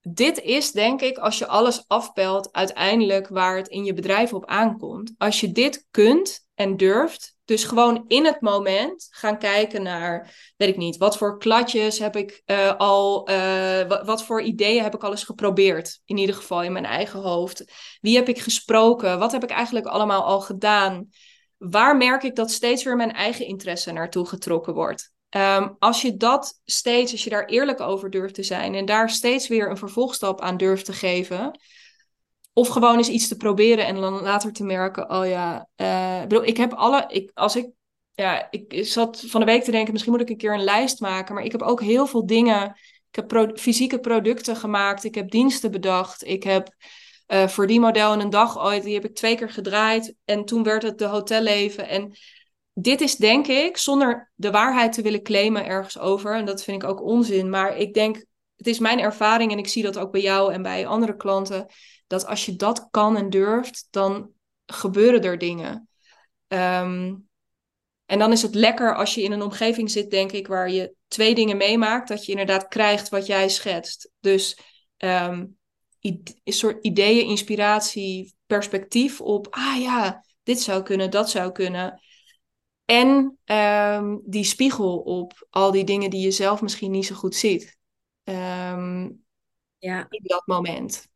dit 0.01 0.41
is 0.41 0.73
denk 0.73 1.01
ik, 1.01 1.19
als 1.19 1.39
je 1.39 1.47
alles 1.47 1.85
afpelt, 1.87 2.53
uiteindelijk 2.53 3.29
waar 3.29 3.57
het 3.57 3.69
in 3.69 3.85
je 3.85 3.95
bedrijf 3.95 4.33
op 4.33 4.47
aankomt. 4.47 5.15
Als 5.19 5.41
je 5.41 5.53
dit 5.53 5.87
kunt 5.91 6.47
en 6.55 6.77
durft, 6.77 7.37
dus 7.45 7.65
gewoon 7.65 8.05
in 8.09 8.25
het 8.25 8.41
moment 8.41 9.07
gaan 9.11 9.39
kijken 9.39 9.83
naar, 9.83 10.35
weet 10.57 10.69
ik 10.69 10.77
niet, 10.77 10.97
wat 10.97 11.17
voor 11.17 11.39
kladjes 11.39 11.99
heb 11.99 12.17
ik 12.17 12.43
uh, 12.47 12.77
al, 12.77 13.31
uh, 13.31 13.89
wat, 13.89 14.07
wat, 14.07 14.25
voor 14.25 14.43
ideeën 14.43 14.83
heb 14.83 14.95
ik 14.95 15.05
al 15.05 15.11
eens 15.11 15.25
geprobeerd, 15.25 16.01
in 16.05 16.17
ieder 16.17 16.35
geval 16.35 16.63
in 16.63 16.73
mijn 16.73 16.85
eigen 16.85 17.21
hoofd. 17.21 17.65
Wie 18.01 18.17
heb 18.17 18.29
ik 18.29 18.39
gesproken? 18.39 19.19
Wat 19.19 19.33
heb 19.33 19.43
ik 19.43 19.51
eigenlijk 19.51 19.87
allemaal 19.87 20.25
al 20.25 20.41
gedaan? 20.41 21.09
Waar 21.59 21.97
merk 21.97 22.23
ik 22.23 22.37
dat 22.37 22.51
steeds 22.51 22.85
weer 22.85 22.97
mijn 22.97 23.13
eigen 23.13 23.47
interesse 23.47 23.93
naartoe 23.93 24.27
getrokken 24.27 24.75
wordt? 24.75 25.13
Um, 25.37 25.77
als 25.79 26.03
je 26.03 26.17
dat 26.17 26.61
steeds, 26.65 27.13
als 27.13 27.25
je 27.25 27.31
daar 27.31 27.45
eerlijk 27.45 27.81
over 27.81 28.11
durft 28.11 28.35
te 28.35 28.43
zijn 28.43 28.75
en 28.75 28.85
daar 28.85 29.11
steeds 29.11 29.49
weer 29.49 29.71
een 29.71 29.77
vervolgstap 29.77 30.41
aan 30.41 30.57
durft 30.57 30.85
te 30.85 30.93
geven, 30.93 31.59
of 32.53 32.69
gewoon 32.69 32.97
eens 32.97 33.09
iets 33.09 33.29
te 33.29 33.37
proberen 33.37 33.87
en 33.87 33.95
dan 33.95 34.21
later 34.21 34.53
te 34.53 34.65
merken, 34.65 35.11
oh 35.11 35.27
ja, 35.27 35.69
uh, 35.77 36.23
ik 36.43 36.57
heb 36.57 36.73
alle, 36.73 37.05
ik, 37.09 37.31
als 37.35 37.57
ik, 37.57 37.69
ja, 38.13 38.51
ik 38.51 38.87
zat 38.87 39.25
van 39.27 39.41
de 39.41 39.47
week 39.47 39.65
te 39.65 39.71
denken, 39.71 39.93
misschien 39.93 40.13
moet 40.13 40.23
ik 40.23 40.29
een 40.29 40.37
keer 40.37 40.55
een 40.55 40.65
lijst 40.65 41.01
maken, 41.01 41.35
maar 41.35 41.45
ik 41.45 41.53
heb 41.53 41.63
ook 41.63 41.81
heel 41.81 42.07
veel 42.07 42.27
dingen, 42.27 42.77
ik 43.11 43.25
heb 43.31 43.59
fysieke 43.59 44.01
producten 44.01 44.57
gemaakt, 44.57 45.05
ik 45.05 45.15
heb 45.15 45.31
diensten 45.31 45.71
bedacht, 45.71 46.25
ik 46.25 46.43
heb 46.43 46.75
uh, 47.29 47.49
voor 47.49 47.67
die 47.67 47.81
model 47.81 48.13
in 48.13 48.21
een 48.21 48.31
dag 48.31 48.59
ooit, 48.59 48.83
die 48.83 48.95
heb 48.95 49.05
ik 49.05 49.15
twee 49.15 49.37
keer 49.37 49.51
gedraaid 49.51 50.15
en 50.25 50.45
toen 50.45 50.63
werd 50.63 50.83
het 50.83 50.99
de 50.99 51.05
hotelleven 51.05 51.89
en 51.89 52.17
dit 52.75 53.01
is 53.01 53.17
denk 53.17 53.47
ik, 53.47 53.77
zonder 53.77 54.33
de 54.35 54.51
waarheid 54.51 54.93
te 54.93 55.03
willen 55.03 55.23
claimen 55.23 55.67
ergens 55.67 55.99
over, 55.99 56.35
en 56.35 56.45
dat 56.45 56.65
vind 56.65 56.83
ik 56.83 56.89
ook 56.89 57.03
onzin, 57.03 57.51
maar 57.51 57.77
ik 57.77 57.95
denk, 57.95 58.25
het 58.57 58.67
is 58.67 58.79
mijn 58.79 59.01
ervaring 59.01 59.53
en 59.53 59.59
ik 59.59 59.69
zie 59.69 59.83
dat 59.83 59.99
ook 59.99 60.13
bij 60.13 60.21
jou 60.21 60.53
en 60.53 60.63
bij 60.63 60.87
andere 60.87 61.17
klanten, 61.17 61.67
dat 62.07 62.27
als 62.27 62.47
je 62.47 62.57
dat 62.57 62.89
kan 62.91 63.17
en 63.17 63.31
durft, 63.31 63.89
dan 63.91 64.31
gebeuren 64.67 65.23
er 65.23 65.39
dingen. 65.39 65.89
Um, 66.49 67.29
en 68.07 68.19
dan 68.19 68.33
is 68.33 68.43
het 68.43 68.55
lekker 68.55 68.95
als 68.95 69.15
je 69.15 69.23
in 69.23 69.33
een 69.33 69.43
omgeving 69.43 69.91
zit, 69.91 70.11
denk 70.11 70.33
ik, 70.33 70.47
waar 70.47 70.71
je 70.71 70.95
twee 71.09 71.35
dingen 71.35 71.57
meemaakt, 71.57 72.09
dat 72.09 72.25
je 72.25 72.31
inderdaad 72.31 72.69
krijgt 72.69 73.09
wat 73.09 73.27
jij 73.27 73.49
schetst. 73.49 74.11
Dus 74.21 74.59
een 74.97 75.59
soort 76.45 76.85
ideeën, 76.85 77.27
inspiratie, 77.27 78.35
perspectief 78.47 79.21
op, 79.21 79.47
ah 79.51 79.81
ja, 79.81 80.25
dit 80.43 80.61
zou 80.61 80.83
kunnen, 80.83 81.11
dat 81.11 81.31
zou 81.31 81.53
kunnen. 81.53 82.01
En 82.85 83.39
um, 83.45 84.23
die 84.25 84.45
spiegel 84.45 84.99
op 84.99 85.47
al 85.51 85.71
die 85.71 85.85
dingen 85.85 86.11
die 86.11 86.21
je 86.21 86.31
zelf 86.31 86.63
misschien 86.63 86.91
niet 86.91 87.07
zo 87.07 87.15
goed 87.15 87.35
ziet. 87.35 87.79
Um, 88.25 89.25
ja. 89.79 90.07
In 90.09 90.21
dat 90.23 90.47
moment. 90.47 91.09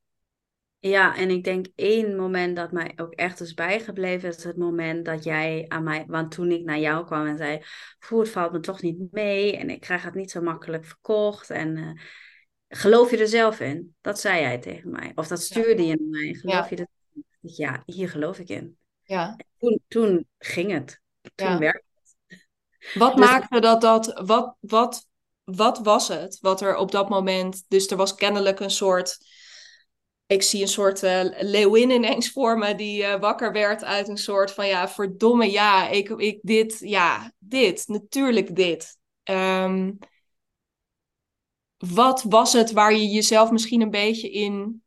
Ja, 0.80 1.16
en 1.16 1.30
ik 1.30 1.45
denk 1.45 1.66
één 1.74 2.16
moment 2.16 2.57
dat 2.57 2.72
mij 2.72 2.93
ook 2.97 3.12
echt 3.12 3.41
is 3.41 3.55
bijgebleven, 3.55 4.28
is 4.28 4.45
het 4.45 4.57
moment 4.57 5.05
dat 5.05 5.24
jij 5.24 5.64
aan 5.68 5.82
mij, 5.82 6.05
want 6.07 6.30
toen 6.30 6.51
ik 6.51 6.64
naar 6.64 6.78
jou 6.78 7.05
kwam 7.05 7.26
en 7.26 7.36
zei, 7.36 7.61
voer 7.99 8.20
het 8.20 8.30
valt 8.30 8.53
me 8.53 8.61
toch 8.61 8.82
niet 8.82 9.12
mee 9.12 9.57
en 9.57 9.70
ik 9.70 9.80
krijg 9.80 10.03
het 10.03 10.14
niet 10.14 10.30
zo 10.30 10.41
makkelijk 10.41 10.84
verkocht 10.84 11.51
en 11.51 11.76
uh, 11.76 11.91
geloof 12.69 13.11
je 13.11 13.16
er 13.16 13.29
zelf 13.29 13.61
in? 13.61 13.95
Dat 14.01 14.21
zei 14.21 14.41
jij 14.41 14.59
tegen 14.59 14.91
mij, 14.91 15.12
of 15.14 15.29
dat 15.29 15.43
stuurde 15.43 15.87
je 15.87 15.97
naar 16.01 16.23
mij, 16.23 16.35
geloof 16.35 16.71
je 16.71 16.77
er? 16.77 16.87
Ja, 17.41 17.83
hier 17.87 18.09
geloof 18.09 18.39
ik 18.39 18.49
in. 18.49 18.79
Ja. 19.03 19.37
Toen, 19.59 19.81
toen 19.89 20.27
ging 20.39 20.73
het, 20.73 21.01
toen 21.35 21.49
ja. 21.49 21.59
werkte 21.59 21.85
het. 21.95 22.47
Wat 22.95 23.16
dus... 23.16 23.27
maakte 23.27 23.61
dat 23.61 23.81
dat, 23.81 24.21
wat, 24.25 24.57
wat, 24.61 25.07
wat 25.45 25.79
was 25.79 26.09
het, 26.09 26.39
wat 26.41 26.61
er 26.61 26.77
op 26.77 26.91
dat 26.91 27.09
moment, 27.09 27.64
dus 27.69 27.91
er 27.91 27.97
was 27.97 28.14
kennelijk 28.14 28.61
een 28.61 28.71
soort 28.71 29.19
ik 30.29 30.43
zie 30.43 30.62
een 30.62 30.69
soort 30.69 31.03
uh, 31.03 31.21
leeuwin 31.41 31.91
ineens 31.91 32.31
voor 32.33 32.59
me 32.59 32.75
die 32.75 33.03
uh, 33.03 33.21
wakker 33.21 33.53
werd 33.53 33.85
uit 33.85 34.09
een 34.09 34.19
soort 34.19 34.51
van 34.51 34.66
ja, 34.66 34.89
verdomme 34.89 35.51
ja, 35.51 35.89
ik, 35.89 36.09
ik 36.09 36.39
dit, 36.43 36.79
ja, 36.79 37.33
dit, 37.39 37.85
natuurlijk 37.87 38.57
dit. 38.57 38.99
Um, 39.25 39.99
wat 41.79 42.22
was 42.22 42.53
het 42.53 42.72
waar 42.72 42.93
je 42.93 43.09
jezelf 43.09 43.51
misschien 43.51 43.81
een 43.81 43.91
beetje 43.91 44.31
in 44.31 44.83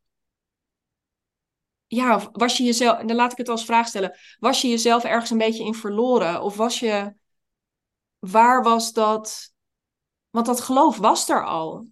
ja, 1.88 2.30
was 2.32 2.58
je 2.58 2.64
jezelf, 2.64 2.98
dan 2.98 3.16
laat 3.16 3.32
ik 3.32 3.38
het 3.38 3.50
als 3.50 3.66
vraag 3.66 3.88
stellen, 3.88 4.18
was 4.40 4.62
je 4.62 4.68
jezelf 4.68 5.04
ergens 5.04 5.30
een 5.30 5.38
beetje 5.38 5.64
in 5.64 5.74
verloren? 5.74 6.42
Of 6.42 6.56
was 6.56 6.80
je, 6.80 7.14
waar 8.20 8.64
was 8.64 8.94
dat, 8.94 9.54
want 10.30 10.46
dat 10.46 10.62
geloof 10.62 10.98
was 10.98 11.30
er 11.30 11.46
al. 11.46 11.88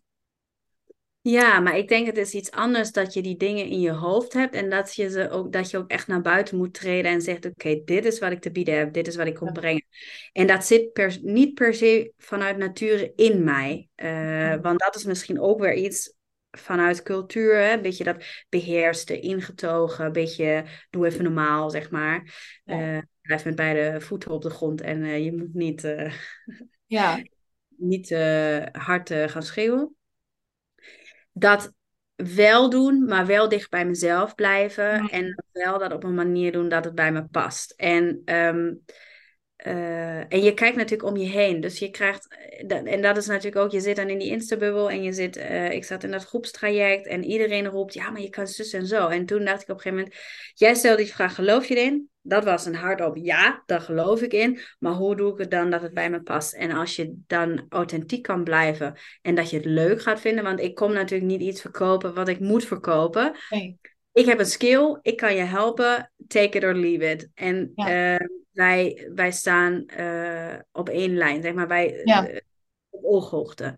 Ja, 1.29 1.59
maar 1.59 1.77
ik 1.77 1.87
denk 1.87 2.05
het 2.05 2.17
is 2.17 2.33
iets 2.33 2.51
anders 2.51 2.91
dat 2.91 3.13
je 3.13 3.21
die 3.21 3.37
dingen 3.37 3.65
in 3.65 3.79
je 3.79 3.91
hoofd 3.91 4.33
hebt 4.33 4.55
en 4.55 4.69
dat 4.69 4.95
je, 4.95 5.09
ze 5.09 5.29
ook, 5.29 5.51
dat 5.51 5.69
je 5.69 5.77
ook 5.77 5.89
echt 5.89 6.07
naar 6.07 6.21
buiten 6.21 6.57
moet 6.57 6.73
treden 6.73 7.11
en 7.11 7.21
zegt: 7.21 7.45
Oké, 7.45 7.81
dit 7.85 8.05
is 8.05 8.19
wat 8.19 8.31
ik 8.31 8.41
te 8.41 8.51
bieden 8.51 8.77
heb, 8.77 8.93
dit 8.93 9.07
is 9.07 9.15
wat 9.15 9.27
ik 9.27 9.35
kom 9.35 9.53
brengen. 9.53 9.85
En 10.31 10.47
dat 10.47 10.65
zit 10.65 10.93
per, 10.93 11.17
niet 11.21 11.53
per 11.53 11.73
se 11.73 12.13
vanuit 12.17 12.57
nature 12.57 13.13
in 13.15 13.43
mij, 13.43 13.89
uh, 13.95 14.55
want 14.61 14.79
dat 14.79 14.95
is 14.95 15.03
misschien 15.03 15.39
ook 15.39 15.59
weer 15.59 15.73
iets 15.73 16.13
vanuit 16.51 17.03
cultuur, 17.03 17.55
hè? 17.55 17.73
een 17.73 17.81
beetje 17.81 18.03
dat 18.03 18.23
beheerste, 18.49 19.19
ingetogen, 19.19 20.05
een 20.05 20.11
beetje 20.11 20.65
doe 20.89 21.05
even 21.05 21.23
normaal, 21.23 21.69
zeg 21.69 21.91
maar. 21.91 22.35
Ja. 22.63 22.95
Uh, 22.95 23.01
blijf 23.21 23.45
met 23.45 23.55
beide 23.55 24.01
voeten 24.01 24.31
op 24.31 24.41
de 24.41 24.49
grond 24.49 24.81
en 24.81 24.99
uh, 24.99 25.23
je 25.23 25.37
moet 25.37 25.53
niet, 25.53 25.95
ja. 26.85 27.21
niet 27.77 28.09
hard 28.71 29.13
gaan 29.13 29.43
schreeuwen 29.43 29.97
dat 31.41 31.73
wel 32.15 32.69
doen, 32.69 33.05
maar 33.05 33.25
wel 33.25 33.49
dicht 33.49 33.69
bij 33.69 33.85
mezelf 33.85 34.35
blijven. 34.35 35.09
En 35.09 35.43
wel 35.51 35.79
dat 35.79 35.93
op 35.93 36.03
een 36.03 36.15
manier 36.15 36.51
doen 36.51 36.69
dat 36.69 36.85
het 36.85 36.95
bij 36.95 37.11
me 37.11 37.23
past. 37.23 37.71
En, 37.71 38.21
um, 38.25 38.83
uh, 39.67 40.33
en 40.33 40.41
je 40.43 40.53
kijkt 40.53 40.77
natuurlijk 40.77 41.09
om 41.09 41.17
je 41.17 41.27
heen. 41.27 41.59
Dus 41.61 41.79
je 41.79 41.89
krijgt, 41.89 42.27
en 42.67 43.01
dat 43.01 43.17
is 43.17 43.27
natuurlijk 43.27 43.65
ook, 43.65 43.71
je 43.71 43.79
zit 43.79 43.95
dan 43.95 44.09
in 44.09 44.19
die 44.19 44.31
Insta-bubbel 44.31 44.89
en 44.89 45.03
je 45.03 45.13
zit, 45.13 45.37
uh, 45.37 45.71
ik 45.71 45.83
zat 45.83 46.03
in 46.03 46.11
dat 46.11 46.25
groepstraject 46.25 47.07
en 47.07 47.23
iedereen 47.23 47.67
roept, 47.67 47.93
ja, 47.93 48.09
maar 48.09 48.21
je 48.21 48.29
kan 48.29 48.47
zus 48.47 48.73
en 48.73 48.87
zo. 48.87 49.07
En 49.07 49.25
toen 49.25 49.45
dacht 49.45 49.61
ik 49.61 49.69
op 49.69 49.75
een 49.75 49.81
gegeven 49.81 49.97
moment, 49.97 50.15
jij 50.53 50.73
stelde 50.73 51.03
die 51.03 51.13
vraag, 51.13 51.35
geloof 51.35 51.65
je 51.65 51.75
erin? 51.75 52.09
dat 52.21 52.43
was 52.43 52.65
een 52.65 52.75
hardop 52.75 53.17
ja, 53.17 53.63
daar 53.65 53.81
geloof 53.81 54.21
ik 54.21 54.33
in. 54.33 54.59
Maar 54.79 54.93
hoe 54.93 55.15
doe 55.15 55.31
ik 55.31 55.37
het 55.37 55.51
dan 55.51 55.69
dat 55.69 55.81
het 55.81 55.93
bij 55.93 56.09
me 56.09 56.21
past? 56.21 56.53
En 56.53 56.71
als 56.71 56.95
je 56.95 57.13
dan 57.27 57.65
authentiek 57.69 58.23
kan 58.23 58.43
blijven 58.43 58.97
en 59.21 59.35
dat 59.35 59.49
je 59.49 59.55
het 59.55 59.65
leuk 59.65 60.01
gaat 60.01 60.19
vinden, 60.19 60.43
want 60.43 60.59
ik 60.59 60.75
kom 60.75 60.93
natuurlijk 60.93 61.31
niet 61.31 61.41
iets 61.41 61.61
verkopen 61.61 62.13
wat 62.13 62.27
ik 62.27 62.39
moet 62.39 62.65
verkopen. 62.65 63.35
Nee. 63.49 63.79
Ik 64.11 64.25
heb 64.25 64.39
een 64.39 64.45
skill, 64.45 64.99
ik 65.01 65.17
kan 65.17 65.35
je 65.35 65.41
helpen, 65.41 66.11
take 66.27 66.57
it 66.57 66.63
or 66.63 66.73
leave 66.73 67.11
it. 67.11 67.29
En 67.33 67.71
uh, 67.75 68.15
wij, 68.59 69.09
wij 69.15 69.31
staan 69.31 69.83
uh, 69.99 70.55
op 70.71 70.89
één 70.89 71.13
lijn, 71.17 71.41
zeg 71.41 71.53
maar, 71.53 71.67
wij 71.67 72.01
ja. 72.03 72.29
uh, 72.29 72.37
op 72.89 73.03
ooghoogte 73.03 73.77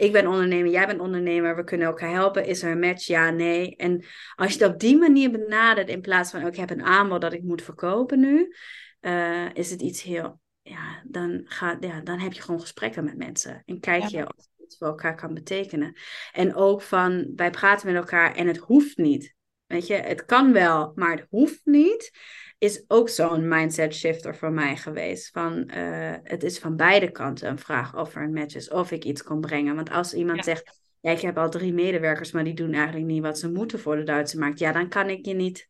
ik 0.00 0.12
ben 0.12 0.26
ondernemer, 0.26 0.70
jij 0.70 0.86
bent 0.86 1.00
ondernemer, 1.00 1.56
we 1.56 1.64
kunnen 1.64 1.86
elkaar 1.86 2.12
helpen. 2.12 2.46
Is 2.46 2.62
er 2.62 2.70
een 2.70 2.78
match? 2.78 3.06
Ja, 3.06 3.30
nee. 3.30 3.76
En 3.76 4.04
als 4.34 4.52
je 4.52 4.62
het 4.62 4.72
op 4.72 4.80
die 4.80 4.98
manier 4.98 5.30
benadert, 5.30 5.88
in 5.88 6.00
plaats 6.00 6.30
van, 6.30 6.42
oh, 6.42 6.48
ik 6.48 6.56
heb 6.56 6.70
een 6.70 6.82
aanbod 6.82 7.20
dat 7.20 7.32
ik 7.32 7.42
moet 7.42 7.62
verkopen 7.62 8.20
nu, 8.20 8.54
uh, 9.00 9.54
is 9.54 9.70
het 9.70 9.82
iets 9.82 10.02
heel, 10.02 10.40
ja 10.62 11.02
dan, 11.06 11.42
ga, 11.44 11.76
ja, 11.80 12.00
dan 12.00 12.18
heb 12.18 12.32
je 12.32 12.42
gewoon 12.42 12.60
gesprekken 12.60 13.04
met 13.04 13.16
mensen. 13.16 13.62
En 13.66 13.80
kijk 13.80 14.04
je 14.04 14.22
of 14.22 14.36
het 14.36 14.66
iets 14.66 14.76
voor 14.78 14.86
elkaar 14.86 15.14
kan 15.14 15.34
betekenen. 15.34 15.96
En 16.32 16.54
ook 16.54 16.82
van, 16.82 17.32
wij 17.36 17.50
praten 17.50 17.86
met 17.86 17.96
elkaar 17.96 18.34
en 18.34 18.46
het 18.46 18.56
hoeft 18.56 18.96
niet. 18.96 19.34
Weet 19.66 19.86
je, 19.86 19.94
het 19.94 20.24
kan 20.24 20.52
wel, 20.52 20.92
maar 20.94 21.16
het 21.16 21.26
hoeft 21.30 21.60
niet 21.64 22.10
is 22.60 22.84
ook 22.88 23.08
zo'n 23.08 23.48
mindset 23.48 23.94
shifter 23.94 24.36
voor 24.36 24.52
mij 24.52 24.76
geweest. 24.76 25.30
Van, 25.30 25.70
uh, 25.76 26.14
het 26.22 26.42
is 26.42 26.58
van 26.58 26.76
beide 26.76 27.10
kanten 27.10 27.48
een 27.48 27.58
vraag 27.58 27.96
of 27.96 28.14
er 28.14 28.22
een 28.22 28.32
match 28.32 28.54
is, 28.54 28.70
of 28.70 28.90
ik 28.90 29.04
iets 29.04 29.22
kon 29.22 29.40
brengen. 29.40 29.74
Want 29.74 29.90
als 29.90 30.14
iemand 30.14 30.44
zegt, 30.44 30.80
ja, 31.00 31.10
ik 31.10 31.20
heb 31.20 31.38
al 31.38 31.50
drie 31.50 31.72
medewerkers, 31.72 32.32
maar 32.32 32.44
die 32.44 32.54
doen 32.54 32.72
eigenlijk 32.72 33.06
niet 33.06 33.22
wat 33.22 33.38
ze 33.38 33.50
moeten 33.50 33.78
voor 33.78 33.96
de 33.96 34.02
Duitse 34.02 34.38
markt. 34.38 34.58
Ja, 34.58 34.72
dan 34.72 34.88
kan 34.88 35.08
ik 35.08 35.26
je 35.26 35.34
niet 35.34 35.68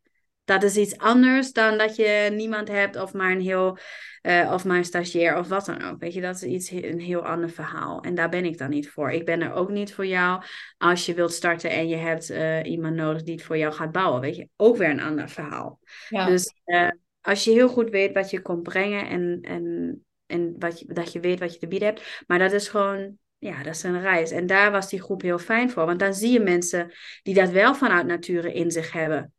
dat 0.50 0.62
is 0.62 0.76
iets 0.76 0.98
anders 0.98 1.52
dan 1.52 1.78
dat 1.78 1.96
je 1.96 2.30
niemand 2.32 2.68
hebt 2.68 2.96
of 2.96 3.12
maar 3.12 3.30
een 3.30 3.40
heel 3.40 3.78
uh, 4.22 4.50
of 4.52 4.64
maar 4.64 4.76
een 4.76 4.84
stagiair 4.84 5.38
of 5.38 5.48
wat 5.48 5.66
dan 5.66 5.82
ook. 5.82 6.00
Weet 6.00 6.14
je, 6.14 6.20
dat 6.20 6.34
is 6.34 6.42
iets 6.42 6.70
een 6.70 7.00
heel 7.00 7.26
ander 7.26 7.50
verhaal. 7.50 8.00
En 8.02 8.14
daar 8.14 8.28
ben 8.28 8.44
ik 8.44 8.58
dan 8.58 8.70
niet 8.70 8.90
voor. 8.90 9.10
Ik 9.10 9.24
ben 9.24 9.42
er 9.42 9.52
ook 9.52 9.70
niet 9.70 9.94
voor 9.94 10.06
jou 10.06 10.42
als 10.78 11.06
je 11.06 11.14
wilt 11.14 11.32
starten 11.32 11.70
en 11.70 11.88
je 11.88 11.96
hebt 11.96 12.30
uh, 12.30 12.62
iemand 12.64 12.94
nodig 12.94 13.22
die 13.22 13.34
het 13.34 13.44
voor 13.44 13.58
jou 13.58 13.72
gaat 13.72 13.92
bouwen. 13.92 14.20
Weet 14.20 14.36
je, 14.36 14.48
ook 14.56 14.76
weer 14.76 14.90
een 14.90 15.00
ander 15.00 15.28
verhaal. 15.28 15.78
Ja. 16.08 16.26
Dus 16.26 16.54
uh, 16.64 16.88
als 17.20 17.44
je 17.44 17.50
heel 17.50 17.68
goed 17.68 17.90
weet 17.90 18.14
wat 18.14 18.30
je 18.30 18.42
komt 18.42 18.62
brengen 18.62 19.08
en, 19.08 19.38
en, 19.42 20.04
en 20.26 20.54
wat 20.58 20.80
je, 20.80 20.86
dat 20.92 21.12
je 21.12 21.20
weet 21.20 21.40
wat 21.40 21.52
je 21.52 21.58
te 21.58 21.68
bieden 21.68 21.88
hebt. 21.88 22.24
Maar 22.26 22.38
dat 22.38 22.52
is 22.52 22.68
gewoon 22.68 23.18
ja, 23.38 23.62
dat 23.62 23.74
is 23.74 23.82
een 23.82 24.00
reis. 24.00 24.30
En 24.30 24.46
daar 24.46 24.70
was 24.70 24.88
die 24.88 25.02
groep 25.02 25.22
heel 25.22 25.38
fijn 25.38 25.70
voor. 25.70 25.86
Want 25.86 25.98
dan 25.98 26.14
zie 26.14 26.32
je 26.32 26.40
mensen 26.40 26.92
die 27.22 27.34
dat 27.34 27.50
wel 27.50 27.74
vanuit 27.74 28.06
nature 28.06 28.52
in 28.52 28.70
zich 28.70 28.92
hebben. 28.92 29.32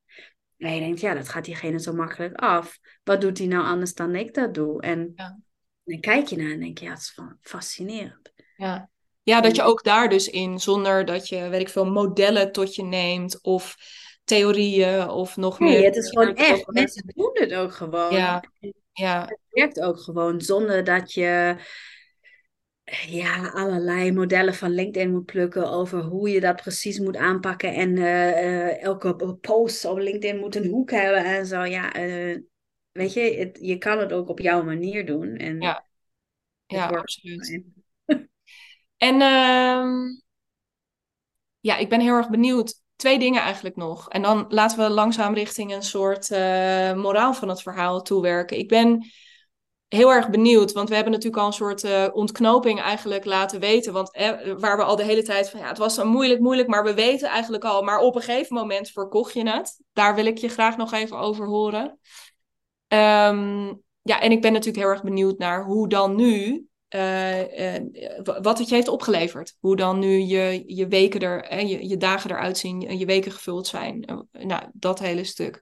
En 0.62 0.74
je 0.74 0.80
denkt, 0.80 1.00
ja, 1.00 1.14
dat 1.14 1.30
gaat 1.30 1.46
diegene 1.46 1.80
zo 1.80 1.94
makkelijk 1.94 2.36
af. 2.36 2.80
Wat 3.04 3.22
doet 3.22 3.38
hij 3.38 3.48
nou 3.48 3.66
anders 3.66 3.94
dan 3.94 4.16
ik 4.16 4.34
dat 4.34 4.54
doe? 4.54 4.82
En 4.82 5.12
ja. 5.16 5.40
dan 5.84 6.00
kijk 6.00 6.28
je 6.28 6.38
naar 6.38 6.52
en 6.52 6.60
denk 6.60 6.78
je, 6.78 6.86
ja, 6.86 6.92
het 6.92 7.00
is 7.00 7.20
fascinerend. 7.42 8.32
Ja. 8.56 8.90
ja, 9.24 9.42
dat 9.42 9.56
je 9.56 9.62
ook 9.62 9.84
daar 9.84 10.10
dus 10.10 10.30
in, 10.30 10.60
zonder 10.60 11.06
dat 11.06 11.28
je, 11.28 11.50
weet 11.50 11.62
ik 11.62 11.70
veel, 11.70 11.92
modellen 11.92 12.52
tot 12.52 12.76
je 12.76 12.84
neemt 12.84 13.44
of 13.44 13.76
theorieën 14.24 15.10
of 15.10 15.38
nog 15.38 15.60
nee, 15.60 15.70
meer. 15.70 15.86
het 15.86 15.96
is 15.96 16.10
gewoon 16.10 16.36
echt, 16.36 16.68
mensen 16.68 17.04
doen 17.16 17.32
het 17.34 17.54
ook 17.54 17.74
gewoon. 17.74 18.14
Ja. 18.14 18.44
ja. 18.94 19.22
Het 19.22 19.40
werkt 19.50 19.82
ook 19.82 20.00
gewoon 20.00 20.42
zonder 20.42 20.84
dat 20.84 21.14
je 21.14 21.56
ja, 23.08 23.50
allerlei 23.50 24.12
modellen 24.12 24.54
van 24.54 24.72
LinkedIn 24.72 25.12
moet 25.12 25.26
plukken 25.26 25.70
over 25.70 26.02
hoe 26.02 26.30
je 26.30 26.40
dat 26.40 26.56
precies 26.56 27.00
moet 27.00 27.18
aanpakken. 27.18 27.74
En 27.74 27.96
uh, 27.96 28.84
elke 28.84 29.36
post 29.42 29.86
op 29.86 29.98
LinkedIn 29.98 30.40
moet 30.40 30.56
een 30.56 30.70
hoek 30.70 30.92
hebben 30.92 31.26
en 31.26 31.46
zo. 31.46 31.64
Ja, 31.64 31.98
uh, 31.98 32.38
weet 32.92 33.14
je, 33.14 33.22
het, 33.22 33.58
je 33.62 33.78
kan 33.78 34.00
het 34.00 34.12
ook 34.12 34.30
op 34.30 34.40
jouw 34.40 34.64
manier 34.64 35.06
doen. 35.06 35.36
En 35.36 35.62
ja, 35.62 35.86
ja 36.66 36.88
absoluut. 36.88 37.64
en 38.98 39.14
uh, 39.14 40.10
ja, 41.60 41.78
ik 41.78 41.90
ben 41.90 42.00
heel 42.00 42.16
erg 42.16 42.30
benieuwd. 42.30 42.80
Twee 42.96 43.20
dingen 43.20 43.42
eigenlijk 43.42 43.76
nog. 43.76 44.10
En 44.10 44.22
dan 44.22 44.46
laten 44.50 44.78
we 44.78 44.90
langzaam 44.90 45.34
richting 45.34 45.74
een 45.74 45.84
soort 45.84 46.30
moraal 46.96 47.34
van 47.34 47.50
het 47.50 47.62
verhaal 47.62 48.02
toewerken. 48.02 48.58
Ik 48.58 48.68
ben 48.68 49.06
heel 49.94 50.12
erg 50.12 50.30
benieuwd, 50.30 50.72
want 50.72 50.90
we 50.90 50.96
hebben 50.96 51.14
natuurlijk 51.14 51.42
al 51.42 51.48
een 51.48 51.54
soort 51.54 51.84
uh, 51.84 52.08
ontknoping 52.14 52.82
eigenlijk 52.82 53.26
laten 53.26 53.60
weten. 53.60 53.94
Want 53.94 54.14
eh, 54.14 54.32
waar 54.58 54.78
we 54.78 54.84
al 54.84 54.96
de 54.96 55.04
hele 55.04 55.24
tijd 55.24 55.50
van, 55.50 55.60
ja, 55.60 55.68
het 55.68 55.78
was 55.78 55.96
zo 55.96 56.06
moeilijk, 56.06 56.40
moeilijk, 56.40 56.68
maar 56.68 56.84
we 56.84 56.94
weten 56.94 57.28
eigenlijk 57.28 57.64
al. 57.64 57.82
Maar 57.82 58.00
op 58.00 58.16
een 58.16 58.22
gegeven 58.22 58.56
moment 58.56 58.90
verkocht 58.90 59.34
je 59.34 59.50
het. 59.50 59.80
Daar 59.94 60.16
wil 60.16 60.26
ik 60.26 60.38
je 60.38 60.48
graag 60.48 60.78
nog 60.78 60.94
even 60.94 61.18
over 61.18 61.48
horen. 61.48 62.00
Um, 62.88 63.82
ja, 64.02 64.22
en 64.22 64.32
ik 64.32 64.42
ben 64.42 64.52
natuurlijk 64.52 64.84
heel 64.84 64.94
erg 64.94 65.04
benieuwd 65.04 65.38
naar 65.38 65.64
hoe 65.64 65.88
dan 65.88 66.16
nu, 66.16 66.66
uh, 66.90 67.42
wat 68.42 68.58
het 68.58 68.70
je 68.70 68.76
heeft 68.76 68.88
opgeleverd. 68.88 69.56
Hoe 69.60 69.76
dan 69.76 70.00
nu 70.00 70.20
je, 70.20 70.64
je 70.66 70.88
weken 70.88 71.20
er, 71.20 71.66
je, 71.66 71.88
je 71.88 71.98
dagen 71.98 72.32
eruit 72.32 72.58
zien, 72.58 72.98
je 72.98 73.06
weken 73.06 73.32
gevuld 73.32 73.68
zijn. 73.68 74.26
nou, 74.32 74.64
dat 74.74 75.00
hele 75.00 75.24
stuk. 75.24 75.62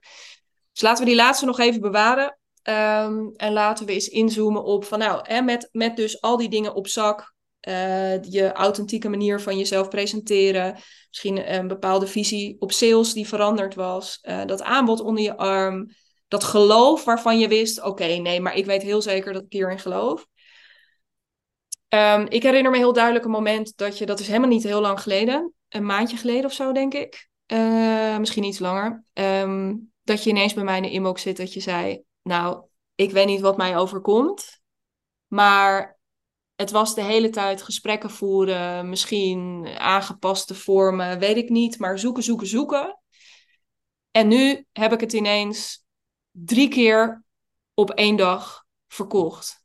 Dus 0.71 0.81
laten 0.81 1.03
we 1.03 1.09
die 1.09 1.19
laatste 1.19 1.45
nog 1.45 1.59
even 1.59 1.81
bewaren. 1.81 2.38
Um, 2.63 3.33
en 3.35 3.53
laten 3.53 3.85
we 3.85 3.93
eens 3.93 4.07
inzoomen 4.07 4.63
op 4.63 4.85
van 4.85 4.99
nou, 4.99 5.19
hè, 5.23 5.41
met, 5.41 5.69
met 5.71 5.95
dus 5.95 6.21
al 6.21 6.37
die 6.37 6.49
dingen 6.49 6.75
op 6.75 6.87
zak, 6.87 7.33
uh, 7.67 8.23
je 8.23 8.51
authentieke 8.51 9.09
manier 9.09 9.41
van 9.41 9.57
jezelf 9.57 9.87
presenteren, 9.87 10.77
misschien 11.09 11.53
een 11.53 11.67
bepaalde 11.67 12.07
visie 12.07 12.55
op 12.59 12.71
sales 12.71 13.13
die 13.13 13.27
veranderd 13.27 13.75
was, 13.75 14.19
uh, 14.21 14.45
dat 14.45 14.61
aanbod 14.61 14.99
onder 14.99 15.23
je 15.23 15.37
arm, 15.37 15.89
dat 16.27 16.43
geloof 16.43 17.03
waarvan 17.03 17.39
je 17.39 17.47
wist, 17.47 17.83
oké, 17.83 18.05
nee, 18.05 18.41
maar 18.41 18.55
ik 18.55 18.65
weet 18.65 18.81
heel 18.81 19.01
zeker 19.01 19.33
dat 19.33 19.43
ik 19.43 19.53
hierin 19.53 19.79
geloof. 19.79 20.27
Um, 21.89 22.25
ik 22.27 22.43
herinner 22.43 22.71
me 22.71 22.77
heel 22.77 22.93
duidelijk 22.93 23.25
een 23.25 23.31
moment 23.31 23.77
dat 23.77 23.97
je, 23.97 24.05
dat 24.05 24.19
is 24.19 24.27
helemaal 24.27 24.49
niet 24.49 24.63
heel 24.63 24.81
lang 24.81 25.01
geleden, 25.01 25.53
een 25.69 25.85
maandje 25.85 26.17
geleden 26.17 26.45
of 26.45 26.53
zo, 26.53 26.71
denk 26.71 26.93
ik, 26.93 27.29
uh, 27.47 28.17
misschien 28.17 28.43
iets 28.43 28.59
langer, 28.59 29.03
um, 29.13 29.91
dat 30.03 30.23
je 30.23 30.29
ineens 30.29 30.53
bij 30.53 30.63
mij 30.63 30.81
in 30.81 31.03
de 31.03 31.19
zit 31.19 31.37
dat 31.37 31.53
je 31.53 31.59
zei, 31.59 32.03
nou, 32.21 32.65
ik 32.95 33.11
weet 33.11 33.25
niet 33.25 33.41
wat 33.41 33.57
mij 33.57 33.77
overkomt, 33.77 34.61
maar 35.27 35.99
het 36.55 36.71
was 36.71 36.95
de 36.95 37.03
hele 37.03 37.29
tijd 37.29 37.61
gesprekken 37.61 38.09
voeren, 38.09 38.89
misschien 38.89 39.67
aangepaste 39.77 40.55
vormen, 40.55 41.19
weet 41.19 41.37
ik 41.37 41.49
niet, 41.49 41.79
maar 41.79 41.99
zoeken, 41.99 42.23
zoeken, 42.23 42.47
zoeken. 42.47 42.99
En 44.11 44.27
nu 44.27 44.65
heb 44.71 44.93
ik 44.93 44.99
het 44.99 45.13
ineens 45.13 45.85
drie 46.31 46.67
keer 46.67 47.23
op 47.73 47.89
één 47.89 48.15
dag 48.15 48.65
verkocht. 48.87 49.63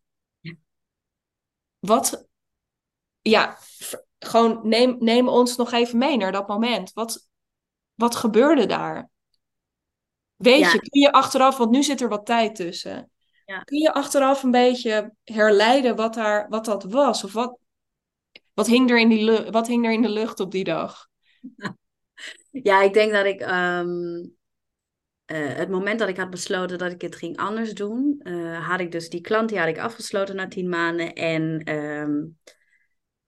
Wat, 1.79 2.29
ja, 3.21 3.59
gewoon 4.19 4.61
neem, 4.69 4.97
neem 4.99 5.29
ons 5.29 5.57
nog 5.57 5.73
even 5.73 5.99
mee 5.99 6.17
naar 6.17 6.33
dat 6.33 6.49
moment. 6.49 6.93
Wat, 6.93 7.29
wat 7.95 8.15
gebeurde 8.15 8.67
daar? 8.67 9.11
Weet 10.45 10.73
je, 10.73 10.79
kun 10.79 11.01
je 11.01 11.13
achteraf, 11.13 11.57
want 11.57 11.71
nu 11.71 11.83
zit 11.83 12.01
er 12.01 12.09
wat 12.09 12.27
tijd 12.27 12.55
tussen. 12.55 13.11
Ja. 13.47 13.59
Kun 13.59 13.79
je 13.79 13.93
achteraf 13.93 14.43
een 14.43 14.51
beetje 14.51 15.15
herleiden 15.25 15.97
wat, 15.97 16.15
daar, 16.15 16.49
wat 16.49 16.65
dat 16.65 16.85
was? 16.85 17.25
Of 17.25 17.33
wat, 17.33 17.59
wat, 18.55 18.67
hing 18.67 18.91
er 18.91 18.99
in 18.99 19.09
die 19.09 19.31
wat 19.51 19.67
hing 19.67 19.85
er 19.85 19.93
in 19.93 20.03
de 20.03 20.09
lucht 20.09 20.41
op 20.41 20.51
die 20.51 20.65
dag? 20.65 21.07
Ja, 22.63 22.83
ik 22.83 22.93
denk 22.93 23.13
dat 23.13 23.25
ik. 23.25 23.41
Um, 23.41 24.37
het 25.25 25.69
moment 25.69 25.99
dat 25.99 26.09
ik 26.09 26.17
had 26.17 26.31
besloten 26.31 26.79
dat 26.79 26.93
ik 26.93 27.01
het 27.01 27.17
ging 27.17 27.37
anders 27.37 27.75
doen, 27.75 28.21
had 28.61 28.81
ik 28.81 28.93
dus 28.93 29.09
die 29.09 29.21
klant 29.21 29.49
die 29.49 29.59
had 29.59 29.69
ik 29.69 29.79
afgesloten 29.79 30.37
na 30.37 30.49
tien 30.49 30.69
maanden. 30.69 31.13
En 31.13 31.63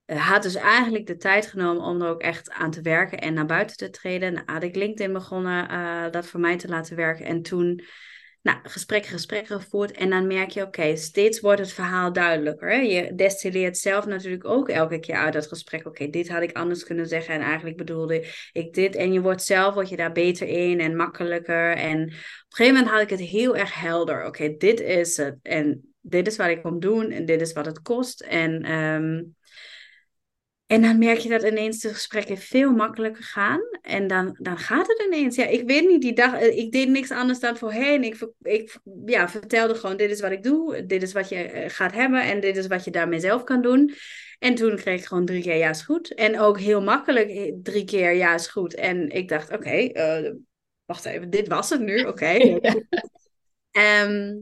ehm, 0.06 0.18
had 0.18 0.42
dus 0.42 0.54
eigenlijk 0.54 1.06
de 1.06 1.16
tijd 1.16 1.46
genomen 1.46 1.82
om 1.82 2.02
er 2.02 2.08
ook 2.08 2.20
echt 2.20 2.50
aan 2.50 2.70
te 2.70 2.80
werken 2.80 3.18
en 3.18 3.34
naar 3.34 3.46
buiten 3.46 3.76
te 3.76 3.90
treden. 3.90 4.32
Nou, 4.32 4.52
had 4.52 4.62
ik 4.62 4.76
LinkedIn 4.76 5.12
begonnen 5.12 6.12
dat 6.12 6.26
voor 6.26 6.40
mij 6.40 6.56
te 6.56 6.68
laten 6.68 6.96
werken. 6.96 7.26
En 7.26 7.42
toen 7.42 7.82
nou, 8.46 8.58
gesprekken, 8.62 9.10
gesprekken 9.10 9.60
gevoerd. 9.60 9.92
En 9.92 10.10
dan 10.10 10.26
merk 10.26 10.50
je, 10.50 10.62
oké, 10.62 10.96
steeds 10.96 11.40
wordt 11.40 11.60
het 11.60 11.72
verhaal 11.72 12.12
duidelijker. 12.12 12.82
Je 12.82 13.14
destilleert 13.14 13.78
zelf 13.78 14.06
natuurlijk 14.06 14.44
ook 14.44 14.68
elke 14.68 14.98
keer 14.98 15.14
uit 15.14 15.32
dat 15.32 15.46
gesprek. 15.46 15.86
Oké, 15.86 16.10
dit 16.10 16.28
had 16.28 16.42
ik 16.42 16.56
anders 16.56 16.84
kunnen 16.84 17.06
zeggen. 17.06 17.34
En 17.34 17.40
eigenlijk 17.40 17.76
bedoelde 17.76 18.26
ik 18.52 18.74
dit. 18.74 18.94
En 18.94 19.12
je 19.12 19.20
wordt 19.20 19.42
zelf 19.42 19.74
word 19.74 19.88
je 19.88 19.96
daar 19.96 20.12
beter 20.12 20.48
in 20.48 20.80
en 20.80 20.96
makkelijker. 20.96 21.76
En 21.76 22.02
op 22.02 22.08
een 22.08 22.16
gegeven 22.48 22.74
moment 22.74 22.92
had 22.92 23.02
ik 23.02 23.10
het 23.10 23.20
heel 23.20 23.56
erg 23.56 23.74
helder. 23.74 24.26
Oké, 24.26 24.56
dit 24.56 24.80
is 24.80 25.16
het. 25.16 25.36
En 25.42 25.94
dit 26.00 26.26
is 26.26 26.36
wat 26.36 26.48
ik 26.48 26.62
kom 26.62 26.80
doen. 26.80 27.10
En 27.10 27.24
dit 27.24 27.40
is 27.40 27.52
wat 27.52 27.66
het 27.66 27.82
kost. 27.82 28.20
En 28.20 28.72
um, 28.72 29.36
en 30.66 30.82
dan 30.82 30.98
merk 30.98 31.18
je 31.18 31.28
dat 31.28 31.42
ineens 31.42 31.80
de 31.80 31.94
gesprekken 31.94 32.38
veel 32.38 32.72
makkelijker 32.72 33.22
gaan. 33.22 33.60
En 33.82 34.06
dan, 34.06 34.36
dan 34.38 34.58
gaat 34.58 34.86
het 34.86 35.02
ineens. 35.06 35.36
Ja, 35.36 35.46
ik 35.46 35.66
weet 35.66 35.88
niet, 35.88 36.02
die 36.02 36.12
dag, 36.12 36.34
eh, 36.34 36.58
ik 36.58 36.72
deed 36.72 36.88
niks 36.88 37.10
anders 37.10 37.40
dan 37.40 37.56
voorheen. 37.56 38.04
Ik, 38.04 38.28
ik 38.42 38.78
ja, 39.04 39.28
vertelde 39.28 39.74
gewoon, 39.74 39.96
dit 39.96 40.10
is 40.10 40.20
wat 40.20 40.30
ik 40.30 40.42
doe. 40.42 40.86
Dit 40.86 41.02
is 41.02 41.12
wat 41.12 41.28
je 41.28 41.36
eh, 41.36 41.70
gaat 41.70 41.92
hebben. 41.92 42.22
En 42.22 42.40
dit 42.40 42.56
is 42.56 42.66
wat 42.66 42.84
je 42.84 42.90
daarmee 42.90 43.20
zelf 43.20 43.44
kan 43.44 43.62
doen. 43.62 43.94
En 44.38 44.54
toen 44.54 44.76
kreeg 44.76 45.00
ik 45.00 45.06
gewoon 45.06 45.24
drie 45.24 45.42
keer 45.42 45.56
ja 45.56 45.70
is 45.70 45.82
goed. 45.82 46.14
En 46.14 46.40
ook 46.40 46.60
heel 46.60 46.82
makkelijk 46.82 47.28
eh, 47.28 47.52
drie 47.62 47.84
keer 47.84 48.12
ja 48.12 48.34
is 48.34 48.46
goed. 48.46 48.74
En 48.74 49.08
ik 49.08 49.28
dacht, 49.28 49.52
oké, 49.52 49.90
wacht 50.84 51.04
even, 51.04 51.30
dit 51.30 51.48
was 51.48 51.70
het 51.70 51.80
nu. 51.80 52.02
Oké. 52.04 52.36
Okay. 52.56 52.86
Ehm, 53.70 54.34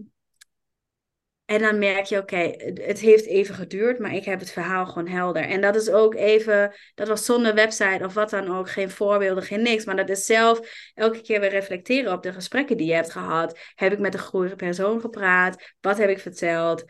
en 1.44 1.60
dan 1.60 1.78
merk 1.78 2.04
je, 2.04 2.18
oké, 2.18 2.54
het 2.82 2.98
heeft 2.98 3.26
even 3.26 3.54
geduurd, 3.54 3.98
maar 3.98 4.14
ik 4.14 4.24
heb 4.24 4.40
het 4.40 4.50
verhaal 4.50 4.86
gewoon 4.86 5.08
helder. 5.08 5.42
En 5.42 5.60
dat 5.60 5.76
is 5.76 5.90
ook 5.90 6.14
even, 6.14 6.74
dat 6.94 7.08
was 7.08 7.24
zonder 7.24 7.54
website 7.54 8.04
of 8.04 8.14
wat 8.14 8.30
dan 8.30 8.56
ook, 8.56 8.70
geen 8.70 8.90
voorbeelden, 8.90 9.42
geen 9.44 9.62
niks. 9.62 9.84
Maar 9.84 9.96
dat 9.96 10.08
is 10.08 10.24
zelf 10.26 10.90
elke 10.94 11.20
keer 11.20 11.40
weer 11.40 11.50
reflecteren 11.50 12.12
op 12.12 12.22
de 12.22 12.32
gesprekken 12.32 12.76
die 12.76 12.86
je 12.86 12.94
hebt 12.94 13.10
gehad. 13.10 13.58
Heb 13.74 13.92
ik 13.92 13.98
met 13.98 14.12
de 14.12 14.18
goede 14.18 14.56
persoon 14.56 15.00
gepraat? 15.00 15.74
Wat 15.80 15.98
heb 15.98 16.08
ik 16.08 16.18
verteld? 16.18 16.84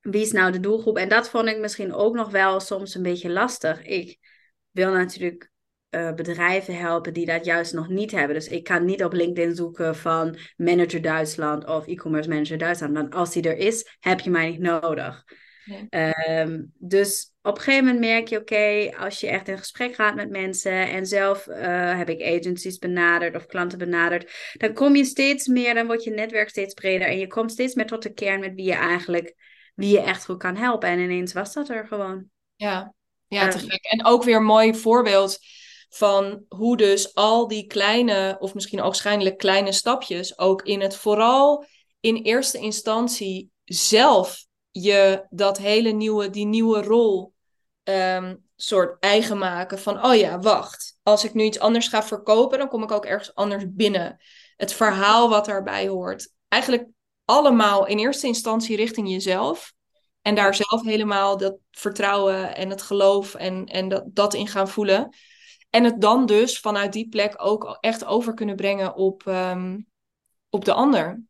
Wie 0.00 0.22
is 0.22 0.32
nou 0.32 0.52
de 0.52 0.60
doelgroep? 0.60 0.96
En 0.96 1.08
dat 1.08 1.28
vond 1.28 1.48
ik 1.48 1.58
misschien 1.58 1.94
ook 1.94 2.14
nog 2.14 2.30
wel 2.30 2.60
soms 2.60 2.94
een 2.94 3.02
beetje 3.02 3.30
lastig. 3.30 3.82
Ik 3.82 4.18
wil 4.70 4.92
natuurlijk 4.92 5.50
uh, 5.90 6.12
bedrijven 6.12 6.78
helpen 6.78 7.12
die 7.12 7.26
dat 7.26 7.44
juist 7.44 7.72
nog 7.72 7.88
niet 7.88 8.10
hebben. 8.10 8.36
Dus 8.36 8.48
ik 8.48 8.64
kan 8.64 8.84
niet 8.84 9.04
op 9.04 9.12
LinkedIn 9.12 9.54
zoeken 9.54 9.96
van 9.96 10.36
manager 10.56 11.02
Duitsland 11.02 11.66
of 11.66 11.86
e-commerce 11.86 12.28
manager 12.28 12.58
Duitsland. 12.58 12.94
Want 12.94 13.14
als 13.14 13.32
die 13.32 13.42
er 13.42 13.56
is, 13.56 13.96
heb 14.00 14.20
je 14.20 14.30
mij 14.30 14.50
niet 14.50 14.60
nodig. 14.60 15.24
Ehm, 15.90 16.62
dus 16.78 17.32
op 17.42 17.56
een 17.56 17.62
gegeven 17.62 17.84
moment 17.84 18.04
merk 18.04 18.28
je, 18.28 18.40
oké, 18.40 18.96
als 18.98 19.20
je 19.20 19.28
echt 19.28 19.48
in 19.48 19.58
gesprek 19.58 19.94
gaat 19.94 20.14
met 20.14 20.30
mensen 20.30 20.88
en 20.88 21.06
zelf 21.06 21.46
uh, 21.46 21.96
heb 21.96 22.08
ik 22.08 22.22
agencies 22.22 22.78
benaderd 22.78 23.36
of 23.36 23.46
klanten 23.46 23.78
benaderd, 23.78 24.52
dan 24.56 24.72
kom 24.72 24.96
je 24.96 25.04
steeds 25.04 25.46
meer, 25.46 25.74
dan 25.74 25.86
wordt 25.86 26.04
je 26.04 26.10
netwerk 26.10 26.48
steeds 26.48 26.74
breder 26.74 27.06
en 27.06 27.18
je 27.18 27.26
komt 27.26 27.52
steeds 27.52 27.74
meer 27.74 27.86
tot 27.86 28.02
de 28.02 28.12
kern 28.12 28.40
met 28.40 28.54
wie 28.54 28.64
je 28.64 28.74
eigenlijk, 28.74 29.34
wie 29.74 29.92
je 29.92 30.00
echt 30.00 30.24
goed 30.24 30.38
kan 30.38 30.56
helpen. 30.56 30.88
En 30.88 30.98
ineens 30.98 31.32
was 31.32 31.52
dat 31.52 31.68
er 31.68 31.86
gewoon. 31.86 32.24
Ja, 32.56 32.94
ja 33.26 33.48
te 33.48 33.58
gek. 33.58 33.84
En 33.84 34.04
ook 34.04 34.24
weer 34.24 34.36
een 34.36 34.44
mooi 34.44 34.74
voorbeeld 34.74 35.38
van 35.88 36.44
hoe 36.48 36.76
dus 36.76 37.14
al 37.14 37.48
die 37.48 37.66
kleine, 37.66 38.36
of 38.40 38.54
misschien 38.54 38.80
waarschijnlijk 38.80 39.38
kleine 39.38 39.72
stapjes, 39.72 40.38
ook 40.38 40.62
in 40.62 40.80
het 40.80 40.96
vooral 40.96 41.64
in 42.00 42.16
eerste 42.16 42.58
instantie 42.58 43.50
zelf 43.64 44.46
je 44.70 45.26
dat 45.30 45.58
hele 45.58 45.90
nieuwe, 45.90 46.30
die 46.30 46.46
nieuwe 46.46 46.82
rol 46.82 47.32
um, 47.84 48.44
soort 48.56 48.96
eigen 49.00 49.38
maken 49.38 49.78
van, 49.78 50.04
oh 50.04 50.14
ja, 50.14 50.38
wacht, 50.38 50.98
als 51.02 51.24
ik 51.24 51.34
nu 51.34 51.42
iets 51.44 51.58
anders 51.58 51.88
ga 51.88 52.02
verkopen, 52.02 52.58
dan 52.58 52.68
kom 52.68 52.82
ik 52.82 52.90
ook 52.90 53.04
ergens 53.04 53.34
anders 53.34 53.64
binnen. 53.68 54.20
Het 54.56 54.72
verhaal 54.72 55.28
wat 55.28 55.44
daarbij 55.44 55.88
hoort. 55.88 56.32
Eigenlijk 56.48 56.86
allemaal 57.24 57.86
in 57.86 57.98
eerste 57.98 58.26
instantie 58.26 58.76
richting 58.76 59.10
jezelf. 59.10 59.72
En 60.22 60.34
daar 60.34 60.54
zelf 60.54 60.82
helemaal 60.82 61.36
dat 61.36 61.56
vertrouwen 61.70 62.56
en 62.56 62.70
het 62.70 62.82
geloof 62.82 63.34
en, 63.34 63.66
en 63.66 63.88
dat, 63.88 64.04
dat 64.06 64.34
in 64.34 64.48
gaan 64.48 64.68
voelen. 64.68 65.16
En 65.70 65.84
het 65.84 66.00
dan 66.00 66.26
dus 66.26 66.60
vanuit 66.60 66.92
die 66.92 67.08
plek 67.08 67.34
ook 67.36 67.78
echt 67.80 68.04
over 68.04 68.34
kunnen 68.34 68.56
brengen 68.56 68.94
op, 68.94 69.26
um, 69.26 69.86
op 70.50 70.64
de 70.64 70.72
ander. 70.72 71.22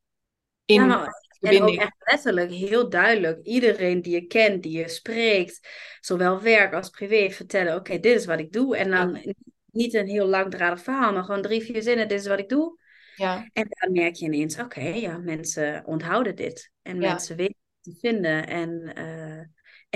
In 0.65 0.85
ja, 0.85 1.13
en 1.41 1.63
ook 1.63 1.75
echt 1.75 1.97
letterlijk, 1.99 2.51
heel 2.51 2.89
duidelijk. 2.89 3.47
Iedereen 3.47 4.03
die 4.03 4.13
je 4.13 4.27
kent, 4.27 4.63
die 4.63 4.79
je 4.79 4.89
spreekt, 4.89 5.69
zowel 6.01 6.41
werk 6.41 6.73
als 6.73 6.91
privé, 6.91 7.31
vertellen: 7.31 7.75
Oké, 7.75 7.99
dit 7.99 8.17
is 8.19 8.27
wat 8.27 8.39
ik 8.39 8.53
doe. 8.53 8.77
En 8.77 8.91
dan 8.91 9.35
niet 9.71 9.95
een 9.95 10.09
heel 10.09 10.27
langdradig 10.27 10.83
verhaal, 10.83 11.13
maar 11.13 11.25
gewoon 11.25 11.43
drie, 11.43 11.63
vier 11.63 11.83
zinnen: 11.83 12.09
Dit 12.09 12.21
is 12.21 12.27
wat 12.27 12.39
ik 12.39 12.49
doe. 12.49 12.81
Ja. 13.17 13.49
En 13.53 13.67
dan 13.69 13.93
merk 13.93 14.15
je 14.15 14.25
ineens: 14.25 14.59
Oké, 14.59 14.81
ja, 14.81 15.19
mensen 15.19 15.83
onthouden 15.87 16.37
dit. 16.37 16.73
En 16.83 16.99
mensen 16.99 17.37
weten 17.37 17.61
te 17.81 17.97
vinden. 18.01 18.47
En, 18.47 18.93
uh, 18.99 19.45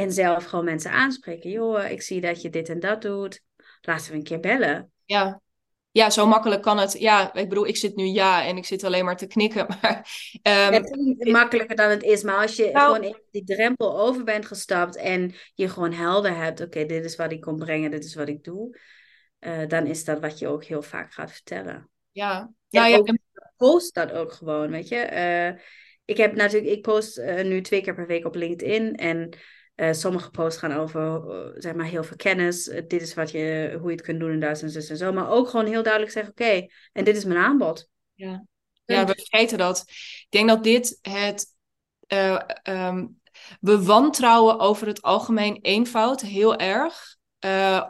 en 0.05 0.12
zelf 0.12 0.44
gewoon 0.44 0.64
mensen 0.64 0.90
aanspreken: 0.90 1.51
Joh, 1.51 1.90
ik 1.90 2.02
zie 2.02 2.20
dat 2.20 2.43
je 2.43 2.51
dit 2.51 2.69
en 2.69 2.81
dat 2.81 3.02
doet 3.02 3.43
laten 3.86 4.10
we 4.10 4.16
een 4.16 4.22
keer 4.22 4.40
bellen. 4.40 4.92
Ja. 5.04 5.40
Ja, 5.90 6.10
zo 6.10 6.26
makkelijk 6.26 6.62
kan 6.62 6.78
het. 6.78 6.92
Ja, 6.98 7.34
ik 7.34 7.48
bedoel, 7.48 7.66
ik 7.66 7.76
zit 7.76 7.96
nu 7.96 8.04
ja 8.04 8.44
en 8.44 8.56
ik 8.56 8.64
zit 8.64 8.84
alleen 8.84 9.04
maar 9.04 9.16
te 9.16 9.26
knikken. 9.26 9.66
Maar, 9.80 10.06
um, 10.66 10.72
het 10.72 10.84
is 10.84 10.96
niet 10.96 11.32
makkelijker 11.32 11.76
dan 11.76 11.90
het 11.90 12.02
is. 12.02 12.22
Maar 12.22 12.40
als 12.40 12.56
je 12.56 12.70
nou, 12.72 12.94
gewoon 12.94 13.16
die 13.30 13.44
drempel 13.44 13.98
over 14.00 14.24
bent 14.24 14.46
gestapt 14.46 14.96
en 14.96 15.34
je 15.54 15.68
gewoon 15.68 15.92
helder 15.92 16.36
hebt: 16.36 16.60
oké, 16.60 16.84
dit 16.84 17.04
is 17.04 17.16
wat 17.16 17.32
ik 17.32 17.40
kom 17.40 17.59
brengen, 17.59 17.90
dit 17.90 18.04
is 18.04 18.14
wat 18.14 18.28
ik 18.28 18.44
doe. 18.44 18.78
Uh, 19.40 19.66
dan 19.68 19.86
is 19.86 20.04
dat 20.04 20.20
wat 20.20 20.38
je 20.38 20.48
ook 20.48 20.64
heel 20.64 20.82
vaak 20.82 21.12
gaat 21.12 21.32
vertellen. 21.32 21.90
Ja, 22.10 22.52
ja, 22.68 22.86
ja. 22.86 23.02
post 23.56 23.94
dat 23.94 24.12
ook 24.12 24.32
gewoon, 24.32 24.70
weet 24.70 24.88
je. 24.88 25.09
Uh, 25.12 25.60
ik 26.04 26.16
heb 26.16 26.34
natuurlijk, 26.34 26.72
ik 26.72 26.82
post 26.82 27.18
uh, 27.18 27.44
nu 27.44 27.60
twee 27.60 27.80
keer 27.80 27.94
per 27.94 28.06
week 28.06 28.24
op 28.24 28.34
LinkedIn. 28.34 28.94
En 28.94 29.28
uh, 29.77 29.93
sommige 29.93 30.31
posts 30.31 30.61
gaan 30.61 30.73
over 30.73 31.23
uh, 31.27 31.53
zeg 31.55 31.74
maar 31.74 31.86
heel 31.86 32.05
veel 32.05 32.16
kennis. 32.16 32.69
Uh, 32.69 32.81
dit 32.89 33.03
is 33.03 33.15
wat 33.15 33.31
je, 33.31 33.77
hoe 33.81 33.90
je 33.90 33.97
het 33.97 34.05
kunt 34.05 34.20
doen 34.20 34.32
in 34.32 34.40
Duitsland 34.40 34.89
en 34.89 34.97
zo. 34.97 35.12
Maar 35.12 35.31
ook 35.31 35.49
gewoon 35.49 35.66
heel 35.66 35.82
duidelijk 35.82 36.12
zeggen: 36.12 36.32
oké, 36.32 36.66
en 36.93 37.05
dit 37.05 37.16
is 37.16 37.24
mijn 37.24 37.40
aanbod. 37.40 37.89
Ja. 38.15 38.44
ja, 38.85 39.07
we 39.07 39.15
vergeten 39.15 39.59
dat. 39.59 39.85
Ik 39.89 40.27
denk 40.28 40.49
dat 40.49 40.65
dit 40.65 40.99
het. 41.03 41.47
Um, 42.69 43.20
we 43.61 43.82
wantrouwen 43.85 44.59
over 44.59 44.86
het 44.86 45.03
algemeen 45.03 45.59
eenvoud 45.61 46.20
heel 46.20 46.57
erg. 46.57 47.16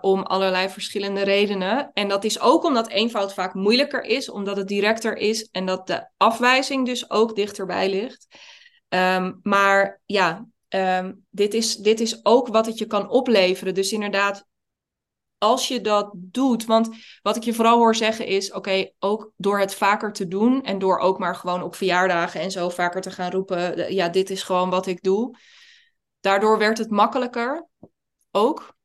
om 0.01 0.23
allerlei 0.23 0.69
verschillende 0.69 1.23
redenen. 1.23 1.91
En 1.93 2.09
dat 2.09 2.25
is 2.25 2.41
ook 2.41 2.65
omdat 2.65 2.89
eenvoud 2.89 3.35
vaak 3.35 3.55
moeilijker 3.55 4.03
is, 4.03 4.31
omdat 4.31 4.57
het 4.57 4.69
directer 4.69 5.17
is 5.17 5.49
en 5.51 5.67
dat 5.67 5.87
de 5.87 6.09
afwijzing 6.17 6.87
dus 6.87 7.11
ook 7.11 7.37
dichterbij 7.37 7.91
ligt. 7.91 8.27
Um, 8.89 9.41
maar 9.43 10.01
ja, 10.07 10.47
Ehm, 10.73 11.12
dit, 11.31 11.55
is, 11.55 11.77
dit 11.77 12.01
is 12.01 12.24
ook 12.24 12.49
wat 12.49 12.66
het 12.66 12.78
je 12.78 12.86
kan 12.86 13.09
opleveren. 13.09 13.74
Dus 13.74 13.93
inderdaad, 13.93 14.47
als 15.39 15.69
je 15.69 15.81
dat 15.81 16.11
doet, 16.15 16.65
want 16.65 16.89
wat 17.23 17.36
ik 17.36 17.43
je 17.43 17.55
vooral 17.55 17.77
hoor 17.77 17.94
zeggen 17.94 18.27
is: 18.27 18.53
oké, 18.53 18.90
ook 18.99 19.32
door 19.36 19.59
het 19.59 19.74
vaker 19.74 20.12
te 20.12 20.28
doen 20.28 20.62
en 20.62 20.78
door 20.78 20.99
ook 20.99 21.19
maar 21.19 21.35
gewoon 21.35 21.62
op 21.62 21.74
verjaardagen 21.74 22.40
en 22.40 22.51
zo 22.51 22.69
vaker 22.69 23.01
te 23.01 23.11
gaan 23.11 23.31
roepen: 23.31 23.94
ja, 23.94 24.09
dit 24.09 24.31
is 24.31 24.43
gewoon 24.43 24.70
wat 24.70 24.86
ik 24.86 25.03
doe. 25.03 25.36
Daardoor 26.20 26.59
werd 26.59 26.78
het 26.78 26.90
makkelijker 26.90 27.66
ook. 28.31 28.77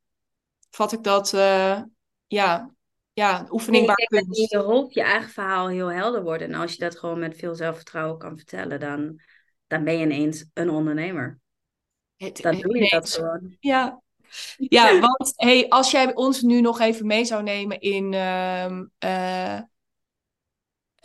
Vat 0.69 0.91
ik 0.91 1.03
dat, 1.03 1.33
uh, 1.33 1.81
ja, 2.27 2.71
ja, 3.13 3.45
oefening 3.49 3.85
waar 3.85 3.97
In 3.97 4.27
je 4.29 4.57
hoofd 4.57 4.93
je 4.93 5.01
eigen 5.01 5.29
verhaal 5.29 5.67
heel 5.67 5.91
helder 5.91 6.23
wordt. 6.23 6.43
En 6.43 6.53
als 6.53 6.71
je 6.71 6.79
dat 6.79 6.99
gewoon 6.99 7.19
met 7.19 7.37
veel 7.37 7.55
zelfvertrouwen 7.55 8.17
kan 8.17 8.37
vertellen, 8.37 8.79
dan, 8.79 9.21
dan 9.67 9.83
ben 9.83 9.97
je 9.97 10.05
ineens 10.05 10.45
een 10.53 10.69
ondernemer. 10.69 11.39
Het, 12.17 12.41
dan 12.41 12.59
doe 12.59 12.77
je 12.77 12.89
dat 12.89 13.09
gewoon. 13.09 13.55
Ja. 13.59 14.01
Ja, 14.57 14.99
want 15.07 15.33
hey, 15.35 15.69
als 15.69 15.91
jij 15.91 16.15
ons 16.15 16.41
nu 16.41 16.61
nog 16.61 16.79
even 16.79 17.07
mee 17.07 17.25
zou 17.25 17.43
nemen 17.43 17.79
in. 17.79 18.13
Uh, 18.13 18.79
uh, 19.05 19.59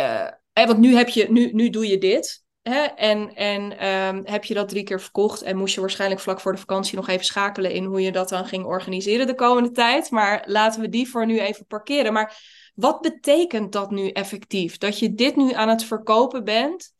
uh, 0.01 0.66
want 0.66 0.78
nu, 0.78 0.94
heb 0.94 1.09
je, 1.09 1.30
nu, 1.30 1.52
nu 1.52 1.70
doe 1.70 1.86
je 1.86 1.98
dit. 1.98 2.44
Hè? 2.62 2.80
En, 2.80 3.34
en 3.34 3.86
um, 3.86 4.22
heb 4.24 4.44
je 4.44 4.55
dat 4.55 4.68
drie 4.68 4.82
keer 4.82 5.01
verkocht 5.01 5.43
en 5.43 5.56
moest 5.56 5.74
je 5.74 5.80
waarschijnlijk 5.80 6.20
vlak 6.20 6.40
voor 6.40 6.52
de 6.52 6.59
vakantie 6.59 6.97
nog 6.97 7.09
even 7.09 7.24
schakelen 7.24 7.70
in 7.70 7.84
hoe 7.84 8.01
je 8.01 8.12
dat 8.12 8.28
dan 8.28 8.47
ging 8.47 8.64
organiseren 8.64 9.26
de 9.26 9.34
komende 9.34 9.70
tijd. 9.70 10.10
Maar 10.10 10.43
laten 10.47 10.80
we 10.80 10.89
die 10.89 11.09
voor 11.09 11.26
nu 11.26 11.40
even 11.40 11.66
parkeren. 11.66 12.12
Maar 12.12 12.40
wat 12.74 13.01
betekent 13.01 13.72
dat 13.72 13.90
nu 13.90 14.09
effectief? 14.09 14.78
Dat 14.78 14.98
je 14.98 15.14
dit 15.14 15.36
nu 15.36 15.52
aan 15.52 15.68
het 15.68 15.84
verkopen 15.84 16.44
bent? 16.44 16.94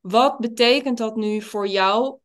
Wat 0.00 0.38
betekent 0.38 0.98
dat 0.98 1.16
nu 1.16 1.42
voor 1.42 1.68
jou 1.68 2.18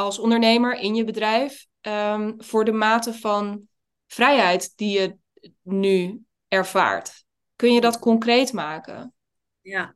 als 0.00 0.18
ondernemer 0.18 0.74
in 0.78 0.94
je 0.94 1.04
bedrijf 1.04 1.66
um, 1.80 2.34
voor 2.38 2.64
de 2.64 2.72
mate 2.72 3.14
van 3.14 3.68
vrijheid 4.06 4.76
die 4.76 5.00
je 5.00 5.16
nu 5.62 6.22
ervaart? 6.48 7.24
Kun 7.56 7.72
je 7.72 7.80
dat 7.80 7.98
concreet 7.98 8.52
maken? 8.52 9.14
Ja, 9.60 9.94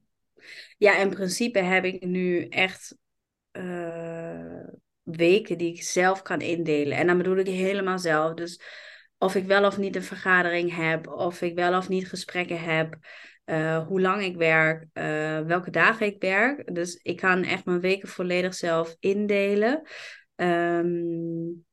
ja, 0.78 0.96
in 0.96 1.10
principe 1.10 1.58
heb 1.58 1.84
ik 1.84 2.04
nu 2.04 2.48
echt 2.48 2.96
eh, 3.50 4.66
weken 5.02 5.58
die 5.58 5.72
ik 5.72 5.82
zelf 5.82 6.22
kan 6.22 6.40
indelen. 6.40 6.98
En 6.98 7.06
dan 7.06 7.16
bedoel 7.16 7.36
ik 7.36 7.46
helemaal 7.46 7.98
zelf. 7.98 8.34
Dus 8.34 8.60
of 9.18 9.34
ik 9.34 9.44
wel 9.44 9.64
of 9.64 9.78
niet 9.78 9.96
een 9.96 10.02
vergadering 10.02 10.76
heb, 10.76 11.08
of 11.08 11.42
ik 11.42 11.54
wel 11.54 11.76
of 11.76 11.88
niet 11.88 12.08
gesprekken 12.08 12.60
heb, 12.60 12.96
uh, 13.46 13.86
hoe 13.86 14.00
lang 14.00 14.22
ik 14.22 14.36
werk, 14.36 14.86
uh, 14.94 15.40
welke 15.40 15.70
dagen 15.70 16.06
ik 16.06 16.16
werk. 16.18 16.74
Dus 16.74 17.00
ik 17.02 17.16
kan 17.16 17.42
echt 17.42 17.64
mijn 17.64 17.80
weken 17.80 18.08
volledig 18.08 18.54
zelf 18.54 18.96
indelen. 19.00 19.82
Um, 20.36 21.64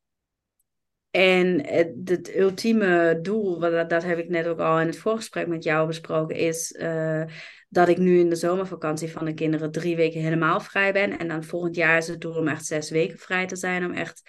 en 1.10 1.66
het, 1.66 1.92
het, 2.04 2.36
ultieme 2.36 3.18
doel, 3.22 3.58
dat, 3.58 3.90
dat 3.90 4.02
heb 4.02 4.18
ik 4.18 4.28
net 4.28 4.46
ook 4.46 4.58
al 4.58 4.80
in 4.80 4.86
het 4.86 4.98
voorgesprek 4.98 5.46
met 5.46 5.64
jou 5.64 5.86
besproken, 5.86 6.36
is 6.36 6.76
uh, 6.78 7.24
dat 7.68 7.88
ik 7.88 7.98
nu 7.98 8.18
in 8.18 8.28
de 8.28 8.36
zomervakantie 8.36 9.12
van 9.12 9.24
de 9.24 9.34
kinderen 9.34 9.70
drie 9.70 9.96
weken 9.96 10.20
helemaal 10.20 10.60
vrij 10.60 10.92
ben. 10.92 11.18
En 11.18 11.28
dan 11.28 11.44
volgend 11.44 11.76
jaar 11.76 11.96
is 11.96 12.08
het 12.08 12.20
doel 12.20 12.34
om 12.34 12.48
echt 12.48 12.66
zes 12.66 12.90
weken 12.90 13.18
vrij 13.18 13.46
te 13.46 13.56
zijn, 13.56 13.84
om 13.84 13.92
echt 13.92 14.22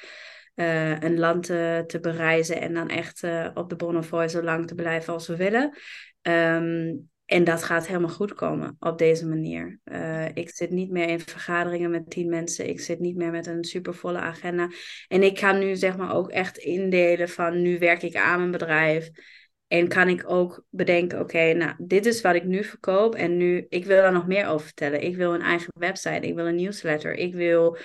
een 0.55 1.19
land 1.19 1.45
te, 1.45 1.97
bereizen 2.01 2.61
en 2.61 2.73
dan 2.73 2.89
echt 2.89 3.23
op 3.53 3.69
de 3.69 3.75
Bonnefoy 3.75 4.27
zo 4.27 4.43
lang 4.43 4.67
te 4.67 4.75
blijven 4.75 5.13
als 5.13 5.27
we 5.27 5.35
willen. 5.35 5.77
Um, 6.21 7.11
en 7.25 7.43
dat 7.43 7.63
gaat 7.63 7.87
helemaal 7.87 8.09
goed 8.09 8.33
komen 8.33 8.75
op 8.79 8.97
deze 8.97 9.27
manier. 9.27 9.79
Uh, 9.85 10.25
ik 10.33 10.49
zit 10.49 10.69
niet 10.69 10.91
meer 10.91 11.07
in 11.07 11.19
vergaderingen 11.19 11.91
met 11.91 12.09
tien 12.09 12.29
mensen. 12.29 12.69
Ik 12.69 12.79
zit 12.79 12.99
niet 12.99 13.15
meer 13.15 13.31
met 13.31 13.47
een 13.47 13.63
supervolle 13.63 14.19
agenda. 14.19 14.69
En 15.07 15.23
ik 15.23 15.35
kan 15.35 15.59
nu 15.59 15.75
zeg 15.75 15.97
maar 15.97 16.13
ook 16.15 16.29
echt 16.29 16.57
indelen 16.57 17.29
van 17.29 17.61
nu 17.61 17.79
werk 17.79 18.01
ik 18.01 18.15
aan 18.15 18.39
mijn 18.39 18.51
bedrijf. 18.51 19.09
En 19.67 19.87
kan 19.87 20.07
ik 20.07 20.29
ook 20.29 20.65
bedenken, 20.69 21.19
oké, 21.19 21.53
nou, 21.53 21.73
dit 21.77 22.05
is 22.05 22.21
wat 22.21 22.35
ik 22.35 22.43
nu 22.43 22.63
verkoop. 22.63 23.15
En 23.15 23.37
nu, 23.37 23.65
ik 23.69 23.85
wil 23.85 23.97
daar 23.97 24.11
nog 24.11 24.27
meer 24.27 24.47
over 24.47 24.65
vertellen. 24.65 25.03
Ik 25.03 25.15
wil 25.15 25.33
een 25.33 25.41
eigen 25.41 25.73
website. 25.79 26.27
Ik 26.27 26.35
wil 26.35 26.47
een 26.47 26.55
newsletter. 26.55 27.13
Ik 27.13 27.33
wil 27.33 27.77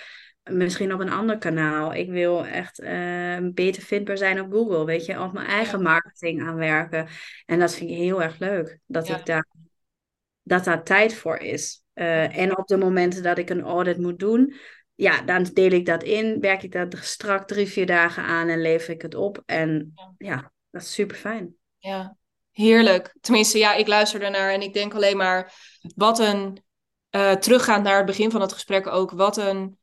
misschien 0.49 0.93
op 0.93 1.01
een 1.01 1.11
ander 1.11 1.39
kanaal. 1.39 1.95
Ik 1.95 2.11
wil 2.11 2.47
echt 2.47 2.81
uh, 2.81 3.37
beter 3.53 3.83
vindbaar 3.83 4.19
zijn 4.19 4.41
op 4.41 4.53
Google, 4.53 4.85
weet 4.85 5.07
je, 5.07 5.21
op 5.21 5.33
mijn 5.33 5.47
eigen 5.47 5.83
marketing 5.83 6.43
aanwerken. 6.43 7.09
En 7.47 7.59
dat 7.59 7.75
vind 7.75 7.91
ik 7.91 7.97
heel 7.97 8.23
erg 8.23 8.39
leuk, 8.39 8.79
dat 8.87 9.09
ik 9.09 9.27
daar, 9.27 9.47
dat 10.43 10.65
daar 10.65 10.85
tijd 10.85 11.15
voor 11.15 11.37
is. 11.37 11.83
Uh, 11.95 12.39
en 12.39 12.59
op 12.59 12.67
de 12.67 12.77
momenten 12.77 13.23
dat 13.23 13.39
ik 13.39 13.51
een 13.51 13.63
audit 13.63 13.99
moet 13.99 14.19
doen, 14.19 14.55
ja, 14.95 15.23
dan 15.23 15.43
deel 15.43 15.71
ik 15.71 15.87
dat 15.87 16.03
in, 16.03 16.41
werk 16.41 16.63
ik 16.63 16.73
dat 16.73 16.97
strak 17.01 17.47
drie, 17.47 17.67
vier 17.67 17.87
dagen 17.87 18.23
aan 18.23 18.49
en 18.49 18.61
lever 18.61 18.95
ik 18.95 19.03
het 19.03 19.15
op. 19.15 19.43
En 19.47 19.95
ja, 20.19 20.53
dat 20.71 20.83
is 20.83 20.93
super 20.93 21.17
fijn. 21.17 21.55
Ja, 21.79 22.17
heerlijk. 22.51 23.15
Tenminste, 23.21 23.59
ja, 23.59 23.75
ik 23.75 23.87
luister 23.87 24.23
ernaar 24.23 24.53
en 24.53 24.63
ik 24.63 24.75
denk 24.75 24.95
alleen 24.95 25.17
maar, 25.17 25.53
wat 25.95 26.19
een, 26.19 26.63
uh, 27.11 27.33
teruggaand 27.33 27.85
naar 27.85 27.97
het 27.97 28.07
begin 28.07 28.31
van 28.31 28.41
het 28.41 28.53
gesprek 28.53 28.87
ook, 28.87 29.11
wat 29.11 29.37
een 29.37 29.79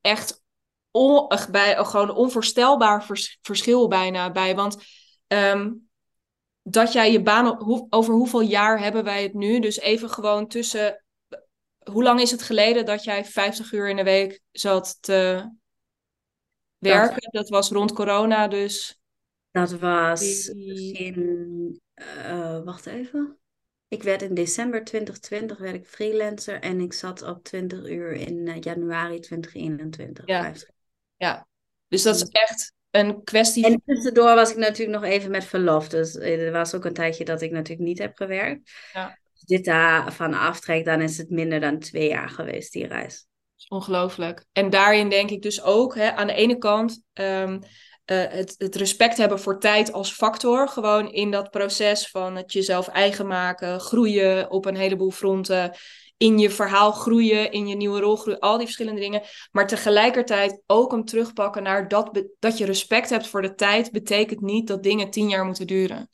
echt 0.00 0.42
on, 0.90 1.28
bij, 1.50 1.84
gewoon 1.84 2.14
onvoorstelbaar 2.14 3.06
verschil 3.42 3.88
bijna 3.88 4.30
bij. 4.30 4.54
Want 4.54 4.84
ehm, 5.26 5.70
dat 6.62 6.92
jij 6.92 7.12
je 7.12 7.22
baan, 7.22 7.62
hoe, 7.62 7.86
over 7.90 8.14
hoeveel 8.14 8.40
jaar 8.40 8.80
hebben 8.80 9.04
wij 9.04 9.22
het 9.22 9.34
nu? 9.34 9.60
Dus 9.60 9.78
even 9.78 10.10
gewoon 10.10 10.48
tussen, 10.48 11.04
hoe 11.90 12.02
lang 12.02 12.20
is 12.20 12.30
het 12.30 12.42
geleden 12.42 12.84
dat 12.84 13.04
jij 13.04 13.24
50 13.24 13.72
uur 13.72 13.88
in 13.88 13.96
de 13.96 14.04
week 14.04 14.40
zat 14.50 14.98
te 15.00 15.50
werken? 16.78 17.30
Dat, 17.30 17.48
was 17.48 17.70
rond 17.70 17.92
corona 17.92 18.48
dus. 18.48 19.00
Dat 19.50 19.72
was 19.72 20.48
in, 20.48 21.80
uh, 21.94 22.64
wacht 22.64 22.86
even. 22.86 23.36
Ik 23.92 24.02
werd 24.02 24.22
in 24.22 24.34
december 24.34 24.84
2020 24.84 25.58
werd 25.58 25.74
ik 25.74 25.86
freelancer 25.86 26.60
en 26.60 26.80
ik 26.80 26.92
zat 26.92 27.22
op 27.22 27.44
20 27.44 27.88
uur 27.88 28.12
in 28.12 28.46
uh, 28.46 28.60
januari 28.60 29.20
2021. 29.20 30.26
Ja. 30.26 30.52
ja, 31.16 31.46
dus 31.88 32.02
dat 32.02 32.14
is 32.14 32.28
echt 32.28 32.72
een 32.90 33.24
kwestie. 33.24 33.66
En 33.66 33.82
tussendoor 33.84 34.34
was 34.34 34.50
ik 34.50 34.56
natuurlijk 34.56 35.00
nog 35.00 35.10
even 35.10 35.30
met 35.30 35.44
verlof. 35.44 35.88
Dus 35.88 36.16
eh, 36.16 36.46
er 36.46 36.52
was 36.52 36.74
ook 36.74 36.84
een 36.84 36.92
tijdje 36.92 37.24
dat 37.24 37.42
ik 37.42 37.50
natuurlijk 37.50 37.88
niet 37.88 37.98
heb 37.98 38.16
gewerkt. 38.16 38.72
Ja. 38.92 39.18
Als 39.32 39.42
dit 39.42 39.64
daarvan 39.64 40.34
aftrekt, 40.34 40.84
dan 40.84 41.00
is 41.00 41.18
het 41.18 41.30
minder 41.30 41.60
dan 41.60 41.78
twee 41.78 42.08
jaar 42.08 42.28
geweest, 42.28 42.72
die 42.72 42.86
reis. 42.86 43.26
Ongelooflijk. 43.68 44.44
En 44.52 44.70
daarin 44.70 45.08
denk 45.08 45.30
ik 45.30 45.42
dus 45.42 45.62
ook, 45.62 45.94
hè, 45.94 46.12
aan 46.12 46.26
de 46.26 46.34
ene 46.34 46.58
kant, 46.58 47.02
um, 47.12 47.60
uh, 48.06 48.24
het, 48.28 48.54
het, 48.58 48.76
respect 48.76 49.16
hebben 49.16 49.40
voor 49.40 49.60
tijd 49.60 49.92
als 49.92 50.12
factor. 50.12 50.68
Gewoon 50.68 51.12
in 51.12 51.30
dat 51.30 51.50
proces 51.50 52.08
van 52.08 52.36
het 52.36 52.52
jezelf 52.52 52.88
eigen 52.88 53.26
maken, 53.26 53.80
groeien 53.80 54.50
op 54.50 54.64
een 54.64 54.76
heleboel 54.76 55.10
fronten. 55.10 55.76
In 56.16 56.38
je 56.38 56.50
verhaal 56.50 56.92
groeien, 56.92 57.52
in 57.52 57.66
je 57.66 57.76
nieuwe 57.76 58.00
rol 58.00 58.16
groeien, 58.16 58.40
al 58.40 58.56
die 58.56 58.66
verschillende 58.66 59.00
dingen. 59.00 59.22
Maar 59.52 59.66
tegelijkertijd 59.66 60.62
ook 60.66 60.90
hem 60.90 61.04
terugpakken 61.04 61.62
naar 61.62 61.88
dat, 61.88 62.24
dat 62.38 62.58
je 62.58 62.64
respect 62.64 63.10
hebt 63.10 63.26
voor 63.26 63.42
de 63.42 63.54
tijd, 63.54 63.92
betekent 63.92 64.40
niet 64.40 64.66
dat 64.66 64.82
dingen 64.82 65.10
tien 65.10 65.28
jaar 65.28 65.44
moeten 65.44 65.66
duren. 65.66 66.10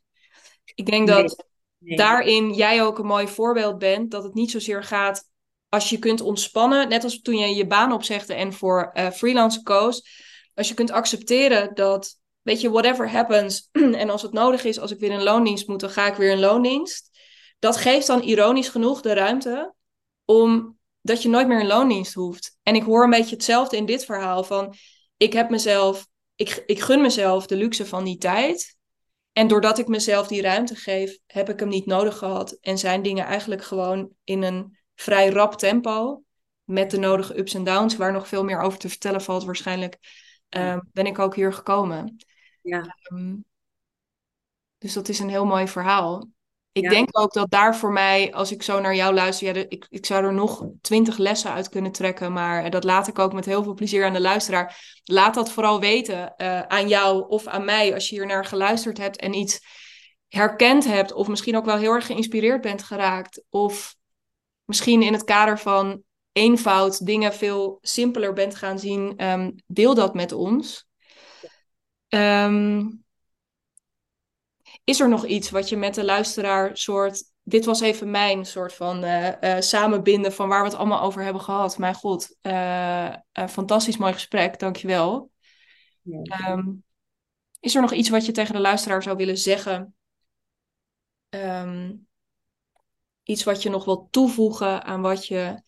Ik 0.75 0.87
denk 0.87 1.09
dat 1.09 1.47
daarin 1.79 2.53
jij 2.53 2.83
ook 2.83 2.99
een 2.99 3.07
mooi 3.07 3.29
voorbeeld 3.29 3.79
bent. 3.79 4.11
Dat 4.11 4.25
het 4.25 4.35
niet 4.35 4.51
zozeer 4.51 4.85
gaat 4.85 5.25
als 5.69 5.91
je 5.91 5.99
kunt 5.99 6.21
ontspannen. 6.21 6.89
Net 6.89 7.05
als 7.05 7.21
toen 7.21 7.37
je 7.37 7.55
je 7.55 7.67
baan 7.67 7.93
opzegde 7.93 8.35
en 8.35 8.53
voor 8.53 8.91
uh, 8.95 9.11
freelance 9.11 9.63
koos 9.63 10.27
als 10.59 10.69
je 10.69 10.75
kunt 10.75 10.91
accepteren 10.91 11.75
dat, 11.75 12.19
weet 12.43 12.61
je, 12.61 12.71
whatever 12.71 13.11
happens, 13.11 13.69
en 14.03 14.11
als 14.11 14.23
het 14.23 14.33
nodig 14.33 14.65
is, 14.65 14.79
als 14.79 14.91
ik 14.91 14.99
weer 14.99 15.11
in 15.11 15.23
loondienst 15.23 15.69
moet, 15.69 15.81
dan 15.81 15.91
ga 15.91 16.07
ik 16.07 16.15
weer 16.15 16.31
in 16.31 16.39
loondienst. 16.39 17.19
Dat 17.59 17.77
geeft 17.77 18.07
dan 18.07 18.23
ironisch 18.23 18.69
genoeg 18.69 19.01
de 19.01 19.13
ruimte 19.13 19.75
om 20.25 20.79
dat 21.01 21.23
je 21.23 21.29
nooit 21.29 21.49
meer 21.49 21.61
in 21.61 21.67
loondienst 21.67 22.15
hoeft. 22.15 22.59
En 22.63 22.75
ik 22.75 22.83
hoor 22.83 23.05
een 23.05 23.11
beetje 23.11 23.35
hetzelfde 23.35 23.77
in 23.77 23.87
dit 23.87 24.05
verhaal 24.05 24.45
van, 24.45 24.75
ik 25.17 25.33
heb 25.33 25.51
mezelf, 25.51 26.07
ik, 26.35 26.63
ik 26.67 26.81
gun 26.81 27.01
mezelf 27.01 27.47
de 27.47 27.57
luxe 27.57 27.87
van 27.87 28.05
die 28.05 28.19
tijd. 28.19 28.77
En 29.33 29.49
doordat 29.49 29.79
ik 29.79 29.89
mezelf 29.89 30.27
die 30.27 30.43
ruimte 30.43 30.75
geef, 30.75 31.19
heb 31.27 31.49
ik 31.49 31.61
hem 31.61 31.69
niet 31.69 31.87
nodig 31.87 32.19
gehad. 32.19 32.53
En 32.61 32.79
zijn 32.79 33.03
dingen 33.03 33.25
eigenlijk 33.25 33.65
gewoon 33.65 34.11
in 34.25 34.43
een 34.43 34.79
vrij 34.95 35.29
rap 35.29 35.55
tempo. 35.55 36.23
Met 36.65 36.91
de 36.91 36.99
nodige 36.99 37.39
ups 37.39 37.55
en 37.55 37.65
downs, 37.65 37.97
waar 37.97 38.13
nog 38.13 38.29
veel 38.29 38.45
meer 38.45 38.61
over 38.61 38.79
te 38.79 38.89
vertellen 38.89 39.23
valt 39.23 39.45
waarschijnlijk. 39.45 39.99
Ehm, 40.49 40.81
ben 40.93 41.07
ik 41.07 41.19
ook 41.19 41.35
hier 41.35 41.53
gekomen. 41.53 42.17
Ja. 42.63 42.97
Ehm, 43.03 43.37
dus 44.79 44.93
dat 44.93 45.09
is 45.09 45.19
een 45.19 45.29
heel 45.29 45.47
mooi 45.47 45.69
verhaal. 45.69 46.29
Ik 46.73 46.91
denk 46.91 47.19
ook 47.19 47.33
dat 47.33 47.51
daar 47.51 47.77
voor 47.77 47.93
mij, 47.93 48.33
als 48.33 48.53
ik 48.53 48.63
zo 48.63 48.81
naar 48.81 48.95
jou 48.95 49.15
luister, 49.15 49.57
ja, 49.57 49.65
ik, 49.69 49.87
ik 49.89 50.07
zou 50.07 50.25
er 50.25 50.33
nog 50.33 50.67
twintig 50.81 51.17
lessen 51.17 51.53
uit 51.53 51.69
kunnen 51.69 51.93
trekken. 51.93 52.33
Maar 52.33 52.71
dat 52.71 52.85
laat 52.85 53.09
ik 53.09 53.19
ook 53.19 53.33
met 53.33 53.45
heel 53.45 53.63
veel 53.63 53.75
plezier 53.75 54.05
aan 54.05 54.13
de 54.13 54.21
luisteraar. 54.21 55.01
Laat 55.05 55.35
dat 55.35 55.53
vooral 55.53 55.81
weten 55.81 56.35
uh, 56.37 56.61
aan 56.61 56.89
jou 56.89 57.29
of 57.29 57.47
aan 57.47 57.65
mij 57.65 57.95
als 57.95 58.09
je 58.09 58.15
hier 58.15 58.27
naar 58.27 58.45
geluisterd 58.45 58.99
hebt 58.99 59.17
en 59.17 59.35
iets 59.35 59.61
herkend 60.29 60.85
hebt. 60.85 61.13
Of 61.13 61.29
misschien 61.29 61.57
ook 61.57 61.65
wel 61.65 61.77
heel 61.77 61.93
erg 61.93 62.07
geïnspireerd 62.07 62.61
bent 62.61 62.83
geraakt. 62.83 63.45
Of 63.51 63.95
misschien 64.65 65.03
in 65.03 65.13
het 65.13 65.25
kader 65.25 65.59
van 65.59 66.03
eenvoud 66.33 67.07
dingen 67.07 67.35
veel 67.35 67.79
simpeler 67.83 68.33
bent 68.33 68.55
gaan 68.55 68.79
zien, 68.79 69.17
ehm, 69.17 69.51
deel 69.67 69.95
dat 69.95 70.15
met 70.15 70.33
ons. 70.33 70.89
Ehm, 72.09 72.87
is 74.85 75.01
er 75.01 75.09
nog 75.09 75.27
iets 75.27 75.51
wat 75.51 75.69
je 75.69 75.77
met 75.77 75.95
de 75.95 76.05
luisteraar 76.05 76.77
soort. 76.77 77.25
Dit 77.43 77.65
was 77.65 77.81
even 77.81 78.11
mijn 78.11 78.47
soort 78.47 78.75
van 78.75 79.05
uh, 79.05 79.33
uh, 79.41 79.61
samenbinden 79.61 80.33
van 80.33 80.49
waar 80.49 80.63
we 80.63 80.69
het 80.69 80.79
allemaal 80.79 81.01
over 81.01 81.23
hebben 81.23 81.43
gehad. 81.43 81.79
Mijn 81.79 81.95
god, 81.95 82.37
uh, 82.43 83.15
een 83.33 83.49
fantastisch 83.49 83.97
mooi 83.97 84.13
gesprek, 84.13 84.59
dankjewel. 84.59 85.31
Ja. 86.03 86.51
Um, 86.51 86.85
is 87.61 87.75
er 87.75 87.81
nog 87.81 87.93
iets 87.93 88.09
wat 88.09 88.27
je 88.27 88.33
tegen 88.33 88.55
de 88.55 88.61
luisteraar 88.61 89.03
zou 89.03 89.17
willen 89.17 89.39
zeggen? 89.39 89.93
iets 93.29 93.45
wat 93.45 93.63
je 93.63 93.71
nog 93.71 93.85
wil 93.85 94.09
toevoegen 94.11 94.85
aan 94.85 95.01
wat 95.01 95.27
je 95.27 95.63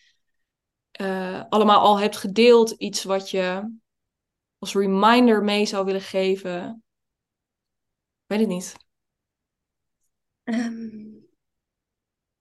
uh, 1.01 1.45
allemaal 1.49 1.81
al 1.81 2.01
hebt 2.01 2.17
gedeeld. 2.17 2.71
Iets 2.71 3.05
wat 3.05 3.31
je 3.31 3.75
als 4.59 4.75
reminder 4.75 5.43
mee 5.43 5.67
zou 5.67 5.85
willen 5.85 6.01
geven. 6.01 6.83
Weet 8.27 8.41
het 8.41 8.49
niet. 8.49 8.77
Um, 10.45 11.27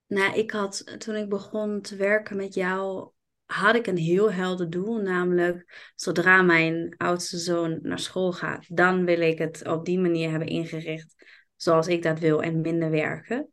nou, 0.08 0.34
ik 0.34 0.52
had 0.52 1.00
toen 1.00 1.16
ik 1.16 1.30
begon 1.30 1.82
te 1.82 1.96
werken 1.96 2.38
met 2.38 2.54
jou, 2.54 3.10
had 3.46 3.76
ik 3.76 3.88
een 3.88 3.98
heel 3.98 4.32
helder 4.32 4.70
doel. 4.70 5.02
Namelijk, 5.02 5.92
zodra 5.96 6.42
mijn 6.42 6.96
oudste 6.98 7.38
zoon 7.38 7.80
naar 7.82 8.00
school 8.00 8.32
gaat, 8.32 8.76
dan 8.76 9.06
wil 9.06 9.22
ik 9.22 9.38
het 9.38 9.68
op 9.68 9.86
die 9.86 10.00
manier 10.00 10.30
hebben 10.30 10.48
ingericht 10.48 11.16
zoals 11.56 11.88
ik 11.88 12.04
dat 12.04 12.20
wil 12.20 12.42
en 12.42 12.62
minder 12.62 12.90
werken. 12.90 13.50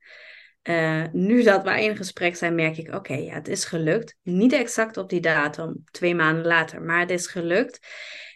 Uh, 0.68 1.04
nu 1.12 1.42
dat 1.42 1.62
wij 1.62 1.84
in 1.84 1.96
gesprek 1.96 2.36
zijn, 2.36 2.54
merk 2.54 2.76
ik, 2.76 2.94
oké, 2.94 3.14
ja, 3.14 3.34
het 3.34 3.48
is 3.48 3.64
gelukt. 3.64 4.16
Niet 4.22 4.52
exact 4.52 4.96
op 4.96 5.08
die 5.08 5.20
datum, 5.20 5.84
twee 5.90 6.14
maanden 6.14 6.46
later, 6.46 6.82
maar 6.82 7.00
het 7.00 7.10
is 7.10 7.26
gelukt. 7.26 7.86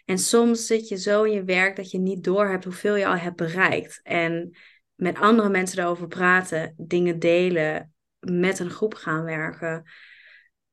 En 0.05 0.17
soms 0.17 0.65
zit 0.65 0.87
je 0.87 0.97
zo 0.97 1.23
in 1.23 1.33
je 1.33 1.43
werk 1.43 1.75
dat 1.75 1.91
je 1.91 1.99
niet 1.99 2.23
doorhebt 2.23 2.63
hoeveel 2.63 2.95
je 2.95 3.07
al 3.07 3.15
hebt 3.15 3.35
bereikt. 3.35 3.99
En 4.03 4.55
met 4.95 5.19
andere 5.19 5.49
mensen 5.49 5.77
daarover 5.77 6.07
praten, 6.07 6.73
dingen 6.77 7.19
delen, 7.19 7.93
met 8.19 8.59
een 8.59 8.69
groep 8.69 8.93
gaan 8.93 9.23
werken, 9.23 9.83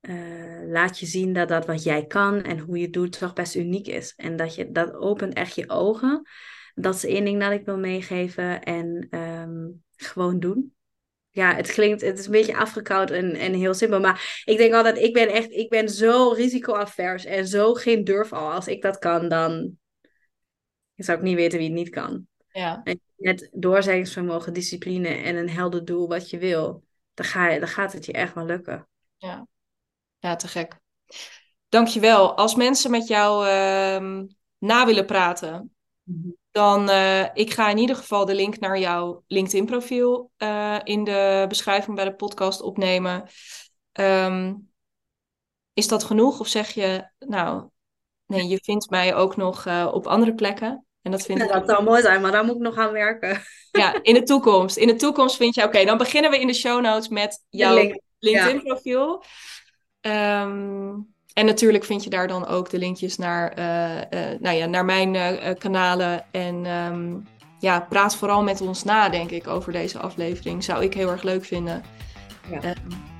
uh, 0.00 0.70
laat 0.70 0.98
je 0.98 1.06
zien 1.06 1.32
dat 1.32 1.48
dat 1.48 1.66
wat 1.66 1.82
jij 1.82 2.06
kan 2.06 2.42
en 2.42 2.58
hoe 2.58 2.76
je 2.76 2.84
het 2.84 2.92
doet 2.92 3.18
toch 3.18 3.32
best 3.32 3.54
uniek 3.54 3.86
is. 3.86 4.12
En 4.16 4.36
dat, 4.36 4.54
je, 4.54 4.70
dat 4.70 4.94
opent 4.94 5.34
echt 5.34 5.54
je 5.54 5.68
ogen. 5.68 6.22
Dat 6.74 6.94
is 6.94 7.04
één 7.04 7.24
ding 7.24 7.40
dat 7.40 7.52
ik 7.52 7.64
wil 7.64 7.78
meegeven. 7.78 8.62
En 8.62 9.08
um, 9.10 9.82
gewoon 9.96 10.40
doen. 10.40 10.76
Ja, 11.30 11.54
het 11.54 11.72
klinkt, 11.72 12.00
het 12.00 12.18
is 12.18 12.26
een 12.26 12.32
beetje 12.32 12.56
afgekoud 12.56 13.10
en, 13.10 13.34
en 13.34 13.54
heel 13.54 13.74
simpel. 13.74 14.00
Maar 14.00 14.42
ik 14.44 14.56
denk 14.56 14.74
altijd, 14.74 14.98
ik 14.98 15.12
ben 15.12 15.28
echt, 15.28 15.50
ik 15.50 15.68
ben 15.68 15.88
zo 15.88 16.28
risicoavers 16.28 17.24
en 17.24 17.46
zo 17.46 17.74
geen 17.74 18.04
durf 18.04 18.32
al. 18.32 18.52
Als 18.52 18.66
ik 18.66 18.82
dat 18.82 18.98
kan, 18.98 19.28
dan 19.28 19.78
zou 20.94 21.18
ik 21.18 21.24
niet 21.24 21.36
weten 21.36 21.58
wie 21.58 21.66
het 21.68 21.76
niet 21.76 21.90
kan. 21.90 22.26
Ja. 22.52 22.80
En 22.84 23.00
met 23.16 23.48
doorzettingsvermogen, 23.52 24.52
discipline 24.52 25.08
en 25.08 25.36
een 25.36 25.50
helder 25.50 25.84
doel 25.84 26.08
wat 26.08 26.30
je 26.30 26.38
wil, 26.38 26.84
dan, 27.14 27.26
ga 27.26 27.48
je, 27.48 27.58
dan 27.58 27.68
gaat 27.68 27.92
het 27.92 28.04
je 28.04 28.12
echt 28.12 28.34
wel 28.34 28.44
lukken. 28.44 28.88
Ja. 29.16 29.46
Ja, 30.18 30.36
te 30.36 30.48
gek. 30.48 30.76
Dankjewel. 31.68 32.36
Als 32.36 32.54
mensen 32.54 32.90
met 32.90 33.06
jou 33.06 33.46
uh, 33.46 34.22
na 34.58 34.86
willen 34.86 35.06
praten, 35.06 35.74
mhm. 36.02 36.28
Dan 36.58 36.90
uh, 36.90 37.24
ik 37.34 37.52
ga 37.52 37.70
in 37.70 37.78
ieder 37.78 37.96
geval 37.96 38.24
de 38.24 38.34
link 38.34 38.58
naar 38.58 38.78
jouw 38.78 39.24
LinkedIn 39.26 39.66
profiel 39.66 40.30
uh, 40.38 40.78
in 40.84 41.04
de 41.04 41.44
beschrijving 41.48 41.96
bij 41.96 42.04
de 42.04 42.14
podcast 42.14 42.60
opnemen. 42.60 43.28
Um, 43.92 44.70
is 45.72 45.88
dat 45.88 46.04
genoeg? 46.04 46.40
Of 46.40 46.48
zeg 46.48 46.70
je, 46.70 47.10
nou, 47.18 47.68
nee, 48.26 48.46
je 48.48 48.58
vindt 48.62 48.90
mij 48.90 49.14
ook 49.14 49.36
nog 49.36 49.66
uh, 49.66 49.90
op 49.92 50.06
andere 50.06 50.34
plekken? 50.34 50.86
En 51.02 51.10
dat 51.10 51.22
vind 51.22 51.38
ja, 51.38 51.46
dat 51.46 51.68
zou 51.68 51.84
mooi 51.84 52.02
zijn, 52.02 52.20
maar 52.20 52.32
daar 52.32 52.44
moet 52.44 52.54
ik 52.54 52.60
nog 52.60 52.76
aan 52.76 52.92
werken. 52.92 53.42
Ja, 53.70 54.02
in 54.02 54.14
de 54.14 54.22
toekomst. 54.32 54.76
In 54.76 54.86
de 54.86 54.96
toekomst 54.96 55.36
vind 55.36 55.54
je, 55.54 55.64
oké, 55.64 55.84
dan 55.84 55.98
beginnen 55.98 56.30
we 56.30 56.40
in 56.40 56.46
de 56.46 56.54
show 56.54 56.80
notes 56.80 57.08
met 57.08 57.44
jouw 57.48 57.74
link. 57.74 58.00
LinkedIn 58.18 58.62
profiel. 58.62 59.24
Um, 60.00 61.14
en 61.38 61.46
natuurlijk 61.46 61.84
vind 61.84 62.04
je 62.04 62.10
daar 62.10 62.28
dan 62.28 62.46
ook 62.46 62.70
de 62.70 62.78
linkjes 62.78 63.16
naar, 63.16 63.58
uh, 63.58 63.64
uh, 63.64 64.40
nou 64.40 64.56
ja, 64.56 64.66
naar 64.66 64.84
mijn 64.84 65.14
uh, 65.14 65.28
kanalen. 65.58 66.24
En 66.30 66.66
um, 66.66 67.26
ja, 67.58 67.80
praat 67.88 68.16
vooral 68.16 68.42
met 68.42 68.60
ons 68.60 68.84
na, 68.84 69.08
denk 69.08 69.30
ik, 69.30 69.48
over 69.48 69.72
deze 69.72 69.98
aflevering. 69.98 70.64
Zou 70.64 70.84
ik 70.84 70.94
heel 70.94 71.10
erg 71.10 71.22
leuk 71.22 71.44
vinden. 71.44 71.82
Ja. 72.50 72.56
Um, 72.56 72.74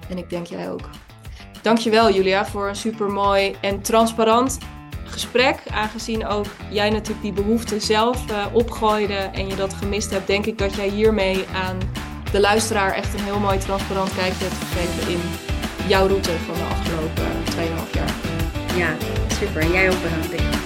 en 0.08 0.18
ik 0.18 0.30
denk 0.30 0.46
jij 0.46 0.70
ook. 0.70 0.88
Dankjewel 1.62 2.12
Julia 2.12 2.46
voor 2.46 2.68
een 2.68 2.76
super 2.76 3.10
mooi 3.10 3.56
en 3.60 3.80
transparant 3.80 4.58
gesprek. 5.04 5.62
Aangezien 5.70 6.26
ook 6.26 6.46
jij 6.70 6.90
natuurlijk 6.90 7.22
die 7.22 7.44
behoefte 7.44 7.80
zelf 7.80 8.24
opgooide 8.52 9.14
en 9.14 9.48
je 9.48 9.54
dat 9.54 9.74
gemist 9.74 10.10
hebt, 10.10 10.26
denk 10.26 10.46
ik 10.46 10.58
dat 10.58 10.74
jij 10.74 10.88
hiermee 10.88 11.44
aan 11.54 11.78
de 12.32 12.40
luisteraar 12.40 12.92
echt 12.92 13.14
een 13.14 13.24
heel 13.24 13.38
mooi 13.38 13.58
transparant 13.58 14.14
kijkje 14.14 14.44
hebt 14.44 14.56
gegeven 14.56 15.12
in 15.12 15.47
jouw 15.88 16.06
route 16.06 16.30
van 16.30 16.54
de 16.54 16.64
afgelopen 16.70 17.24
2,5 17.44 17.90
jaar. 17.92 18.14
Ja, 18.76 18.96
super. 19.40 19.62
En 19.62 19.72
jij 19.72 19.90
ook 19.90 20.02
bedankt. 20.02 20.57